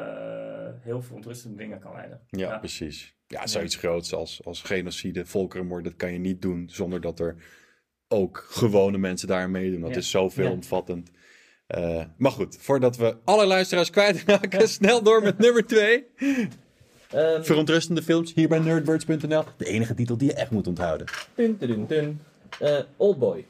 heel 0.81 1.01
verontrustende 1.01 1.57
dingen 1.57 1.79
kan 1.79 1.93
leiden. 1.93 2.21
Ja, 2.29 2.49
Ja. 2.49 2.57
precies. 2.57 3.15
Ja, 3.27 3.47
zoiets 3.47 3.75
groots 3.75 4.13
als, 4.13 4.41
als 4.45 4.61
genocide, 4.61 5.25
volkerenmoord, 5.25 5.83
dat 5.83 5.95
kan 5.95 6.11
je 6.11 6.19
niet 6.19 6.41
doen 6.41 6.69
zonder 6.71 7.01
dat 7.01 7.19
er 7.19 7.35
ook 8.07 8.45
gewone 8.49 8.97
mensen 8.97 9.27
daar 9.27 9.49
meedoen. 9.49 9.81
Dat 9.81 9.89
Ja. 9.89 9.95
is 9.97 10.09
zo 10.09 10.23
Ja. 10.23 10.29
veelomvattend. 10.29 11.11
Eh, 11.67 12.03
maar 12.17 12.31
goed, 12.31 12.57
voordat 12.57 12.97
we 12.97 13.17
alle 13.23 13.45
luisteraars 13.45 13.89
kwijtraken, 13.89 14.67
snel 14.79 15.03
door 15.03 15.21
met 15.21 15.37
nummer 15.37 15.65
twee. 15.65 16.05
Ehm, 17.09 17.43
Verontrustende 17.43 18.01
films, 18.03 18.33
hier 18.33 18.47
bij 18.47 18.59
nerdbirds.nl. 18.59 19.43
De 19.57 19.65
enige 19.65 19.93
titel 19.93 20.17
die 20.17 20.27
je 20.27 20.33
echt 20.33 20.51
moet 20.51 20.67
onthouden. 20.67 21.07
Tun, 21.35 21.85
tun. 21.87 22.19
Eh, 22.59 22.79
Oldboy. 22.97 23.45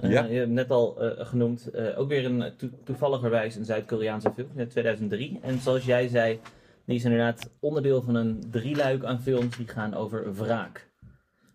Eh, 0.00 0.10
Ja. 0.10 0.24
Je 0.24 0.38
hebt 0.38 0.50
net 0.50 0.70
al 0.70 1.00
eh, 1.00 1.26
genoemd. 1.26 1.70
Eh, 1.70 1.98
ook 1.98 2.08
weer 2.08 2.24
een 2.24 2.52
to 2.56 2.68
toevalligerwijs 2.84 3.56
een 3.56 3.64
Zuid-Koreaanse 3.64 4.30
film 4.34 4.48
uit 4.56 4.70
2003. 4.70 5.38
En 5.42 5.58
zoals 5.58 5.84
jij 5.84 6.08
zei, 6.08 6.40
die 6.84 6.96
is 6.96 7.04
inderdaad 7.04 7.50
onderdeel 7.60 8.02
van 8.02 8.14
een 8.14 8.42
drieluik 8.50 9.04
aan 9.04 9.20
films 9.22 9.56
die 9.56 9.68
gaan 9.68 9.94
over 9.94 10.34
wraak. 10.34 10.92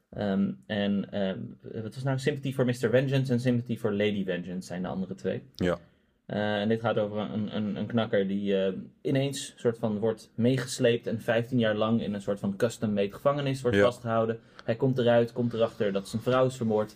Ehm, 0.10 0.52
en 0.68 1.12
ehm, 1.12 1.40
wat 1.84 1.94
was 1.96 2.04
nou 2.04 2.20
Sympathy 2.20 2.54
for 2.54 2.66
Mr. 2.66 2.90
Vengeance 2.90 3.32
en 3.32 3.40
Sympathy 3.40 3.78
for 3.78 3.92
Lady 3.92 4.26
Vengeance 4.26 4.68
zijn 4.68 4.82
de 4.82 4.88
andere 4.88 5.16
twee. 5.16 5.42
Ja. 5.56 5.78
En 6.26 6.68
dit 6.68 6.82
gaat 6.82 6.98
over 6.98 7.18
een, 7.20 7.56
een, 7.56 7.76
een 7.76 7.86
knakker 7.86 8.28
die 8.28 8.56
ineens 9.02 9.54
soort 9.58 9.78
van 9.78 9.98
wordt 10.00 10.32
meegesleept 10.36 11.08
en 11.08 11.22
15 11.22 11.60
jaar 11.60 11.76
lang 11.76 12.02
in 12.02 12.14
een 12.14 12.22
soort 12.22 12.40
van 12.40 12.56
custom-made 12.56 13.12
gevangenis 13.14 13.62
wordt 13.62 13.78
Ja. 13.78 13.84
vastgehouden. 13.84 14.40
Hij 14.66 14.76
komt 14.76 14.98
eruit, 14.98 15.34
komt 15.34 15.54
erachter 15.54 15.92
dat 15.92 16.08
zijn 16.08 16.22
vrouw 16.22 16.46
is 16.46 16.56
vermoord 16.58 16.96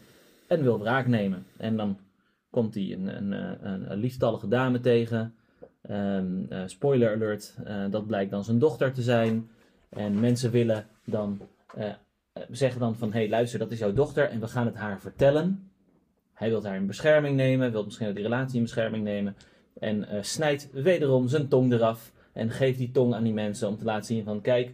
en 0.54 0.64
wil 0.64 0.80
wraak 0.80 1.08
nemen. 1.08 1.46
En 1.58 1.78
dan 1.78 1.98
komt 2.50 2.74
hij 2.74 2.92
een, 2.92 3.08
een, 3.18 3.34
eh, 3.34 3.72
een, 3.90 3.98
lieftallige 3.98 4.48
dame 4.48 4.80
tegen. 4.80 5.36
Ehm, 5.82 6.46
eh, 6.50 6.64
spoiler 6.66 7.14
alert, 7.14 7.56
eh, 7.64 7.86
dat 7.90 8.08
blijkt 8.08 8.32
dan 8.32 8.44
zijn 8.44 8.60
dochter 8.60 8.94
te 8.94 9.02
zijn. 9.02 9.50
En 9.90 10.20
mensen 10.20 10.52
willen 10.52 10.88
dan 11.06 11.42
zeggen 12.50 12.80
dan 12.80 12.96
van, 12.96 13.12
hé 13.12 13.20
hey, 13.20 13.30
luister, 13.30 13.60
dat 13.60 13.72
is 13.72 13.80
jouw 13.80 13.94
dochter 13.94 14.30
en 14.30 14.40
we 14.40 14.48
gaan 14.48 14.66
het 14.66 14.76
haar 14.76 15.00
vertellen. 15.00 15.72
Hij 16.34 16.50
wil 16.50 16.66
haar 16.66 16.76
in 16.76 16.88
bescherming 16.88 17.36
nemen, 17.36 17.72
wil 17.72 17.84
misschien 17.84 18.08
ook 18.08 18.16
die 18.16 18.24
relatie 18.24 18.56
in 18.56 18.64
bescherming 18.64 19.04
nemen. 19.04 19.36
En 19.80 20.26
snijdt 20.26 20.70
wederom 20.72 21.28
zijn 21.28 21.48
tong 21.48 21.74
eraf 21.74 22.12
en 22.34 22.50
geeft 22.50 22.78
die 22.78 22.92
tong 22.92 23.14
aan 23.14 23.24
die 23.24 23.34
mensen 23.34 23.68
om 23.68 23.78
te 23.78 23.84
laten 23.84 24.06
zien 24.06 24.24
van, 24.24 24.42
kijk, 24.42 24.74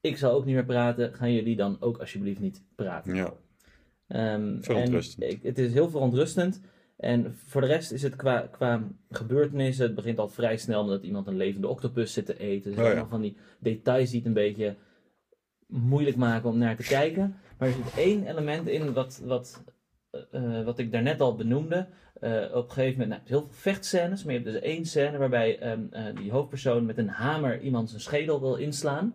ik 0.00 0.16
zal 0.16 0.32
ook 0.32 0.44
niet 0.44 0.54
meer 0.54 0.64
praten, 0.64 1.14
gaan 1.14 1.32
jullie 1.32 1.56
dan 1.56 1.76
ook 1.80 1.98
alsjeblieft 1.98 2.40
niet 2.40 2.62
praten. 2.74 3.14
Ja. 3.14 3.32
Ehm, 4.14 4.60
Verontrustend. 4.60 5.22
en 5.30 5.38
het 5.42 5.58
is 5.58 5.72
heel 5.72 5.90
verontrustend. 5.90 6.60
En 6.96 7.34
voor 7.46 7.60
de 7.60 7.66
rest 7.66 7.92
is 7.92 8.02
het 8.02 8.16
qua, 8.16 8.40
qua 8.40 8.82
gebeurtenissen, 9.10 9.84
het 9.86 9.94
begint 9.94 10.18
al 10.18 10.28
vrij 10.28 10.56
snel 10.56 10.82
met 10.82 10.90
dat 10.92 11.02
iemand 11.02 11.26
een 11.26 11.36
levende 11.36 11.68
octopus 11.68 12.12
zit 12.12 12.26
te 12.26 12.38
eten. 12.38 12.70
Dus 12.70 12.78
Oh 12.78 12.84
ja. 12.84 12.90
allemaal 12.90 13.08
van 13.08 13.20
die 13.20 13.36
details 13.58 14.10
die 14.10 14.18
het 14.18 14.26
een 14.28 14.34
beetje 14.34 14.74
moeilijk 15.66 16.16
maken 16.16 16.48
om 16.48 16.58
naar 16.58 16.76
te 16.76 16.82
kijken. 16.82 17.36
Maar 17.58 17.68
er 17.68 17.74
zit 17.74 17.96
één 17.96 18.26
element 18.26 18.68
in 18.68 18.92
wat, 18.92 19.20
wat, 19.24 19.64
eh, 20.30 20.64
wat 20.64 20.78
ik 20.78 20.92
daarnet 20.92 21.20
al 21.20 21.36
benoemde. 21.36 21.86
Eh, 22.20 22.44
op 22.52 22.64
een 22.64 22.70
gegeven 22.70 23.00
moment, 23.00 23.08
nou, 23.10 23.22
heel 23.24 23.40
veel 23.40 23.50
vechtscènes, 23.50 24.24
maar 24.24 24.34
je 24.34 24.40
hebt 24.40 24.52
dus 24.52 24.62
één 24.62 24.84
scène 24.84 25.18
waarbij 25.18 25.58
ehm, 25.58 25.80
eh, 25.90 26.16
die 26.16 26.30
hoofdpersoon 26.30 26.86
met 26.86 26.98
een 26.98 27.08
hamer 27.08 27.60
iemand 27.60 27.88
zijn 27.88 28.00
schedel 28.00 28.40
wil 28.40 28.56
inslaan. 28.56 29.14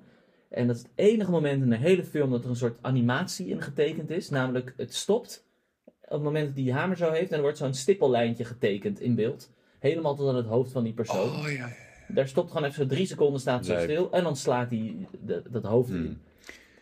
En 0.49 0.67
dat 0.67 0.75
is 0.75 0.81
het 0.81 0.91
enige 0.95 1.31
moment 1.31 1.63
in 1.63 1.69
de 1.69 1.77
hele 1.77 2.03
film 2.03 2.31
dat 2.31 2.43
er 2.43 2.49
een 2.49 2.55
soort 2.55 2.77
animatie 2.81 3.47
in 3.47 3.61
getekend 3.61 4.09
is. 4.09 4.29
Namelijk, 4.29 4.73
het 4.77 4.93
stopt 4.93 5.45
op 5.85 5.93
het 6.15 6.21
moment 6.21 6.45
dat 6.45 6.55
hij 6.55 6.63
die 6.63 6.73
hamer 6.73 6.97
zo 6.97 7.11
heeft 7.11 7.29
en 7.31 7.35
er 7.35 7.41
wordt 7.41 7.57
zo'n 7.57 7.73
stippellijntje 7.73 8.45
getekend 8.45 8.99
in 8.99 9.15
beeld. 9.15 9.51
Helemaal 9.79 10.15
tot 10.15 10.29
aan 10.29 10.35
het 10.35 10.45
hoofd 10.45 10.71
van 10.71 10.83
die 10.83 10.93
persoon. 10.93 11.29
Oh 11.29 11.41
ja, 11.43 11.49
ja. 11.49 11.69
Daar 12.07 12.27
stopt 12.27 12.51
gewoon 12.51 12.63
even 12.63 12.83
zo 12.83 12.89
drie 12.95 13.05
seconden 13.05 13.39
staat 13.39 13.65
zo 13.65 13.79
stil 13.79 14.11
en 14.11 14.23
dan 14.23 14.35
slaat 14.35 14.69
hij 14.69 14.95
de- 15.25 15.41
dat 15.49 15.63
hoofd 15.63 15.89
in. 15.89 15.95
Hmm. 15.95 16.17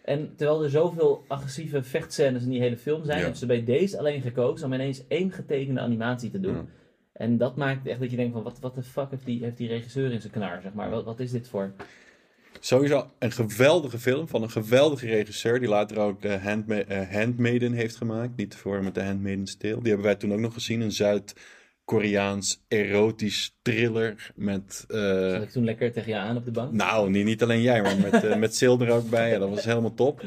En 0.03 0.33
terwijl 0.35 0.63
er 0.63 0.69
zoveel 0.69 1.23
agressieve 1.27 1.83
vechtscènes 1.83 2.43
in 2.43 2.49
die 2.49 2.59
hele 2.61 2.77
film 2.77 3.03
zijn, 3.03 3.15
Ja. 3.17 3.21
hebben 3.21 3.39
ze 3.39 3.45
bij 3.45 3.63
deze 3.63 3.97
alleen 3.99 4.21
gekozen 4.21 4.65
om 4.67 4.73
ineens 4.73 5.07
één 5.07 5.31
getekende 5.31 5.79
animatie 5.79 6.29
te 6.31 6.39
doen. 6.39 6.55
Ja. 6.55 6.65
En 7.13 7.37
dat 7.37 7.55
maakt 7.55 7.87
echt 7.87 7.99
dat 7.99 8.09
je 8.11 8.17
denkt 8.17 8.33
van, 8.33 8.43
wat, 8.43 8.59
wat 8.59 8.75
de 8.75 8.83
fuck 8.83 9.09
heeft 9.09 9.25
die, 9.25 9.43
heeft 9.43 9.57
die 9.57 9.67
regisseur 9.67 10.11
in 10.11 10.21
zijn 10.21 10.33
knar, 10.33 10.61
zeg 10.61 10.73
maar. 10.73 10.89
Wat, 10.89 11.03
wat 11.05 11.19
is 11.19 11.31
dit 11.31 11.47
voor? 11.47 11.71
Sowieso 12.59 13.09
een 13.19 13.31
geweldige 13.31 13.99
film 13.99 14.27
van 14.27 14.43
een 14.43 14.49
geweldige 14.51 15.05
regisseur. 15.07 15.59
Die 15.59 15.69
later 15.69 15.97
ook 15.99 16.21
de 16.21 16.37
Handma 16.37 16.75
eh, 16.83 17.11
Handmaiden 17.13 17.73
heeft 17.73 17.95
gemaakt. 17.95 18.35
Niet 18.37 18.55
voor 18.55 18.83
met 18.83 18.95
de 18.95 19.03
Handmaiden's 19.03 19.57
Tale. 19.57 19.73
Die 19.75 19.87
hebben 19.87 20.05
wij 20.05 20.15
toen 20.15 20.33
ook 20.33 20.39
nog 20.39 20.53
gezien. 20.53 20.81
Een 20.81 20.91
Zuid-Koreaans 20.91 22.61
erotisch 22.67 23.55
thriller. 23.61 24.31
Met. 24.35 24.85
eh, 24.87 25.29
Zat 25.31 25.41
ik 25.41 25.49
toen 25.49 25.63
lekker 25.63 25.91
tegen 25.91 26.11
je 26.11 26.17
aan 26.17 26.37
op 26.37 26.45
de 26.45 26.51
bank? 26.51 26.71
nou, 26.71 27.09
niet, 27.09 27.25
niet 27.25 27.43
alleen 27.43 27.61
jij, 27.61 27.81
maar 27.81 27.97
met, 27.97 28.23
eh 28.23 28.35
met 28.35 28.55
Sil 28.57 28.79
er 28.81 28.91
ook 28.91 29.09
bij. 29.09 29.29
Ja, 29.31 29.39
dat 29.39 29.49
was 29.49 29.63
helemaal 29.65 29.93
top. 29.93 30.23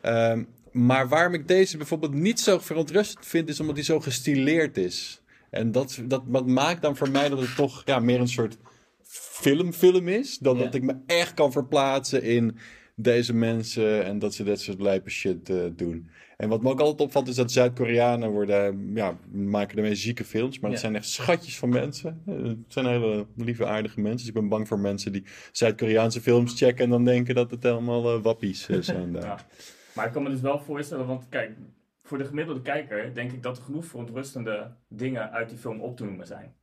Ehm, 0.00 0.42
maar 0.72 1.08
waarom 1.08 1.34
ik 1.34 1.48
deze 1.48 1.76
bijvoorbeeld 1.76 2.14
niet 2.14 2.40
zo 2.40 2.58
verontrustend 2.58 3.26
vind, 3.26 3.48
is 3.48 3.60
omdat 3.60 3.74
hij 3.76 3.84
zo 3.84 4.00
gestileerd 4.00 4.76
is. 4.76 5.22
En 5.50 5.72
dat, 5.72 6.00
dat, 6.04 6.22
dat 6.26 6.46
maakt 6.46 6.82
dan 6.82 6.96
voor 6.96 7.10
mij 7.10 7.28
dat 7.28 7.40
het 7.40 7.56
toch 7.56 7.82
ja, 7.84 7.98
meer 7.98 8.20
een 8.20 8.28
soort 8.28 8.56
filmfilm 9.04 10.08
is. 10.08 10.38
Dan 10.38 10.56
Ja. 10.56 10.62
dat 10.64 10.74
ik 10.74 10.82
me 10.82 10.96
echt 11.06 11.34
kan 11.34 11.52
verplaatsen 11.52 12.22
in 12.22 12.56
deze 12.96 13.34
mensen 13.34 14.04
en 14.04 14.18
dat 14.18 14.34
ze 14.34 14.44
dat 14.44 14.60
soort 14.60 14.80
lijpe 14.80 15.10
shit 15.10 15.48
eh, 15.50 15.56
doen. 15.76 16.08
En 16.36 16.48
wat 16.48 16.62
me 16.62 16.70
ook 16.70 16.80
altijd 16.80 17.00
opvalt 17.00 17.28
is 17.28 17.34
dat 17.34 17.52
Zuid-Koreanen 17.52 18.30
worden, 18.30 18.90
ja, 18.94 19.18
maken 19.32 19.76
de 19.76 19.82
meest 19.82 20.02
zieke 20.02 20.24
films. 20.24 20.58
Maar 20.58 20.70
dat 20.70 20.80
Ja. 20.80 20.84
zijn 20.86 20.96
echt 20.96 21.08
schatjes 21.08 21.58
van 21.58 21.68
mensen. 21.68 22.22
Eh, 22.26 22.34
Het 22.42 22.56
zijn 22.68 22.86
hele 22.86 23.26
lieve, 23.36 23.66
aardige 23.66 24.00
mensen. 24.00 24.18
Dus 24.18 24.28
ik 24.28 24.34
ben 24.34 24.48
bang 24.48 24.68
voor 24.68 24.78
mensen 24.78 25.12
die 25.12 25.24
Zuid-Koreaanse 25.52 26.20
films 26.20 26.58
checken 26.58 26.84
en 26.84 26.90
dan 26.90 27.04
denken 27.04 27.34
dat 27.34 27.50
het 27.50 27.62
helemaal 27.62 28.14
eh, 28.16 28.22
wappies 28.22 28.68
zijn 28.80 29.12
daar. 29.12 29.22
Ja. 29.22 29.38
Maar 29.94 30.06
ik 30.06 30.12
kan 30.12 30.22
me 30.22 30.30
dus 30.30 30.40
wel 30.40 30.58
voorstellen, 30.60 31.06
want 31.06 31.28
kijk, 31.28 31.50
voor 32.02 32.18
de 32.18 32.24
gemiddelde 32.24 32.62
kijker 32.62 33.14
denk 33.14 33.32
ik 33.32 33.42
dat 33.42 33.56
er 33.56 33.62
genoeg 33.62 33.84
verontrustende 33.86 34.74
dingen 34.88 35.30
uit 35.30 35.48
die 35.48 35.58
film 35.58 35.80
op 35.80 35.96
te 35.96 36.04
noemen 36.04 36.26
zijn. 36.26 36.54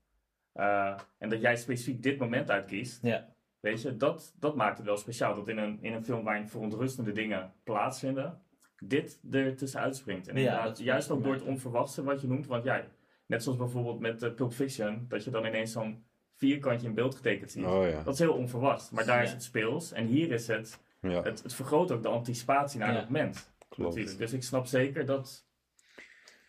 Eh, 0.54 1.00
en 1.18 1.30
dat 1.30 1.42
jij 1.42 1.56
specifiek 1.56 2.04
dit 2.04 2.18
moment 2.20 2.50
uitkiest, 2.52 3.00
Ja. 3.04 3.34
weet 3.60 3.82
je, 3.82 3.98
dat, 3.98 4.36
dat 4.40 4.56
maakt 4.56 4.78
het 4.78 4.86
wel 4.86 4.98
speciaal. 4.98 5.36
Dat 5.36 5.48
in 5.48 5.58
een, 5.58 5.78
in 5.82 5.94
een 5.94 6.04
film 6.04 6.24
waarin 6.24 6.48
verontrustende 6.50 7.12
dingen 7.12 7.54
plaatsvinden, 7.64 8.42
dit 8.84 9.20
er 9.32 9.56
tussenuit 9.56 9.96
springt. 9.96 10.28
En 10.28 10.38
Ja, 10.38 10.64
dat 10.64 10.80
juist 10.80 11.12
ook 11.12 11.24
door 11.24 11.34
het 11.34 11.44
onverwachte 11.44 12.04
wat 12.04 12.22
je 12.22 12.28
noemt, 12.28 12.48
want 12.48 12.64
ja, 12.64 12.84
net 13.26 13.44
zoals 13.44 13.58
bijvoorbeeld 13.58 14.00
met 14.00 14.24
eh, 14.24 14.34
Pulp 14.34 14.54
Fiction, 14.54 15.06
dat 15.08 15.24
je 15.24 15.32
dan 15.32 15.46
ineens 15.46 15.72
zo'n 15.72 16.04
vierkantje 16.36 16.88
in 16.88 16.94
beeld 16.94 17.16
getekend 17.16 17.52
ziet. 17.52 17.66
Oh 17.66 17.90
ja. 17.90 18.04
Dat 18.04 18.14
is 18.14 18.20
heel 18.20 18.34
onverwacht, 18.34 18.92
maar 18.92 19.06
daar 19.06 19.24
is 19.24 19.32
het 19.32 19.44
speels. 19.44 19.92
En 19.92 20.06
hier 20.06 20.32
is 20.32 20.48
het, 20.48 20.80
ja 21.02 21.22
het, 21.22 21.44
het 21.44 21.54
vergroot 21.54 21.92
ook 21.92 22.02
de 22.02 22.08
anticipatie 22.10 22.80
naar 22.80 22.94
Ja. 22.94 23.00
het 23.00 23.10
moment. 23.10 23.54
klopt. 23.70 23.90
Natuurlijk. 23.96 24.18
Dus 24.18 24.34
ik 24.34 24.44
snap 24.44 24.66
zeker 24.66 25.06
dat, 25.06 25.46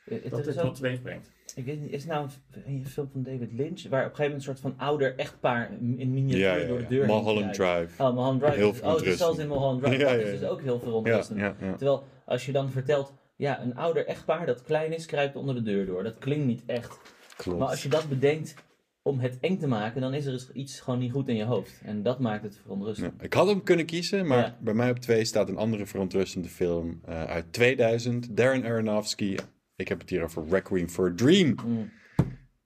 Het 0.05 0.31
dat 0.31 0.39
is 0.41 0.47
dit 0.47 0.57
ook- 0.59 0.63
wat 0.65 0.75
teweeg 0.75 1.03
brengt. 1.03 1.31
Ik 1.55 1.65
weet 1.65 1.81
niet, 1.81 1.91
is 1.93 2.03
het 2.03 2.13
nou 2.13 2.29
een, 2.53 2.63
een 2.67 2.87
film 2.87 3.09
van 3.13 3.23
David 3.23 3.53
Lynch, 3.53 3.83
waar 3.89 4.05
op 4.05 4.11
een 4.11 4.17
gegeven 4.17 4.23
moment 4.23 4.35
een 4.35 4.41
soort 4.57 4.61
van 4.61 4.75
ouder 4.77 5.17
echtpaar 5.19 5.71
in 5.97 6.13
miniatuur 6.13 6.39
Ja, 6.41 6.55
ja, 6.55 6.67
door 6.67 6.79
de 6.79 6.87
deur 6.87 7.07
Mulholland? 7.07 7.55
Drive. 7.55 8.03
Oh, 8.03 8.09
Mulholland 8.15 8.41
Drive. 8.41 8.57
Heel 8.57 8.75
Oh, 8.83 8.99
zelfs 9.01 9.39
in 9.39 9.49
Mulholland 9.49 9.83
Drive. 9.83 9.99
Dat 10.05 10.15
is 10.15 10.41
dus 10.41 10.49
ook 10.49 10.61
heel 10.63 10.79
verontrustend. 10.81 11.41
Terwijl, 11.59 12.05
als 12.27 12.47
je 12.47 12.53
dan 12.53 12.71
vertelt, 12.71 13.13
ja, 13.37 13.63
een 13.63 13.77
ouder 13.77 14.07
echtpaar 14.07 14.47
dat 14.47 14.63
klein 14.63 14.93
is, 14.93 15.07
kruipt 15.07 15.37
onder 15.37 15.55
de 15.55 15.63
deur 15.63 15.87
door. 15.87 16.03
Dat 16.03 16.19
klinkt 16.19 16.47
niet 16.47 16.63
echt. 16.67 16.99
Klopt. 17.37 17.59
Maar 17.59 17.69
als 17.69 17.83
je 17.83 17.89
dat 17.89 18.09
bedenkt 18.09 18.55
om 19.03 19.19
het 19.21 19.39
eng 19.41 19.59
te 19.59 19.67
maken, 19.67 20.01
dan 20.01 20.15
is 20.15 20.25
er 20.27 20.33
dus 20.33 20.51
iets 20.53 20.81
gewoon 20.81 20.99
niet 20.99 21.13
goed 21.13 21.29
in 21.29 21.37
je 21.37 21.45
hoofd. 21.45 21.81
En 21.85 22.03
dat 22.03 22.21
maakt 22.21 22.43
het 22.43 22.57
verontrustend. 22.63 23.15
Ja, 23.19 23.25
ik 23.25 23.33
had 23.33 23.47
hem 23.49 23.63
kunnen 23.63 23.87
kiezen, 23.87 24.27
maar 24.27 24.39
Ja. 24.39 24.57
bij 24.61 24.75
mij 24.75 24.91
op 24.91 24.99
twee 24.99 25.25
staat 25.25 25.49
een 25.49 25.57
andere 25.57 25.87
verontrustende 25.87 26.49
film 26.49 27.01
eh, 27.05 27.25
uit 27.25 27.53
2000. 27.53 28.37
Darren 28.37 28.65
Aronofsky. 28.65 29.37
Ik 29.83 29.89
heb 29.89 30.01
het 30.01 30.11
hier 30.11 30.22
over 30.22 30.45
Requiem 30.49 30.89
for 30.89 31.09
a 31.09 31.12
Dream. 31.14 31.55
Mm. 31.66 31.91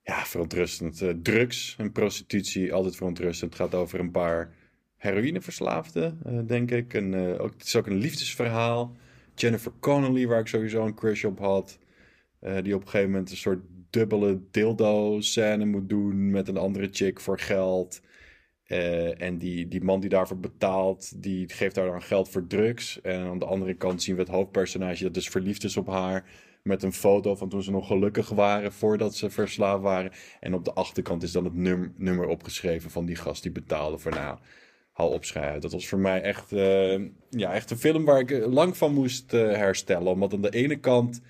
Ja, 0.03 0.25
verontrustend. 0.25 1.03
Eh, 1.03 1.11
drugs 1.23 1.75
en 1.79 1.93
prostitutie, 1.93 2.73
altijd 2.73 2.97
verontrustend. 2.97 3.53
Het 3.53 3.61
gaat 3.61 3.75
over 3.75 4.01
een 4.01 4.11
paar 4.11 4.55
heroïneverslaafden, 4.97 6.19
eh, 6.25 6.39
denk 6.47 6.71
ik. 6.71 6.95
En, 6.95 7.15
eh, 7.15 7.43
ook, 7.43 7.53
het 7.53 7.65
is 7.65 7.77
ook 7.77 7.87
een 7.87 7.97
liefdesverhaal. 7.97 8.97
Jennifer 9.35 9.73
Connelly, 9.81 10.27
waar 10.27 10.41
ik 10.41 10.47
sowieso 10.47 10.87
een 10.87 10.95
crush 10.95 11.25
op 11.25 11.39
had. 11.39 11.79
die 12.63 12.75
op 12.75 12.81
een 12.81 12.89
gegeven 12.89 13.11
moment 13.11 13.31
een 13.31 13.37
soort 13.37 13.61
dubbele 13.91 14.41
dildo-scène 14.51 15.65
moet 15.65 15.89
doen 15.89 16.31
met 16.31 16.49
een 16.49 16.57
andere 16.57 16.89
chick 16.91 17.21
voor 17.21 17.39
geld. 17.39 18.01
En 19.19 19.39
die, 19.39 19.69
die 19.69 19.85
man 19.85 20.01
die 20.01 20.11
daarvoor 20.11 20.39
betaalt, 20.39 21.23
die 21.23 21.49
geeft 21.49 21.77
haar 21.77 21.87
dan 21.87 22.03
geld 22.03 22.29
voor 22.29 22.47
drugs. 22.47 23.01
En 23.01 23.21
aan 23.21 23.39
de 23.39 23.45
andere 23.45 23.75
kant 23.75 24.03
zien 24.03 24.15
we 24.15 24.21
het 24.21 24.31
hoofdpersonage 24.31 25.03
dat 25.03 25.15
dus 25.15 25.29
verliefd 25.29 25.65
is 25.65 25.77
op 25.77 25.87
haar. 25.87 26.25
Met 26.67 26.83
een 26.83 26.93
foto 26.93 27.35
van 27.35 27.49
toen 27.49 27.63
ze 27.63 27.71
nog 27.71 27.87
gelukkig 27.87 28.29
waren 28.29 28.73
voordat 28.73 29.15
ze 29.15 29.31
verslaafd 29.31 29.83
waren. 29.83 30.13
En 30.41 30.55
op 30.55 30.65
de 30.65 30.73
achterkant 30.73 31.23
is 31.23 31.33
dan 31.33 31.45
het 31.45 31.55
num- 31.55 31.95
nummer 31.97 32.27
opgeschreven 32.27 32.91
van 32.91 33.07
die 33.07 33.17
gast 33.17 33.43
die 33.43 33.53
betaalde 33.53 33.99
voor 33.99 34.11
nou. 34.11 34.39
Hou 34.93 35.13
op, 35.13 35.25
schei 35.25 35.45
uit. 35.45 35.63
Dat 35.63 35.73
was 35.73 35.89
voor 35.89 35.99
mij 35.99 36.23
echt, 36.23 36.53
eh, 36.53 37.01
ja, 37.31 37.53
echt 37.53 37.71
een 37.71 37.77
film 37.79 38.05
waar 38.05 38.21
ik 38.21 38.31
eh, 38.31 38.47
lang 38.53 38.77
van 38.77 38.95
moest 38.95 39.33
eh, 39.33 39.41
herstellen. 39.41 40.13
Omdat 40.13 40.33
aan 40.33 40.43
de 40.43 40.51
ene 40.51 40.77
kant 40.77 41.21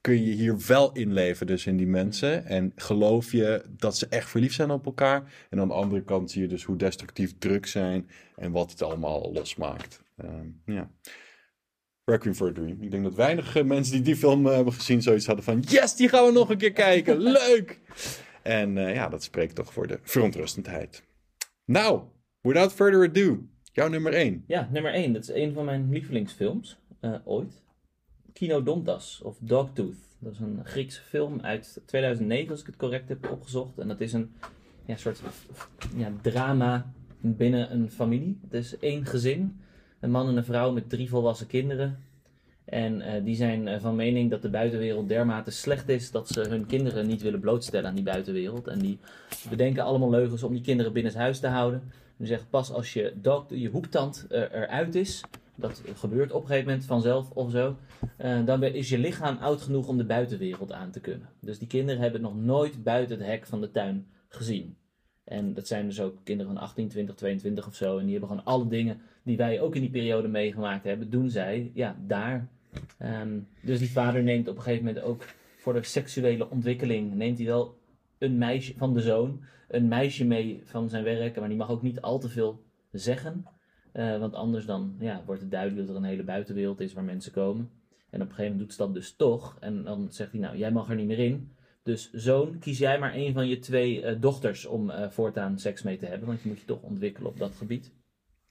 kun 0.00 0.24
je 0.24 0.32
hier 0.32 0.56
wel 0.66 0.92
inleven 0.92 1.46
dus 1.46 1.66
in 1.66 1.76
die 1.76 1.86
mensen. 1.86 2.46
En 2.46 2.72
geloof 2.76 3.32
je 3.32 3.64
dat 3.68 3.96
ze 3.96 4.06
echt 4.08 4.30
verliefd 4.30 4.54
zijn 4.54 4.70
op 4.70 4.86
elkaar. 4.86 5.32
En 5.50 5.60
aan 5.60 5.68
de 5.68 5.74
andere 5.74 6.02
kant 6.02 6.30
zie 6.30 6.42
je 6.42 6.48
dus 6.48 6.64
hoe 6.64 6.76
destructief 6.76 7.38
drugs 7.38 7.70
zijn. 7.70 8.10
En 8.36 8.52
wat 8.52 8.70
het 8.70 8.82
allemaal 8.82 9.32
losmaakt. 9.32 10.02
Ehm, 10.16 10.46
ja. 10.64 10.90
Requiem 12.10 12.34
for 12.34 12.48
a 12.48 12.52
Dream. 12.52 12.76
Ik 12.80 12.90
denk 12.90 13.02
dat 13.02 13.14
weinig 13.14 13.56
eh, 13.56 13.64
mensen 13.64 13.94
die 13.94 14.02
die 14.02 14.16
film 14.16 14.46
eh, 14.46 14.54
hebben 14.54 14.72
gezien 14.72 15.02
zoiets 15.02 15.26
hadden 15.26 15.44
van... 15.44 15.60
Yes, 15.60 15.96
die 15.96 16.08
gaan 16.08 16.26
we 16.26 16.32
nog 16.32 16.50
een 16.50 16.56
keer 16.56 16.72
kijken. 16.72 17.18
Leuk! 17.40 17.80
En 18.42 18.78
eh, 18.78 18.94
ja, 18.94 19.08
dat 19.08 19.22
spreekt 19.22 19.54
toch 19.54 19.72
voor 19.72 19.86
de 19.86 19.98
verontrustendheid. 20.02 21.02
Nou, 21.64 22.02
without 22.40 22.72
further 22.72 23.08
ado. 23.08 23.38
Jouw 23.72 23.88
nummer 23.88 24.12
1. 24.12 24.44
Ja, 24.46 24.68
nummer 24.72 24.92
1. 24.92 25.12
Dat 25.12 25.22
is 25.22 25.34
een 25.34 25.52
van 25.52 25.64
mijn 25.64 25.90
lievelingsfilms 25.90 26.78
ooit. 27.24 27.62
Kinodontas 28.32 29.20
of 29.22 29.36
Dogtooth. 29.40 30.16
Dat 30.18 30.32
is 30.32 30.38
een 30.38 30.60
Griekse 30.64 31.02
film 31.02 31.40
uit 31.40 31.82
2009 31.86 32.50
als 32.50 32.60
ik 32.60 32.66
het 32.66 32.76
correct 32.76 33.08
heb 33.08 33.30
opgezocht. 33.30 33.78
En 33.78 33.88
dat 33.88 34.00
is 34.00 34.12
een 34.12 34.32
ja, 34.86 34.96
soort 34.96 35.20
ja, 35.96 36.12
drama 36.22 36.92
binnen 37.20 37.72
een 37.72 37.90
familie. 37.90 38.38
Het 38.42 38.54
is 38.54 38.78
één 38.78 39.06
gezin. 39.06 39.60
Een 40.00 40.10
man 40.10 40.28
en 40.28 40.36
een 40.36 40.44
vrouw 40.44 40.72
met 40.72 40.88
drie 40.88 41.08
volwassen 41.08 41.46
kinderen. 41.46 41.98
En 42.64 43.00
eh, 43.00 43.24
die 43.24 43.34
zijn 43.34 43.68
eh, 43.68 43.80
van 43.80 43.96
mening 43.96 44.30
dat 44.30 44.42
de 44.42 44.48
buitenwereld 44.48 45.08
dermate 45.08 45.50
slecht 45.50 45.88
is 45.88 46.10
dat 46.10 46.28
ze 46.28 46.40
hun 46.40 46.66
kinderen 46.66 47.06
niet 47.06 47.22
willen 47.22 47.40
blootstellen 47.40 47.88
aan 47.88 47.94
die 47.94 48.04
buitenwereld. 48.04 48.66
En 48.66 48.78
die 48.78 48.98
bedenken 49.48 49.84
allemaal 49.84 50.10
leugens 50.10 50.42
om 50.42 50.52
die 50.52 50.62
kinderen 50.62 50.92
binnenshuis 50.92 51.40
te 51.40 51.46
houden. 51.46 51.82
Die 52.16 52.26
zeggen 52.26 52.48
pas 52.48 52.72
als 52.72 52.92
je, 52.92 53.14
je 53.48 53.68
hoektand 53.68 54.26
eh, 54.28 54.40
eruit 54.40 54.94
is, 54.94 55.24
dat 55.54 55.82
gebeurt 55.94 56.32
op 56.32 56.40
een 56.40 56.46
gegeven 56.46 56.68
moment 56.68 56.86
vanzelf 56.86 57.30
of 57.30 57.50
zo, 57.50 57.76
dan 58.44 58.62
is 58.62 58.88
je 58.88 58.98
lichaam 58.98 59.36
oud 59.40 59.62
genoeg 59.62 59.88
om 59.88 59.96
de 59.96 60.04
buitenwereld 60.04 60.72
aan 60.72 60.90
te 60.90 61.00
kunnen. 61.00 61.28
Dus 61.40 61.58
die 61.58 61.68
kinderen 61.68 62.00
hebben 62.00 62.20
nog 62.20 62.36
nooit 62.36 62.82
buiten 62.82 63.18
het 63.18 63.26
hek 63.26 63.46
van 63.46 63.60
de 63.60 63.70
tuin 63.70 64.06
gezien. 64.28 64.76
En 65.30 65.54
dat 65.54 65.66
zijn 65.66 65.86
dus 65.86 66.00
ook 66.00 66.16
kinderen 66.24 66.52
van 66.52 66.62
18, 66.62 66.88
20, 66.88 67.14
22 67.14 67.66
of 67.66 67.74
zo. 67.74 67.98
En 67.98 68.02
die 68.02 68.10
hebben 68.10 68.28
gewoon 68.28 68.44
alle 68.44 68.68
dingen 68.68 69.00
die 69.22 69.36
wij 69.36 69.60
ook 69.60 69.74
in 69.74 69.80
die 69.80 69.90
periode 69.90 70.28
meegemaakt 70.28 70.84
hebben, 70.84 71.10
doen 71.10 71.30
zij 71.30 71.70
ja, 71.74 71.96
daar. 72.06 72.48
Ehm, 72.98 73.38
dus 73.62 73.78
die 73.78 73.90
vader 73.90 74.22
neemt 74.22 74.48
op 74.48 74.56
een 74.56 74.62
gegeven 74.62 74.84
moment 74.84 75.04
ook 75.04 75.24
voor 75.56 75.72
de 75.72 75.82
seksuele 75.82 76.50
ontwikkeling, 76.50 77.14
neemt 77.14 77.38
hij 77.38 77.46
wel 77.46 77.78
een 78.18 78.38
meisje 78.38 78.74
van 78.76 78.94
de 78.94 79.00
zoon, 79.00 79.42
een 79.68 79.88
meisje 79.88 80.24
mee 80.24 80.60
van 80.64 80.88
zijn 80.88 81.04
werk. 81.04 81.38
Maar 81.38 81.48
die 81.48 81.58
mag 81.58 81.70
ook 81.70 81.82
niet 81.82 82.00
al 82.00 82.18
te 82.18 82.28
veel 82.28 82.62
zeggen. 82.92 83.44
Eh, 83.92 84.18
want 84.18 84.34
anders 84.34 84.66
dan 84.66 84.96
ja, 84.98 85.22
wordt 85.26 85.40
het 85.40 85.50
duidelijk 85.50 85.80
dat 85.80 85.96
er 85.96 86.02
een 86.02 86.08
hele 86.08 86.24
buitenwereld 86.24 86.80
is 86.80 86.92
waar 86.92 87.04
mensen 87.04 87.32
komen. 87.32 87.70
En 88.10 88.22
op 88.22 88.28
een 88.28 88.34
gegeven 88.34 88.42
moment 88.42 88.60
doet 88.60 88.72
ze 88.72 88.78
dat 88.78 88.94
dus 88.94 89.12
toch. 89.12 89.56
En 89.60 89.84
dan 89.84 90.12
zegt 90.12 90.32
hij, 90.32 90.40
nou, 90.40 90.56
jij 90.56 90.72
mag 90.72 90.88
er 90.88 90.96
niet 90.96 91.06
meer 91.06 91.18
in. 91.18 91.52
Dus 91.82 92.10
zoon, 92.12 92.58
kies 92.58 92.78
jij 92.78 92.98
maar 92.98 93.14
een 93.14 93.32
van 93.32 93.48
je 93.48 93.58
twee 93.58 94.02
uh, 94.02 94.20
dochters 94.20 94.66
om 94.66 94.90
uh, 94.90 95.10
voortaan 95.10 95.58
seks 95.58 95.82
mee 95.82 95.96
te 95.96 96.06
hebben. 96.06 96.26
Want 96.26 96.42
je 96.42 96.48
moet 96.48 96.60
je 96.60 96.64
toch 96.64 96.82
ontwikkelen 96.82 97.30
op 97.30 97.38
dat 97.38 97.54
gebied. 97.54 97.92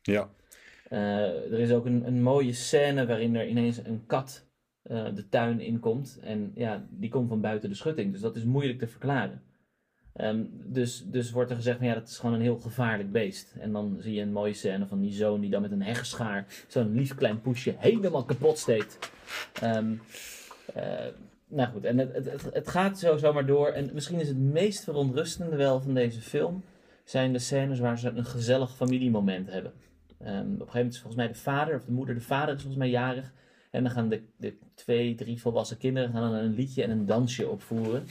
Ja. 0.02 0.30
er 0.90 1.60
is 1.60 1.72
ook 1.72 1.86
een, 1.86 2.08
een, 2.08 2.22
mooie 2.22 2.54
scène 2.54 3.06
waarin 3.06 3.36
er 3.36 3.48
ineens 3.48 3.78
een 3.78 4.06
kat 4.06 4.48
de 5.14 5.26
tuin 5.30 5.60
inkomt. 5.60 6.20
En 6.22 6.52
ja, 6.56 6.88
die 6.90 7.10
komt 7.10 7.30
van 7.30 7.42
buiten 7.42 7.70
de 7.70 7.76
schutting. 7.76 8.12
Dus 8.12 8.22
dat 8.22 8.36
is 8.36 8.44
moeilijk 8.44 8.80
te 8.80 8.88
verklaren. 8.88 9.42
Um, 10.22 10.50
dus, 10.66 11.04
dus 11.06 11.32
wordt 11.32 11.50
er 11.50 11.56
gezegd, 11.56 11.78
van, 11.78 11.88
ja, 11.88 11.94
dat 11.94 12.08
is 12.08 12.18
gewoon 12.18 12.36
een 12.36 12.42
heel 12.42 12.60
gevaarlijk 12.60 13.12
beest. 13.12 13.56
En 13.60 13.72
dan 13.72 13.98
zie 14.00 14.14
je 14.14 14.22
een 14.22 14.32
mooie 14.32 14.54
scène 14.54 14.88
van 14.88 15.00
die 15.00 15.12
zoon 15.12 15.42
die 15.42 15.50
dan 15.50 15.62
met 15.62 15.72
een 15.72 15.82
heggenschaar 15.82 16.46
zo'n 16.68 16.94
lief 16.94 17.16
klein 17.16 17.42
poesje 17.42 17.76
helemaal 17.78 18.26
kapot 18.26 18.58
steekt. 18.58 19.12
Um, 19.64 20.02
uh, 20.78 21.06
nou 21.50 21.72
goed, 21.72 21.84
en 21.84 21.98
het, 21.98 22.14
het, 22.14 22.54
het, 22.54 22.68
gaat 22.68 23.00
zo 23.00 23.18
zomaar 23.18 23.46
door. 23.46 23.68
En 23.68 23.90
misschien 23.94 24.20
is 24.20 24.28
het 24.28 24.38
meest 24.38 24.84
verontrustende 24.84 25.56
wel 25.56 25.82
van 25.82 25.94
deze 25.94 26.22
film, 26.22 26.64
zijn 27.04 27.34
de 27.34 27.40
scènes 27.40 27.80
waar 27.80 28.00
ze 28.00 28.10
een 28.10 28.26
gezellig 28.26 28.76
familiemoment 28.76 29.50
hebben. 29.50 29.72
Um, 30.22 30.28
op 30.28 30.36
een 30.36 30.44
gegeven 30.44 30.72
moment 30.74 30.94
is 30.94 31.00
volgens 31.00 31.22
mij 31.22 31.28
de 31.28 31.40
vader, 31.40 31.76
of 31.76 31.86
de 31.86 31.92
moeder, 31.92 32.16
de 32.16 32.22
vader 32.22 32.56
is 32.56 32.62
volgens 32.62 32.82
mij 32.82 32.90
jarig. 32.90 33.34
En 33.72 33.84
dan 33.84 33.92
gaan 33.92 34.10
de, 34.10 34.22
de 34.38 34.58
twee, 34.74 35.16
drie 35.16 35.42
volwassen 35.42 35.78
kinderen 35.78 36.12
gaan 36.12 36.34
een 36.34 36.54
liedje 36.54 36.84
en 36.84 36.90
een 36.90 37.06
dansje 37.06 37.50
opvoeren. 37.50 38.06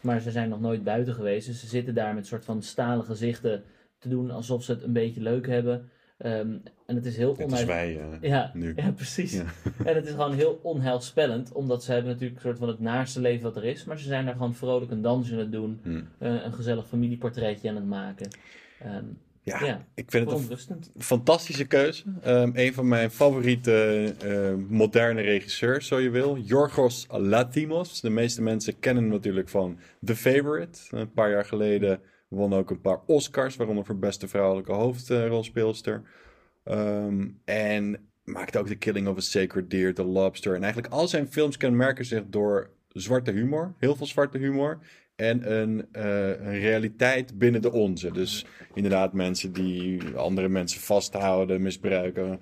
Maar 0.00 0.20
ze 0.20 0.30
zijn 0.30 0.48
nog 0.48 0.60
nooit 0.60 0.84
buiten 0.84 1.14
geweest. 1.14 1.46
Dus 1.46 1.60
ze 1.60 1.66
zitten 1.66 1.94
daar 1.94 2.14
met 2.14 2.22
een 2.22 2.28
soort 2.28 2.44
van 2.44 2.62
stalen 2.62 3.04
gezichten 3.04 3.64
te 3.98 4.08
doen 4.08 4.30
alsof 4.30 4.64
ze 4.64 4.72
het 4.72 4.82
een 4.82 4.92
beetje 4.92 5.20
leuk 5.20 5.46
hebben. 5.46 5.90
Um, 6.24 6.62
en 6.86 6.96
het 6.96 7.06
is 7.06 7.16
heel 7.16 7.30
onheilspellend. 7.30 7.68
wij 7.68 8.00
uh, 8.20 8.30
ja, 8.30 8.50
nu. 8.54 8.72
Ja, 8.76 8.90
precies. 8.90 9.32
Ja. 9.32 9.44
En 9.84 9.94
het 9.94 10.04
is 10.04 10.10
gewoon 10.10 10.34
heel 10.34 10.60
onheilspellend, 10.62 11.52
omdat 11.52 11.84
ze 11.84 11.92
hebben 11.92 12.10
natuurlijk 12.10 12.36
een 12.36 12.46
soort 12.46 12.58
van 12.58 12.68
het 12.68 12.80
naaste 12.80 13.20
leven 13.20 13.42
wat 13.42 13.56
er 13.56 13.64
is. 13.64 13.84
Maar 13.84 13.98
ze 13.98 14.06
zijn 14.06 14.24
daar 14.24 14.34
gewoon 14.34 14.54
vrolijk 14.54 14.90
een 14.90 15.02
dansje 15.02 15.32
aan 15.32 15.38
het 15.38 15.52
doen. 15.52 15.80
Hmm. 15.82 16.08
Uh, 16.18 16.44
een 16.44 16.52
gezellig 16.52 16.86
familieportretje 16.86 17.68
aan 17.68 17.74
het 17.74 17.86
maken. 17.86 18.28
Um, 18.86 19.18
ja, 19.44 19.64
ja, 19.64 19.84
ik 19.94 20.10
vind 20.10 20.30
het 20.30 20.68
een 20.68 20.84
fantastische 20.98 21.64
keuze. 21.64 22.04
Um, 22.26 22.50
een 22.54 22.74
van 22.74 22.88
mijn 22.88 23.10
favoriete 23.10 24.14
uh, 24.24 24.68
moderne 24.68 25.20
regisseurs, 25.20 25.86
zo 25.86 25.98
je 25.98 26.10
wil. 26.10 26.36
Yorgos 26.36 27.06
Latimos. 27.10 28.00
De 28.00 28.10
meeste 28.10 28.42
mensen 28.42 28.78
kennen 28.78 29.02
hem 29.02 29.12
natuurlijk 29.12 29.48
van 29.48 29.78
The 30.04 30.16
Favorite. 30.16 30.78
Een 30.90 31.12
paar 31.12 31.30
jaar 31.30 31.44
geleden 31.44 32.00
won 32.32 32.54
ook 32.54 32.70
een 32.70 32.80
paar 32.80 33.00
Oscars, 33.06 33.56
waaronder 33.56 33.84
voor 33.84 33.98
beste 33.98 34.28
vrouwelijke 34.28 34.72
hoofdrolspeelster. 34.72 36.02
Um, 36.64 37.40
en 37.44 38.10
maakte 38.24 38.58
ook 38.58 38.66
The 38.66 38.74
Killing 38.74 39.08
of 39.08 39.16
a 39.16 39.20
Sacred 39.20 39.70
Deer, 39.70 39.94
The 39.94 40.04
Lobster. 40.04 40.54
En 40.54 40.62
eigenlijk 40.62 40.92
al 40.92 41.08
zijn 41.08 41.28
films 41.28 41.56
kenmerken 41.56 42.04
zich 42.04 42.22
door 42.26 42.70
zwarte 42.88 43.30
humor. 43.30 43.74
Heel 43.78 43.96
veel 43.96 44.06
zwarte 44.06 44.38
humor 44.38 44.78
en 45.16 45.52
een, 45.52 45.88
uh, 45.92 46.28
een, 46.28 46.58
realiteit 46.58 47.38
binnen 47.38 47.62
de 47.62 47.72
onze. 47.72 48.10
Dus 48.10 48.46
inderdaad 48.74 49.12
mensen 49.12 49.52
die 49.52 50.02
andere 50.16 50.48
mensen 50.48 50.80
vasthouden, 50.80 51.62
misbruiken, 51.62 52.40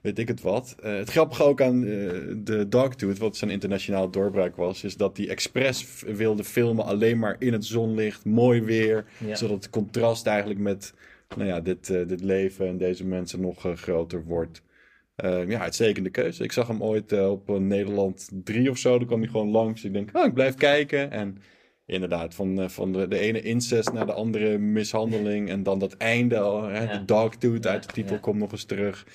weet 0.00 0.18
ik 0.18 0.28
het 0.28 0.40
wat. 0.40 0.76
Uh, 0.84 0.96
het 0.96 1.10
grappige 1.10 1.42
ook 1.42 1.60
aan 1.60 1.82
uh, 1.82 2.10
de 2.36 2.66
Dogtooth, 2.68 3.18
wat 3.18 3.36
zijn 3.36 3.50
internationaal 3.50 4.10
doorbraak 4.10 4.56
was, 4.56 4.84
is 4.84 4.96
dat 4.96 5.16
die 5.16 5.28
expres 5.28 6.02
wilde 6.06 6.44
filmen 6.44 6.84
alleen 6.84 7.18
maar 7.18 7.36
in 7.38 7.52
het 7.52 7.64
zonlicht, 7.64 8.24
mooi 8.24 8.62
weer, 8.62 9.04
ja. 9.18 9.34
zodat 9.34 9.56
het 9.56 9.70
contrast 9.70 10.26
eigenlijk 10.26 10.60
met 10.60 10.94
nou 11.36 11.48
ja, 11.48 11.60
dit, 11.60 11.86
dit 11.86 12.20
leven 12.20 12.66
en 12.66 12.78
deze 12.78 13.06
mensen 13.06 13.40
nog 13.40 13.66
groter 13.74 14.24
wordt. 14.24 14.62
ja, 15.46 15.60
uitstekende 15.60 16.10
keuze. 16.10 16.44
Ik 16.44 16.52
zag 16.52 16.68
hem 16.68 16.82
ooit 16.82 17.12
op 17.12 17.58
Nederland 17.58 18.30
3 18.44 18.70
of 18.70 18.78
zo. 18.78 18.98
Dan 18.98 19.06
kwam 19.06 19.20
hij 19.20 19.28
gewoon 19.28 19.50
langs. 19.50 19.84
Ik 19.84 19.92
denk, 19.92 20.10
oh, 20.12 20.24
ik 20.24 20.34
blijf 20.34 20.54
kijken. 20.54 21.10
En 21.10 21.38
inderdaad, 21.90 22.34
van, 22.34 22.60
eh, 22.60 22.68
van 22.68 22.92
de, 22.92 23.08
de 23.08 23.18
ene 23.18 23.40
incest 23.40 23.92
naar 23.92 24.06
de 24.06 24.12
andere 24.12 24.58
mishandeling. 24.58 25.48
En 25.48 25.62
dan 25.62 25.78
dat 25.78 25.96
einde, 25.96 26.36
hè, 26.72 26.86
de 26.86 27.04
dogtooth 27.04 27.66
uit 27.66 27.86
de 27.86 27.92
titel 27.92 28.18
komt 28.18 28.38
nog 28.38 28.52
eens 28.52 28.64
terug. 28.64 29.06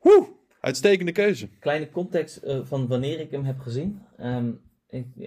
Woe! 0.00 0.26
Uitstekende 0.60 1.12
keuze. 1.12 1.48
Kleine 1.58 1.90
context 1.90 2.44
uh, 2.44 2.58
van 2.64 2.86
wanneer 2.86 3.20
ik 3.20 3.30
hem 3.30 3.44
heb 3.44 3.58
gezien. 3.58 4.00
Um, 4.20 4.60
ik, 4.88 5.06
uh, 5.16 5.26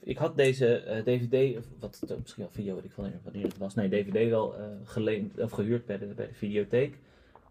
ik, 0.00 0.16
had 0.16 0.36
deze 0.36 0.84
uh, 0.86 1.14
DVD, 1.14 1.56
of 1.56 1.64
wat 1.80 2.16
misschien 2.20 2.44
al 2.44 2.50
video, 2.50 2.74
weet 2.74 2.84
ik 2.84 2.92
van 2.92 3.12
wanneer 3.24 3.42
het 3.42 3.58
was. 3.58 3.74
Nee, 3.74 3.88
DVD 3.88 4.28
wel 4.28 4.54
geleend 4.84 5.38
of 5.38 5.50
gehuurd 5.50 5.86
bij 5.86 5.98
de, 5.98 6.06
bij 6.06 6.26
de 6.26 6.34
videotheek. 6.34 6.98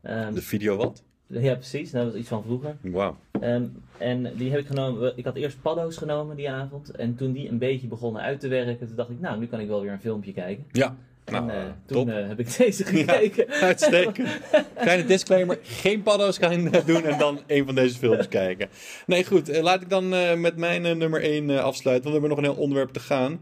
Um, 0.03 0.33
de 0.33 0.41
video 0.41 0.75
wat? 0.75 1.03
Ja, 1.27 1.53
precies. 1.53 1.91
Dat 1.91 2.05
was 2.05 2.15
iets 2.15 2.27
van 2.27 2.43
vroeger. 2.43 2.77
Wauw. 2.81 3.17
Um, 3.41 3.83
en 3.97 4.35
die 4.35 4.51
heb 4.51 4.59
ik 4.59 4.67
genomen. 4.67 5.17
Ik 5.17 5.25
had 5.25 5.35
eerst 5.35 5.61
paddo's 5.61 5.97
genomen 5.97 6.35
die 6.35 6.49
avond. 6.49 6.91
En 6.91 7.15
toen 7.15 7.31
die 7.31 7.49
een 7.49 7.57
beetje 7.57 7.87
begonnen 7.87 8.21
uit 8.21 8.39
te 8.39 8.47
werken, 8.47 8.87
toen 8.87 8.95
dacht 8.95 9.09
ik, 9.09 9.19
nou, 9.19 9.39
nu 9.39 9.47
kan 9.47 9.59
ik 9.59 9.67
wel 9.67 9.81
weer 9.81 9.91
een 9.91 9.99
filmpje 9.99 10.33
kijken. 10.33 10.65
Ja. 10.71 10.97
Nou, 11.25 11.49
en 11.49 11.65
uh, 11.65 11.71
toen 11.85 12.07
uh, 12.09 12.27
heb 12.27 12.39
ik 12.39 12.55
deze 12.57 12.83
gekeken. 12.83 13.45
Ja, 13.47 13.59
uitstekend. 13.59 14.29
Kleine 14.81 15.05
disclaimer: 15.05 15.59
geen 15.63 16.01
paddo's 16.01 16.37
gaan 16.37 16.71
doen 16.85 17.05
en 17.05 17.17
dan 17.17 17.39
een 17.47 17.65
van 17.65 17.75
deze 17.75 17.97
films 17.97 18.27
kijken. 18.27 18.69
Nee, 19.05 19.25
goed. 19.25 19.61
Laat 19.61 19.81
ik 19.81 19.89
dan 19.89 20.09
met 20.41 20.57
mijn 20.57 20.97
nummer 20.97 21.21
1 21.21 21.49
afsluiten. 21.49 21.83
Want 21.83 22.03
we 22.03 22.11
hebben 22.11 22.29
nog 22.29 22.37
een 22.37 22.53
heel 22.53 22.63
onderwerp 22.63 22.89
te 22.89 22.99
gaan. 22.99 23.41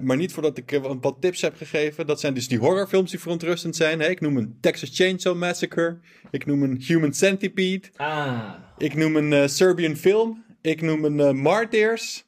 maar 0.00 0.16
niet 0.16 0.32
voordat 0.32 0.58
ik 0.58 0.72
een 0.72 1.00
paar 1.00 1.18
tips 1.20 1.40
heb 1.40 1.56
gegeven. 1.56 2.06
Dat 2.06 2.20
zijn 2.20 2.34
dus 2.34 2.48
die 2.48 2.58
horrorfilms 2.58 3.10
die 3.10 3.20
verontrustend 3.20 3.76
zijn. 3.76 4.00
Hey, 4.00 4.10
ik 4.10 4.20
noem 4.20 4.36
een 4.36 4.56
Texas 4.60 4.90
Chainsaw 4.92 5.36
Massacre. 5.36 5.98
Ik 6.30 6.46
noem 6.46 6.62
een 6.62 6.82
Human 6.86 7.12
Centipede. 7.12 7.88
Ah. 7.96 8.48
Ik 8.78 8.94
noem 8.94 9.16
een 9.16 9.48
Serbian 9.48 9.96
film. 9.96 10.44
Ik 10.60 10.80
noem 10.80 11.04
een 11.04 11.36
Martyrs. 11.36 12.24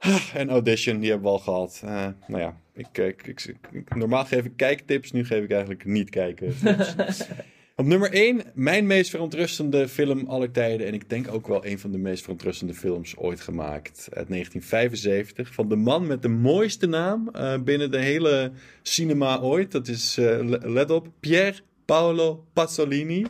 En 0.34 0.50
Audition, 0.50 1.00
die 1.00 1.10
hebben 1.10 1.30
we 1.30 1.36
al 1.36 1.42
gehad. 1.42 1.82
nou 2.26 2.42
ja, 2.42 2.60
ik, 2.72 2.98
ik, 2.98 3.46
ik, 3.72 3.94
normaal 3.94 4.24
geef 4.24 4.44
ik 4.44 4.56
kijktips, 4.56 5.12
nu 5.12 5.24
geef 5.24 5.42
ik 5.42 5.50
eigenlijk 5.50 5.84
niet 5.84 6.10
kijken. 6.10 6.54
Op 7.80 7.86
nummer 7.86 8.12
1, 8.12 8.42
mijn 8.54 8.86
meest 8.86 9.10
verontrustende 9.10 9.88
film 9.88 10.26
aller 10.26 10.50
tijden. 10.50 10.86
En 10.86 10.94
ik 10.94 11.08
denk 11.08 11.32
ook 11.32 11.46
wel 11.46 11.66
een 11.66 11.78
van 11.78 11.92
de 11.92 11.98
meest 11.98 12.22
verontrustende 12.22 12.74
films 12.74 13.16
ooit 13.16 13.40
gemaakt. 13.40 14.08
Uit 14.12 14.28
1975. 14.28 15.54
Van 15.54 15.68
de 15.68 15.76
man 15.76 16.06
met 16.06 16.22
de 16.22 16.28
mooiste 16.28 16.86
naam 16.86 17.30
uh, 17.36 17.58
binnen 17.58 17.90
de 17.90 17.98
hele 17.98 18.52
cinema 18.82 19.40
ooit. 19.40 19.72
Dat 19.72 19.88
is, 19.88 20.18
uh, 20.18 20.38
let 20.60 20.90
op, 20.90 21.08
Pier 21.20 21.62
Paolo 21.84 22.44
Pasolini. 22.52 23.26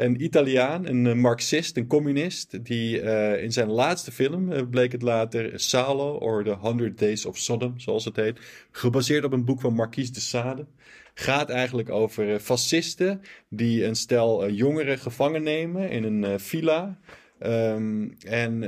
Een 0.00 0.22
Italiaan, 0.22 0.86
een 0.86 1.06
eh, 1.06 1.14
marxist, 1.14 1.76
een 1.76 1.86
communist, 1.86 2.64
die 2.64 3.02
uh, 3.02 3.42
in 3.42 3.52
zijn 3.52 3.68
laatste 3.68 4.12
film, 4.12 4.52
uh, 4.52 4.60
bleek 4.70 4.92
het 4.92 5.02
later, 5.02 5.60
Salo, 5.60 6.12
or 6.12 6.44
The 6.44 6.56
Hundred 6.62 6.98
Days 6.98 7.26
of 7.26 7.38
Sodom, 7.38 7.78
zoals 7.80 8.04
het 8.04 8.16
heet, 8.16 8.38
gebaseerd 8.70 9.24
op 9.24 9.32
een 9.32 9.44
boek 9.44 9.60
van 9.60 9.74
Marquise 9.74 10.12
de 10.12 10.20
Sade, 10.20 10.66
gaat 11.14 11.48
eigenlijk 11.48 11.90
over 11.90 12.40
fascisten 12.40 13.20
die 13.48 13.84
een 13.84 13.94
stel 13.94 14.50
jongeren 14.50 14.98
gevangen 14.98 15.42
nemen 15.42 15.90
in 15.90 16.04
een 16.04 16.40
villa. 16.40 16.98
Um, 17.42 18.14
en 18.26 18.64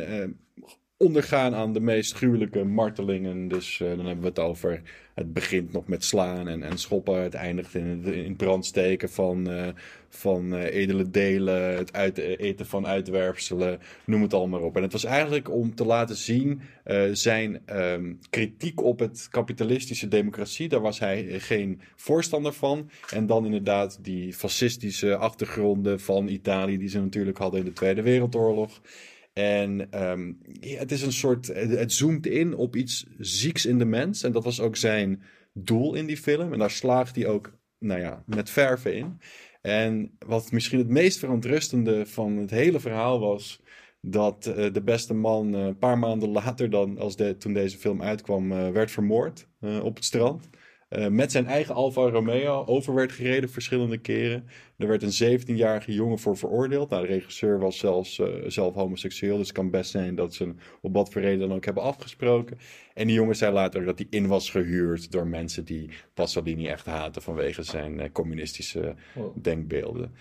ondergaan 0.97 1.55
aan 1.55 1.73
de 1.73 1.81
meest 1.81 2.15
gruwelijke 2.15 2.65
martelingen. 2.65 3.49
Dus 3.49 3.77
dan 3.79 4.07
hebben 4.07 4.21
we 4.21 4.27
het 4.29 4.39
over. 4.39 4.83
Het 5.15 5.33
begint 5.33 5.73
nog 5.73 5.87
met 5.87 6.05
slaan 6.05 6.49
en, 6.49 6.63
en 6.63 6.79
schoppen. 6.79 7.23
Het 7.23 7.35
eindigt 7.35 7.75
in 7.75 8.05
in 8.05 8.37
brand 8.37 8.67
steken 8.67 9.11
van, 9.11 9.49
van 10.15 10.55
uh, 10.55 10.75
edele 10.75 11.11
delen. 11.11 11.77
Het 11.77 11.93
uit, 11.93 12.19
eten 12.19 12.67
van 12.67 12.87
uitwerpselen. 12.87 13.79
Noem 14.07 14.23
het 14.23 14.35
allemaal 14.35 14.61
op. 14.61 14.77
En 14.77 14.83
het 14.83 14.93
was 14.93 15.05
eigenlijk 15.05 15.51
om 15.51 15.75
te 15.75 15.85
laten 15.85 16.17
zien 16.17 16.61
zijn 17.13 17.63
um, 17.77 18.19
kritiek 18.31 18.83
op 18.83 18.99
het 18.99 19.27
kapitalistische 19.31 20.09
democratie. 20.09 20.69
Daar 20.69 20.81
was 20.81 20.99
hij 20.99 21.41
geen 21.41 21.81
voorstander 21.97 22.53
van. 22.53 22.91
En 23.15 23.27
dan 23.27 23.45
inderdaad 23.45 23.99
die 24.05 24.33
fascistische 24.33 25.17
achtergronden 25.17 26.01
van 26.01 26.29
Italië. 26.29 26.79
Die 26.79 26.89
ze 26.89 27.01
natuurlijk 27.01 27.39
hadden 27.39 27.61
in 27.61 27.67
de 27.67 27.73
Tweede 27.73 28.03
Wereldoorlog. 28.03 28.81
En 29.33 29.89
um, 30.11 30.39
ja, 30.61 30.79
het 30.79 30.93
is 30.93 31.03
een 31.03 31.13
soort. 31.13 31.47
Het 31.57 31.93
zoomt 31.93 32.27
in 32.27 32.55
op 32.55 32.77
iets 32.77 33.07
zieks 33.19 33.67
in 33.67 33.79
de 33.79 33.85
mens. 33.85 34.23
En 34.23 34.33
dat 34.33 34.45
was 34.45 34.61
ook 34.61 34.77
zijn 34.77 35.23
doel 35.53 35.95
in 35.95 36.07
die 36.07 36.17
film. 36.17 36.53
En 36.53 36.59
daar 36.59 36.71
slaagt 36.71 37.17
hij 37.17 37.27
ook, 37.27 37.59
nou 37.79 38.01
ja, 38.01 38.23
met 38.27 38.51
verven 38.51 38.95
in. 38.95 39.19
En 39.63 40.17
wat 40.27 40.53
misschien 40.53 40.79
het 40.79 40.89
meest 40.89 41.19
verontrustende 41.19 42.07
van 42.07 42.37
het 42.37 42.51
hele 42.51 42.81
verhaal 42.81 43.21
was. 43.21 43.61
Dat 44.01 44.47
uh, 44.47 44.73
de 44.73 44.83
beste 44.83 45.15
man 45.15 45.55
uh, 45.55 45.65
een 45.65 45.79
paar 45.79 45.99
maanden 45.99 46.29
later 46.29 46.71
dan, 46.71 46.99
als 46.99 47.17
de, 47.17 47.37
toen 47.37 47.53
deze 47.53 47.79
film 47.79 48.03
uitkwam, 48.03 48.53
uh, 48.53 48.69
werd 48.69 48.91
vermoord 48.91 49.47
op 49.83 49.95
het 49.95 50.05
strand. 50.05 50.49
Eh, 50.93 51.09
met 51.09 51.33
zijn 51.33 51.47
eigen 51.47 51.75
Alfa 51.75 52.01
Romeo 52.01 52.65
over 52.67 52.95
werd 52.95 53.13
gereden 53.13 53.51
verschillende 53.51 53.99
keren. 53.99 54.45
Er 54.77 54.89
werd 54.89 55.03
een 55.03 55.41
17-jarige 55.41 55.93
jongen 55.93 56.19
voor 56.19 56.37
veroordeeld. 56.37 56.91
Nou, 56.91 57.07
de 57.07 57.13
regisseur 57.13 57.59
was 57.59 57.79
zelfs 57.79 58.19
eh, 58.19 58.27
zelf 58.47 58.75
homoseksueel, 58.75 59.37
dus 59.37 59.47
het 59.47 59.57
kan 59.57 59.71
best 59.71 59.91
zijn 59.91 60.15
dat 60.15 60.35
ze 60.35 60.43
hem 60.43 60.57
op 60.81 60.95
wat 60.95 61.13
voor 61.13 61.23
reden 61.23 61.49
dan 61.49 61.57
ook 61.57 61.65
hebben 61.65 61.83
afgesproken. 61.83 62.59
En 62.95 63.07
die 63.07 63.17
jongen 63.17 63.37
zei 63.37 63.53
later 63.53 63.85
dat 63.85 63.99
hij 63.99 64.07
in 64.11 64.27
was 64.27 64.51
gehuurd 64.51 65.13
door 65.13 65.27
mensen 65.27 65.65
die 65.65 65.91
Pasolini 66.15 66.67
echt 66.67 66.87
haten 66.87 67.23
vanwege 67.23 67.63
zijn 67.63 68.01
eh, 68.01 68.13
communistische 68.13 68.95
Wow. 69.15 69.37
denkbeelden. 69.43 70.13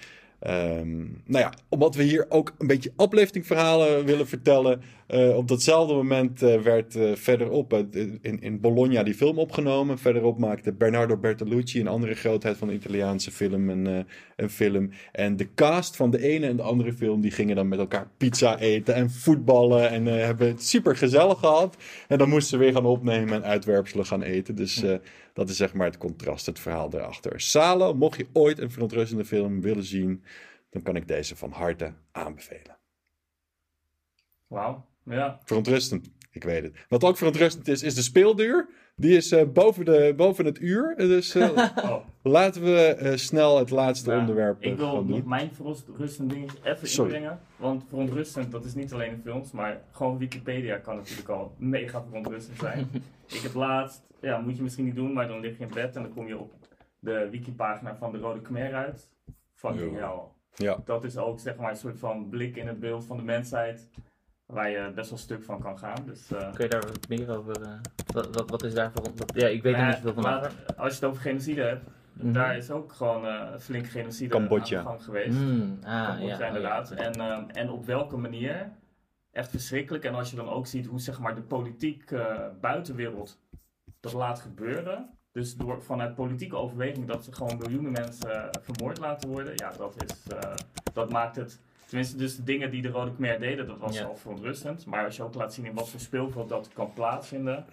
Ehm, 0.42 1.00
nou 1.26 1.44
ja, 1.44 1.54
omdat 1.70 1.96
we 1.96 2.04
hier 2.04 2.26
ook 2.30 2.54
een 2.58 2.68
beetje 2.68 2.92
upliftingverhalen 2.98 4.06
willen 4.06 4.28
vertellen. 4.28 4.82
Eh, 5.12 5.38
op 5.38 5.48
datzelfde 5.48 5.94
moment 5.94 6.42
eh, 6.42 6.62
werd 6.62 6.96
eh, 6.96 7.16
verderop 7.16 7.74
in, 7.74 8.42
in 8.42 8.60
Bologna 8.60 9.04
die 9.04 9.14
film 9.14 9.40
opgenomen. 9.40 9.98
Verderop 9.98 10.38
maakte 10.38 10.74
Bernardo 10.74 11.18
Bertolucci, 11.18 11.80
een 11.80 11.88
andere 11.88 12.14
grootheid 12.14 12.58
van 12.58 12.68
de 12.68 12.74
Italiaanse 12.74 13.32
film, 13.32 13.70
een, 13.70 14.06
een 14.36 14.50
film. 14.50 14.90
En 15.12 15.38
de 15.38 15.54
cast 15.54 15.96
van 15.96 16.12
de 16.12 16.22
ene 16.22 16.48
en 16.48 16.56
de 16.56 16.62
andere 16.62 16.94
film, 16.94 17.22
die 17.22 17.32
gingen 17.32 17.56
dan 17.56 17.68
met 17.68 17.80
elkaar 17.80 18.08
pizza 18.18 18.60
eten 18.60 18.94
en 18.94 19.10
voetballen. 19.10 19.90
En 19.90 20.06
hebben 20.06 20.48
het 20.48 20.64
super 20.64 20.96
gezellig 20.96 21.40
gehad. 21.40 21.78
En 22.08 22.18
dan 22.18 22.30
moesten 22.30 22.50
ze 22.50 22.64
weer 22.64 22.74
gaan 22.74 22.86
opnemen 22.86 23.34
en 23.34 23.44
uitwerpselen 23.44 24.06
gaan 24.06 24.22
eten. 24.22 24.56
Dus 24.56 24.84
dat 25.34 25.50
is 25.50 25.58
zeg 25.58 25.74
maar 25.74 25.88
het 25.88 25.98
contrast, 25.98 26.46
het 26.46 26.60
verhaal 26.60 26.90
daarachter. 26.90 27.42
Salo, 27.42 27.94
mocht 27.94 28.18
je 28.18 28.28
ooit 28.34 28.60
een 28.60 28.72
verontrustende 28.72 29.26
film 29.26 29.62
willen 29.62 29.84
zien, 29.84 30.24
dan 30.70 30.82
kan 30.82 30.96
ik 30.96 31.08
deze 31.08 31.36
van 31.36 31.52
harte 31.52 31.94
aanbevelen. 32.12 32.78
Wauw. 34.48 34.90
Ja. 35.04 35.40
Verontrustend, 35.46 36.10
ik 36.32 36.44
weet 36.44 36.64
het. 36.64 36.86
Wat 36.90 37.04
ook 37.04 37.18
verontrustend 37.18 37.68
is, 37.68 37.84
is 37.84 37.96
de 37.96 38.02
speelduur. 38.02 38.68
Die 38.96 39.16
is 39.18 39.32
eh, 39.32 39.48
boven, 39.48 39.86
de, 39.86 40.14
boven 40.18 40.46
het 40.46 40.60
uur. 40.60 40.96
Dus 40.98 41.36
eh, 41.36 41.50
Oh. 41.84 41.96
laten 42.24 42.64
we 42.64 42.78
eh, 42.86 43.16
snel 43.18 43.58
het 43.58 43.70
laatste 43.70 44.10
Nou, 44.10 44.20
onderwerp 44.22 44.62
Ik 44.64 44.78
wil 44.78 45.04
nog 45.06 45.26
mijn 45.26 45.50
verontrustend 45.54 46.30
ding 46.30 46.52
even 46.64 46.88
Sorry. 46.88 47.14
inbrengen. 47.14 47.40
Want 47.58 47.84
verontrustend, 47.90 48.52
dat 48.52 48.66
is 48.66 48.74
niet 48.74 48.94
alleen 48.94 49.12
in 49.12 49.22
films, 49.24 49.52
maar 49.52 49.82
gewoon 49.92 50.18
Wikipedia 50.18 50.78
kan 50.78 50.96
natuurlijk 50.96 51.30
al 51.30 51.56
mega 51.58 52.04
verontrustend 52.04 52.58
zijn. 52.60 52.90
ik 53.36 53.40
heb 53.42 53.54
laatst, 53.54 54.02
ja, 54.22 54.38
moet 54.40 54.56
je 54.58 54.64
misschien 54.64 54.86
niet 54.86 54.96
doen, 54.96 55.14
maar 55.14 55.28
dan 55.28 55.40
lig 55.40 55.58
je 55.58 55.64
in 55.64 55.74
bed 55.74 55.96
en 55.96 56.02
dan 56.02 56.14
kom 56.14 56.28
je 56.28 56.38
op 56.38 56.54
de 57.00 57.28
wikipagina 57.32 57.96
van 57.96 58.12
de 58.12 58.18
Rode 58.18 58.42
Khmer 58.42 58.74
uit. 58.74 59.10
Fucking 59.56 59.98
Ja. 59.98 60.08
hell. 60.08 60.20
Ja, 60.68 60.82
Dat 60.86 61.04
is 61.04 61.18
ook 61.18 61.40
zeg 61.40 61.56
maar 61.56 61.70
een 61.70 61.76
soort 61.78 62.00
van 62.00 62.30
blik 62.30 62.56
in 62.56 62.68
het 62.68 62.80
beeld 62.80 63.06
van 63.06 63.18
de 63.18 63.24
mensheid. 63.24 63.90
Waar 64.52 64.70
je 64.70 64.92
best 64.96 65.10
wel 65.10 65.20
stuk 65.20 65.44
van 65.44 65.60
kan 65.62 65.78
gaan. 65.80 66.04
Dus, 66.06 66.32
eh, 66.32 66.52
Kun 66.54 66.64
je 66.64 66.70
daar 66.70 66.82
wat 66.82 67.08
meer 67.10 67.38
over... 67.38 67.62
eh, 67.62 67.70
wat, 68.14 68.36
wat, 68.36 68.50
wat 68.50 68.64
is 68.64 68.74
daar 68.74 68.92
voor... 68.92 69.04
wat- 69.16 69.32
ja, 69.36 69.48
ik 69.48 69.64
weet 69.64 69.74
er 69.74 69.80
maar 69.80 69.88
niet 69.88 69.98
zoveel 69.98 70.14
van 70.14 70.24
maar. 70.24 70.52
Als 70.78 70.90
je 70.90 70.96
het 71.00 71.04
over 71.10 71.22
genocide 71.22 71.62
hebt, 71.62 71.90
Mhm. 72.14 72.32
daar 72.32 72.58
is 72.58 72.72
ook 72.72 72.92
gewoon 72.94 73.26
eh 73.26 73.58
flink 73.60 73.88
genocide 73.88 74.30
Cambodja. 74.30 74.78
aan 74.78 74.84
de 74.84 74.90
gang 74.90 75.04
geweest. 75.04 75.38
Mm, 75.40 75.80
ah, 75.84 76.08
Cambodja 76.08 76.38
ja, 76.40 76.46
inderdaad. 76.48 76.92
oh, 76.92 76.98
ja. 76.98 77.04
En, 77.04 77.14
ehm, 77.14 77.50
en 77.50 77.70
op 77.70 77.86
welke 77.86 78.18
manier? 78.18 78.72
Echt 79.32 79.50
verschrikkelijk. 79.50 80.04
En 80.04 80.14
als 80.16 80.30
je 80.30 80.36
dan 80.36 80.50
ook 80.50 80.68
ziet 80.68 80.86
hoe 80.86 81.00
zeg 81.00 81.20
maar, 81.20 81.36
de 81.36 81.42
politiek 81.42 82.12
eh, 82.12 82.36
buitenwereld 82.62 83.40
dat 84.00 84.14
laat 84.14 84.40
gebeuren. 84.40 85.10
Dus 85.32 85.56
door, 85.56 85.82
vanuit 85.84 86.16
politieke 86.16 86.56
overweging 86.56 87.08
dat 87.08 87.24
ze 87.24 87.32
gewoon 87.34 87.58
miljoenen 87.58 87.92
mensen 87.92 88.50
vermoord 88.62 88.98
laten 89.00 89.30
worden. 89.30 89.54
Ja, 89.56 89.72
dat, 89.78 90.04
is, 90.04 90.28
eh, 90.34 90.54
dat 90.94 91.10
maakt 91.12 91.36
het... 91.36 91.62
Tenminste, 91.92 92.18
dus 92.18 92.36
de 92.36 92.44
dingen 92.44 92.72
die 92.72 92.82
de 92.82 92.88
Rode 92.90 93.12
Khmer 93.14 93.40
deden, 93.40 93.68
dat 93.68 93.78
was 93.80 93.98
Ja. 93.98 94.04
al 94.04 94.16
verontrustend. 94.16 94.86
Maar 94.86 95.06
als 95.06 95.16
je 95.16 95.24
ook 95.24 95.34
laat 95.36 95.54
zien 95.54 95.66
in 95.66 95.74
wat 95.74 95.90
voor 95.90 96.00
speelveld 96.00 96.50
dat 96.50 96.70
kan 96.74 96.94
plaatsvinden, 96.94 97.66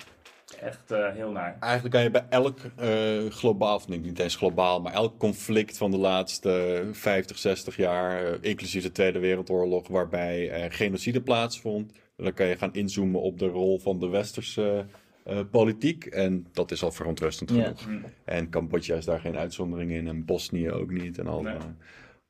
echt 0.61 0.91
eh, 0.91 1.13
heel 1.13 1.31
naar. 1.31 1.57
eigenlijk 1.61 1.95
kan 1.95 2.03
je 2.03 2.11
bij 2.11 2.27
elk 2.29 2.59
eh, 2.77 3.27
globaal, 3.31 3.75
of 3.75 3.89
niet, 3.89 4.03
niet 4.05 4.19
eens 4.19 4.37
globaal, 4.37 4.81
maar 4.81 4.93
elk 4.93 5.19
conflict 5.19 5.77
van 5.77 5.91
de 5.91 5.97
laatste 5.99 6.83
50, 6.93 7.39
60 7.39 7.77
jaar, 7.77 8.25
eh, 8.25 8.39
inclusief 8.41 8.83
de 8.83 8.93
Tweede 8.93 9.19
Wereldoorlog, 9.19 9.89
waarbij 9.89 10.51
er 10.51 10.73
genocide 10.73 11.21
plaatsvond, 11.21 11.93
dan 12.17 12.33
kan 12.35 12.47
je 12.47 12.57
gaan 12.57 12.75
inzoomen 12.75 13.21
op 13.21 13.39
de 13.39 13.47
rol 13.47 13.79
van 13.79 13.99
de 13.99 14.09
westerse 14.09 14.87
eh, 15.25 15.39
politiek. 15.51 16.05
En 16.07 16.47
dat 16.53 16.71
is 16.71 16.83
al 16.83 16.93
verontrustend 16.93 17.51
Ja. 17.51 17.57
genoeg. 17.63 17.85
Hm. 17.85 17.97
En 18.25 18.51
Cambodja 18.51 18.97
is 18.97 19.05
daar 19.05 19.21
geen 19.21 19.37
uitzondering 19.37 19.91
in, 19.91 20.09
en 20.09 20.25
Bosnië 20.25 20.71
ook 20.71 20.91
niet. 20.91 21.19
En 21.19 21.27
al, 21.27 21.43
Nee. 21.43 21.55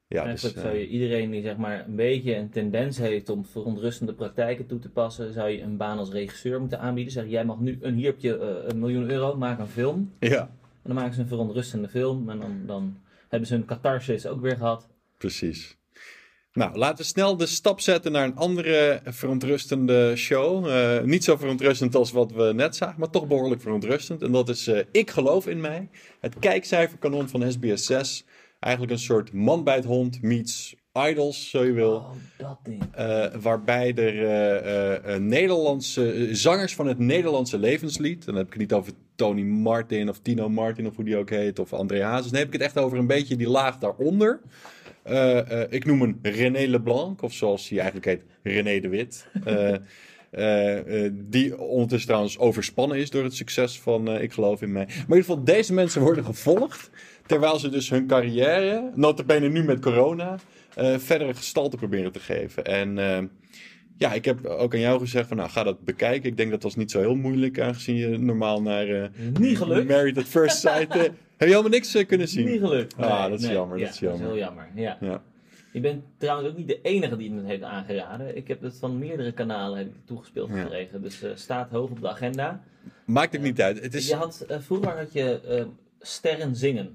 Eh, 0.08 0.18
ja, 0.18 0.22
dus, 0.22 0.26
Eigenlijk 0.26 0.56
eh, 0.56 0.62
zou 0.62 0.76
je 0.76 0.88
iedereen 0.88 1.30
die 1.30 1.42
zeg 1.42 1.56
maar 1.56 1.84
een 1.86 1.96
beetje 1.96 2.36
een 2.36 2.50
tendens 2.50 2.98
heeft 2.98 3.28
om 3.28 3.44
verontrustende 3.44 4.14
praktijken 4.14 4.66
toe 4.66 4.78
te 4.78 4.90
passen, 4.90 5.32
zou 5.32 5.48
je 5.48 5.62
een 5.62 5.76
baan 5.76 5.98
als 5.98 6.10
regisseur 6.10 6.60
moeten 6.60 6.80
aanbieden. 6.80 7.12
Zeg 7.12 7.26
jij 7.26 7.44
mag 7.44 7.58
nu 7.58 7.78
een 7.80 7.94
hier 7.94 8.06
heb 8.06 8.18
je 8.18 8.38
eh, 8.38 8.68
een 8.68 8.78
miljoen 8.78 9.10
euro, 9.10 9.36
maak 9.36 9.58
een 9.58 9.66
film. 9.66 10.12
ja, 10.18 10.40
En 10.40 10.82
dan 10.82 10.94
maken 10.94 11.14
ze 11.14 11.20
een 11.20 11.28
verontrustende 11.28 11.88
film 11.88 12.30
en 12.30 12.38
dan, 12.38 12.62
dan 12.66 12.98
hebben 13.28 13.48
ze 13.48 13.54
hun 13.54 13.64
catharsis 13.64 14.26
ook 14.26 14.40
weer 14.40 14.56
gehad. 14.56 14.88
Precies. 15.18 15.78
Nou, 16.52 16.76
laten 16.76 16.96
we 16.96 17.04
snel 17.04 17.36
de 17.36 17.46
stap 17.46 17.80
zetten 17.80 18.12
naar 18.12 18.24
een 18.24 18.36
andere 18.36 19.00
verontrustende 19.04 20.16
show. 20.16 20.66
Eh, 20.66 21.04
niet 21.04 21.24
zo 21.24 21.36
verontrustend 21.36 21.94
als 21.94 22.12
wat 22.12 22.32
we 22.32 22.52
net 22.54 22.76
zagen, 22.76 23.00
maar 23.00 23.10
toch 23.10 23.26
behoorlijk 23.26 23.60
verontrustend. 23.60 24.22
En 24.22 24.32
dat 24.32 24.48
is 24.48 24.66
eh, 24.66 24.84
Ik 24.90 25.10
geloof 25.10 25.46
in 25.46 25.60
mij. 25.60 25.88
Het 26.20 26.38
kijkcijferkanon 26.38 27.28
van 27.28 27.52
SBS 27.52 27.86
6. 27.86 28.24
Eigenlijk 28.58 28.92
een 28.92 28.98
soort 28.98 29.32
man 29.32 29.64
bij 29.64 29.74
het 29.74 29.84
hond 29.84 30.22
meets 30.22 30.76
idols, 31.06 31.50
zo 31.50 31.64
je 31.64 31.72
wil. 31.72 31.94
Oh, 31.94 32.10
dat 32.36 32.58
ding. 32.62 32.82
Eh, 32.94 33.26
waarbij 33.40 33.94
er 33.94 34.24
eh, 34.24 35.14
eh, 35.14 35.20
Nederlandse 35.20 36.28
zangers 36.32 36.74
van 36.74 36.86
het 36.86 36.98
Nederlandse 36.98 37.58
levenslied. 37.58 38.24
Dan 38.24 38.34
heb 38.34 38.46
ik 38.46 38.52
het 38.52 38.60
niet 38.60 38.72
over 38.72 38.92
Tony 39.14 39.42
Martin 39.42 40.08
of 40.08 40.18
Tino 40.18 40.48
Martin 40.48 40.86
of 40.86 40.96
hoe 40.96 41.04
die 41.04 41.16
ook 41.16 41.30
heet. 41.30 41.58
Of 41.58 41.72
André 41.72 42.02
Hazes. 42.02 42.30
Dan 42.30 42.38
heb 42.38 42.46
ik 42.46 42.52
het 42.52 42.62
echt 42.62 42.78
over 42.78 42.98
een 42.98 43.06
beetje 43.06 43.36
die 43.36 43.48
laag 43.48 43.78
daaronder. 43.78 44.40
Ik 45.70 45.84
noem 45.84 46.00
hem 46.00 46.18
René 46.22 46.66
Leblanc. 46.66 47.22
Of 47.22 47.32
zoals 47.32 47.68
hij 47.68 47.78
eigenlijk 47.78 48.06
heet, 48.06 48.22
René 48.42 48.80
de 48.80 48.88
Wit. 48.88 49.26
Die 51.12 51.58
ondertussen 51.58 52.08
trouwens 52.08 52.38
overspannen 52.38 52.98
is 52.98 53.10
door 53.10 53.24
het 53.24 53.34
succes 53.34 53.80
van 53.80 54.20
Ik 54.20 54.32
geloof 54.32 54.62
in 54.62 54.72
mij. 54.72 54.84
Maar 54.84 54.94
in 54.94 55.00
ieder 55.00 55.16
geval, 55.16 55.44
deze 55.44 55.72
mensen 55.72 56.02
worden 56.02 56.24
gevolgd. 56.24 56.90
Terwijl 57.28 57.58
ze 57.58 57.68
dus 57.68 57.90
hun 57.90 58.06
carrière, 58.06 58.90
notabene 58.94 59.48
nu 59.48 59.64
met 59.64 59.80
corona, 59.80 60.36
eh 60.74 60.98
verdere 60.98 61.34
gestalte 61.34 61.76
proberen 61.76 62.12
te 62.12 62.20
geven. 62.20 62.64
En 62.64 62.98
eh, 62.98 63.22
ja, 63.96 64.12
ik 64.12 64.24
heb 64.24 64.46
ook 64.46 64.74
aan 64.74 64.80
jou 64.80 65.00
gezegd 65.00 65.28
van 65.28 65.36
nou, 65.36 65.50
ga 65.50 65.62
dat 65.62 65.84
bekijken. 65.84 66.30
Ik 66.30 66.36
denk 66.36 66.50
dat 66.50 66.62
was 66.62 66.76
niet 66.76 66.90
zo 66.90 67.00
heel 67.00 67.14
moeilijk, 67.14 67.60
aangezien 67.60 67.96
je 67.96 68.18
normaal 68.18 68.62
naar 68.62 68.88
eh, 68.88 69.08
Niet 69.38 69.58
gelukt. 69.58 69.88
Married 69.88 70.18
at 70.18 70.24
First 70.24 70.58
Sight... 70.66 70.92
heb 70.94 71.12
je 71.36 71.44
helemaal 71.54 71.70
niks 71.70 72.04
kunnen 72.06 72.28
zien? 72.28 72.46
Niet 72.46 72.60
gelukt. 72.60 72.96
Ah, 72.96 73.30
dat 73.30 73.40
is 73.40 73.48
jammer, 73.48 73.78
Ja, 73.78 73.84
dat 73.84 73.94
is 73.94 74.00
jammer. 74.00 74.26
heel 74.26 74.36
jammer. 74.36 74.68
Ja. 74.74 74.96
Ja. 75.00 75.22
Je 75.72 75.80
bent 75.80 76.04
trouwens 76.18 76.48
ook 76.48 76.56
niet 76.56 76.68
de 76.68 76.80
enige 76.82 77.16
die 77.16 77.32
het 77.34 77.46
heeft 77.46 77.62
aangeraden. 77.62 78.36
Ik 78.36 78.48
heb 78.48 78.62
het 78.62 78.76
van 78.78 78.98
meerdere 78.98 79.32
kanalen 79.32 79.78
heb 79.78 79.86
ik 79.86 79.92
toegespeeld 80.04 80.48
Ja. 80.50 80.62
gekregen. 80.62 81.02
Dus 81.02 81.22
staat 81.34 81.70
hoog 81.70 81.90
op 81.90 82.00
de 82.00 82.08
agenda. 82.08 82.62
Maakt 83.04 83.32
het 83.32 83.42
niet 83.42 83.60
uit. 83.60 83.80
Het 83.82 83.94
is... 83.94 84.08
Je 84.08 84.14
had, 84.14 84.46
vroeger 84.48 84.96
had 84.98 85.12
je 85.12 85.66
sterren 86.00 86.56
zingen. 86.56 86.94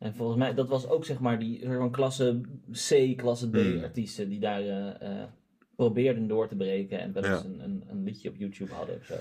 En 0.00 0.14
volgens 0.14 0.38
mij, 0.38 0.54
dat 0.54 0.68
was 0.68 0.88
ook 0.88 1.04
zeg 1.04 1.18
maar 1.20 1.38
die 1.38 1.60
soort 1.62 1.76
van 1.76 1.90
klasse 1.90 2.40
C, 2.88 3.16
klasse 3.16 3.50
D 3.50 3.54
Hmm. 3.54 3.82
artiesten 3.82 4.28
die 4.28 4.38
daar 4.40 4.60
eh, 4.60 4.86
eh, 5.00 5.24
probeerden 5.76 6.28
door 6.28 6.48
te 6.48 6.56
breken. 6.56 7.00
En 7.00 7.12
wel 7.12 7.22
eens 7.24 7.42
Ja. 7.42 7.48
een, 7.48 7.60
een, 7.64 7.82
een 7.90 8.04
liedje 8.04 8.28
op 8.28 8.34
YouTube 8.38 8.72
hadden 8.72 8.96
of 9.00 9.04
zo. 9.06 9.14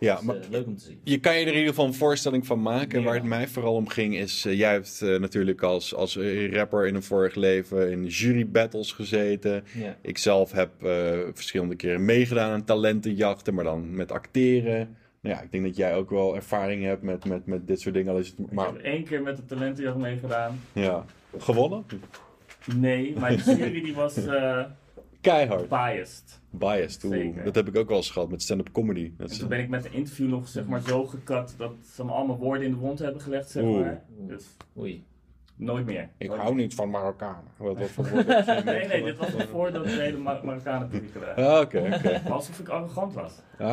Ja, 0.00 0.14
Dus, 0.16 0.24
maar 0.24 0.36
eh, 0.36 0.50
leuk 0.50 0.66
om 0.66 0.76
te 0.76 0.84
zien. 0.84 1.00
Je 1.04 1.18
kan 1.20 1.34
je 1.34 1.40
er 1.40 1.46
in 1.46 1.52
ieder 1.52 1.68
geval 1.68 1.86
een 1.86 1.94
voorstelling 1.94 2.46
van 2.46 2.62
maken. 2.62 2.90
En 2.90 2.98
Ja. 2.98 3.04
waar 3.04 3.14
het 3.14 3.24
mij 3.24 3.48
vooral 3.48 3.74
om 3.74 3.88
ging 3.88 4.16
is... 4.16 4.42
jij 4.42 4.72
hebt 4.72 5.00
natuurlijk 5.00 5.62
als, 5.62 5.94
als 5.94 6.16
rapper 6.50 6.86
in 6.86 6.94
een 6.94 7.02
vorig 7.02 7.34
leven 7.34 7.90
in 7.90 8.06
jury 8.06 8.48
battles 8.48 8.92
gezeten. 8.92 9.64
Ja. 9.74 9.96
Ik 10.02 10.18
zelf 10.18 10.52
heb 10.52 10.70
verschillende 11.34 11.74
keren 11.76 12.04
meegedaan 12.04 12.50
aan 12.52 12.64
talentenjachten, 12.64 13.54
maar 13.54 13.64
dan 13.64 13.94
met 13.94 14.12
acteren. 14.12 14.96
Nou 15.20 15.36
ja, 15.36 15.42
ik 15.42 15.52
denk 15.52 15.64
dat 15.64 15.76
jij 15.76 15.94
ook 15.96 16.10
wel 16.10 16.34
ervaring 16.34 16.84
hebt 16.84 17.02
met, 17.02 17.24
met, 17.24 17.46
met 17.46 17.66
dit 17.66 17.80
soort 17.80 17.94
dingen. 17.94 18.12
Al 18.12 18.18
is 18.18 18.28
het 18.28 18.38
Ik 18.38 18.52
maar 18.52 18.66
heb 18.66 18.76
één 18.76 19.04
keer 19.04 19.22
met 19.22 19.36
de 19.36 19.44
talentenjacht 19.44 19.96
meegedaan. 19.96 20.60
ja, 20.72 21.04
gewonnen? 21.38 21.84
Nee, 22.76 23.16
maar 23.18 23.36
de 23.36 23.42
jury 23.56 23.80
die 23.82 23.94
was 23.94 24.16
eh, 24.26 24.64
Keihard. 25.20 25.68
biased. 25.68 26.40
Biased. 26.50 27.04
Oeh, 27.04 27.44
dat 27.44 27.54
heb 27.54 27.68
ik 27.68 27.76
ook 27.76 27.88
wel 27.88 27.96
eens 27.96 28.10
gehad 28.10 28.30
met 28.30 28.42
stand-up 28.42 28.72
comedy. 28.72 29.12
Dat 29.16 29.30
En 29.30 29.38
toen 29.38 29.48
ben 29.48 29.58
ik 29.58 29.68
met 29.68 29.82
de 29.82 29.90
interview 29.90 30.28
nog 30.28 30.48
zeg 30.48 30.66
maar, 30.66 30.80
zo 30.80 31.06
gekat 31.06 31.54
dat 31.56 31.72
ze 31.94 32.04
me 32.04 32.10
allemaal 32.12 32.38
woorden 32.38 32.64
in 32.66 32.70
de 32.70 32.76
mond 32.78 32.98
hebben 32.98 33.20
gelegd. 33.20 33.50
Zeg 33.50 33.62
Oeh. 33.62 33.80
maar. 33.80 34.02
Dus 34.26 34.44
Oei. 34.78 35.04
Nooit 35.60 35.86
meer. 35.86 36.08
ik 36.18 36.28
Nooit 36.28 36.40
hou 36.40 36.54
meer. 36.54 36.62
niet 36.64 36.74
van 36.74 36.90
Marokkanen. 36.90 37.44
Wat, 37.56 37.78
wat 37.78 37.88
voor 37.94 38.24
Nee, 38.64 38.86
nee, 38.86 39.04
dit 39.04 39.16
was 39.16 39.28
voordat 39.50 39.84
de 39.84 39.90
hele 39.90 40.16
Mar 40.18 40.40
Marokkanen 40.44 40.88
publiek 40.88 41.14
waren. 41.14 41.46
Ah, 41.46 41.60
Oké, 41.60 41.78
oké. 41.94 42.22
Alsof 42.30 42.58
ik 42.58 42.68
arrogant 42.68 43.14
was. 43.14 43.32
Ah, 43.58 43.68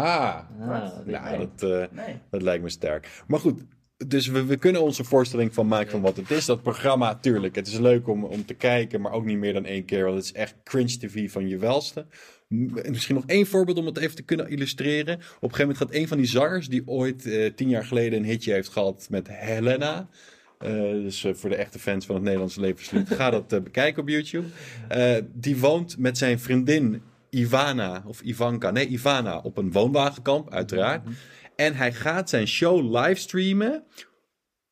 Ah, 0.60 1.06
nou, 1.06 1.38
dat, 1.38 1.72
eh, 1.72 1.86
Nee. 2.06 2.16
dat 2.30 2.42
lijkt 2.42 2.64
me 2.64 2.70
sterk. 2.70 3.24
Maar 3.28 3.40
goed, 3.40 3.62
dus 4.08 4.28
we, 4.28 4.46
we 4.46 4.58
kunnen 4.58 4.82
ons 4.84 5.00
een 5.00 5.06
voorstelling 5.06 5.54
van 5.54 5.68
maken 5.68 5.92
van 5.92 6.02
wat 6.02 6.16
het 6.18 6.32
is. 6.32 6.46
Dat 6.46 6.62
programma, 6.62 7.16
tuurlijk, 7.16 7.56
het 7.56 7.68
is 7.68 7.78
leuk 7.78 8.08
om, 8.08 8.24
om 8.24 8.46
te 8.46 8.54
kijken, 8.54 9.02
maar 9.02 9.12
ook 9.12 9.26
niet 9.26 9.38
meer 9.38 9.54
dan 9.54 9.66
één 9.66 9.86
keer. 9.86 10.04
Want 10.04 10.16
het 10.16 10.24
is 10.26 10.34
echt 10.34 10.56
cringe 10.64 10.98
tv 10.98 11.32
van 11.32 11.48
je 11.48 11.58
welste. 11.58 12.06
Misschien 12.48 13.16
nog 13.16 13.24
één 13.28 13.46
voorbeeld 13.46 13.78
om 13.78 13.86
het 13.86 13.98
even 13.98 14.16
te 14.16 14.22
kunnen 14.24 14.50
illustreren. 14.50 15.14
Op 15.16 15.22
een 15.22 15.34
gegeven 15.40 15.60
moment 15.60 15.78
gaat 15.78 15.94
een 15.94 16.08
van 16.08 16.18
die 16.18 16.26
zangers, 16.26 16.68
die 16.70 16.88
ooit 16.88 17.26
eh, 17.26 17.54
tien 17.54 17.70
jaar 17.70 17.86
geleden 17.86 18.20
een 18.20 18.26
hitje 18.26 18.52
heeft 18.54 18.70
gehad 18.70 19.08
met 19.10 19.28
Helena. 19.32 20.08
Eh, 20.58 20.72
dus 20.92 21.24
eh, 21.24 21.34
voor 21.34 21.50
de 21.50 21.56
echte 21.56 21.80
fans 21.80 22.06
van 22.06 22.16
het 22.16 22.24
Nederlandse 22.24 22.62
levenslied, 22.62 23.10
ga 23.10 23.30
dat 23.30 23.54
eh, 23.54 23.60
bekijken 23.60 24.02
op 24.02 24.10
YouTube. 24.10 24.48
Die 25.34 25.58
woont 25.58 25.98
met 25.98 26.18
zijn 26.18 26.40
vriendin 26.40 27.02
Ivana, 27.30 28.04
of 28.06 28.22
Ivanka, 28.22 28.72
nee 28.72 28.88
Ivana, 28.88 29.38
op 29.38 29.58
een 29.58 29.72
woonwagenkamp, 29.72 30.54
uiteraard. 30.54 31.08
En 31.56 31.76
hij 31.76 31.94
gaat 31.94 32.30
zijn 32.30 32.48
show 32.48 32.96
livestreamen. 32.96 33.84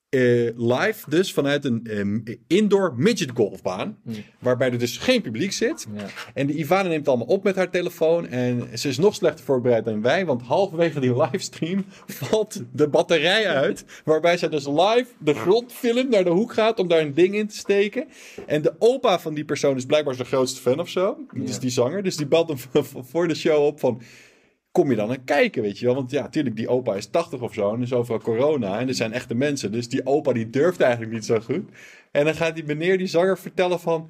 Eh, 0.09 0.21
live 0.55 1.09
dus 1.09 1.33
vanuit 1.33 1.65
een 1.65 1.81
ehm, 1.83 2.19
indoor 2.47 2.93
midget 2.97 3.31
golfbaan. 3.33 3.97
Waarbij 4.39 4.71
er 4.71 4.79
dus 4.79 4.97
geen 4.97 5.21
publiek 5.21 5.51
zit. 5.51 5.87
Ja. 5.95 6.05
En 6.33 6.47
die 6.47 6.55
Ivana 6.55 6.89
neemt 6.89 7.07
allemaal 7.07 7.27
op 7.27 7.43
met 7.43 7.55
haar 7.55 7.69
telefoon. 7.69 8.27
En 8.27 8.77
ze 8.77 8.87
is 8.87 8.97
nog 8.97 9.15
slechter 9.15 9.45
voorbereid 9.45 9.85
dan 9.85 10.01
wij. 10.01 10.25
Want 10.25 10.41
halverwege 10.41 10.99
die 10.99 11.17
livestream 11.21 11.85
valt 12.07 12.61
de 12.71 12.87
batterij 12.87 13.47
uit. 13.47 13.85
Waarbij 14.03 14.37
zij 14.37 14.49
dus 14.49 14.65
live 14.65 15.07
de 15.17 15.33
grond 15.33 15.73
filmt, 15.73 16.09
naar 16.09 16.23
de 16.23 16.29
hoek 16.29 16.53
gaat 16.53 16.79
om 16.79 16.87
daar 16.87 17.01
een 17.01 17.13
ding 17.13 17.35
in 17.35 17.47
te 17.47 17.57
steken. 17.57 18.07
En 18.47 18.61
de 18.61 18.73
opa 18.79 19.19
van 19.19 19.33
die 19.33 19.45
persoon 19.45 19.75
is 19.75 19.85
blijkbaar 19.85 20.15
zijn 20.15 20.27
grootste 20.27 20.61
fan 20.61 20.79
of 20.79 20.89
zo. 20.89 21.17
Dus 21.33 21.59
die 21.59 21.69
zanger. 21.69 22.03
Dus 22.03 22.17
die 22.17 22.27
belt 22.27 22.47
hem 22.47 22.83
voor 23.11 23.27
de 23.27 23.35
show 23.35 23.65
op 23.65 23.79
van 23.79 24.01
kom 24.75 24.89
je 24.89 24.95
dan 24.95 25.09
aan 25.09 25.23
kijken, 25.23 25.61
weet 25.61 25.79
je 25.79 25.85
wel? 25.85 25.95
Want 25.95 26.11
ja, 26.11 26.21
natuurlijk, 26.21 26.55
die 26.55 26.67
opa 26.67 26.95
is 26.95 27.05
80 27.05 27.41
of 27.41 27.53
zo 27.53 27.73
en 27.73 27.81
is 27.81 27.93
overal 27.93 28.19
corona 28.19 28.79
en 28.79 28.87
er 28.87 28.93
zijn 28.93 29.13
echte 29.13 29.35
mensen. 29.35 29.71
Dus 29.71 29.89
die 29.89 30.05
opa 30.05 30.33
die 30.33 30.49
durft 30.49 30.81
eigenlijk 30.81 31.11
niet 31.11 31.25
zo 31.25 31.39
goed. 31.39 31.69
En 32.11 32.25
dan 32.25 32.35
gaat 32.35 32.55
die 32.55 32.63
meneer, 32.63 32.97
die 32.97 33.07
zanger, 33.07 33.37
vertellen 33.37 33.79
van... 33.79 34.09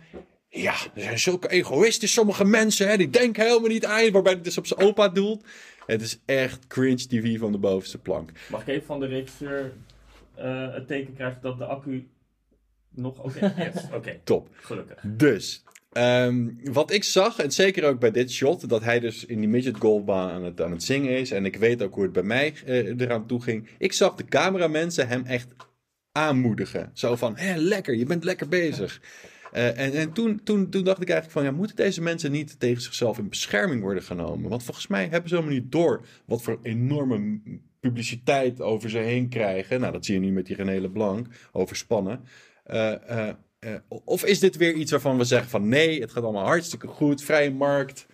Ja, 0.50 0.74
er 0.96 1.02
zijn 1.02 1.20
zulke 1.20 1.50
egoïstisch 1.50 2.14
sommige 2.14 2.46
mensen, 2.46 2.88
hè, 2.88 2.98
die 2.98 3.10
denken 3.10 3.46
helemaal 3.46 3.70
niet 3.70 3.86
aan 3.86 4.12
waarbij 4.12 4.34
het 4.34 4.44
dus 4.44 4.58
op 4.58 4.68
zijn 4.68 4.80
opa 4.80 5.10
doelt. 5.10 5.46
Het 5.86 6.02
is 6.02 6.20
echt 6.26 6.68
cringe 6.68 7.08
tv 7.08 7.40
van 7.40 7.52
de 7.52 7.58
bovenste 7.58 7.98
plank. 7.98 8.32
Mag 8.50 8.62
ik 8.62 8.68
even 8.68 8.86
van 8.86 9.00
de 9.00 9.06
regisseur 9.06 9.74
eh, 10.36 10.74
het 10.74 10.88
teken 10.88 11.14
krijgen 11.14 11.42
dat 11.42 11.58
de 11.58 11.66
accu 11.66 12.08
nog 12.90 13.24
oké 13.24 13.72
is? 13.74 13.84
Oké, 13.98 14.20
Top. 14.24 14.50
gelukkig. 14.54 15.02
Dus, 15.04 15.64
ehm, 15.96 16.50
wat 16.64 16.92
ik 16.92 17.04
zag, 17.04 17.40
en 17.40 17.52
zeker 17.52 17.84
ook 17.84 18.00
bij 18.00 18.12
dit 18.12 18.32
shot, 18.32 18.70
dat 18.70 18.84
hij 18.84 19.00
dus 19.00 19.26
in 19.26 19.40
die 19.40 19.50
midget 19.50 19.78
golfbaan 19.78 20.30
aan 20.30 20.44
het, 20.44 20.62
aan 20.62 20.72
het 20.72 20.84
zingen 20.84 21.18
is. 21.18 21.32
En 21.32 21.46
ik 21.46 21.56
weet 21.56 21.84
ook 21.84 21.94
hoe 21.94 22.04
het 22.04 22.14
bij 22.14 22.24
mij 22.24 22.54
eh, 22.66 23.00
eraan 23.00 23.28
toe 23.28 23.42
ging. 23.42 23.68
Ik 23.78 23.94
zag 23.94 24.16
de 24.16 24.26
cameramensen 24.26 25.08
hem 25.08 25.26
echt 25.26 25.48
aanmoedigen. 26.12 26.90
Zo 26.94 27.16
van, 27.16 27.38
hé, 27.38 27.56
lekker, 27.56 27.96
je 27.96 28.06
bent 28.06 28.24
lekker 28.24 28.48
bezig. 28.48 29.02
Eh, 29.52 29.80
en 29.80 29.94
en 29.94 30.12
toen, 30.12 30.44
toen, 30.44 30.70
toen 30.70 30.84
dacht 30.84 31.02
ik 31.02 31.10
eigenlijk 31.10 31.40
van, 31.40 31.44
ja, 31.44 31.58
moeten 31.58 31.76
deze 31.76 32.02
mensen 32.02 32.32
niet 32.32 32.60
tegen 32.60 32.82
zichzelf 32.82 33.18
in 33.18 33.30
bescherming 33.30 33.82
worden 33.82 34.04
genomen? 34.04 34.50
Want 34.50 34.64
volgens 34.64 34.88
mij 34.88 35.08
hebben 35.08 35.30
ze 35.30 35.36
helemaal 35.36 35.58
niet 35.58 35.72
door 35.72 36.06
wat 36.26 36.42
voor 36.42 36.60
enorme 36.62 37.40
publiciteit 37.80 38.62
over 38.62 38.90
ze 38.90 38.98
heen 38.98 39.30
krijgen. 39.30 39.80
Nou, 39.80 39.94
dat 39.94 40.06
zie 40.06 40.14
je 40.14 40.20
nu 40.20 40.32
met 40.32 40.46
die 40.46 40.56
René 40.56 40.80
Leblanc, 40.80 41.28
overspannen. 41.52 42.24
Eh, 42.64 43.30
eh, 43.66 43.98
of 44.06 44.26
is 44.26 44.40
dit 44.40 44.56
weer 44.58 44.74
iets 44.74 44.92
waarvan 44.92 45.18
we 45.18 45.24
zeggen 45.24 45.50
van 45.50 45.68
nee, 45.70 46.02
het 46.02 46.12
gaat 46.12 46.24
allemaal 46.24 46.46
hartstikke 46.46 46.88
goed, 46.88 47.24
vrije 47.24 47.52
markt. 47.52 48.06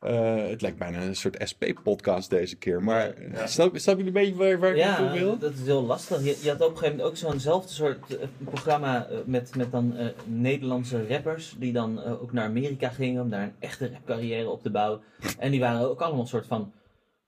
Eh, 0.00 0.48
het 0.48 0.62
lijkt 0.62 0.78
bijna 0.78 1.02
een 1.02 1.16
soort 1.16 1.36
SP-podcast 1.48 2.30
deze 2.30 2.56
keer. 2.56 2.82
Maar 2.82 3.14
Ja. 3.32 3.46
snap, 3.46 3.78
snap 3.78 3.98
je 3.98 4.04
een 4.06 4.12
beetje 4.12 4.34
waar, 4.34 4.58
waar 4.58 4.70
ik 4.76 4.84
naartoe 4.84 5.06
Ja, 5.06 5.12
wil? 5.12 5.38
dat 5.38 5.52
is 5.52 5.64
heel 5.66 5.82
lastig. 5.84 6.24
Je, 6.24 6.38
je 6.42 6.48
had 6.50 6.60
op 6.60 6.70
een 6.70 6.76
gegeven 6.76 6.96
moment 6.96 7.08
ook 7.08 7.16
zo'nzelfde 7.16 7.72
soort 7.72 8.16
eh, 8.16 8.26
programma 8.44 9.06
eh, 9.06 9.16
met, 9.26 9.56
met 9.56 9.70
dan 9.72 9.96
eh, 9.96 10.06
Nederlandse 10.24 11.06
rappers. 11.08 11.54
Die 11.58 11.72
dan 11.72 12.02
eh, 12.02 12.22
ook 12.22 12.32
naar 12.32 12.44
Amerika 12.44 12.88
gingen 12.88 13.22
om 13.22 13.30
daar 13.30 13.42
een 13.42 13.54
echte 13.58 13.90
rapcarrière 13.92 14.48
op 14.50 14.62
te 14.62 14.70
bouwen. 14.70 15.00
En 15.38 15.50
die 15.50 15.60
waren 15.60 15.88
ook 15.90 16.00
allemaal 16.00 16.20
een 16.20 16.26
soort 16.26 16.46
van, 16.46 16.72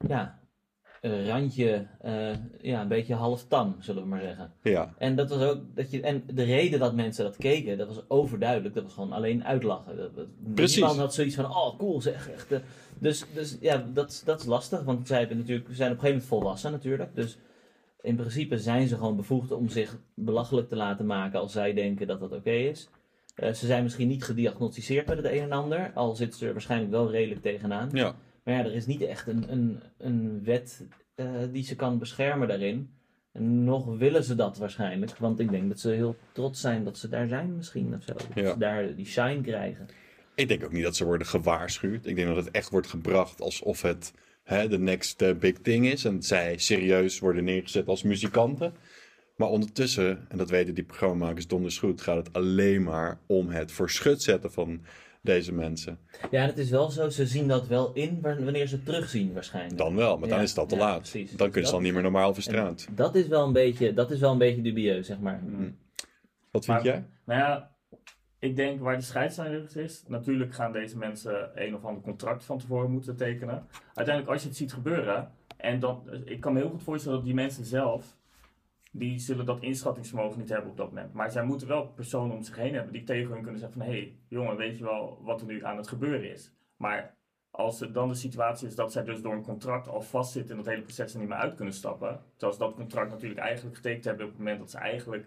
ja, 0.09 0.39
randje, 1.01 1.87
eh, 2.01 2.29
ja, 2.61 2.81
een 2.81 2.89
beetje 2.89 3.15
half 3.15 3.45
tam, 3.49 3.77
zullen 3.79 4.03
we 4.03 4.09
maar 4.09 4.21
zeggen. 4.21 4.53
Ja, 4.63 4.95
En 4.99 5.17
dat 5.17 5.31
was 5.31 5.43
ook, 5.43 5.59
dat 5.75 5.91
je, 5.91 6.01
en 6.01 6.23
de 6.35 6.43
reden 6.43 6.79
dat 6.79 6.95
mensen 6.95 7.25
dat 7.25 7.37
keken, 7.37 7.79
dat 7.79 7.87
was 7.89 8.03
overduidelijk. 8.09 8.75
Dat 8.75 8.85
was 8.85 8.93
gewoon 8.93 9.13
alleen 9.13 9.45
uitlachen. 9.45 9.97
Dat, 9.97 10.15
dat, 10.15 10.27
Precies. 10.55 10.77
Niemand 10.77 10.99
had 10.99 11.15
zoiets 11.15 11.35
van, 11.35 11.45
oh 11.45 11.79
cool 11.79 12.01
zeg, 12.01 12.31
echt. 12.31 12.53
eh. 12.53 12.59
Dus, 12.99 13.25
dus 13.35 13.57
ja, 13.61 13.87
dat, 13.93 14.23
dat 14.25 14.41
is 14.41 14.47
lastig, 14.47 14.83
want 14.83 15.07
zij 15.07 15.19
hebben 15.19 15.37
natuurlijk, 15.39 15.69
zijn 15.71 15.91
op 15.91 15.95
een 15.97 16.01
gegeven 16.03 16.23
moment 16.23 16.25
volwassen 16.43 16.71
natuurlijk. 16.73 17.15
Dus 17.15 17.39
in 18.01 18.17
principe 18.17 18.59
zijn 18.59 18.89
ze 18.89 18.97
gewoon 18.97 19.17
bevoegd 19.17 19.53
om 19.53 19.69
zich 19.69 19.99
belachelijk 20.15 20.69
te 20.69 20.77
laten 20.77 21.07
maken 21.07 21.41
als 21.41 21.53
zij 21.53 21.73
denken 21.75 22.07
dat 22.07 22.21
dat 22.21 22.33
oké 22.33 22.51
is. 22.51 22.89
Eh, 23.35 23.53
ze 23.53 23.67
zijn 23.67 23.83
misschien 23.83 24.09
niet 24.09 24.25
gediagnosticeerd 24.25 25.07
met 25.07 25.17
het 25.17 25.27
een 25.27 25.41
en 25.43 25.53
ander, 25.53 25.91
al 25.95 26.15
zitten 26.17 26.39
ze 26.39 26.47
er 26.47 26.53
waarschijnlijk 26.53 26.91
wel 26.91 27.11
redelijk 27.11 27.43
tegenaan. 27.43 27.89
ja. 27.93 28.15
Maar 28.47 28.55
ja, 28.55 28.65
er 28.65 28.75
is 28.75 28.87
niet 28.87 29.03
echt 29.03 29.27
een, 29.27 29.53
een, 29.53 29.83
een 29.99 30.45
wet 30.45 30.87
eh, 31.15 31.27
die 31.53 31.65
ze 31.65 31.77
kan 31.77 31.99
beschermen 31.99 32.49
daarin. 32.49 32.91
En 33.33 33.65
nog 33.65 33.97
willen 33.99 34.25
ze 34.25 34.35
dat 34.35 34.59
waarschijnlijk. 34.59 35.17
Want 35.17 35.41
ik 35.41 35.51
denk 35.51 35.69
dat 35.69 35.81
ze 35.81 35.91
heel 35.91 36.17
trots 36.33 36.61
zijn 36.61 36.85
dat 36.85 36.99
ze 36.99 37.09
daar 37.09 37.29
zijn 37.29 37.57
misschien 37.57 37.95
of 37.95 38.03
zo. 38.03 38.13
Dat 38.13 38.27
Ja. 38.35 38.53
ze 38.53 38.59
daar 38.59 38.95
die 38.95 39.07
shine 39.07 39.41
krijgen. 39.41 39.89
Ik 40.35 40.49
denk 40.49 40.65
ook 40.65 40.73
niet 40.73 40.83
dat 40.83 40.97
ze 40.97 41.05
worden 41.05 41.27
gewaarschuwd. 41.27 42.07
Ik 42.07 42.17
denk 42.17 42.29
dat 42.29 42.45
het 42.45 42.51
echt 42.51 42.71
wordt 42.71 42.87
gebracht 42.87 43.41
alsof 43.41 43.83
het 43.83 44.13
de 44.69 44.79
next 44.79 45.23
eh, 45.23 45.35
big 45.35 45.59
thing 45.59 45.87
is. 45.87 46.05
En 46.05 46.23
zij 46.23 46.59
serieus 46.59 47.19
worden 47.19 47.45
neergezet 47.45 47.87
als 47.89 48.03
muzikanten. 48.03 48.73
Maar 49.37 49.49
ondertussen, 49.49 50.27
en 50.29 50.39
dat 50.39 50.51
weten 50.51 50.75
die 50.75 50.85
programmamakers 50.85 51.47
donders 51.47 51.79
goed, 51.79 52.01
gaat 52.01 52.17
het 52.17 52.33
alleen 52.33 52.83
maar 52.83 53.19
om 53.27 53.49
het 53.49 53.73
voor 53.73 53.91
schut 53.91 54.23
zetten 54.23 54.53
van 54.53 54.81
deze 55.27 55.53
mensen. 55.53 55.99
Ja, 56.31 56.41
en 56.43 56.47
het 56.47 56.59
is 56.59 56.71
wel 56.71 56.91
zo, 56.91 57.09
ze 57.09 57.27
zien 57.27 57.49
dat 57.49 57.67
wel 57.67 57.93
in 57.93 58.19
wa- 58.21 58.43
wanneer 58.43 58.67
ze 58.67 58.83
terugzien 58.83 59.33
waarschijnlijk. 59.33 59.79
Dan 59.79 59.97
wel, 59.97 60.19
maar 60.19 60.29
dan 60.29 60.39
Ja, 60.39 60.45
is 60.45 60.51
het 60.51 60.59
al 60.59 60.67
te 60.67 60.75
ja, 60.75 60.81
laat. 60.81 60.99
precies. 60.99 61.31
Dan 61.31 61.37
kunnen 61.51 61.55
ze 61.55 61.61
Dat- 61.61 61.71
dan 61.71 61.83
niet 61.83 61.93
meer 61.93 62.03
normaal 62.03 62.29
over 62.29 62.43
straat. 62.43 62.89
dat 62.95 63.15
is, 63.15 63.27
wel 63.27 63.47
een 63.47 63.53
beetje, 63.53 63.93
dat 63.95 64.11
is 64.11 64.21
wel 64.21 64.33
een 64.33 64.39
beetje 64.39 64.63
dubieus, 64.63 65.07
zeg 65.07 65.19
maar. 65.21 65.43
Wat 66.51 66.65
vind 66.65 66.77
Maar- 66.77 66.87
jij? 66.87 67.05
Nou 67.25 67.41
ja, 67.41 67.71
ik 68.39 68.57
denk 68.57 68.81
waar 68.81 68.97
de 68.97 69.03
scheidslijn 69.03 69.69
is, 69.75 70.05
natuurlijk 70.07 70.55
gaan 70.55 70.73
deze 70.73 70.99
mensen 70.99 71.51
een 71.55 71.75
of 71.75 71.85
ander 71.85 72.03
contract 72.03 72.45
van 72.45 72.59
tevoren 72.59 72.91
moeten 72.91 73.17
tekenen. 73.17 73.67
Uiteindelijk, 73.95 74.29
als 74.35 74.43
je 74.43 74.49
het 74.49 74.57
ziet 74.57 74.73
gebeuren, 74.73 75.31
en 75.57 75.81
dan, 75.81 76.03
ik 76.25 76.41
kan 76.41 76.53
me 76.53 76.59
heel 76.61 76.69
goed 76.71 76.83
voorstellen 76.83 77.17
dat 77.17 77.27
die 77.27 77.35
mensen 77.35 77.65
zelf, 77.65 78.17
die 78.99 79.19
zullen 79.19 79.47
dat 79.47 79.63
inschattingsvermogen 79.63 80.39
niet 80.39 80.49
hebben 80.49 80.71
op 80.71 80.77
dat 80.77 80.89
moment. 80.89 81.13
Maar 81.13 81.31
zij 81.31 81.45
moeten 81.45 81.69
wel 81.69 81.87
personen 81.87 82.37
om 82.37 82.43
zich 82.43 82.57
heen 82.57 82.75
hebben 82.75 82.93
die 82.93 83.05
tegen 83.05 83.33
hun 83.33 83.43
kunnen 83.43 83.61
zeggen 83.61 83.79
van, 83.79 83.89
hé, 83.91 83.99
hey, 83.99 84.17
jongen, 84.29 84.57
weet 84.57 84.79
je 84.79 84.85
wel 84.85 85.19
wat 85.23 85.41
er 85.41 85.47
nu 85.47 85.65
aan 85.65 85.77
het 85.77 85.89
gebeuren 85.89 86.31
is? 86.31 86.53
Maar 86.77 87.17
als 87.51 87.81
het 87.81 87.95
dan 87.95 88.09
de 88.09 88.15
situatie 88.15 88.69
is 88.69 88.75
dat 88.75 88.93
zij 88.93 89.05
dus 89.05 89.23
door 89.23 89.33
een 89.33 89.43
contract 89.43 89.89
al 89.89 90.01
vastzitten 90.01 90.51
in 90.51 90.63
dat 90.63 90.73
hele 90.73 90.83
proces 90.83 91.15
en 91.15 91.21
niet 91.21 91.29
meer 91.29 91.39
uit 91.39 91.55
kunnen 91.55 91.75
stappen, 91.75 92.21
terwijl 92.31 92.53
ze 92.53 92.59
dat 92.59 92.75
contract 92.75 93.11
natuurlijk 93.11 93.41
eigenlijk 93.41 93.77
getekend 93.77 94.05
hebben 94.05 94.25
op 94.25 94.31
het 94.31 94.39
moment 94.39 94.59
dat 94.59 94.71
ze 94.71 94.79
eigenlijk 94.79 95.27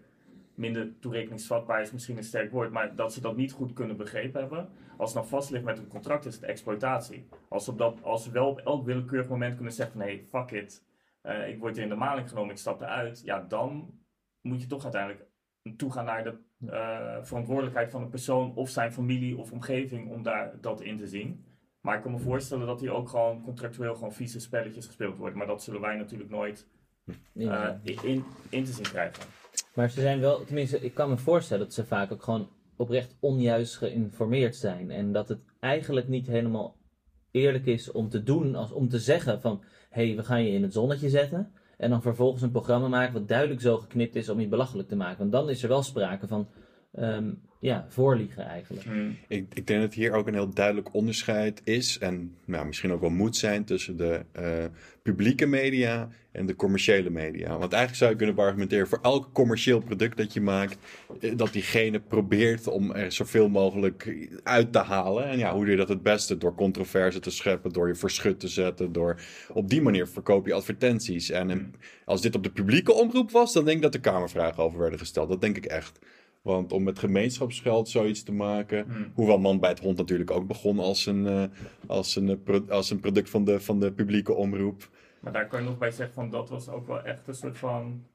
minder 0.55 0.99
toerekeningsvatbaar 0.99 1.81
is 1.81 1.91
misschien 1.91 2.17
een 2.17 2.23
sterk 2.23 2.51
woord, 2.51 2.71
maar 2.71 2.95
dat 2.95 3.13
ze 3.13 3.21
dat 3.21 3.35
niet 3.35 3.51
goed 3.51 3.73
kunnen 3.73 3.97
begrepen 3.97 4.39
hebben. 4.41 4.69
Als 4.97 5.13
het 5.13 5.21
dan 5.21 5.29
vast 5.29 5.49
ligt 5.49 5.63
met 5.63 5.77
een 5.77 5.87
contract, 5.87 6.25
is 6.25 6.35
het 6.35 6.43
exploitatie. 6.43 7.27
Als 7.47 7.63
ze, 7.63 7.71
op 7.71 7.77
dat, 7.77 8.03
als 8.03 8.29
wel 8.29 8.47
op 8.47 8.59
elk 8.59 8.85
willekeurig 8.85 9.29
moment 9.29 9.55
kunnen 9.55 9.73
zeggen 9.73 9.97
van, 9.97 10.07
hé, 10.07 10.15
hey, 10.15 10.23
fuck 10.23 10.51
it, 10.51 10.83
eh, 11.21 11.49
ik 11.49 11.59
word 11.59 11.73
hier 11.75 11.83
in 11.83 11.89
de 11.89 11.95
maling 11.95 12.29
genomen, 12.29 12.51
ik 12.51 12.57
stap 12.57 12.81
eruit. 12.81 13.21
Ja, 13.23 13.45
dan 13.47 13.99
moet 14.41 14.61
je 14.61 14.67
toch 14.67 14.83
uiteindelijk 14.83 15.27
toegaan 15.77 16.05
naar 16.05 16.23
de 16.23 16.37
eh, 16.67 17.17
verantwoordelijkheid 17.21 17.91
van 17.91 18.01
een 18.01 18.09
persoon 18.09 18.55
of 18.55 18.69
zijn 18.69 18.93
familie 18.93 19.37
of 19.37 19.51
omgeving 19.51 20.11
om 20.11 20.23
daar 20.23 20.61
dat 20.61 20.81
in 20.81 20.97
te 20.97 21.07
zien. 21.07 21.45
Maar 21.81 21.95
ik 21.95 22.01
kan 22.01 22.11
me 22.11 22.19
voorstellen 22.19 22.67
dat 22.67 22.79
hier 22.79 22.91
ook 22.91 23.09
gewoon 23.09 23.41
contractueel 23.41 23.93
gewoon 23.95 24.13
vieze 24.13 24.39
spelletjes 24.39 24.85
gespeeld 24.85 25.17
worden. 25.17 25.37
Maar 25.37 25.47
dat 25.47 25.63
zullen 25.63 25.81
wij 25.81 25.95
natuurlijk 25.95 26.29
nooit 26.29 26.67
eh, 27.35 27.69
in, 27.83 28.23
in 28.49 28.63
te 28.63 28.71
zien 28.71 28.83
krijgen. 28.83 29.23
Maar 29.73 29.89
ze 29.89 30.01
zijn 30.01 30.19
wel, 30.19 30.45
tenminste, 30.45 30.79
ik 30.79 30.93
kan 30.93 31.09
me 31.09 31.17
voorstellen 31.17 31.63
dat 31.63 31.73
ze 31.73 31.85
vaak 31.85 32.11
ook 32.11 32.23
gewoon 32.23 32.49
oprecht 32.75 33.15
onjuist 33.19 33.77
geïnformeerd 33.77 34.55
zijn. 34.55 34.91
En 34.91 35.11
dat 35.11 35.29
het 35.29 35.39
eigenlijk 35.59 36.07
niet 36.07 36.27
helemaal 36.27 36.75
eerlijk 37.31 37.65
is 37.65 37.91
om 37.91 38.09
te 38.09 38.23
doen, 38.23 38.55
als 38.55 38.71
om 38.71 38.89
te 38.89 38.99
zeggen 38.99 39.41
van 39.41 39.63
hé, 39.89 40.07
hey, 40.07 40.15
we 40.15 40.23
gaan 40.23 40.43
je 40.43 40.51
in 40.51 40.63
het 40.63 40.73
zonnetje 40.73 41.09
zetten. 41.09 41.51
En 41.77 41.89
dan 41.89 42.01
vervolgens 42.01 42.41
een 42.41 42.51
programma 42.51 42.87
maken 42.87 43.13
wat 43.13 43.27
duidelijk 43.27 43.61
zo 43.61 43.77
geknipt 43.77 44.15
is 44.15 44.29
om 44.29 44.39
je 44.39 44.47
belachelijk 44.47 44.87
te 44.87 44.95
maken. 44.95 45.17
Want 45.17 45.31
dan 45.31 45.49
is 45.49 45.63
er 45.63 45.69
wel 45.69 45.83
sprake 45.83 46.27
van 46.27 46.47
ehm, 46.91 47.31
ja, 47.61 47.85
voorliegen 47.89 48.45
eigenlijk. 48.45 48.85
Hmm. 48.85 49.17
Ik, 49.27 49.45
ik 49.53 49.67
denk 49.67 49.81
dat 49.81 49.93
hier 49.93 50.11
ook 50.11 50.27
een 50.27 50.33
heel 50.33 50.53
duidelijk 50.53 50.93
onderscheid 50.93 51.61
is 51.63 51.97
en 51.97 52.35
nou, 52.45 52.65
misschien 52.65 52.91
ook 52.91 53.01
wel 53.01 53.09
moet 53.09 53.35
zijn 53.35 53.65
tussen 53.65 53.97
de 53.97 54.25
eh, 54.31 54.65
publieke 55.01 55.45
media 55.45 56.09
en 56.31 56.45
de 56.45 56.55
commerciële 56.55 57.09
media. 57.09 57.47
Want 57.49 57.73
eigenlijk 57.73 57.95
zou 57.95 58.11
je 58.11 58.17
kunnen 58.17 58.45
argumenteren 58.45 58.87
voor 58.87 58.99
elk 59.01 59.29
commercieel 59.33 59.79
product 59.79 60.17
dat 60.17 60.33
je 60.33 60.41
maakt, 60.41 60.77
eh, 61.21 61.37
dat 61.37 61.53
diegene 61.53 61.99
probeert 61.99 62.67
om 62.67 62.91
er 62.91 63.11
zoveel 63.11 63.49
mogelijk 63.49 64.27
uit 64.43 64.71
te 64.71 64.79
halen. 64.79 65.25
En 65.25 65.37
ja, 65.37 65.51
hoe 65.53 65.61
doe 65.61 65.71
je 65.71 65.77
dat 65.77 65.89
het 65.89 66.03
beste? 66.03 66.37
Door 66.37 66.55
controverse 66.55 67.19
te 67.19 67.31
scheppen, 67.31 67.71
door 67.71 67.87
je 67.87 67.95
verschut 67.95 68.39
te 68.39 68.47
zetten, 68.47 68.91
door 68.91 69.21
op 69.53 69.69
die 69.69 69.81
manier 69.81 70.07
verkoop 70.07 70.47
je 70.47 70.53
advertenties. 70.53 71.29
En, 71.29 71.49
en 71.49 71.73
als 72.05 72.21
dit 72.21 72.35
op 72.35 72.43
de 72.43 72.51
publieke 72.51 72.93
omroep 72.93 73.31
was, 73.31 73.53
dan 73.53 73.65
denk 73.65 73.77
ik 73.77 73.83
dat 73.83 73.93
er 73.93 73.99
kamervragen 73.99 74.63
over 74.63 74.79
werden 74.79 74.99
gesteld. 74.99 75.29
Dat 75.29 75.41
denk 75.41 75.57
ik 75.57 75.65
echt. 75.65 75.99
Want 76.41 76.71
om 76.71 76.83
met 76.83 76.99
gemeenschapsgeld 76.99 77.89
zoiets 77.89 78.23
te 78.23 78.31
maken. 78.31 78.85
Hmm. 78.85 79.11
Hoewel 79.13 79.39
Man 79.39 79.59
bij 79.59 79.69
het 79.69 79.79
Hond 79.79 79.97
natuurlijk 79.97 80.31
ook 80.31 80.47
begon 80.47 80.79
als 80.79 81.05
een, 81.05 81.27
eh, 81.27 81.43
als 81.87 82.15
een, 82.15 82.29
eh, 82.29 82.35
pro- 82.43 82.65
als 82.69 82.89
een 82.89 82.99
product 82.99 83.29
van 83.29 83.43
de, 83.43 83.59
van 83.59 83.79
de 83.79 83.91
publieke 83.91 84.33
omroep. 84.33 84.89
Maar 85.19 85.33
daar 85.33 85.47
kan 85.47 85.61
je 85.61 85.69
nog 85.69 85.77
bij 85.77 85.91
zeggen 85.91 86.13
van 86.15 86.29
dat 86.29 86.49
was 86.49 86.69
ook 86.69 86.87
wel 86.87 87.01
echt 87.03 87.27
een 87.27 87.33
soort 87.35 87.57
van 87.57 88.05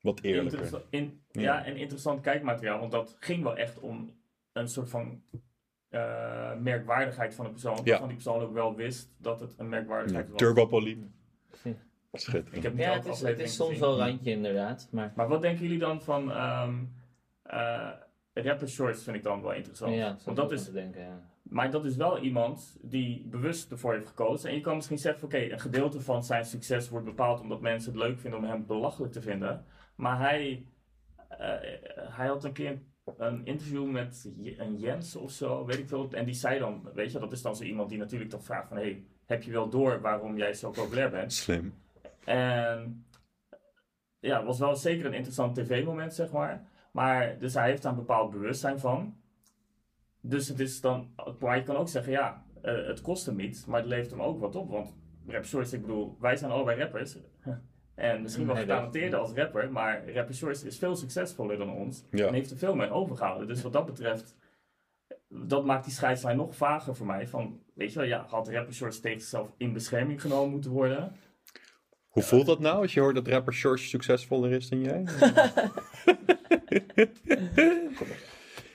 Wat 0.00 0.20
eerlijker. 0.22 0.52
interessa- 0.62 0.84
in, 0.90 1.20
Ja. 1.30 1.40
ja. 1.42 1.64
en 1.64 1.76
interessant 1.76 2.20
kijkmateriaal. 2.20 2.78
Want 2.78 2.92
dat 2.92 3.16
ging 3.20 3.42
wel 3.42 3.56
echt 3.56 3.78
om 3.80 4.10
een 4.52 4.68
soort 4.68 4.88
van 4.90 5.22
eh, 5.88 6.54
merkwaardigheid 6.60 7.34
van 7.34 7.44
een 7.44 7.50
persoon. 7.52 7.80
Ja. 7.84 7.98
Van 7.98 8.06
die 8.06 8.16
persoon 8.16 8.40
ook 8.42 8.52
wel 8.52 8.74
wist 8.74 9.10
dat 9.18 9.40
het 9.40 9.54
een 9.56 9.68
merkwaardigheid 9.68 10.24
Ja, 10.24 10.30
was. 10.30 10.40
Turbopolie. 10.40 11.10
Ja. 11.64 11.72
Schitterend. 12.12 12.56
Ik 12.56 12.62
heb 12.62 12.72
niet 12.72 12.82
Ja, 12.82 12.92
het 12.94 13.06
is, 13.06 13.20
het 13.20 13.38
is 13.38 13.54
soms 13.54 13.78
wel 13.78 13.98
randje 13.98 14.30
inderdaad. 14.30 14.88
Maar 14.90 15.12
Maar 15.16 15.28
wat 15.28 15.42
denken 15.42 15.62
jullie 15.62 15.78
dan 15.78 16.02
van 16.02 16.32
ehm 16.32 16.74
eh, 17.48 17.90
rapper 18.32 18.68
shorts 18.68 19.02
vind 19.02 19.16
ik 19.16 19.22
dan 19.22 19.42
wel 19.42 19.52
interessant. 19.52 19.94
ja, 19.94 20.16
Want 20.24 20.36
dat 20.36 20.52
is, 20.52 20.70
denken, 20.70 21.00
ja. 21.00 21.20
maar 21.42 21.70
dat 21.70 21.84
is 21.84 21.96
wel 21.96 22.18
iemand 22.18 22.78
die 22.82 23.26
bewust 23.26 23.70
ervoor 23.70 23.92
heeft 23.92 24.06
gekozen. 24.06 24.50
En 24.50 24.54
je 24.54 24.60
kan 24.60 24.74
misschien 24.74 24.98
zeggen, 24.98 25.20
van, 25.20 25.28
oké, 25.28 25.52
een 25.52 25.60
gedeelte 25.60 26.00
van 26.00 26.24
zijn 26.24 26.44
succes 26.44 26.88
wordt 26.88 27.06
bepaald 27.06 27.40
omdat 27.40 27.60
mensen 27.60 27.92
het 27.92 28.00
leuk 28.00 28.18
vinden 28.18 28.40
om 28.40 28.46
hem 28.46 28.66
belachelijk 28.66 29.12
te 29.12 29.22
vinden. 29.22 29.64
Maar 29.96 30.18
hij, 30.18 30.66
eh, 31.28 31.38
hij 31.94 32.26
had 32.26 32.44
een 32.44 32.52
keer 32.52 32.82
een 33.16 33.46
interview 33.46 33.90
met 33.90 34.32
een 34.56 34.76
Jens 34.76 35.16
of 35.16 35.30
zo, 35.30 35.64
weet 35.64 35.78
ik 35.78 35.88
veel. 35.88 36.08
En 36.10 36.24
die 36.24 36.34
zei 36.34 36.58
dan, 36.58 36.90
weet 36.94 37.12
je, 37.12 37.18
dat 37.18 37.32
is 37.32 37.42
dan 37.42 37.56
zo 37.56 37.62
iemand 37.62 37.88
die 37.88 37.98
natuurlijk 37.98 38.30
toch 38.30 38.44
vraagt 38.44 38.68
van, 38.68 38.76
hey, 38.76 39.04
heb 39.26 39.42
je 39.42 39.50
wel 39.50 39.68
door 39.68 40.00
waarom 40.00 40.36
jij 40.36 40.54
zo 40.54 40.70
populair 40.70 41.10
bent? 41.10 41.32
Slim. 41.32 41.74
En 42.24 43.06
ja, 44.20 44.36
het 44.36 44.46
was 44.46 44.58
wel 44.58 44.76
zeker 44.76 45.06
een 45.06 45.14
interessant 45.14 45.54
tv-moment, 45.54 46.14
zeg 46.14 46.32
maar. 46.32 46.66
Maar 46.98 47.38
dus 47.38 47.54
hij 47.54 47.68
heeft 47.68 47.82
daar 47.82 47.92
een 47.92 47.98
bepaald 47.98 48.30
bewustzijn 48.30 48.78
van. 48.78 49.16
Dus 50.20 50.48
het 50.48 50.60
is 50.60 50.80
dan, 50.80 51.08
maar 51.40 51.56
je 51.56 51.62
kan 51.62 51.76
ook 51.76 51.88
zeggen, 51.88 52.12
ja, 52.12 52.44
eh, 52.62 52.86
het 52.86 53.00
kost 53.00 53.26
hem 53.26 53.36
niet, 53.36 53.64
maar 53.66 53.80
het 53.80 53.88
levert 53.88 54.10
hem 54.10 54.22
ook 54.22 54.40
wat 54.40 54.56
op. 54.56 54.70
Want 54.70 54.94
rap 55.26 55.44
shorts, 55.44 55.72
ik 55.72 55.80
bedoel, 55.80 56.16
wij 56.20 56.36
zijn 56.36 56.50
allebei 56.50 56.80
rappers. 56.80 57.16
En 57.94 58.22
misschien 58.22 58.46
wel 58.46 58.54
Nee, 58.54 58.64
dat- 58.66 58.74
getalenteerd 58.76 59.14
als 59.14 59.32
rapper, 59.32 59.72
maar 59.72 60.12
rapper 60.12 60.34
shorts 60.34 60.64
is 60.64 60.78
veel 60.78 60.96
succesvoller 60.96 61.58
dan 61.58 61.70
ons. 61.70 62.04
Ja. 62.10 62.26
En 62.26 62.34
heeft 62.34 62.50
er 62.50 62.56
veel 62.56 62.74
meer 62.74 62.90
overgehouden. 62.90 63.46
Dus 63.48 63.62
wat 63.62 63.72
dat 63.72 63.86
betreft, 63.86 64.36
dat 65.28 65.64
maakt 65.64 65.84
die 65.84 65.92
scheidslijn 65.92 66.36
nog 66.36 66.56
vager 66.56 66.94
voor 66.96 67.06
mij. 67.06 67.26
Van, 67.28 67.60
weet 67.74 67.92
je 67.92 67.98
wel, 67.98 68.08
ja, 68.08 68.24
had 68.28 68.48
rapper 68.48 68.74
shorts 68.74 69.00
tegen 69.00 69.20
zichzelf 69.20 69.52
in 69.56 69.72
bescherming 69.72 70.20
genomen 70.20 70.50
moeten 70.50 70.70
worden? 70.70 71.12
Hoe 72.08 72.22
voelt 72.22 72.46
dat 72.46 72.60
nou 72.60 72.82
als 72.82 72.94
je 72.94 73.00
hoort 73.00 73.14
dat 73.14 73.28
rapper 73.28 73.52
George 73.52 73.84
succesvoller 73.86 74.50
is 74.52 74.68
dan 74.68 74.80
jij? 74.82 75.04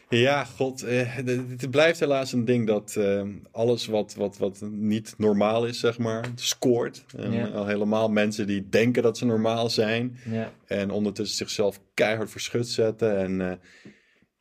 ja, 0.10 0.44
god. 0.44 0.84
eh, 0.84 1.16
het 1.16 1.70
blijft 1.72 2.00
helaas 2.00 2.32
een 2.34 2.46
ding 2.46 2.68
dat 2.68 2.96
eh, 2.96 3.24
alles 3.52 3.86
wat, 3.86 4.16
wat, 4.16 4.38
wat 4.38 4.62
niet 4.72 5.14
normaal 5.18 5.66
is, 5.66 5.80
zeg 5.80 5.98
maar, 5.98 6.26
scoort. 6.36 7.06
En 7.18 7.32
Ja. 7.32 7.48
al 7.48 7.66
helemaal 7.66 8.10
mensen 8.10 8.48
die 8.48 8.70
denken 8.70 9.04
dat 9.04 9.18
ze 9.18 9.26
normaal 9.26 9.70
zijn. 9.70 10.18
Ja. 10.30 10.52
En 10.68 10.92
ondertussen 10.92 11.38
zichzelf 11.38 11.80
keihard 11.94 12.32
verschut 12.32 12.68
zetten. 12.68 13.18
En 13.18 13.42
eh, 13.42 13.58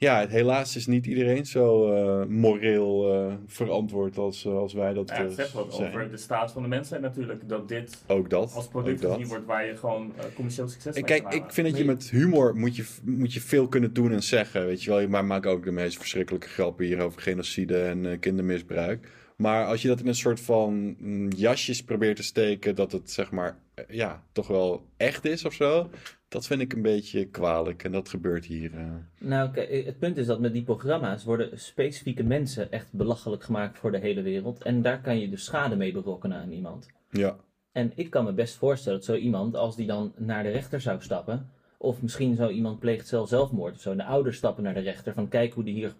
ja, 0.02 0.20
het- 0.20 0.30
helaas 0.30 0.76
is 0.76 0.86
niet 0.86 1.06
iedereen 1.06 1.46
zo 1.46 1.92
eh, 1.94 2.26
moreel 2.28 3.14
eh, 3.14 3.34
verantwoord 3.46 4.18
als, 4.18 4.44
eh, 4.44 4.52
als 4.56 4.72
wij 4.72 4.92
dat 4.92 5.08
Ja, 5.08 5.22
het 5.22 5.32
zegt 5.34 5.52
wat 5.52 5.74
zijn. 5.74 5.88
over 5.88 6.10
de 6.10 6.16
staat 6.16 6.52
van 6.52 6.62
de 6.62 6.68
mensheid 6.68 7.02
natuurlijk. 7.02 7.48
Dat 7.48 7.68
dit 7.68 8.02
Ook 8.06 8.30
dat. 8.30 8.52
als 8.54 8.68
product 8.68 9.04
gezien 9.04 9.26
wordt 9.28 9.44
waar 9.46 9.66
je 9.66 9.76
gewoon 9.76 10.12
commercieel 10.34 10.68
succes 10.68 10.94
En 10.96 11.02
mee 11.04 11.20
kijk, 11.20 11.34
ik 11.34 11.52
vind 11.52 11.68
dat 11.68 11.76
je 11.78 11.84
met 11.84 12.10
humor 12.10 12.56
moet 12.56 12.76
je, 12.76 12.84
moet 13.04 13.32
je 13.32 13.40
veel 13.40 13.68
kunnen 13.68 13.92
doen 13.92 14.12
en 14.12 14.22
zeggen. 14.22 14.66
Weet 14.66 14.82
je 14.82 14.90
wel, 14.90 15.08
maar 15.08 15.24
maak 15.24 15.46
ook 15.46 15.64
de 15.64 15.70
meest 15.72 15.96
verschrikkelijke 15.98 16.48
grappen 16.48 16.84
hier 16.84 17.00
over 17.00 17.20
genocide 17.20 17.82
en 17.82 18.18
kindermisbruik. 18.18 19.08
Maar 19.36 19.66
als 19.66 19.82
je 19.82 19.88
dat 19.88 20.00
in 20.00 20.06
een 20.06 20.14
soort 20.14 20.40
van 20.40 20.94
mm, 20.98 21.28
jasjes 21.30 21.82
probeert 21.84 22.16
te 22.16 22.22
steken, 22.22 22.74
dat 22.74 22.92
het 22.92 23.10
zeg 23.10 23.30
maar, 23.30 23.58
ja, 23.88 24.22
toch 24.32 24.46
wel 24.46 24.86
echt 24.96 25.24
is 25.24 25.44
of 25.44 25.52
zo. 25.52 25.90
Dat 26.32 26.46
vind 26.46 26.60
ik 26.60 26.72
een 26.72 26.82
beetje 26.82 27.24
kwalijk 27.24 27.84
en 27.84 27.92
dat 27.92 28.08
gebeurt 28.08 28.44
hier. 28.44 28.74
eh. 28.74 28.94
Nou, 29.18 29.50
kijk, 29.50 29.84
het 29.86 29.98
punt 29.98 30.16
is 30.16 30.26
dat 30.26 30.40
met 30.40 30.52
die 30.52 30.62
programma's 30.62 31.24
worden 31.24 31.60
specifieke 31.60 32.22
mensen 32.22 32.70
echt 32.72 32.92
belachelijk 32.92 33.42
gemaakt 33.42 33.78
voor 33.78 33.90
de 33.92 33.98
hele 33.98 34.22
wereld. 34.22 34.62
En 34.62 34.82
daar 34.82 35.00
kan 35.00 35.18
je 35.18 35.28
dus 35.30 35.44
schade 35.44 35.76
mee 35.76 35.92
berokkenen 35.92 36.38
aan 36.38 36.52
iemand. 36.52 36.88
Ja, 37.10 37.36
En 37.72 37.92
ik 37.94 38.10
kan 38.10 38.24
me 38.24 38.32
best 38.32 38.54
voorstellen 38.54 38.98
dat 38.98 39.06
zo 39.08 39.14
iemand, 39.14 39.56
als 39.56 39.76
die 39.76 39.86
dan 39.86 40.12
naar 40.16 40.42
de 40.42 40.48
rechter 40.50 40.80
zou 40.80 41.02
stappen, 41.02 41.50
of 41.82 42.02
misschien 42.02 42.34
zo 42.34 42.48
iemand 42.48 42.78
pleegt 42.78 43.08
zelf 43.08 43.28
zelfmoord 43.28 43.74
of 43.74 43.80
zo, 43.80 43.90
en 43.90 43.96
de 43.96 44.04
ouders 44.04 44.36
stappen 44.36 44.62
naar 44.62 44.74
de 44.74 44.80
rechter 44.80 45.14
van 45.14 45.28
kijk 45.28 45.52
hoe 45.52 45.64
die 45.64 45.74
hier 45.74 45.92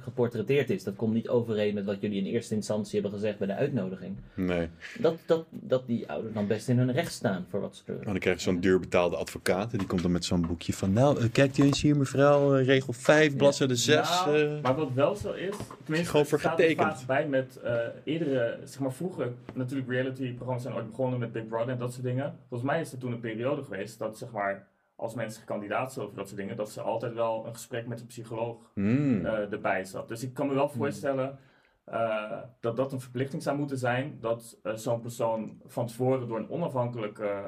geportretteerd 0.00 0.70
is. 0.70 0.84
Dat 0.84 0.96
komt 0.96 1.14
niet 1.14 1.28
overeen 1.28 1.74
met 1.74 1.84
wat 1.84 2.00
jullie 2.00 2.18
in 2.18 2.24
eerste 2.24 2.54
instantie 2.54 3.00
hebben 3.00 3.18
gezegd 3.18 3.38
bij 3.38 3.46
de 3.46 3.54
uitnodiging. 3.54 4.16
nee. 4.34 4.68
Dat, 4.98 5.18
dat, 5.26 5.44
dat 5.50 5.86
die 5.86 6.08
ouders 6.08 6.34
dan 6.34 6.46
best 6.46 6.68
in 6.68 6.78
hun 6.78 6.92
recht 6.92 7.12
staan 7.12 7.46
voor 7.48 7.60
wat 7.60 7.76
ze 7.76 7.82
doen. 7.86 7.96
Oh, 7.98 8.04
dan 8.04 8.18
krijg 8.18 8.36
je 8.36 8.42
zo'n 8.42 8.60
duur 8.60 8.80
betaalde 8.80 9.16
advocaat. 9.16 9.72
en 9.72 9.78
Die 9.78 9.86
komt 9.86 10.02
dan 10.02 10.12
met 10.12 10.24
zo'n 10.24 10.46
boekje 10.46 10.72
van... 10.72 10.92
Nou, 10.92 11.20
eh, 11.20 11.32
kijkt 11.32 11.58
u 11.58 11.62
eens 11.62 11.82
hier 11.82 11.96
mevrouw, 11.96 12.56
eh, 12.56 12.66
regel 12.66 12.92
5, 12.92 13.36
bladzijde 13.36 13.76
6. 13.76 14.24
Nou, 14.24 14.38
eh. 14.38 14.62
maar 14.62 14.74
wat 14.76 14.92
wel 14.92 15.14
zo 15.14 15.32
is, 15.32 15.56
tenminste, 15.84 16.10
Gewoon 16.10 16.26
voor 16.26 16.38
er 16.38 16.50
getekend. 16.50 17.06
bij 17.06 17.26
met 17.26 17.60
eh, 17.64 17.78
eerdere, 18.04 18.58
zeg 18.64 18.80
maar 18.80 18.92
vroeger, 18.92 19.32
natuurlijk 19.54 19.88
reality-programma's 19.88 20.62
zijn 20.62 20.74
ooit 20.74 20.90
begonnen 20.90 21.18
met 21.18 21.32
Big 21.32 21.48
Brother 21.48 21.72
en 21.72 21.78
dat 21.78 21.92
soort 21.92 22.04
dingen. 22.04 22.34
Volgens 22.48 22.70
mij 22.70 22.80
is 22.80 22.92
er 22.92 22.98
toen 22.98 23.12
een 23.12 23.20
periode 23.20 23.62
geweest 23.62 23.98
dat, 23.98 24.18
zeg 24.18 24.30
maar, 24.30 24.68
als 25.00 25.14
mensen 25.14 25.44
kandidaat 25.44 25.92
zijn 25.92 26.06
of 26.06 26.12
dat 26.12 26.26
soort 26.26 26.40
dingen, 26.40 26.56
dat 26.56 26.70
ze 26.70 26.80
altijd 26.80 27.14
wel 27.14 27.46
een 27.46 27.54
gesprek 27.54 27.86
met 27.86 28.00
een 28.00 28.06
psycholoog 28.06 28.70
Hmm. 28.74 29.26
eh, 29.26 29.52
erbij 29.52 29.84
zat. 29.84 30.08
Dus 30.08 30.22
ik 30.22 30.34
kan 30.34 30.46
me 30.46 30.54
wel 30.54 30.68
voorstellen 30.68 31.38
eh, 31.84 32.38
dat 32.60 32.76
dat 32.76 32.92
een 32.92 33.00
verplichting 33.00 33.42
zou 33.42 33.58
moeten 33.58 33.78
zijn. 33.78 34.16
Dat 34.20 34.58
eh, 34.62 34.74
zo'n 34.74 35.00
persoon 35.00 35.60
van 35.66 35.86
tevoren 35.86 36.28
door 36.28 36.38
een 36.38 36.50
onafhankelijke 36.50 37.42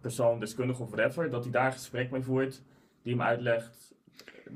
persoon, 0.00 0.40
deskundige 0.40 0.82
of 0.82 0.90
whatever, 0.90 1.30
dat 1.30 1.42
hij 1.42 1.52
daar 1.52 1.66
een 1.66 1.72
gesprek 1.72 2.10
mee 2.10 2.22
voert, 2.22 2.62
die 3.02 3.12
hem 3.12 3.22
uitlegt. 3.22 3.94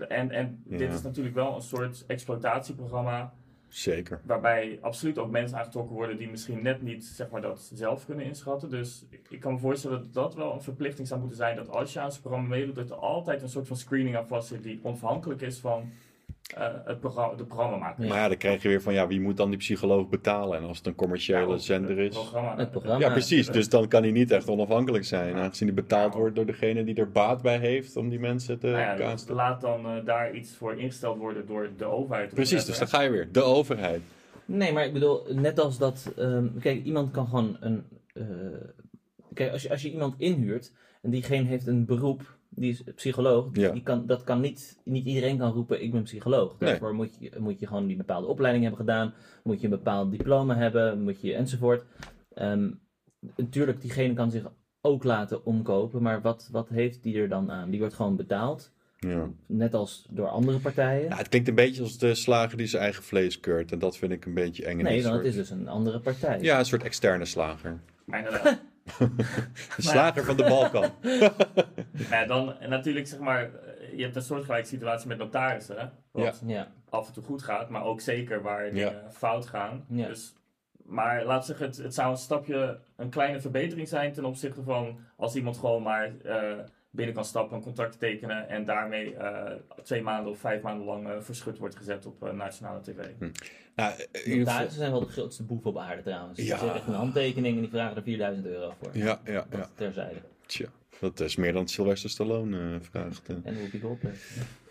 En, 0.09 0.31
en 0.31 0.63
dit 0.65 0.93
is 0.93 1.03
natuurlijk 1.03 1.35
wel 1.35 1.55
een 1.55 1.63
soort 1.63 2.05
exploitatieprogramma. 2.07 3.35
Zeker. 3.69 4.21
Waarbij 4.25 4.79
absoluut 4.81 5.19
ook 5.19 5.31
mensen 5.31 5.59
aangetrokken 5.59 5.97
worden 5.97 6.17
die 6.17 6.31
misschien 6.31 6.63
net 6.63 6.83
niet 6.83 7.05
zeg 7.05 7.31
maar, 7.31 7.41
dat 7.41 7.71
zelf 7.75 8.05
kunnen 8.05 8.25
inschatten. 8.25 8.71
Dus 8.71 9.05
ik, 9.11 9.27
ik 9.29 9.41
kan 9.41 9.53
me 9.53 9.59
voorstellen 9.59 9.99
dat 9.99 10.13
dat 10.13 10.35
wel 10.35 10.53
een 10.53 10.63
verplichting 10.63 11.09
zou 11.09 11.21
moeten 11.21 11.39
zijn. 11.39 11.57
Dat 11.57 11.69
als 11.69 11.93
je 11.93 12.01
aan 12.01 12.13
zo'n 12.13 12.21
programma 12.21 12.49
meedoet, 12.49 12.75
dat 12.75 12.91
er 12.91 12.97
altijd 12.97 13.43
een 13.43 13.49
soort 13.49 13.67
van 13.67 13.77
screening 13.77 14.17
aan 14.17 14.27
vast 14.27 14.49
zit 14.49 14.63
die 14.63 14.81
onafhankelijk 14.83 15.41
is 15.41 15.59
van 15.59 15.93
eh, 16.57 16.67
het 16.85 17.01
programma, 17.01 17.35
de 17.37 17.45
programmamaker. 17.45 18.07
Maar 18.09 18.17
ja, 18.19 18.29
dan 18.29 18.37
krijg 18.37 18.63
je 18.63 18.69
weer 18.69 18.83
van... 18.83 18.93
Ja, 18.93 19.07
wie 19.07 19.21
moet 19.21 19.37
dan 19.37 19.49
die 19.51 19.59
psycholoog 19.59 20.09
betalen? 20.09 20.59
En 20.59 20.65
als 20.65 20.77
het 20.79 20.87
een 20.87 20.95
commerciële 20.95 21.53
Ja, 21.53 21.59
zender 21.59 21.99
is... 21.99 22.15
Programma, 22.15 22.57
Het 22.57 22.71
programma. 22.71 23.07
Ja, 23.07 23.13
precies. 23.13 23.47
Dus 23.51 23.69
dan 23.69 23.89
kan 23.89 24.03
hij 24.03 24.11
niet 24.13 24.31
echt 24.31 24.49
onafhankelijk 24.49 25.05
zijn. 25.05 25.37
Ja. 25.37 25.43
Aangezien 25.43 25.67
hij 25.69 25.77
betaald 25.77 26.13
Ja. 26.13 26.19
wordt 26.19 26.37
door 26.37 26.47
degene 26.47 26.85
die 26.85 26.95
er 26.95 27.11
baat 27.11 27.43
bij 27.43 27.59
heeft... 27.59 27.97
om 27.97 28.09
die 28.09 28.19
mensen 28.21 28.59
te 28.59 28.67
Nou 28.67 28.79
ja, 28.79 28.97
casten. 28.97 29.35
laat 29.35 29.61
dan 29.61 29.87
eh, 29.87 30.05
daar 30.05 30.35
iets 30.35 30.55
voor 30.57 30.75
ingesteld 30.79 31.19
worden 31.19 31.47
door 31.47 31.69
de 31.77 31.85
overheid. 31.85 32.35
Precies, 32.35 32.65
dus 32.65 32.79
dan 32.79 32.89
ga 32.89 33.01
je 33.01 33.11
weer. 33.11 33.29
De 33.33 33.43
overheid. 33.43 34.01
Nee, 34.45 34.73
maar 34.73 34.85
ik 34.85 34.93
bedoel, 34.93 35.23
net 35.31 35.61
als 35.61 35.79
dat. 35.79 36.13
ehm, 36.17 36.47
kijk, 36.61 36.85
iemand 36.85 37.11
kan 37.11 37.27
gewoon 37.29 37.57
een. 37.61 37.85
eh, 38.15 38.25
kijk, 39.39 39.53
als 39.53 39.63
je, 39.63 39.71
als 39.71 39.83
je 39.83 39.91
iemand 39.93 40.15
inhuurt 40.19 40.73
en 41.03 41.11
diegene 41.11 41.49
heeft 41.49 41.67
een 41.67 41.85
beroep, 41.85 42.37
die 42.51 42.71
is 42.71 42.83
psycholoog, 42.95 43.49
Ja. 43.53 43.71
die 43.71 43.83
kan, 43.83 44.07
dat 44.07 44.25
kan 44.25 44.41
niet, 44.41 44.81
niet 44.85 45.07
iedereen 45.07 45.39
kan 45.39 45.53
roepen: 45.53 45.83
ik 45.83 45.93
ben 45.93 46.03
psycholoog. 46.03 46.57
Nee. 46.59 46.71
Daarvoor 46.71 46.95
moet, 46.95 47.17
je, 47.21 47.31
moet 47.39 47.61
je 47.61 47.67
gewoon 47.67 47.87
die 47.87 47.97
bepaalde 47.97 48.27
opleiding 48.27 48.65
hebben 48.65 48.87
gedaan, 48.87 49.15
moet 49.43 49.59
je 49.61 49.65
een 49.65 49.71
bepaald 49.71 50.11
diploma 50.11 50.57
hebben, 50.57 51.03
moet 51.03 51.21
je 51.21 51.35
enzovoort. 51.35 51.85
Ehm, 52.35 52.71
natuurlijk, 53.37 53.81
diegene 53.81 54.15
kan 54.15 54.31
zich 54.31 54.51
ook 54.81 55.05
laten 55.05 55.45
omkopen, 55.45 56.03
maar 56.03 56.21
wat, 56.23 56.49
wat 56.53 56.69
heeft 56.69 57.03
die 57.03 57.19
er 57.19 57.29
dan 57.29 57.51
aan? 57.51 57.71
Die 57.71 57.79
wordt 57.81 57.95
gewoon 57.95 58.17
betaald, 58.17 58.73
Ja. 58.99 59.29
net 59.47 59.75
als 59.75 60.07
door 60.11 60.29
andere 60.29 60.59
partijen. 60.59 61.09
Ja, 61.09 61.17
het 61.17 61.29
klinkt 61.29 61.49
een 61.49 61.55
beetje 61.55 61.83
als 61.83 61.99
de 61.99 62.15
slager 62.15 62.57
die 62.57 62.67
zijn 62.67 62.83
eigen 62.83 63.03
vlees 63.03 63.41
keurt. 63.41 63.73
En 63.73 63.79
dat 63.79 63.97
vind 63.97 64.13
ik 64.13 64.25
een 64.25 64.35
beetje 64.35 64.65
eng. 64.65 64.77
nee, 64.83 65.03
dan 65.03 65.13
het 65.13 65.25
is 65.25 65.35
dus 65.35 65.51
een 65.51 65.69
andere 65.69 66.01
partij. 66.01 66.39
Ja, 66.41 66.59
een 66.59 66.65
soort 66.65 66.83
externe 66.83 67.25
slager. 67.25 67.81
Inderdaad. 68.07 68.61
De 69.77 69.83
slager 69.83 70.25
van 70.25 70.37
de 70.37 70.43
Balkan. 70.45 70.91
Ja, 72.11 72.25
dan 72.27 72.55
natuurlijk 72.69 73.07
zeg 73.07 73.19
maar, 73.19 73.51
je 73.97 74.03
hebt 74.03 74.17
een 74.17 74.23
soortgelijke 74.23 74.69
situatie 74.69 75.09
met 75.09 75.19
notarissen. 75.19 75.93
Wat 76.11 76.43
Ja. 76.47 76.69
af 76.89 77.07
en 77.07 77.13
toe 77.13 77.23
goed 77.23 77.43
gaat, 77.43 77.69
maar 77.69 77.85
ook 77.85 78.01
zeker 78.01 78.43
waar 78.43 78.71
dingen 78.71 79.03
fout 79.13 79.47
gaan. 79.47 79.85
Ja. 79.89 80.07
Dus, 80.07 80.35
maar 80.85 81.25
laat 81.25 81.47
zeggen, 81.47 81.67
het, 81.67 81.77
het 81.77 81.95
zou 81.95 82.11
een 82.11 82.17
stapje, 82.17 82.79
een 82.97 83.09
kleine 83.11 83.41
verbetering 83.41 83.89
zijn 83.89 84.13
ten 84.13 84.25
opzichte 84.25 84.63
van 84.63 84.99
als 85.17 85.35
iemand 85.35 85.57
gewoon 85.59 85.83
maar 85.83 86.13
eh, 86.25 86.53
binnen 86.91 87.15
kan 87.15 87.25
stappen, 87.25 87.57
een 87.57 87.63
contract 87.63 87.99
tekenen 87.99 88.49
en 88.49 88.65
daarmee 88.65 89.15
eh, 89.15 89.53
twee 89.83 90.03
maanden 90.03 90.33
of 90.33 90.39
vijf 90.39 90.63
maanden 90.63 90.87
lang 90.87 91.09
eh, 91.09 91.13
verschut 91.21 91.59
wordt 91.59 91.77
gezet 91.77 92.07
op 92.07 92.23
eh, 92.23 92.33
nationale 92.33 92.81
tv. 92.81 92.97
Nou, 93.75 93.93
in 93.93 93.99
ieder 94.13 94.23
geval- 94.23 94.37
Notarissen 94.39 94.79
zijn 94.79 94.91
wel 94.91 95.01
de 95.01 95.07
grootste 95.13 95.43
boef 95.43 95.65
op 95.67 95.79
aarde 95.79 96.03
trouwens. 96.03 96.39
Ja. 96.39 96.45
Ja. 96.45 96.59
Ze 96.59 96.71
echt 96.73 96.87
een 96.87 96.95
handtekening 96.95 97.55
en 97.55 97.61
die 97.61 97.71
vragen 97.71 97.97
er 97.97 98.03
4000 98.03 98.47
euro 98.47 98.73
voor. 98.83 98.91
ja, 98.93 99.21
ja, 99.25 99.33
ja. 99.33 99.45
Dat 99.51 99.71
terzijde. 99.75 100.19
Tja, 100.47 100.67
dat 101.01 101.21
is 101.21 101.37
meer 101.37 101.53
dan 101.53 101.69
Sylvester 101.69 102.11
Stallone 102.11 102.59
eh, 102.75 102.81
vraagt. 102.81 103.29
En 103.29 103.55
Whoopi 103.57 103.81
Goldberg. 103.81 104.17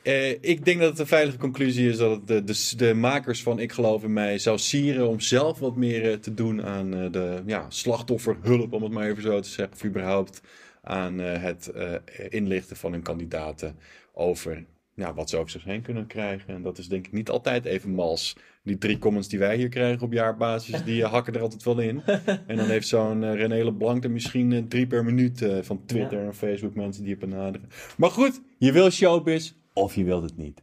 Eh, 0.04 0.30
ik 0.30 0.66
denk 0.66 0.80
dat 0.80 0.90
het 0.90 1.00
een 1.00 1.08
veilige 1.08 1.38
conclusie 1.38 1.90
is 1.90 1.98
dat 1.98 2.12
het 2.12 2.28
de, 2.28 2.44
de, 2.44 2.74
de 2.76 2.94
makers 2.94 3.44
van 3.44 3.60
Ik 3.60 3.72
Geloof 3.72 4.04
in 4.04 4.14
Mij 4.14 4.38
zou 4.40 4.58
sieren 4.58 5.08
om 5.08 5.20
zelf 5.20 5.60
wat 5.60 5.76
meer 5.76 6.20
te 6.20 6.34
doen 6.34 6.64
aan 6.66 6.94
eh, 6.94 7.12
de 7.12 7.42
ja, 7.46 7.66
slachtofferhulp, 7.70 8.74
om 8.74 8.84
het 8.84 8.92
maar 8.92 9.08
even 9.10 9.22
zo 9.24 9.40
te 9.40 9.50
zeggen, 9.50 9.76
of 9.76 9.84
überhaupt 9.84 10.42
aan 10.88 11.20
eh, 11.20 11.42
het 11.42 11.68
eh, 11.68 11.94
inlichten 12.30 12.76
van 12.76 12.92
hun 12.92 13.02
kandidaten 13.02 13.76
over 14.14 14.66
ja, 14.98 15.14
wat 15.14 15.30
ze 15.30 15.38
over 15.38 15.52
zich 15.52 15.64
heen 15.64 15.82
kunnen 15.82 16.08
krijgen. 16.08 16.54
En 16.54 16.62
dat 16.62 16.78
is 16.78 16.88
denk 16.88 17.06
ik 17.06 17.12
niet 17.12 17.30
altijd 17.30 17.66
even 17.66 17.90
mals. 17.90 18.36
Die 18.64 18.78
drie 18.78 18.98
comments 18.98 19.28
die 19.28 19.40
wij 19.40 19.56
hier 19.56 19.70
krijgen 19.70 20.02
op 20.02 20.14
jaarbasis, 20.14 20.84
die 20.84 21.04
eh, 21.04 21.12
hakken 21.12 21.34
er 21.34 21.42
altijd 21.42 21.64
wel 21.64 21.80
in. 21.80 22.02
En 22.48 22.56
dan 22.56 22.66
heeft 22.66 22.88
zo'n 22.88 23.24
eh, 23.24 23.36
René 23.36 23.64
Leblanc 23.64 24.04
er 24.04 24.12
misschien 24.12 24.68
drie 24.68 24.88
per 24.88 25.04
minuut 25.04 25.46
van 25.62 25.86
Twitter 25.86 26.26
en 26.26 26.36
Facebook 26.36 26.76
mensen 26.76 27.04
die 27.04 27.12
je 27.12 27.18
benaderen. 27.18 27.70
Maar 27.98 28.12
goed, 28.12 28.42
je 28.58 28.72
wil 28.72 28.90
showbiz 28.90 29.54
of 29.74 29.96
je 29.96 30.04
wilt 30.04 30.24
het 30.24 30.38
niet. 30.38 30.62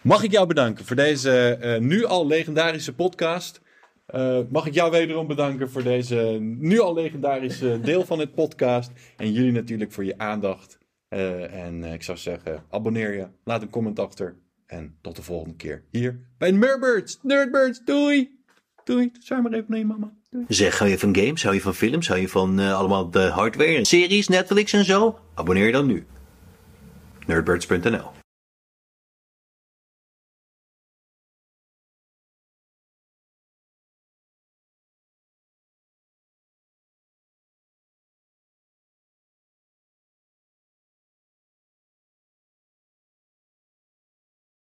Mag 0.00 0.22
ik 0.22 0.32
jou 0.32 0.46
bedanken 0.46 0.84
voor 0.84 0.96
deze 0.96 1.76
nu 1.80 2.04
al 2.04 2.26
legendarische 2.26 2.94
podcast. 2.94 3.60
Eh, 4.08 4.38
mag 4.48 4.66
ik 4.66 4.74
jou 4.74 4.90
wederom 4.90 5.26
bedanken 5.26 5.70
voor 5.70 5.82
deze 5.82 6.38
nu 6.40 6.80
al 6.80 6.94
legendarische 6.94 7.80
deel 7.80 8.04
van 8.04 8.18
het 8.18 8.34
podcast. 8.34 8.90
En 9.16 9.32
jullie 9.32 9.52
natuurlijk 9.52 9.92
voor 9.92 10.04
je 10.04 10.18
aandacht. 10.18 10.78
Eh, 11.08 11.64
en 11.64 11.84
eh, 11.84 11.92
ik 11.92 12.02
zou 12.02 12.18
zeggen, 12.18 12.64
abonneer 12.70 13.14
je, 13.14 13.26
laat 13.44 13.62
een 13.62 13.70
comment 13.70 13.98
achter. 13.98 14.36
En 14.66 14.96
tot 15.00 15.16
de 15.16 15.22
volgende 15.22 15.56
keer 15.56 15.84
hier 15.90 16.20
bij 16.38 16.50
Nerdbirds. 16.50 17.18
Nerdbirds, 17.22 17.80
doei! 17.84 18.36
Doei, 18.84 19.10
zwaai 19.18 19.42
maar 19.42 19.52
even 19.52 19.78
je 19.78 19.84
mama. 19.84 20.12
Doei. 20.30 20.44
Zeg, 20.48 20.78
hou 20.78 20.90
je 20.90 20.98
van 20.98 21.16
games, 21.16 21.42
hou 21.42 21.54
je 21.54 21.60
van 21.60 21.74
films, 21.74 22.08
hou 22.08 22.20
je 22.20 22.28
van 22.28 22.58
allemaal 22.58 23.10
de 23.10 23.20
hardware 23.20 23.84
series, 23.84 24.28
Netflix 24.28 24.72
en 24.72 24.84
zo? 24.84 25.18
Abonneer 25.34 25.66
je 25.66 25.72
dan 25.72 25.86
nu. 25.86 26.06
Nerdbirds.nl 27.26 28.17